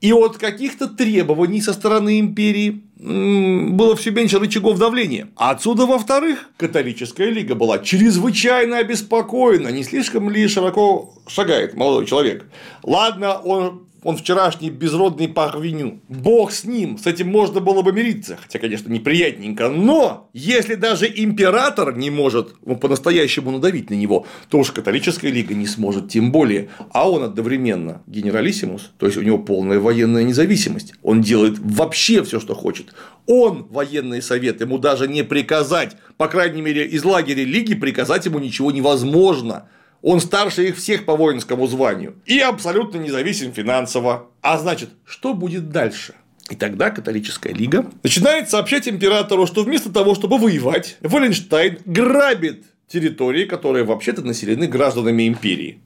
и 0.00 0.12
от 0.12 0.36
каких-то 0.36 0.86
требований 0.88 1.60
со 1.60 1.72
стороны 1.72 2.20
империи 2.20 2.82
было 2.96 3.96
все 3.96 4.10
меньше 4.10 4.38
рычагов 4.38 4.78
давления. 4.78 5.28
А 5.36 5.50
отсюда, 5.50 5.86
во-вторых, 5.86 6.50
католическая 6.56 7.30
лига 7.30 7.54
была 7.54 7.78
чрезвычайно 7.78 8.78
обеспокоена, 8.78 9.68
не 9.68 9.82
слишком 9.82 10.30
ли 10.30 10.46
широко 10.46 11.14
шагает 11.26 11.74
молодой 11.74 12.06
человек. 12.06 12.46
Ладно, 12.82 13.38
он 13.38 13.85
он 14.06 14.16
вчерашний 14.16 14.70
безродный 14.70 15.26
парвеню. 15.26 16.00
Бог 16.08 16.52
с 16.52 16.62
ним, 16.62 16.96
с 16.96 17.08
этим 17.08 17.28
можно 17.28 17.58
было 17.58 17.82
бы 17.82 17.92
мириться, 17.92 18.38
хотя, 18.40 18.60
конечно, 18.60 18.88
неприятненько, 18.88 19.68
но 19.68 20.30
если 20.32 20.76
даже 20.76 21.12
император 21.12 21.96
не 21.96 22.10
может 22.10 22.54
по-настоящему 22.80 23.50
надавить 23.50 23.90
на 23.90 23.94
него, 23.94 24.24
то 24.48 24.58
уж 24.58 24.70
католическая 24.70 25.32
лига 25.32 25.54
не 25.54 25.66
сможет 25.66 26.08
тем 26.08 26.30
более, 26.30 26.68
а 26.92 27.10
он 27.10 27.24
одновременно 27.24 28.02
генералиссимус, 28.06 28.92
то 28.96 29.06
есть 29.06 29.18
у 29.18 29.22
него 29.22 29.38
полная 29.38 29.80
военная 29.80 30.22
независимость, 30.22 30.94
он 31.02 31.20
делает 31.20 31.58
вообще 31.58 32.22
все, 32.22 32.38
что 32.38 32.54
хочет, 32.54 32.94
он 33.26 33.66
военный 33.70 34.22
совет, 34.22 34.60
ему 34.60 34.78
даже 34.78 35.08
не 35.08 35.24
приказать, 35.24 35.96
по 36.16 36.28
крайней 36.28 36.62
мере, 36.62 36.86
из 36.86 37.04
лагеря 37.04 37.42
лиги 37.42 37.74
приказать 37.74 38.24
ему 38.26 38.38
ничего 38.38 38.70
невозможно, 38.70 39.68
он 40.06 40.20
старше 40.20 40.68
их 40.68 40.76
всех 40.76 41.04
по 41.04 41.16
воинскому 41.16 41.66
званию 41.66 42.14
и 42.26 42.38
абсолютно 42.38 42.98
независим 42.98 43.52
финансово. 43.52 44.28
А 44.40 44.56
значит, 44.56 44.90
что 45.04 45.34
будет 45.34 45.70
дальше? 45.70 46.14
И 46.48 46.54
тогда 46.54 46.90
католическая 46.90 47.52
лига 47.52 47.90
начинает 48.04 48.48
сообщать 48.48 48.86
императору, 48.86 49.48
что 49.48 49.64
вместо 49.64 49.92
того, 49.92 50.14
чтобы 50.14 50.38
воевать, 50.38 50.96
Валенштайн 51.00 51.78
грабит 51.84 52.66
территории, 52.86 53.46
которые 53.46 53.82
вообще-то 53.82 54.22
населены 54.22 54.68
гражданами 54.68 55.26
империи. 55.26 55.80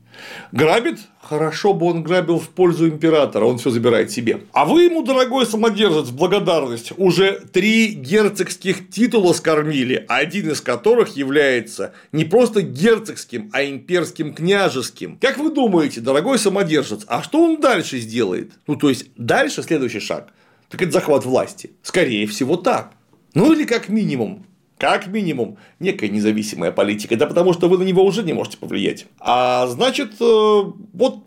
Грабит? 0.53 0.99
Хорошо 1.21 1.75
бы 1.75 1.87
он 1.87 2.03
грабил 2.03 2.39
в 2.39 2.49
пользу 2.49 2.89
императора, 2.89 3.45
он 3.45 3.59
все 3.59 3.71
забирает 3.71 4.11
себе. 4.11 4.43
А 4.53 4.65
вы 4.65 4.85
ему, 4.85 5.03
дорогой 5.03 5.47
самодержец, 5.47 6.09
благодарность 6.09 6.93
уже 6.97 7.41
три 7.53 7.89
герцогских 7.89 8.91
титула 8.91 9.33
скормили, 9.33 10.05
один 10.09 10.51
из 10.51 10.61
которых 10.61 11.17
является 11.17 11.93
не 12.13 12.25
просто 12.25 12.63
герцогским, 12.63 13.51
а 13.53 13.65
имперским 13.65 14.35
княжеским. 14.35 15.19
Как 15.21 15.39
вы 15.39 15.53
думаете, 15.53 16.01
дорогой 16.01 16.39
самодержец, 16.39 17.05
а 17.07 17.23
что 17.23 17.43
он 17.45 17.61
дальше 17.61 17.99
сделает? 17.99 18.53
Ну, 18.67 18.77
то 18.77 18.89
есть, 18.89 19.07
дальше 19.17 19.63
следующий 19.63 20.01
шаг. 20.01 20.29
Так 20.71 20.83
это 20.83 20.93
захват 20.93 21.25
власти. 21.25 21.73
Скорее 21.83 22.27
всего, 22.27 22.57
так. 22.57 22.93
Ну 23.35 23.53
или 23.53 23.65
как 23.65 23.89
минимум 23.89 24.47
как 24.81 25.09
минимум, 25.09 25.59
некая 25.79 26.09
независимая 26.09 26.73
политика, 26.73 27.15
да 27.15 27.27
потому 27.27 27.53
что 27.53 27.69
вы 27.69 27.77
на 27.77 27.83
него 27.83 28.03
уже 28.03 28.23
не 28.23 28.33
можете 28.33 28.57
повлиять. 28.57 29.07
А 29.21 29.67
значит, 29.67 30.13
э, 30.19 30.63
вот 30.95 31.19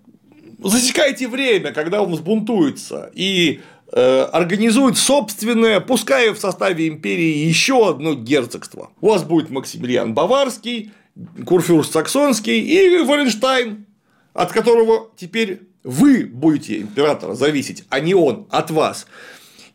засекайте 0.64 1.28
время, 1.28 1.72
когда 1.72 2.02
он 2.02 2.12
взбунтуется, 2.12 3.12
и 3.14 3.62
э, 3.92 4.22
организует 4.32 4.98
собственное, 4.98 5.80
пускай 5.80 6.32
в 6.32 6.40
составе 6.40 6.88
империи 6.88 7.46
еще 7.46 7.90
одно 7.90 8.16
герцогство. 8.16 8.90
У 9.02 9.10
вас 9.10 9.24
будет 9.24 9.52
Максимилиан 9.52 10.16
Баварский, 10.16 10.92
Курфюрст 11.46 11.94
Саксонский 11.94 12.60
и 12.60 13.04
Валенштайн, 13.04 13.86
от 14.34 14.52
которого 14.52 15.12
теперь 15.16 15.62
вы 15.84 16.26
будете 16.26 16.82
императора 16.82 17.36
зависеть, 17.36 17.84
а 17.90 18.00
не 18.00 18.16
он 18.16 18.48
от 18.50 18.72
вас. 18.72 19.06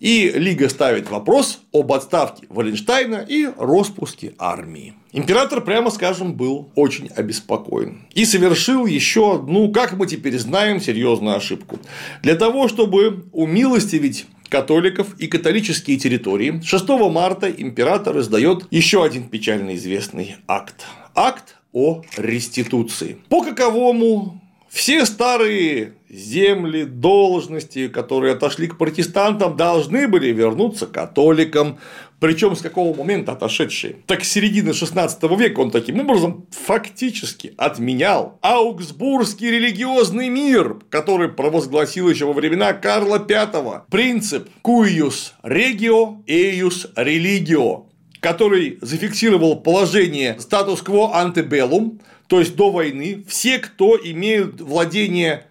И 0.01 0.31
Лига 0.31 0.69
ставит 0.69 1.11
вопрос 1.11 1.61
об 1.73 1.93
отставке 1.93 2.47
Валенштайна 2.51 3.25
и 3.29 3.49
распуске 3.59 4.35
армии. 4.39 4.95
Император, 5.13 5.61
прямо 5.63 5.91
скажем, 5.91 6.35
был 6.35 6.71
очень 6.77 7.09
обеспокоен 7.17 8.07
и 8.15 8.25
совершил 8.25 8.87
еще 8.87 9.35
одну, 9.35 9.73
как 9.73 9.95
мы 9.95 10.07
теперь 10.07 10.39
знаем, 10.39 10.81
серьезную 10.81 11.37
ошибку. 11.37 11.81
Для 12.23 12.37
того, 12.37 12.69
чтобы 12.69 13.27
умилостивить 13.33 14.27
католиков 14.49 15.19
и 15.19 15.27
католические 15.27 15.99
территории, 15.99 16.61
6 16.65 16.89
марта 17.11 17.51
император 17.51 18.21
издает 18.21 18.67
еще 18.71 19.05
один 19.05 19.29
печально 19.29 19.75
известный 19.75 20.37
акт. 20.47 20.87
Акт 21.15 21.57
о 21.73 22.03
реституции. 22.17 23.19
По 23.29 23.43
каковому 23.43 24.41
все 24.69 25.07
старые 25.07 25.95
земли, 26.11 26.85
должности, 26.85 27.89
которые 27.89 28.35
отошли 28.35 28.67
к 28.67 28.77
протестантам, 28.77 29.57
должны 29.57 30.09
были 30.09 30.29
вернуться 30.29 30.87
католикам, 30.87 31.79
причем 32.21 32.57
с 32.57 32.61
какого 32.61 32.97
момента 32.97 33.33
отошедшие? 33.33 33.97
Так 34.07 34.25
с 34.25 34.29
середины 34.29 34.75
16 34.75 35.23
века 35.39 35.61
он 35.61 35.71
таким 35.71 36.01
образом 36.01 36.47
фактически 36.51 37.55
отменял 37.57 38.39
Аугсбургский 38.43 39.51
религиозный 39.51 40.29
мир, 40.29 40.79
который 40.91 41.29
провозгласил 41.29 42.11
еще 42.11 42.27
во 42.27 42.33
времена 42.33 42.73
Карла 42.73 43.19
V 43.19 43.83
принцип 43.91 44.49
«cuius 44.65 45.33
regio 45.43 46.25
eius 46.27 46.93
religio», 46.97 47.87
который 48.21 48.79
зафиксировал 48.83 49.61
положение 49.61 50.37
статус-кво 50.41 51.17
антебеллум, 51.17 52.01
то 52.29 52.39
есть 52.39 52.57
до 52.57 52.71
войны, 52.71 53.25
все, 53.27 53.59
кто 53.59 53.99
имеют 54.03 54.61
владение 54.61 55.47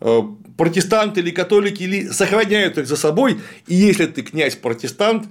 э, 0.00 0.22
протестанты 0.56 1.20
или 1.20 1.30
католики, 1.30 1.82
или 1.82 2.06
сохраняют 2.08 2.78
их 2.78 2.86
за 2.86 2.96
собой, 2.96 3.40
и 3.66 3.74
если 3.74 4.06
ты 4.06 4.22
князь-протестант, 4.22 5.26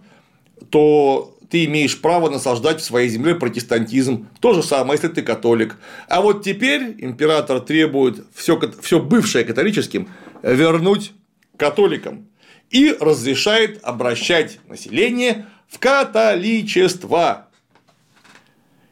то 0.69 1.37
ты 1.49 1.65
имеешь 1.65 2.01
право 2.01 2.29
насаждать 2.29 2.81
в 2.81 2.83
своей 2.83 3.09
земле 3.09 3.35
протестантизм. 3.35 4.27
То 4.41 4.53
же 4.53 4.63
самое, 4.63 4.99
если 4.99 5.07
ты 5.07 5.21
католик. 5.21 5.77
А 6.09 6.21
вот 6.21 6.43
теперь 6.43 6.95
император 6.97 7.61
требует 7.61 8.25
все, 8.33 8.59
все 8.81 8.99
бывшее 8.99 9.45
католическим 9.45 10.09
вернуть 10.43 11.13
католикам 11.55 12.27
и 12.69 12.95
разрешает 12.99 13.79
обращать 13.83 14.59
население 14.67 15.45
в 15.69 15.79
католичество. 15.79 17.47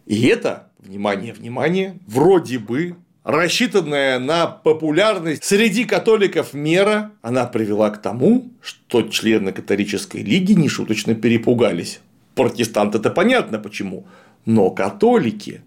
И 0.05 0.27
это, 0.27 0.64
внимание, 0.85 1.33
внимание, 1.33 1.99
вроде 2.07 2.59
бы 2.59 2.95
рассчитанная 3.23 4.19
на 4.19 4.45
популярность 4.45 5.43
среди 5.43 5.83
католиков 5.83 6.53
мера, 6.53 7.11
она 7.21 7.45
привела 7.45 7.89
к 7.89 8.01
тому, 8.01 8.51
что 8.61 9.01
члены 9.01 9.51
католической 9.51 10.21
лиги 10.21 10.53
нешуточно 10.53 11.15
перепугались. 11.15 11.99
Протестанты 12.35 12.99
это 12.99 13.09
понятно 13.09 13.59
почему, 13.59 14.05
но 14.45 14.69
католики, 14.69 15.61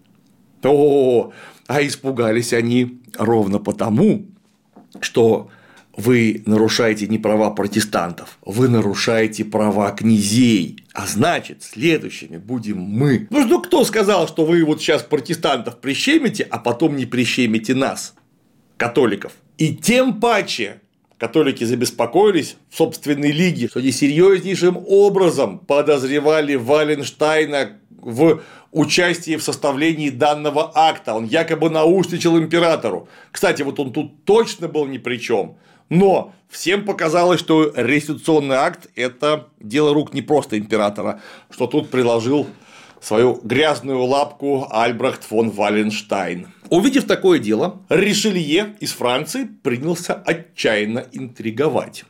о, 0.63 1.33
а 1.67 1.83
испугались 1.83 2.53
они 2.53 3.01
ровно 3.19 3.59
потому, 3.59 4.27
что 5.01 5.51
вы 5.99 6.43
нарушаете 6.47 7.09
не 7.09 7.19
права 7.19 7.51
протестантов, 7.51 8.39
вы 8.47 8.69
нарушаете 8.69 9.45
права 9.45 9.91
князей. 9.91 10.85
А 10.95 11.07
значит, 11.07 11.65
следующими 11.65 12.39
будем 12.39 12.79
мы. 12.79 13.27
Ну 13.31 13.45
что, 13.47 13.61
кто 13.61 13.85
сказал, 13.85 14.29
что 14.29 14.47
вы 14.47 14.65
вот 14.65 14.81
сейчас 14.81 15.03
протестантов 15.03 15.79
прищемите, 15.81 16.47
а 16.49 16.59
потом 16.59 16.97
не 16.97 17.05
прищемите 17.05 17.75
нас, 17.75 18.15
католиков? 18.77 19.33
И 19.59 19.75
тем 19.75 20.21
паче 20.21 20.81
католики 21.19 21.65
забеспокоились 21.65 22.57
в 22.71 22.77
собственной 22.77 23.33
лиге, 23.33 23.67
что 23.67 23.81
они 23.81 23.91
серьезнейшим 23.91 24.79
образом 24.87 25.59
подозревали 25.59 26.55
Валенштайна 26.55 27.73
в 28.01 28.41
участии 28.71 29.35
в 29.35 29.43
составлении 29.43 30.11
данного 30.11 30.71
акта. 30.75 31.15
Он 31.15 31.25
якобы 31.25 31.71
наушничал 31.71 32.39
императору. 32.39 33.09
Кстати, 33.33 33.63
вот 33.63 33.81
он 33.81 33.93
тут 33.93 34.25
точно 34.25 34.69
был 34.69 34.87
ни 34.87 34.99
при 34.99 35.17
чем. 35.17 35.57
Но 35.89 36.33
всем 36.49 36.85
показалось, 36.85 37.41
что 37.41 37.73
реституционный 37.75 38.57
акт– 38.57 38.89
это 38.95 39.49
дело 39.61 39.95
рук 39.95 40.13
не 40.13 40.23
просто 40.23 40.59
императора, 40.59 41.21
что 41.51 41.67
тут 41.67 41.91
приложил 41.91 42.47
свою 43.01 43.41
грязную 43.43 44.03
лапку 44.03 44.67
Альбрехт 44.71 45.25
фон 45.25 45.51
Валенштайн. 45.51 46.49
Увидев 46.71 47.05
такое 47.05 47.39
дело, 47.39 47.81
Ришелье 47.89 48.77
из 48.81 48.93
Франции 48.93 49.49
принялся 49.63 50.15
отчаянно 50.15 51.07
интриговать. 51.13 52.05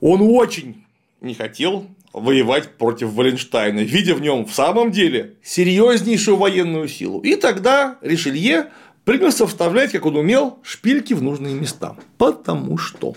Он 0.00 0.20
очень 0.22 0.84
не 1.20 1.34
хотел 1.34 1.86
воевать 2.12 2.76
против 2.76 3.12
Валенштайна, 3.12 3.80
видя 3.80 4.14
в 4.14 4.20
нем 4.20 4.44
в 4.44 4.52
самом 4.52 4.90
деле 4.90 5.34
серьезнейшую 5.42 6.36
военную 6.36 6.88
силу. 6.88 7.20
И 7.20 7.36
тогда 7.36 7.98
Ришелье 8.00 8.70
принялся 9.08 9.46
вставлять, 9.46 9.92
как 9.92 10.04
он 10.04 10.16
умел, 10.16 10.58
шпильки 10.62 11.14
в 11.14 11.22
нужные 11.22 11.54
места. 11.54 11.96
Потому 12.18 12.76
что 12.76 13.16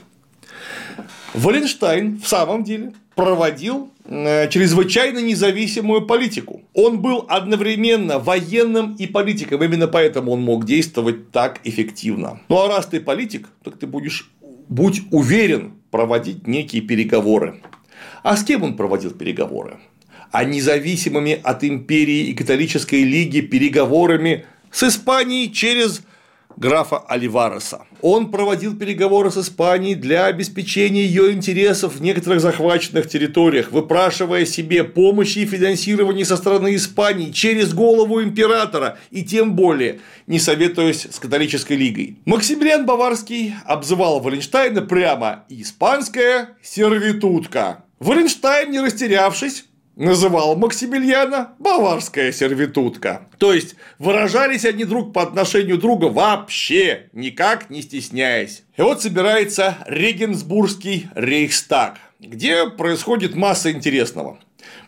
Валенштайн 1.33 2.17
в 2.17 2.29
самом 2.29 2.63
деле 2.63 2.93
проводил 3.13 3.91
э, 4.05 4.47
чрезвычайно 4.47 5.19
независимую 5.19 6.07
политику. 6.07 6.61
Он 6.73 7.01
был 7.01 7.25
одновременно 7.27 8.19
военным 8.19 8.95
и 8.95 9.05
политиком, 9.05 9.61
именно 9.61 9.89
поэтому 9.89 10.31
он 10.31 10.41
мог 10.41 10.65
действовать 10.65 11.29
так 11.31 11.59
эффективно. 11.65 12.39
Ну 12.47 12.61
а 12.61 12.69
раз 12.69 12.85
ты 12.85 13.01
политик, 13.01 13.49
так 13.61 13.77
ты 13.77 13.85
будешь, 13.85 14.31
будь 14.69 15.01
уверен, 15.11 15.73
проводить 15.91 16.47
некие 16.47 16.83
переговоры. 16.83 17.61
А 18.23 18.37
с 18.37 18.45
кем 18.45 18.63
он 18.63 18.77
проводил 18.77 19.11
переговоры? 19.11 19.81
А 20.31 20.45
независимыми 20.45 21.37
от 21.43 21.65
империи 21.65 22.27
и 22.27 22.33
католической 22.33 23.03
лиги 23.03 23.41
переговорами 23.41 24.45
с 24.71 24.83
Испанией 24.83 25.51
через 25.51 26.01
графа 26.57 26.99
Оливареса. 26.99 27.85
Он 28.01 28.31
проводил 28.31 28.75
переговоры 28.75 29.31
с 29.31 29.37
Испанией 29.37 29.95
для 29.95 30.25
обеспечения 30.25 31.05
ее 31.05 31.31
интересов 31.31 31.95
в 31.95 32.01
некоторых 32.01 32.41
захваченных 32.41 33.07
территориях, 33.07 33.71
выпрашивая 33.71 34.45
себе 34.45 34.83
помощи 34.83 35.39
и 35.39 35.45
финансирование 35.45 36.25
со 36.25 36.37
стороны 36.37 36.75
Испании 36.75 37.31
через 37.31 37.73
голову 37.73 38.21
императора 38.21 38.97
и 39.11 39.23
тем 39.23 39.55
более 39.55 39.99
не 40.27 40.39
советуясь 40.39 41.07
с 41.09 41.19
католической 41.19 41.73
лигой. 41.73 42.19
Максимилиан 42.25 42.85
Баварский 42.85 43.53
обзывал 43.65 44.19
Валенштайна 44.19 44.81
прямо 44.81 45.45
«испанская 45.49 46.57
сервитутка». 46.61 47.85
Валенштайн, 47.99 48.71
не 48.71 48.79
растерявшись, 48.79 49.65
называл 49.95 50.55
Максимилиана 50.55 51.53
баварская 51.59 52.31
сервитутка. 52.31 53.27
То 53.37 53.53
есть 53.53 53.75
выражались 53.99 54.65
они 54.65 54.85
друг 54.85 55.13
по 55.13 55.21
отношению 55.21 55.77
друга 55.77 56.05
вообще, 56.05 57.09
никак 57.13 57.69
не 57.69 57.81
стесняясь. 57.81 58.63
И 58.77 58.81
вот 58.81 59.01
собирается 59.01 59.77
Регенсбургский 59.87 61.09
рейхстаг, 61.15 61.97
где 62.19 62.69
происходит 62.69 63.35
масса 63.35 63.71
интересного. 63.71 64.39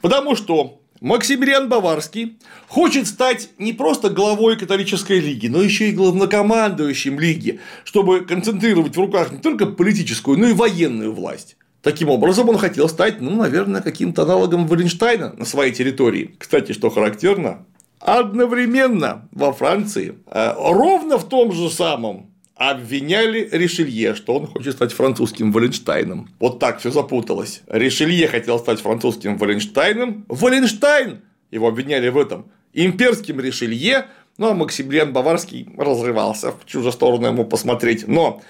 Потому 0.02 0.36
что 0.36 0.80
Максимилиан 1.04 1.68
Баварский 1.68 2.38
хочет 2.70 3.08
стать 3.08 3.50
не 3.58 3.74
просто 3.74 4.10
главой 4.10 4.58
католической 4.58 5.20
лиги, 5.20 5.48
но 5.48 5.62
еще 5.62 5.90
и 5.90 5.92
главнокомандующим 5.92 7.20
лиги, 7.20 7.60
чтобы 7.84 8.22
концентрировать 8.22 8.96
в 8.96 9.00
руках 9.00 9.34
не 9.34 9.40
только 9.40 9.66
политическую, 9.66 10.38
но 10.38 10.48
и 10.48 10.54
военную 10.54 11.14
власть. 11.14 11.58
Таким 11.84 12.10
образом, 12.10 12.48
он 12.48 12.58
хотел 12.58 12.88
стать, 12.88 13.20
ну, 13.20 13.36
наверное, 13.36 13.82
каким-то 13.82 14.24
аналогом 14.24 14.68
Валенштайна 14.68 15.34
на 15.38 15.44
своей 15.44 15.74
территории. 15.74 16.34
Кстати, 16.40 16.72
что 16.72 16.90
характерно, 16.90 17.66
одновременно 18.00 19.28
во 19.34 19.52
Франции 19.52 20.16
э, 20.28 20.54
ровно 20.58 21.18
в 21.18 21.28
том 21.28 21.52
же 21.52 21.70
самом 21.70 22.32
обвиняли 22.56 23.50
Ришелье, 23.52 24.16
что 24.16 24.36
он 24.36 24.48
хочет 24.48 24.76
стать 24.76 24.94
французским 24.94 25.52
Валенштайном. 25.52 26.30
Вот 26.40 26.60
так 26.60 26.80
все 26.80 26.90
запуталось. 26.90 27.64
Ришелье 27.68 28.30
хотел 28.30 28.60
стать 28.60 28.80
французским 28.80 29.38
Валенштайном. 29.38 30.24
Валенштайн 30.30 31.22
его 31.52 31.68
обвиняли 31.68 32.08
в 32.08 32.18
этом. 32.18 32.46
Имперским 32.74 33.42
Ришелье, 33.42 34.06
ну 34.38 34.50
а 34.50 34.54
Максимилиан 34.54 35.12
Баварский 35.12 35.68
разрывался 35.78 36.52
в 36.52 36.66
чужую 36.66 36.94
сторону 36.94 37.28
ему 37.28 37.44
посмотреть. 37.44 38.08
Но 38.08 38.42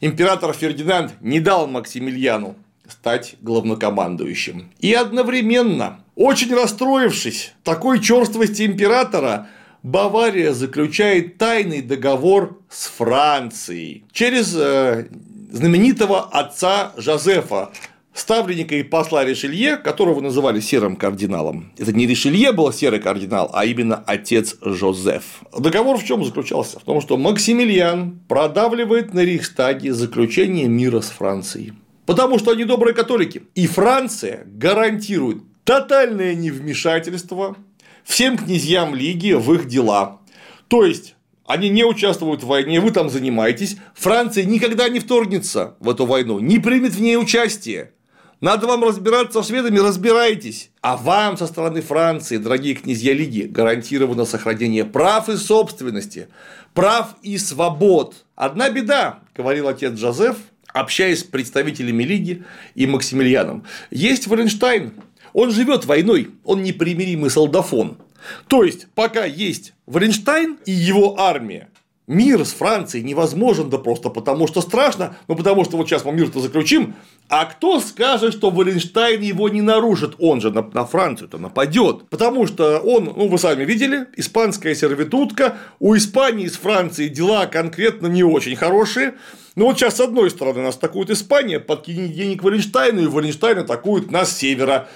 император 0.00 0.52
Фердинанд 0.52 1.12
не 1.20 1.40
дал 1.40 1.66
Максимилиану 1.66 2.56
стать 2.88 3.36
главнокомандующим. 3.40 4.70
И 4.80 4.92
одновременно, 4.94 6.00
очень 6.14 6.54
расстроившись 6.54 7.52
такой 7.64 8.00
черствости 8.00 8.62
императора, 8.62 9.48
Бавария 9.82 10.52
заключает 10.52 11.38
тайный 11.38 11.82
договор 11.82 12.60
с 12.68 12.88
Францией 12.88 14.04
через 14.12 14.54
э, 14.56 15.06
знаменитого 15.52 16.24
отца 16.24 16.92
Жозефа, 16.96 17.70
ставленника 18.18 18.74
и 18.74 18.82
посла 18.82 19.24
Ришелье, 19.24 19.76
которого 19.76 20.20
называли 20.20 20.60
серым 20.60 20.96
кардиналом. 20.96 21.72
Это 21.78 21.92
не 21.92 22.06
Ришелье 22.06 22.52
был 22.52 22.72
серый 22.72 23.00
кардинал, 23.00 23.50
а 23.52 23.64
именно 23.64 24.02
отец 24.06 24.56
Жозеф. 24.62 25.42
Договор 25.56 25.98
в 25.98 26.04
чем 26.04 26.24
заключался? 26.24 26.78
В 26.80 26.84
том, 26.84 27.00
что 27.00 27.16
Максимилиан 27.16 28.20
продавливает 28.28 29.14
на 29.14 29.20
Рейхстаге 29.20 29.92
заключение 29.92 30.68
мира 30.68 31.00
с 31.00 31.10
Францией. 31.10 31.72
Потому 32.06 32.38
что 32.38 32.52
они 32.52 32.64
добрые 32.64 32.94
католики. 32.94 33.42
И 33.54 33.66
Франция 33.66 34.44
гарантирует 34.46 35.42
тотальное 35.64 36.34
невмешательство 36.34 37.56
всем 38.02 38.38
князьям 38.38 38.94
Лиги 38.94 39.32
в 39.32 39.52
их 39.52 39.68
дела. 39.68 40.20
То 40.68 40.84
есть, 40.84 41.14
они 41.44 41.68
не 41.68 41.84
участвуют 41.84 42.42
в 42.42 42.46
войне, 42.46 42.80
вы 42.80 42.90
там 42.90 43.10
занимаетесь, 43.10 43.76
Франция 43.94 44.44
никогда 44.44 44.88
не 44.88 45.00
вторгнется 45.00 45.76
в 45.80 45.90
эту 45.90 46.06
войну, 46.06 46.38
не 46.38 46.58
примет 46.58 46.92
в 46.92 47.00
ней 47.00 47.16
участие. 47.16 47.92
Надо 48.40 48.68
вам 48.68 48.84
разбираться 48.84 49.42
с 49.42 49.48
шведами, 49.48 49.78
разбирайтесь. 49.78 50.70
А 50.80 50.96
вам 50.96 51.36
со 51.36 51.46
стороны 51.46 51.80
Франции, 51.80 52.36
дорогие 52.36 52.74
князья 52.74 53.12
Лиги, 53.12 53.42
гарантировано 53.42 54.24
сохранение 54.24 54.84
прав 54.84 55.28
и 55.28 55.36
собственности, 55.36 56.28
прав 56.72 57.16
и 57.22 57.36
свобод, 57.36 58.24
Одна 58.38 58.70
беда, 58.70 59.18
говорил 59.36 59.66
отец 59.66 59.94
Джозеф, 59.94 60.36
общаясь 60.68 61.20
с 61.20 61.24
представителями 61.24 62.04
Лиги 62.04 62.44
и 62.76 62.86
Максимилианом. 62.86 63.64
Есть 63.90 64.28
Валенштайн, 64.28 64.92
он 65.32 65.50
живет 65.50 65.86
войной, 65.86 66.30
он 66.44 66.62
непримиримый 66.62 67.30
солдафон. 67.30 67.98
То 68.46 68.62
есть, 68.62 68.86
пока 68.94 69.24
есть 69.24 69.72
Валенштайн 69.86 70.58
и 70.66 70.70
его 70.70 71.18
армия, 71.18 71.68
мир 72.08 72.44
с 72.44 72.52
Францией 72.52 73.04
невозможен, 73.04 73.70
да 73.70 73.78
просто 73.78 74.08
потому 74.08 74.48
что 74.48 74.60
страшно, 74.60 75.16
ну 75.28 75.36
потому 75.36 75.64
что 75.64 75.76
вот 75.76 75.88
сейчас 75.88 76.04
мы 76.04 76.12
мир-то 76.12 76.40
заключим, 76.40 76.94
а 77.28 77.44
кто 77.44 77.78
скажет, 77.80 78.32
что 78.32 78.50
Валенштайн 78.50 79.20
его 79.20 79.48
не 79.50 79.60
нарушит? 79.60 80.14
Он 80.18 80.40
же 80.40 80.50
на, 80.50 80.62
на 80.72 80.86
Францию-то 80.86 81.36
нападет. 81.36 82.08
Потому 82.08 82.46
что 82.46 82.78
он, 82.78 83.04
ну 83.04 83.28
вы 83.28 83.38
сами 83.38 83.64
видели, 83.64 84.06
испанская 84.16 84.74
сервитутка, 84.74 85.56
у 85.78 85.94
Испании 85.94 86.48
с 86.48 86.56
Францией 86.56 87.10
дела 87.10 87.46
конкретно 87.46 88.06
не 88.06 88.24
очень 88.24 88.56
хорошие. 88.56 89.14
Но 89.56 89.66
вот 89.66 89.76
сейчас, 89.76 89.96
с 89.96 90.00
одной 90.00 90.30
стороны, 90.30 90.62
нас 90.62 90.76
атакует 90.76 91.10
Испания, 91.10 91.60
подкинет 91.60 92.14
денег 92.14 92.42
Валенштайну, 92.42 93.02
и 93.02 93.06
Валенштайн 93.06 93.58
атакует 93.58 94.10
нас 94.10 94.32
с 94.32 94.38
севера 94.38 94.88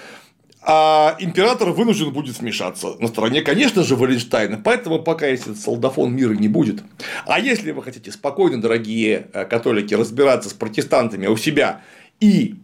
а 0.65 1.15
император 1.19 1.71
вынужден 1.71 2.11
будет 2.11 2.39
вмешаться 2.39 2.95
на 2.99 3.07
стороне, 3.07 3.41
конечно 3.41 3.83
же, 3.83 3.95
Валенштайна, 3.95 4.61
поэтому 4.63 4.99
пока 4.99 5.27
если 5.27 5.53
солдафон 5.53 6.15
мира 6.15 6.33
не 6.33 6.47
будет. 6.47 6.83
А 7.25 7.39
если 7.39 7.71
вы 7.71 7.83
хотите 7.83 8.11
спокойно, 8.11 8.61
дорогие 8.61 9.27
э, 9.33 9.45
католики, 9.45 9.93
разбираться 9.93 10.49
с 10.49 10.53
протестантами 10.53 11.27
у 11.27 11.35
себя 11.35 11.81
и 12.21 12.55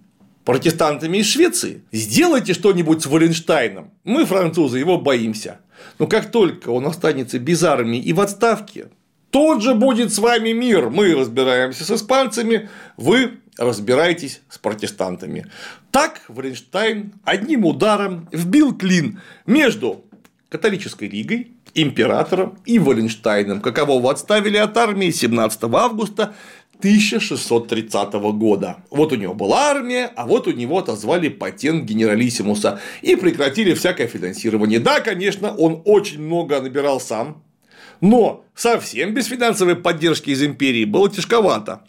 протестантами 0.46 1.18
из 1.18 1.28
Швеции, 1.28 1.84
сделайте 1.92 2.54
что-нибудь 2.54 3.04
с 3.04 3.06
Валенштайном. 3.06 3.92
Мы, 4.06 4.26
французы, 4.26 4.80
его 4.80 4.98
боимся. 4.98 5.60
Но 5.98 6.08
как 6.08 6.32
только 6.32 6.70
он 6.70 6.86
останется 6.86 7.38
без 7.38 7.64
армии 7.64 8.00
и 8.00 8.14
в 8.14 8.22
отставке, 8.22 8.88
тот 9.30 9.62
же 9.62 9.76
будет 9.76 10.12
с 10.14 10.20
вами 10.20 10.54
мир. 10.54 10.90
Мы 10.90 11.14
разбираемся 11.14 11.84
с 11.84 11.92
испанцами, 11.92 12.70
вы 12.98 13.39
разбирайтесь 13.60 14.42
с 14.50 14.58
протестантами. 14.58 15.46
Так 15.92 16.22
Варенштайн 16.28 17.14
одним 17.24 17.66
ударом 17.66 18.28
вбил 18.32 18.76
клин 18.76 19.20
между 19.46 20.06
католической 20.50 21.08
лигой, 21.08 21.52
императором 21.76 22.58
и 22.66 22.80
Валенштайном, 22.80 23.62
какового 23.62 24.12
отставили 24.12 24.58
от 24.58 24.76
армии 24.78 25.12
17 25.12 25.64
августа 25.66 26.34
1630 26.80 28.14
года. 28.14 28.78
Вот 28.90 29.12
у 29.12 29.16
него 29.16 29.34
была 29.34 29.70
армия, 29.70 30.10
а 30.16 30.26
вот 30.26 30.48
у 30.48 30.52
него 30.52 30.80
отозвали 30.80 31.28
патент 31.28 31.84
генералиссимуса 31.84 32.80
и 33.02 33.16
прекратили 33.16 33.74
всякое 33.74 34.08
финансирование. 34.08 34.80
Да, 34.80 35.02
конечно, 35.02 35.54
он 35.54 35.82
очень 35.86 36.22
много 36.22 36.62
набирал 36.62 37.02
сам, 37.02 37.44
но 38.00 38.46
совсем 38.56 39.14
без 39.14 39.28
финансовой 39.28 39.76
поддержки 39.76 40.30
из 40.30 40.42
империи 40.42 40.86
было 40.86 41.10
тяжковато. 41.10 41.84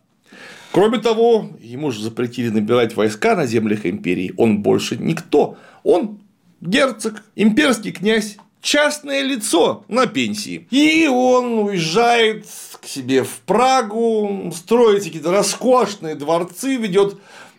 Кроме 0.72 0.98
того, 0.98 1.50
ему 1.60 1.90
же 1.90 2.02
запретили 2.02 2.48
набирать 2.48 2.94
войска 2.94 3.34
на 3.34 3.46
землях 3.46 3.86
империи. 3.86 4.32
Он 4.36 4.62
больше 4.62 4.96
никто. 4.96 5.56
Он 5.82 6.20
герцог, 6.60 7.24
имперский 7.34 7.90
князь, 7.90 8.36
частное 8.62 9.22
лицо 9.22 9.84
на 9.88 10.06
пенсии. 10.06 10.68
И 10.70 11.08
он 11.08 11.58
уезжает 11.60 12.46
к 12.80 12.86
себе 12.86 13.24
в 13.24 13.40
Прагу, 13.46 14.52
строит 14.54 15.02
какие-то 15.02 15.32
роскошные 15.32 16.14
дворцы, 16.14 16.76
ведет 16.76 17.16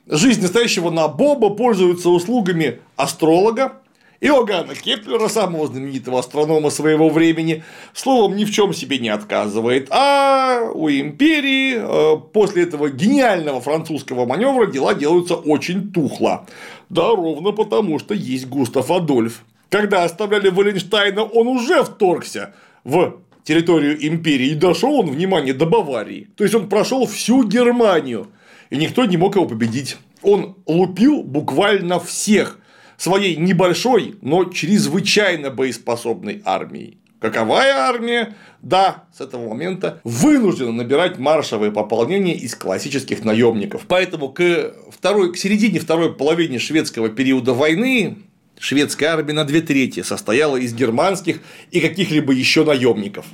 жизнь 0.08 0.42
настоящего 0.42 0.90
набоба, 0.90 1.50
пользуется 1.50 2.10
услугами 2.10 2.80
астролога, 2.96 3.81
Иоганна 4.22 4.76
Кеплера, 4.76 5.27
самого 5.27 5.65
знаменитого 5.65 6.19
астронома 6.19 6.69
своего 6.69 7.10
времени, 7.10 7.64
словом, 7.91 8.35
ни 8.35 8.45
в 8.45 8.52
чем 8.52 8.72
себе 8.72 8.99
не 8.99 9.10
отказывает. 9.10 9.88
А 9.89 10.69
у 10.72 10.89
империи 10.89 11.73
э, 11.77 12.18
после 12.31 12.64
этого 12.64 12.91
гениального 12.91 13.60
французского 13.61 14.27
маневра 14.27 14.68
дела 14.68 14.93
делаются 14.93 15.35
очень 15.35 15.91
тухло. 15.91 16.45
Да, 16.89 17.10
ровно 17.10 17.52
потому, 17.52 17.98
что 17.98 18.14
есть 18.14 18.48
Густав 18.48 18.91
Адольф. 18.91 19.43
Когда 19.69 20.03
оставляли 20.03 20.49
Валенштайна, 20.49 21.23
он 21.23 21.48
уже 21.48 21.84
вторгся 21.84 22.53
в 22.84 23.22
территорию 23.43 24.07
империи 24.07 24.49
и 24.49 24.56
дошел 24.56 24.99
он, 24.99 25.10
внимание, 25.10 25.56
до 25.56 25.65
Баварии. 25.65 26.27
То 26.38 26.43
есть 26.43 26.53
он 26.53 26.69
прошел 26.69 27.07
всю 27.07 27.43
Германию, 27.43 28.27
и 28.69 28.77
никто 28.77 29.03
не 29.06 29.18
мог 29.18 29.35
его 29.35 29.48
победить. 29.48 29.98
Он 30.22 30.56
лупил 30.68 31.23
буквально 31.23 31.99
всех 31.99 32.60
своей 33.02 33.36
небольшой, 33.36 34.15
но 34.22 34.45
чрезвычайно 34.45 35.49
боеспособной 35.49 36.44
армией. 36.45 36.99
Каковая 37.19 37.73
армия? 37.73 38.36
Да, 38.61 39.06
с 39.15 39.22
этого 39.22 39.49
момента 39.49 40.02
вынуждена 40.03 40.72
набирать 40.72 41.18
маршевые 41.18 41.72
пополнения 41.72 42.36
из 42.36 42.53
классических 42.53 43.23
наемников. 43.23 43.86
Поэтому 43.88 44.30
к, 44.30 44.76
второй, 44.91 45.34
к 45.34 45.38
середине 45.38 45.80
второй 45.80 46.14
половины 46.14 46.60
шведского 46.60 47.10
периода 47.10 47.53
войны 47.53 48.19
шведская 48.60 49.07
армия 49.07 49.34
на 49.34 49.45
две 49.45 49.61
трети 49.61 50.03
состояла 50.03 50.57
из 50.57 50.73
германских 50.76 51.40
и 51.72 51.80
каких-либо 51.80 52.34
еще 52.34 52.64
наемников. 52.64 53.26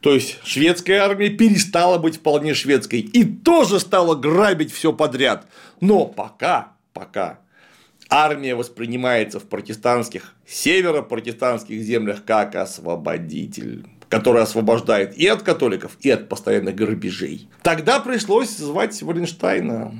То 0.00 0.12
есть 0.12 0.38
шведская 0.44 0.98
армия 0.98 1.30
перестала 1.30 1.96
быть 1.96 2.16
вполне 2.16 2.52
шведской 2.52 3.00
и 3.00 3.24
тоже 3.24 3.80
стала 3.80 4.14
грабить 4.14 4.72
все 4.72 4.92
подряд. 4.92 5.46
Но 5.80 6.04
пока, 6.04 6.72
пока 6.92 7.40
армия 8.08 8.54
воспринимается 8.54 9.40
в 9.40 9.44
протестантских, 9.44 10.34
северо-протестантских 10.46 11.80
землях 11.82 12.24
как 12.24 12.54
освободитель 12.54 13.86
который 14.08 14.42
освобождает 14.42 15.16
и 15.18 15.26
от 15.26 15.42
католиков, 15.42 15.98
и 16.00 16.10
от 16.10 16.30
постоянных 16.30 16.74
грабежей. 16.74 17.48
Тогда 17.62 18.00
пришлось 18.00 18.56
звать 18.56 19.02
Валенштайна. 19.02 19.92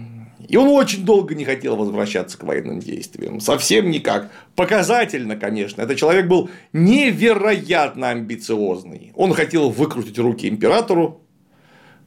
И 0.48 0.56
он 0.56 0.68
очень 0.68 1.04
долго 1.04 1.34
не 1.34 1.44
хотел 1.44 1.76
возвращаться 1.76 2.38
к 2.38 2.42
военным 2.42 2.80
действиям. 2.80 3.38
Совсем 3.40 3.90
никак. 3.90 4.30
Показательно, 4.56 5.36
конечно. 5.36 5.82
Этот 5.82 5.98
человек 5.98 6.26
был 6.26 6.48
невероятно 6.72 8.08
амбициозный. 8.08 9.12
Он 9.14 9.34
хотел 9.34 9.68
выкрутить 9.68 10.18
руки 10.18 10.48
императору 10.48 11.20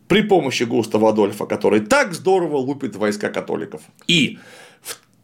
при 0.07 0.23
помощи 0.23 0.63
Густава 0.63 1.09
Адольфа, 1.09 1.45
который 1.45 1.81
так 1.81 2.13
здорово 2.13 2.57
лупит 2.57 2.95
войска 2.95 3.29
католиков. 3.29 3.81
И 4.07 4.39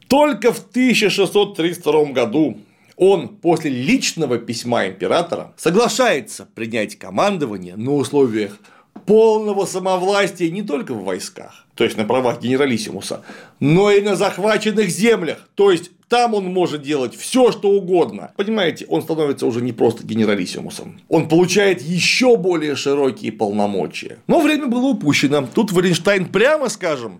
только 0.07 0.53
в 0.53 0.59
1632 0.59 2.05
году 2.05 2.57
он 2.95 3.27
после 3.29 3.69
личного 3.69 4.37
письма 4.39 4.87
императора 4.87 5.53
соглашается 5.57 6.47
принять 6.55 6.97
командование 6.97 7.75
на 7.75 7.93
условиях 7.93 8.57
полного 9.05 9.65
самовластия 9.65 10.49
не 10.49 10.63
только 10.63 10.93
в 10.93 11.03
войсках, 11.03 11.65
то 11.75 11.83
есть 11.83 11.97
на 11.97 12.05
правах 12.05 12.41
генералиссимуса, 12.41 13.23
но 13.59 13.91
и 13.91 14.01
на 14.01 14.15
захваченных 14.15 14.89
землях, 14.89 15.47
то 15.55 15.71
есть 15.71 15.91
там 16.09 16.33
он 16.33 16.45
может 16.45 16.81
делать 16.81 17.15
все, 17.15 17.51
что 17.51 17.69
угодно. 17.69 18.31
Понимаете, 18.37 18.85
он 18.87 19.01
становится 19.01 19.45
уже 19.45 19.61
не 19.61 19.73
просто 19.73 20.05
генералиссимусом. 20.05 21.01
Он 21.09 21.27
получает 21.27 21.81
еще 21.81 22.37
более 22.37 22.75
широкие 22.75 23.33
полномочия. 23.33 24.19
Но 24.25 24.39
время 24.39 24.67
было 24.67 24.87
упущено. 24.87 25.47
Тут 25.53 25.73
Варенштайн, 25.73 26.25
прямо 26.25 26.69
скажем, 26.69 27.19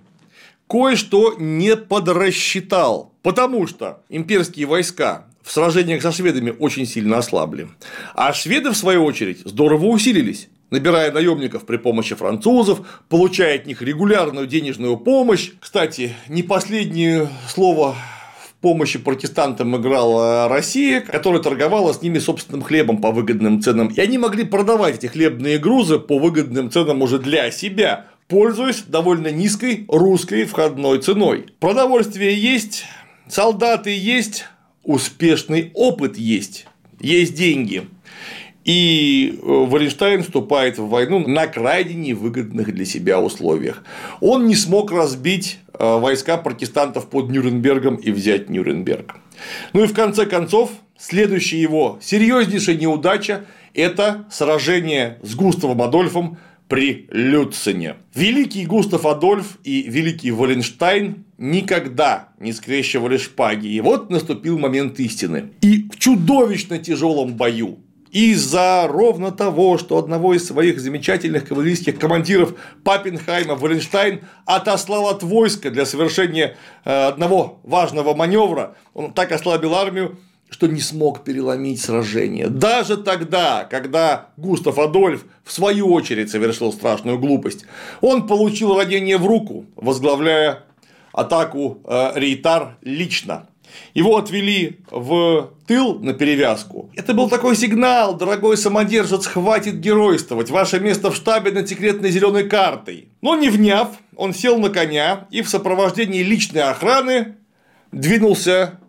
кое-что 0.68 1.35
не 1.38 1.76
подрасчитал, 1.76 3.14
потому 3.23 3.68
что 3.68 4.02
имперские 4.10 4.65
войска 4.65 5.26
в 5.41 5.52
сражениях 5.52 6.02
со 6.02 6.11
шведами 6.11 6.53
очень 6.57 6.85
сильно 6.85 7.18
ослабли, 7.19 7.68
а 8.15 8.34
шведы, 8.34 8.72
в 8.72 8.77
свою 8.77 9.06
очередь, 9.06 9.41
здорово 9.45 9.85
усилились 9.85 10.49
набирая 10.69 11.11
наемников 11.11 11.65
при 11.65 11.77
помощи 11.77 12.15
французов, 12.15 12.81
получая 13.10 13.56
от 13.56 13.65
них 13.65 13.81
регулярную 13.81 14.48
денежную 14.48 14.98
помощь. 14.98 15.52
Кстати, 15.60 16.14
не 16.27 16.44
последнее 16.44 17.30
слово 17.48 17.95
в 18.44 18.61
помощи 18.61 18.99
протестантам 18.99 19.77
играла 19.77 20.48
Россия, 20.49 21.02
которая 21.02 21.41
торговала 21.41 21.94
с 21.94 22.02
ними 22.02 22.19
собственным 22.19 22.64
хлебом 22.64 22.98
по 23.02 23.11
выгодным 23.11 23.61
ценам. 23.61 23.88
И 23.88 23.99
они 24.02 24.18
могли 24.18 24.44
продавать 24.44 24.95
эти 24.95 25.06
хлебные 25.06 25.57
грузы 25.57 25.99
по 25.99 26.19
выгодным 26.19 26.69
ценам 26.72 27.02
уже 27.02 27.19
для 27.19 27.52
себя, 27.52 28.07
пользуясь 28.27 28.83
довольно 28.83 29.31
низкой 29.31 29.85
русской 29.87 30.45
входной 30.45 30.99
ценой. 31.01 31.45
Продовольствие 31.59 32.39
есть, 32.39 32.85
солдаты 33.27 33.95
есть, 33.95 34.45
успешный 34.83 35.71
опыт 35.73 36.17
есть, 36.17 36.67
есть 36.99 37.35
деньги. 37.35 37.87
И 38.65 39.39
э, 39.41 39.45
Валенштайн 39.45 40.23
вступает 40.23 40.77
в 40.77 40.89
войну 40.89 41.25
на 41.25 41.47
крайне 41.47 41.93
невыгодных 41.93 42.73
для 42.73 42.83
себя 42.83 43.21
условиях. 43.21 43.81
Он 44.19 44.45
не 44.45 44.55
смог 44.55 44.91
разбить 44.91 45.59
э, 45.73 45.99
войска 45.99 46.35
протестантов 46.35 47.09
под 47.09 47.29
Нюрнбергом 47.29 47.95
и 47.95 48.11
взять 48.11 48.49
Нюрнберг. 48.49 49.15
Ну 49.71 49.85
и 49.85 49.87
в 49.87 49.93
конце 49.93 50.25
концов, 50.25 50.71
следующая 50.97 51.61
его 51.61 51.97
серьезнейшая 52.01 52.75
неудача– 52.75 53.45
это 53.73 54.25
сражение 54.29 55.19
с 55.21 55.33
Густавом 55.35 55.81
Адольфом 55.81 56.37
при 56.68 57.07
Люцине. 57.11 57.95
Великий 58.15 58.65
Густав 58.65 59.06
Адольф 59.06 59.57
и 59.64 59.84
великий 59.84 60.31
Валенштайн 60.31 61.26
никогда 61.38 62.30
не 62.39 62.53
скрещивали 62.53 63.18
шпаги. 63.18 63.68
И 63.68 63.81
вот 63.81 64.10
наступил 64.10 64.57
момент 64.60 64.99
истины. 64.99 65.52
И 65.61 65.88
в 65.89 65.98
чудовищно 65.98 66.77
тяжелом 66.77 67.35
бою 67.35 67.80
из-за 68.11 68.88
ровно 68.88 69.31
того, 69.31 69.77
что 69.77 69.98
одного 69.98 70.34
из 70.34 70.48
своих 70.48 70.80
замечательных 70.80 71.48
кавалерийских 71.48 71.99
командиров 71.99 72.53
Папенхайма 72.84 73.56
Валенштайн 73.56 74.22
отослал 74.45 75.07
от 75.10 75.23
войска 75.23 75.69
для 75.69 75.85
совершения 75.85 76.57
э, 76.85 77.07
одного 77.07 77.60
важного 77.64 78.15
маневра, 78.15 78.76
он 78.94 79.14
так 79.14 79.31
ослабил 79.31 79.76
армию, 79.76 80.18
что 80.49 80.68
не 80.68 80.80
смог 80.80 81.24
переломить 81.24 81.82
сражение. 81.82 82.48
Даже 82.48 82.98
тогда, 82.98 83.68
когда 83.69 84.30
Густав 84.38 84.80
Адольф 84.80 85.26
в 85.44 85.52
свою 85.52 85.91
очередь 85.91 86.32
совершил 86.32 86.72
страшную 86.72 87.19
глупость, 87.19 87.65
он 88.02 88.28
получил 88.28 88.78
ранение 88.78 89.18
в 89.18 89.26
руку, 89.26 89.65
возглавляя 89.76 90.64
атаку 91.11 91.80
э, 91.84 92.11
Рейтар 92.15 92.78
лично. 92.82 93.48
Его 93.94 94.18
отвели 94.18 94.80
в 94.90 95.52
тыл 95.68 95.99
на 95.99 96.14
перевязку. 96.14 96.90
Это 96.95 97.14
был 97.14 97.30
такой 97.30 97.56
сигнал, 97.56 98.15
дорогой 98.15 98.56
самодержец, 98.57 99.26
хватит 99.26 99.80
геройствовать, 99.80 100.49
ваше 100.49 100.80
место 100.80 101.11
в 101.11 101.15
штабе 101.15 101.52
над 101.52 101.68
секретной 101.68 102.11
зеленой 102.11 102.48
картой. 102.48 103.10
Но 103.22 103.36
не 103.36 103.49
вняв, 103.49 103.90
он 104.15 104.34
сел 104.34 104.57
на 104.57 104.69
коня 104.69 105.28
и 105.32 105.41
в 105.41 105.49
сопровождении 105.49 106.24
личной 106.24 106.64
охраны 106.64 107.36
двинулся 107.91 108.80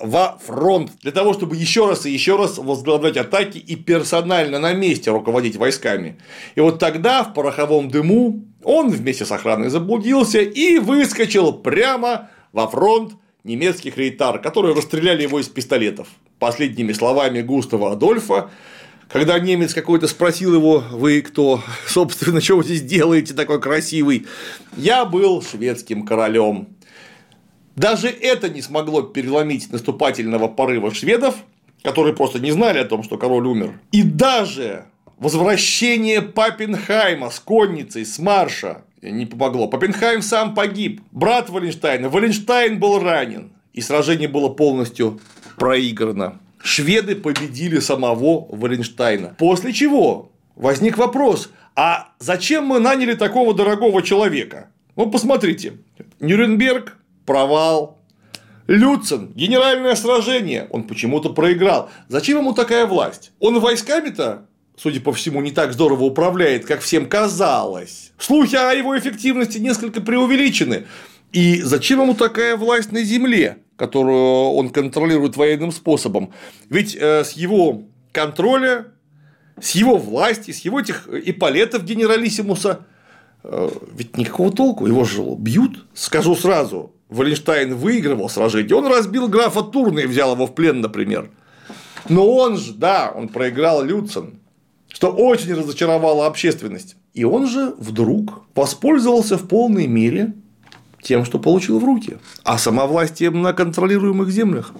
во 0.00 0.38
фронт 0.44 0.90
для 1.00 1.12
того, 1.12 1.32
чтобы 1.32 1.56
еще 1.56 1.88
раз 1.88 2.06
и 2.06 2.10
еще 2.10 2.36
раз 2.36 2.58
возглавлять 2.58 3.16
атаки 3.16 3.58
и 3.58 3.76
персонально 3.76 4.58
на 4.58 4.72
месте 4.72 5.10
руководить 5.10 5.56
войсками. 5.56 6.18
И 6.54 6.60
вот 6.60 6.78
тогда 6.78 7.24
в 7.24 7.34
пороховом 7.34 7.90
дыму 7.90 8.44
он 8.64 8.90
вместе 8.90 9.24
с 9.24 9.32
охраной 9.32 9.70
заблудился 9.70 10.40
и 10.40 10.78
выскочил 10.78 11.52
прямо 11.52 12.30
во 12.52 12.68
фронт 12.68 13.14
немецких 13.44 13.96
рейтар, 13.96 14.40
которые 14.40 14.74
расстреляли 14.74 15.22
его 15.22 15.40
из 15.40 15.48
пистолетов. 15.48 16.08
Последними 16.38 16.92
словами 16.92 17.40
Густава 17.40 17.92
Адольфа, 17.92 18.50
когда 19.08 19.38
немец 19.38 19.74
какой-то 19.74 20.06
спросил 20.08 20.54
его, 20.54 20.82
вы 20.90 21.20
кто, 21.22 21.60
собственно, 21.86 22.40
что 22.42 22.56
вы 22.56 22.64
здесь 22.64 22.82
делаете 22.82 23.34
такой 23.34 23.60
красивый, 23.60 24.26
я 24.76 25.04
был 25.04 25.42
шведским 25.42 26.04
королем. 26.04 26.68
Даже 27.76 28.08
это 28.08 28.48
не 28.48 28.62
смогло 28.62 29.02
переломить 29.02 29.72
наступательного 29.72 30.48
порыва 30.48 30.92
шведов, 30.94 31.36
которые 31.82 32.14
просто 32.14 32.38
не 32.38 32.50
знали 32.50 32.78
о 32.78 32.84
том, 32.84 33.02
что 33.02 33.16
король 33.16 33.46
умер. 33.46 33.80
И 33.92 34.02
даже 34.02 34.86
возвращение 35.18 36.22
Папенхайма 36.22 37.30
с 37.30 37.40
конницей, 37.40 38.04
с 38.04 38.18
марша 38.18 38.82
не 39.00 39.26
помогло. 39.26 39.68
Папенхайм 39.68 40.22
сам 40.22 40.54
погиб. 40.54 41.00
Брат 41.10 41.50
Валенштайна. 41.50 42.08
Валенштайн 42.08 42.78
был 42.78 43.00
ранен. 43.00 43.52
И 43.72 43.80
сражение 43.80 44.28
было 44.28 44.48
полностью 44.48 45.20
проиграно. 45.56 46.38
Шведы 46.62 47.16
победили 47.16 47.80
самого 47.80 48.46
Валенштайна. 48.54 49.34
После 49.38 49.72
чего 49.72 50.30
возник 50.54 50.98
вопрос, 50.98 51.50
а 51.74 52.10
зачем 52.18 52.66
мы 52.66 52.78
наняли 52.78 53.14
такого 53.14 53.54
дорогого 53.54 54.02
человека? 54.02 54.68
Ну, 54.94 55.10
посмотрите. 55.10 55.74
Нюрнберг 56.20 56.96
провал. 57.24 57.98
Люцен, 58.68 59.32
генеральное 59.34 59.94
сражение, 59.96 60.68
он 60.70 60.84
почему-то 60.84 61.30
проиграл. 61.30 61.90
Зачем 62.08 62.38
ему 62.38 62.52
такая 62.52 62.86
власть? 62.86 63.32
Он 63.40 63.58
войсками-то, 63.58 64.46
судя 64.76 65.00
по 65.00 65.12
всему, 65.12 65.42
не 65.42 65.50
так 65.50 65.72
здорово 65.72 66.04
управляет, 66.04 66.64
как 66.64 66.80
всем 66.80 67.06
казалось. 67.06 68.12
Слухи 68.18 68.54
о 68.54 68.72
его 68.72 68.96
эффективности 68.98 69.58
несколько 69.58 70.00
преувеличены. 70.00 70.86
И 71.32 71.62
зачем 71.62 72.00
ему 72.00 72.14
такая 72.14 72.56
власть 72.56 72.92
на 72.92 73.02
земле, 73.02 73.58
которую 73.76 74.52
он 74.52 74.70
контролирует 74.70 75.36
военным 75.36 75.72
способом? 75.72 76.32
Ведь 76.68 76.94
э, 76.94 77.24
с 77.24 77.32
его 77.32 77.84
контроля, 78.12 78.86
с 79.60 79.72
его 79.72 79.96
власти, 79.96 80.50
с 80.50 80.60
его 80.60 80.80
этих 80.80 81.08
иполетов 81.08 81.84
генералиссимуса 81.84 82.86
э, 83.44 83.70
ведь 83.94 84.16
никакого 84.16 84.52
толку, 84.52 84.86
его 84.86 85.04
же 85.04 85.22
бьют, 85.38 85.86
скажу 85.94 86.36
сразу, 86.36 86.94
Валенштайн 87.12 87.74
выигрывал 87.74 88.28
сражение, 88.28 88.76
он 88.76 88.86
разбил 88.86 89.28
графа 89.28 89.62
Турна 89.62 90.00
и 90.00 90.06
взял 90.06 90.34
его 90.34 90.46
в 90.46 90.54
плен, 90.54 90.80
например. 90.80 91.30
Но 92.08 92.28
он 92.28 92.56
же, 92.56 92.72
да, 92.72 93.12
он 93.14 93.28
проиграл 93.28 93.82
Люцен, 93.82 94.40
что 94.88 95.12
очень 95.12 95.54
разочаровало 95.54 96.26
общественность. 96.26 96.96
И 97.14 97.24
он 97.24 97.46
же 97.46 97.74
вдруг 97.78 98.42
воспользовался 98.54 99.36
в 99.36 99.46
полной 99.46 99.86
мере 99.86 100.32
тем, 101.02 101.24
что 101.24 101.38
получил 101.38 101.78
в 101.78 101.84
руки, 101.84 102.18
а 102.44 102.58
сама 102.58 102.86
власть 102.86 103.20
на 103.20 103.52
контролируемых 103.52 104.30
землях. 104.30 104.72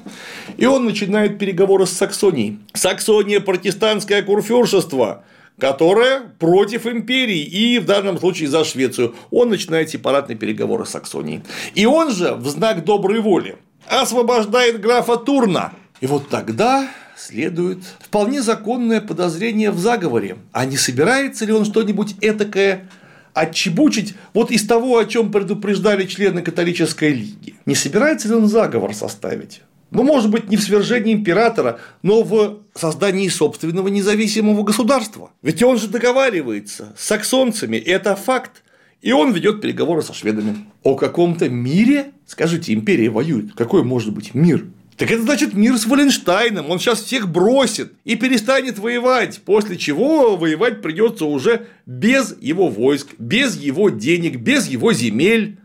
И 0.57 0.67
он 0.67 0.85
начинает 0.85 1.39
переговоры 1.39 1.87
с 1.87 1.91
Саксонией. 1.91 2.61
Саксония– 2.73 3.41
протестантское 3.41 4.23
курфюршество, 4.23 5.25
которая 5.59 6.21
против 6.39 6.87
империи 6.87 7.43
и 7.43 7.79
в 7.79 7.87
данном 7.87 8.19
случае 8.19 8.49
за 8.49 8.65
Швецию. 8.65 9.15
Он 9.31 9.49
начинает 9.49 9.91
сепаратные 9.91 10.37
переговоры 10.37 10.87
с 10.87 10.91
Саксонией. 10.91 11.43
И 11.75 11.87
он 11.87 12.11
же 12.11 12.35
в 12.35 12.49
знак 12.49 12.85
доброй 12.85 13.21
воли 13.21 13.57
освобождает 13.87 14.81
графа 14.81 15.17
Турна. 15.17 15.73
И 16.01 16.07
вот 16.07 16.29
тогда 16.29 16.89
следует 17.17 17.79
вполне 18.01 18.43
законное 18.43 19.01
подозрение 19.01 19.71
в 19.71 19.79
заговоре. 19.79 20.37
А 20.53 20.65
не 20.65 20.77
собирается 20.77 21.45
ли 21.45 21.53
он 21.53 21.65
что-нибудь 21.65 22.17
этакое 22.21 22.89
отчебучить 23.35 24.15
вот 24.35 24.51
из 24.51 24.67
того, 24.67 24.99
о 24.99 25.05
чем 25.05 25.31
предупреждали 25.31 26.07
члены 26.07 26.43
католической 26.43 27.13
лиги? 27.13 27.55
Не 27.67 27.75
собирается 27.75 28.29
ли 28.29 28.35
он 28.35 28.49
заговор 28.49 28.95
составить? 28.95 29.63
Ну, 29.93 30.03
может 30.03 30.31
быть, 30.31 30.49
не 30.49 30.57
в 30.57 30.63
свержении 30.63 31.13
императора, 31.13 31.79
но 32.03 32.23
в 32.23 32.61
создании 32.75 33.29
собственного 33.29 33.89
независимого 33.89 34.63
государства. 34.63 35.31
Ведь 35.43 35.63
он 35.63 35.79
же 35.79 35.89
договаривается 35.89 36.95
с 36.97 37.05
саксонцами, 37.05 37.77
это 37.77 38.17
факт. 38.17 38.63
И 39.03 39.13
он 39.13 39.33
ведет 39.33 39.61
переговоры 39.61 40.01
со 40.03 40.15
шведами. 40.15 40.65
О 40.83 40.95
каком-то 40.95 41.49
мире? 41.49 42.13
Скажите, 42.27 42.73
империя 42.73 43.11
воюет. 43.11 43.53
Какой 43.55 43.83
может 43.83 44.15
быть 44.15 44.33
мир? 44.33 44.65
Так 44.97 45.11
это 45.11 45.23
значит 45.23 45.55
мир 45.55 45.77
с 45.77 45.87
Валенштайном. 45.87 46.71
Он 46.71 46.79
сейчас 46.79 47.03
всех 47.03 47.29
бросит 47.29 47.93
и 48.05 48.15
перестанет 48.15 48.79
воевать, 48.79 49.41
после 49.45 49.77
чего 49.77 50.37
воевать 50.37 50.81
придется 50.81 51.25
уже 51.25 51.67
без 51.85 52.37
его 52.41 52.69
войск, 52.69 53.09
без 53.19 53.57
его 53.57 53.91
денег, 53.91 54.37
без 54.37 54.69
его 54.69 54.93
земель 54.93 55.59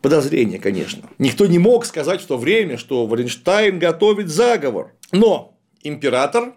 подозрения, 0.00 0.58
конечно. 0.58 1.08
Никто 1.18 1.46
не 1.46 1.58
мог 1.58 1.84
сказать 1.86 2.20
в 2.20 2.26
то 2.26 2.36
время, 2.36 2.78
что 2.78 3.06
Валенштайн 3.06 3.78
готовит 3.78 4.28
заговор. 4.28 4.92
Но 5.12 5.56
император 5.82 6.54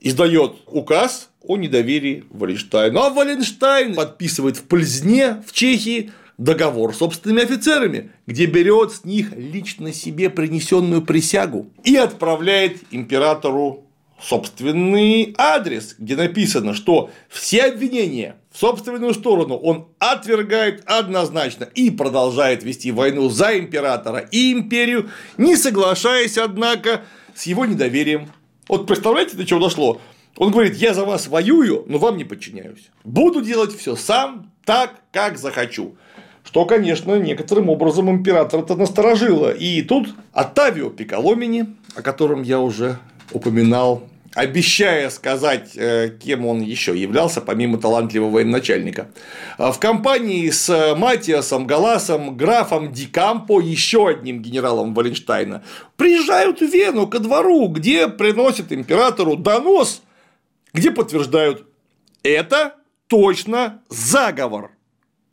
издает 0.00 0.56
указ 0.66 1.30
о 1.42 1.56
недоверии 1.56 2.24
Валенштайну. 2.30 3.00
А 3.00 3.10
Валенштайн 3.10 3.94
подписывает 3.94 4.56
в 4.56 4.64
Пльзне, 4.64 5.42
в 5.46 5.52
Чехии, 5.52 6.12
договор 6.40 6.94
с 6.94 6.98
собственными 6.98 7.42
офицерами, 7.42 8.12
где 8.26 8.46
берет 8.46 8.92
с 8.92 9.04
них 9.04 9.36
лично 9.36 9.92
себе 9.92 10.30
принесенную 10.30 11.02
присягу 11.02 11.70
и 11.84 11.96
отправляет 11.96 12.78
императору 12.90 13.84
собственный 14.22 15.34
адрес, 15.38 15.94
где 15.98 16.16
написано, 16.16 16.74
что 16.74 17.10
все 17.28 17.64
обвинения 17.64 18.36
в 18.52 18.58
собственную 18.58 19.14
сторону 19.14 19.56
он 19.56 19.88
отвергает 19.98 20.82
однозначно 20.86 21.64
и 21.64 21.90
продолжает 21.90 22.62
вести 22.62 22.92
войну 22.92 23.28
за 23.28 23.58
императора 23.58 24.18
и 24.18 24.52
империю, 24.52 25.10
не 25.38 25.56
соглашаясь, 25.56 26.36
однако, 26.36 27.02
с 27.34 27.46
его 27.46 27.64
недоверием. 27.64 28.30
Вот 28.68 28.86
представляете, 28.86 29.36
до 29.36 29.46
чего 29.46 29.60
дошло? 29.60 30.00
Он 30.36 30.50
говорит, 30.50 30.76
я 30.76 30.94
за 30.94 31.04
вас 31.04 31.26
воюю, 31.28 31.84
но 31.86 31.98
вам 31.98 32.16
не 32.16 32.24
подчиняюсь. 32.24 32.90
Буду 33.04 33.42
делать 33.42 33.76
все 33.76 33.96
сам, 33.96 34.52
так, 34.64 35.00
как 35.12 35.38
захочу. 35.38 35.96
Что, 36.44 36.64
конечно, 36.64 37.16
некоторым 37.16 37.68
образом 37.68 38.10
императора-то 38.10 38.76
насторожило. 38.76 39.50
И 39.52 39.82
тут 39.82 40.08
Оттавио 40.32 40.90
Пиколомини, 40.90 41.66
о 41.94 42.02
котором 42.02 42.42
я 42.42 42.60
уже 42.60 42.98
упоминал 43.32 44.02
обещая 44.34 45.10
сказать, 45.10 45.72
э, 45.76 46.16
кем 46.22 46.46
он 46.46 46.60
еще 46.60 46.96
являлся, 46.96 47.40
помимо 47.40 47.78
талантливого 47.78 48.30
военачальника. 48.30 49.10
В 49.58 49.76
компании 49.78 50.48
с 50.50 50.94
Матиасом 50.96 51.66
Галасом, 51.66 52.36
графом 52.36 52.92
Дикампо, 52.92 53.60
еще 53.60 54.08
одним 54.08 54.40
генералом 54.40 54.94
Валенштайна, 54.94 55.64
приезжают 55.96 56.60
в 56.60 56.72
Вену 56.72 57.06
ко 57.06 57.18
двору, 57.18 57.68
где 57.68 58.08
приносят 58.08 58.72
императору 58.72 59.36
донос, 59.36 60.02
где 60.72 60.90
подтверждают, 60.90 61.66
это 62.22 62.74
точно 63.08 63.82
заговор. 63.88 64.70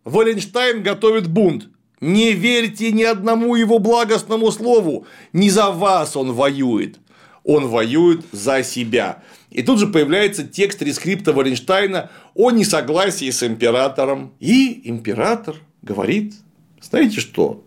Валенштайн 0.05 0.81
готовит 0.81 1.27
бунт. 1.27 1.69
Не 1.99 2.33
верьте 2.33 2.91
ни 2.91 3.03
одному 3.03 3.55
его 3.55 3.79
благостному 3.79 4.51
слову, 4.51 5.07
не 5.33 5.49
за 5.49 5.71
вас 5.71 6.15
он 6.15 6.31
воюет 6.31 6.99
он 7.47 7.67
воюет 7.67 8.25
за 8.33 8.61
себя. 8.61 9.23
И 9.49 9.63
тут 9.63 9.79
же 9.79 9.87
появляется 9.87 10.43
текст 10.43 10.81
рескрипта 10.81 11.31
Валенштайна 11.31 12.11
о 12.35 12.51
несогласии 12.51 13.31
с 13.31 13.41
императором. 13.41 14.33
И 14.39 14.81
император 14.83 15.55
говорит, 15.81 16.35
знаете 16.81 17.21
что? 17.21 17.63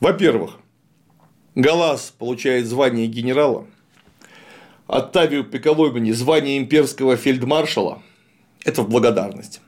Во-первых, 0.00 0.58
Галас 1.54 2.12
получает 2.18 2.66
звание 2.66 3.06
генерала. 3.06 3.66
Оттавию 4.88 5.44
Пиколомини 5.44 6.10
звание 6.10 6.58
имперского 6.58 7.16
фельдмаршала– 7.16 8.02
это 8.64 8.82
в 8.82 8.88
благодарность. 8.88 9.60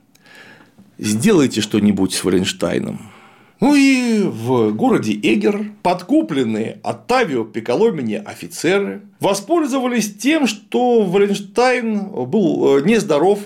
Сделайте 0.99 1.61
что-нибудь 1.61 2.13
с 2.13 2.25
Валенштайном. 2.25 3.13
Ну 3.61 3.75
и 3.75 4.23
в 4.23 4.73
городе 4.73 5.13
Эгер 5.13 5.73
подкупленные 5.83 6.81
Оттавио 6.83 7.45
Пиколомини 7.45 8.15
офицеры 8.15 9.03
воспользовались 9.21 10.17
тем, 10.17 10.47
что 10.47 11.03
Валенштайн 11.03 12.07
был 12.27 12.79
э, 12.79 12.83
нездоров 12.83 13.41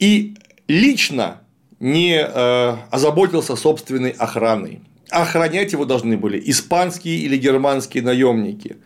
и 0.00 0.34
лично 0.66 1.40
не 1.78 2.16
э, 2.16 2.76
озаботился 2.90 3.54
собственной 3.54 4.10
охраной. 4.10 4.80
Охранять 5.10 5.70
его 5.70 5.84
должны 5.84 6.16
были 6.16 6.42
испанские 6.50 7.18
или 7.18 7.36
германские 7.36 8.02
наемники. 8.02 8.78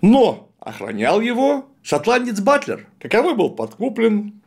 Но 0.00 0.48
охранял 0.58 1.20
его 1.20 1.66
шотландец 1.84 2.40
Батлер, 2.40 2.88
каковой 2.98 3.36
был 3.36 3.50
подкуплен 3.50 4.40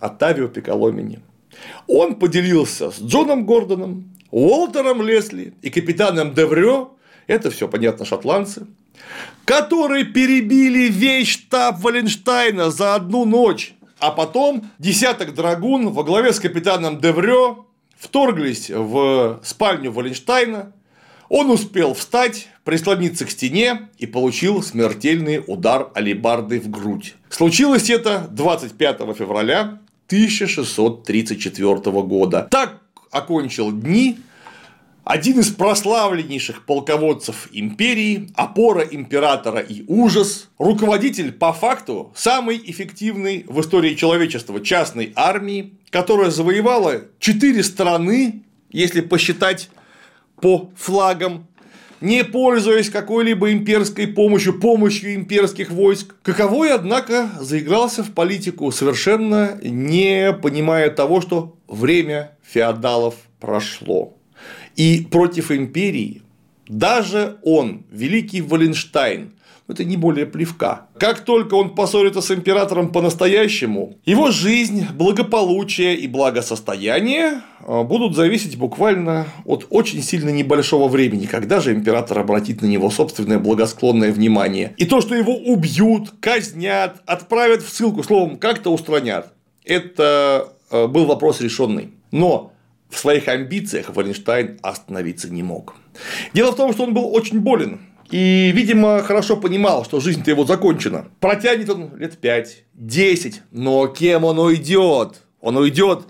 Оттавио 0.00 0.48
Пиколомини. 0.48 1.20
Он 1.86 2.16
поделился 2.16 2.90
с 2.90 3.00
Джоном 3.00 3.46
Гордоном, 3.46 4.10
Уолтером 4.30 5.02
Лесли 5.02 5.54
и 5.62 5.70
капитаном 5.70 6.34
Деврё, 6.34 6.92
это 7.26 7.50
все 7.50 7.68
понятно 7.68 8.04
шотландцы, 8.04 8.66
которые 9.44 10.04
перебили 10.04 10.88
весь 10.88 11.28
штаб 11.28 11.80
Валенштайна 11.80 12.70
за 12.70 12.94
одну 12.94 13.24
ночь, 13.24 13.74
а 13.98 14.10
потом 14.10 14.70
десяток 14.78 15.34
драгун 15.34 15.90
во 15.90 16.04
главе 16.04 16.32
с 16.32 16.40
капитаном 16.40 17.00
Деврё 17.00 17.66
вторглись 17.98 18.70
в 18.70 19.40
спальню 19.42 19.92
Валенштайна, 19.92 20.72
он 21.28 21.50
успел 21.50 21.94
встать, 21.94 22.48
прислониться 22.64 23.24
к 23.24 23.30
стене 23.30 23.88
и 23.98 24.06
получил 24.06 24.62
смертельный 24.64 25.42
удар 25.46 25.90
алибарды 25.94 26.58
в 26.60 26.68
грудь. 26.68 27.14
Случилось 27.28 27.88
это 27.88 28.26
25 28.32 28.98
февраля 29.16 29.78
1634 30.08 31.74
года. 32.02 32.48
Так 32.50 32.80
окончил 33.10 33.72
дни 33.72 34.18
один 35.04 35.40
из 35.40 35.48
прославленнейших 35.50 36.64
полководцев 36.66 37.48
империи, 37.52 38.30
опора 38.36 38.82
императора 38.82 39.60
и 39.60 39.82
ужас, 39.88 40.48
руководитель 40.58 41.32
по 41.32 41.52
факту 41.52 42.12
самой 42.14 42.60
эффективной 42.64 43.44
в 43.48 43.60
истории 43.60 43.94
человечества 43.94 44.60
частной 44.60 45.12
армии, 45.16 45.74
которая 45.90 46.30
завоевала 46.30 47.02
четыре 47.18 47.64
страны, 47.64 48.42
если 48.70 49.00
посчитать 49.00 49.70
по 50.40 50.70
флагам, 50.76 51.48
не 52.00 52.24
пользуясь 52.24 52.88
какой-либо 52.88 53.52
имперской 53.52 54.06
помощью, 54.06 54.58
помощью 54.58 55.14
имперских 55.14 55.70
войск. 55.70 56.14
Каковой, 56.22 56.72
однако, 56.72 57.30
заигрался 57.40 58.02
в 58.02 58.12
политику, 58.12 58.70
совершенно 58.70 59.58
не 59.62 60.32
понимая 60.32 60.90
того, 60.90 61.20
что 61.20 61.56
время 61.70 62.36
феодалов 62.42 63.14
прошло. 63.38 64.16
И 64.76 65.06
против 65.10 65.50
империи 65.50 66.22
даже 66.68 67.38
он, 67.42 67.84
великий 67.90 68.40
Валенштайн, 68.40 69.32
это 69.70 69.84
не 69.84 69.96
более 69.96 70.26
плевка. 70.26 70.86
Как 70.98 71.20
только 71.20 71.54
он 71.54 71.74
поссорится 71.74 72.20
с 72.20 72.30
императором 72.30 72.90
по-настоящему, 72.90 73.96
его 74.04 74.30
жизнь, 74.30 74.86
благополучие 74.94 75.96
и 75.96 76.06
благосостояние 76.08 77.42
а, 77.60 77.82
будут 77.84 78.16
зависеть 78.16 78.56
буквально 78.56 79.26
от 79.44 79.66
очень 79.70 80.02
сильно 80.02 80.30
небольшого 80.30 80.88
времени, 80.88 81.26
когда 81.26 81.60
же 81.60 81.72
император 81.72 82.18
обратит 82.18 82.62
на 82.62 82.66
него 82.66 82.90
собственное 82.90 83.38
благосклонное 83.38 84.12
внимание. 84.12 84.74
И 84.76 84.86
то, 84.86 85.00
что 85.00 85.14
его 85.14 85.36
убьют, 85.36 86.10
казнят, 86.20 87.02
отправят 87.06 87.62
в 87.62 87.68
ссылку, 87.68 88.02
словом, 88.02 88.38
как-то 88.38 88.72
устранят, 88.72 89.32
это 89.64 90.52
был 90.70 91.06
вопрос 91.06 91.40
решенный. 91.40 91.92
Но 92.10 92.52
в 92.88 92.98
своих 92.98 93.28
амбициях 93.28 93.94
Валенштайн 93.94 94.58
остановиться 94.62 95.30
не 95.30 95.42
мог. 95.42 95.74
Дело 96.34 96.52
в 96.52 96.56
том, 96.56 96.72
что 96.72 96.84
он 96.84 96.94
был 96.94 97.14
очень 97.14 97.40
болен. 97.40 97.80
И, 98.10 98.50
видимо, 98.54 99.02
хорошо 99.02 99.36
понимал, 99.36 99.84
что 99.84 100.00
жизнь-то 100.00 100.30
его 100.30 100.44
закончена. 100.44 101.06
Протянет 101.20 101.70
он 101.70 101.96
лет 101.96 102.18
5-10, 102.20 103.34
но 103.52 103.86
кем 103.86 104.24
он 104.24 104.38
уйдет? 104.40 105.22
Он 105.40 105.56
уйдет 105.56 106.06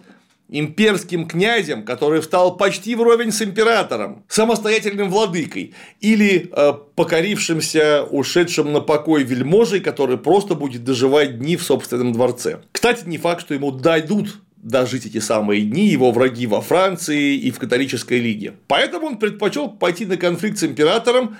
имперским 0.49 1.29
князем, 1.29 1.85
который 1.85 2.21
встал 2.21 2.57
почти 2.57 2.95
вровень 2.95 3.31
с 3.31 3.41
императором, 3.41 4.25
самостоятельным 4.29 5.09
владыкой, 5.09 5.75
или 6.01 6.51
э, 6.51 6.73
покорившимся, 6.97 8.03
ушедшим 8.11 8.73
на 8.73 8.81
покой 8.81 9.23
вельможей, 9.23 9.81
который 9.81 10.19
просто 10.19 10.55
будет 10.55 10.83
доживать 10.83 11.39
дни 11.39 11.57
в 11.57 11.63
собственном 11.63 12.13
дворце. 12.13 12.61
Кстати, 12.73 13.07
не 13.07 13.19
факт, 13.19 13.43
что 13.43 13.55
ему 13.55 13.71
дойдут 13.71 14.41
дожить 14.63 15.07
эти 15.07 15.19
самые 15.19 15.63
дни 15.63 15.87
его 15.87 16.13
враги 16.13 16.47
во 16.47 16.61
Франции 16.61 17.37
и 17.37 17.51
в 17.51 17.59
католической 17.59 18.21
лиге. 18.21 18.55
Поэтому 18.67 19.07
он 19.07 19.19
предпочел 19.19 19.69
пойти 19.69 20.07
на 20.07 20.17
конфликт 20.17 20.59
с 20.59 20.65
императором, 20.65 21.39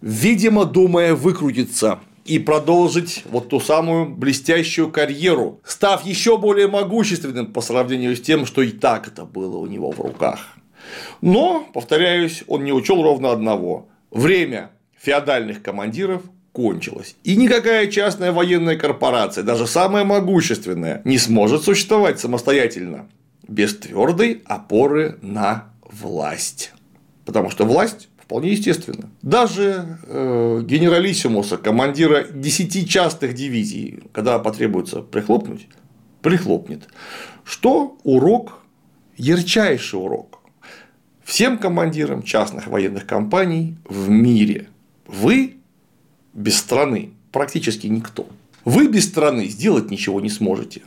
видимо, 0.00 0.64
думая 0.64 1.14
выкрутиться 1.14 2.00
и 2.24 2.38
продолжить 2.38 3.22
вот 3.30 3.48
ту 3.48 3.58
самую 3.58 4.10
блестящую 4.10 4.90
карьеру, 4.90 5.60
став 5.64 6.04
еще 6.04 6.36
более 6.36 6.68
могущественным 6.68 7.52
по 7.52 7.60
сравнению 7.60 8.14
с 8.14 8.20
тем, 8.20 8.44
что 8.44 8.62
и 8.62 8.70
так 8.70 9.08
это 9.08 9.24
было 9.24 9.56
у 9.56 9.66
него 9.66 9.90
в 9.90 10.00
руках. 10.00 10.56
Но, 11.20 11.66
повторяюсь, 11.72 12.44
он 12.46 12.64
не 12.64 12.72
учел 12.72 13.02
ровно 13.02 13.32
одного. 13.32 13.88
Время 14.10 14.70
феодальных 15.00 15.62
командиров 15.62 16.22
кончилось. 16.58 17.14
И 17.22 17.36
никакая 17.36 17.86
частная 17.86 18.32
военная 18.32 18.76
корпорация, 18.76 19.44
даже 19.44 19.68
самая 19.68 20.04
могущественная, 20.04 21.02
не 21.04 21.16
сможет 21.16 21.62
существовать 21.62 22.18
самостоятельно 22.18 23.06
без 23.46 23.76
твердой 23.76 24.42
опоры 24.44 25.18
на 25.22 25.68
власть. 25.82 26.72
Потому 27.24 27.50
что 27.50 27.64
власть 27.64 28.08
вполне 28.20 28.50
естественно. 28.50 29.08
Даже 29.22 29.98
э, 30.02 30.62
генералиссимуса, 30.64 31.58
командира 31.58 32.24
10 32.24 32.90
частых 32.90 33.34
дивизий, 33.34 34.00
когда 34.10 34.40
потребуется 34.40 35.00
прихлопнуть, 35.02 35.68
прихлопнет. 36.22 36.88
Что 37.44 37.96
урок, 38.02 38.58
ярчайший 39.16 40.00
урок 40.00 40.40
всем 41.22 41.56
командирам 41.56 42.24
частных 42.24 42.66
военных 42.66 43.06
компаний 43.06 43.76
в 43.88 44.08
мире. 44.10 44.66
Вы 45.06 45.57
без 46.38 46.56
страны 46.56 47.10
практически 47.32 47.86
никто. 47.88 48.26
Вы 48.64 48.88
без 48.88 49.06
страны 49.06 49.46
сделать 49.48 49.90
ничего 49.90 50.20
не 50.20 50.30
сможете. 50.30 50.82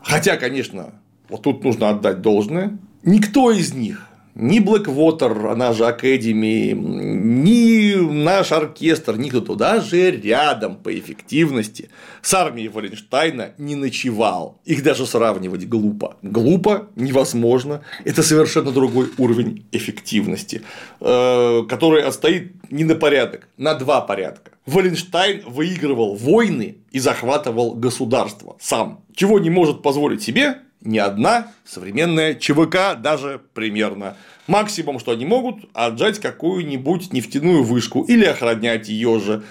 Хотя, 0.00 0.36
конечно, 0.36 0.92
вот 1.28 1.42
тут 1.42 1.64
нужно 1.64 1.90
отдать 1.90 2.22
должное. 2.22 2.78
Никто 3.02 3.50
из 3.50 3.74
них 3.74 4.08
ни 4.34 4.60
Blackwater, 4.60 5.52
она 5.52 5.72
же 5.72 5.84
Academy, 5.84 6.72
ни 6.72 7.94
наш 7.96 8.52
оркестр, 8.52 9.16
никто 9.16 9.54
даже 9.54 10.10
рядом 10.10 10.76
по 10.76 10.98
эффективности 10.98 11.90
с 12.22 12.32
армией 12.32 12.68
Валенштайна 12.68 13.52
не 13.58 13.74
ночевал. 13.74 14.60
Их 14.64 14.82
даже 14.82 15.06
сравнивать 15.06 15.68
глупо. 15.68 16.16
Глупо, 16.22 16.88
невозможно. 16.96 17.82
Это 18.04 18.22
совершенно 18.22 18.70
другой 18.70 19.10
уровень 19.18 19.66
эффективности, 19.72 20.62
э, 21.00 21.62
который 21.68 22.02
отстоит 22.02 22.52
не 22.70 22.84
на 22.84 22.94
порядок, 22.94 23.48
на 23.58 23.74
два 23.74 24.00
порядка. 24.00 24.52
Валенштайн 24.64 25.42
выигрывал 25.46 26.14
войны 26.14 26.78
и 26.90 27.00
захватывал 27.00 27.74
государство 27.74 28.56
сам, 28.60 29.04
чего 29.14 29.38
не 29.38 29.50
может 29.50 29.82
позволить 29.82 30.22
себе 30.22 30.58
ни 30.84 30.98
одна 30.98 31.52
современная 31.64 32.34
ЧВК 32.34 33.00
даже 33.00 33.40
примерно. 33.54 34.16
Максимум, 34.46 34.98
что 34.98 35.12
они 35.12 35.24
могут, 35.24 35.68
отжать 35.72 36.18
какую-нибудь 36.18 37.12
нефтяную 37.12 37.62
вышку 37.62 38.02
или 38.02 38.24
охранять 38.24 38.88
ее 38.88 39.20
же. 39.20 39.42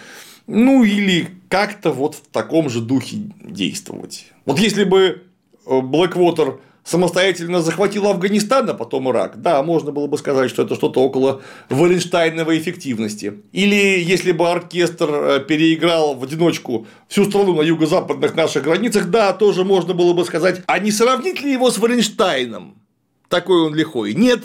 Ну 0.48 0.84
или 0.84 1.30
как-то 1.50 1.92
вот 1.92 2.16
в 2.16 2.28
таком 2.32 2.70
же 2.70 2.82
духе 2.82 3.18
действовать. 3.42 4.28
Вот 4.46 4.60
если 4.60 4.84
бы 4.84 5.24
Blackwater 5.66 6.60
самостоятельно 6.84 7.62
захватил 7.62 8.08
Афганистан, 8.08 8.70
а 8.70 8.74
потом 8.74 9.10
Ирак, 9.10 9.42
да, 9.42 9.62
можно 9.64 9.92
было 9.92 10.08
бы 10.08 10.18
сказать, 10.18 10.50
что 10.50 10.64
это 10.64 10.76
что-то 10.76 11.02
около 11.02 11.42
Валенштайновой 11.70 12.60
эффективности. 12.60 13.42
Или 13.52 14.02
если 14.02 14.32
бы 14.32 14.50
оркестр 14.50 15.10
э, 15.12 15.40
переиграл 15.42 16.16
в 16.16 16.24
одиночку 16.24 16.88
всю 17.08 17.26
страну 17.26 17.56
на 17.56 17.62
юго-западных 17.62 18.36
наших 18.36 18.64
границах, 18.64 19.10
да, 19.10 19.34
тоже 19.34 19.64
можно 19.64 19.94
было 19.94 20.14
бы 20.14 20.26
сказать, 20.26 20.62
а 20.66 20.80
не 20.80 20.92
сравнить 20.92 21.42
ли 21.42 21.52
его 21.52 21.70
с 21.70 21.78
Валенштайном? 21.78 22.76
Такой 23.30 23.62
он 23.62 23.76
лихой. 23.76 24.14
Нет, 24.14 24.44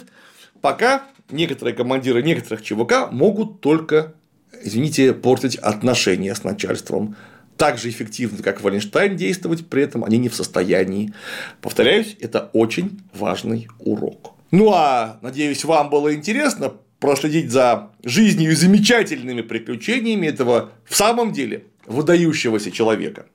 пока 0.61 1.05
некоторые 1.31 1.75
командиры 1.75 2.23
некоторых 2.23 2.63
ЧВК 2.63 3.11
могут 3.11 3.61
только, 3.61 4.15
извините, 4.63 5.13
портить 5.13 5.57
отношения 5.57 6.35
с 6.35 6.45
начальством 6.45 7.17
так 7.57 7.79
же 7.79 7.89
эффективно, 7.89 8.43
как 8.43 8.61
Валенштайн 8.61 9.17
действовать, 9.17 9.69
при 9.69 9.83
этом 9.83 10.05
они 10.05 10.19
не 10.19 10.29
в 10.29 10.35
состоянии. 10.35 11.13
Повторяюсь, 11.61 12.17
это 12.21 12.51
очень 12.53 13.01
важный 13.15 13.69
урок. 13.81 14.35
Ну 14.51 14.73
а 14.73 15.19
надеюсь, 15.23 15.65
вам 15.65 15.91
было 15.91 16.15
интересно 16.15 16.75
проследить 17.01 17.51
за 17.51 17.91
жизнью 18.05 18.53
и 18.53 18.55
замечательными 18.55 19.43
приключениями 19.43 20.27
этого 20.27 20.73
в 20.85 20.97
самом 20.97 21.33
деле 21.33 21.65
выдающегося 21.87 22.71
человека. 22.71 23.27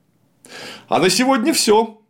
А 0.88 0.98
на 0.98 1.08
сегодня 1.08 1.52
все. 1.52 2.01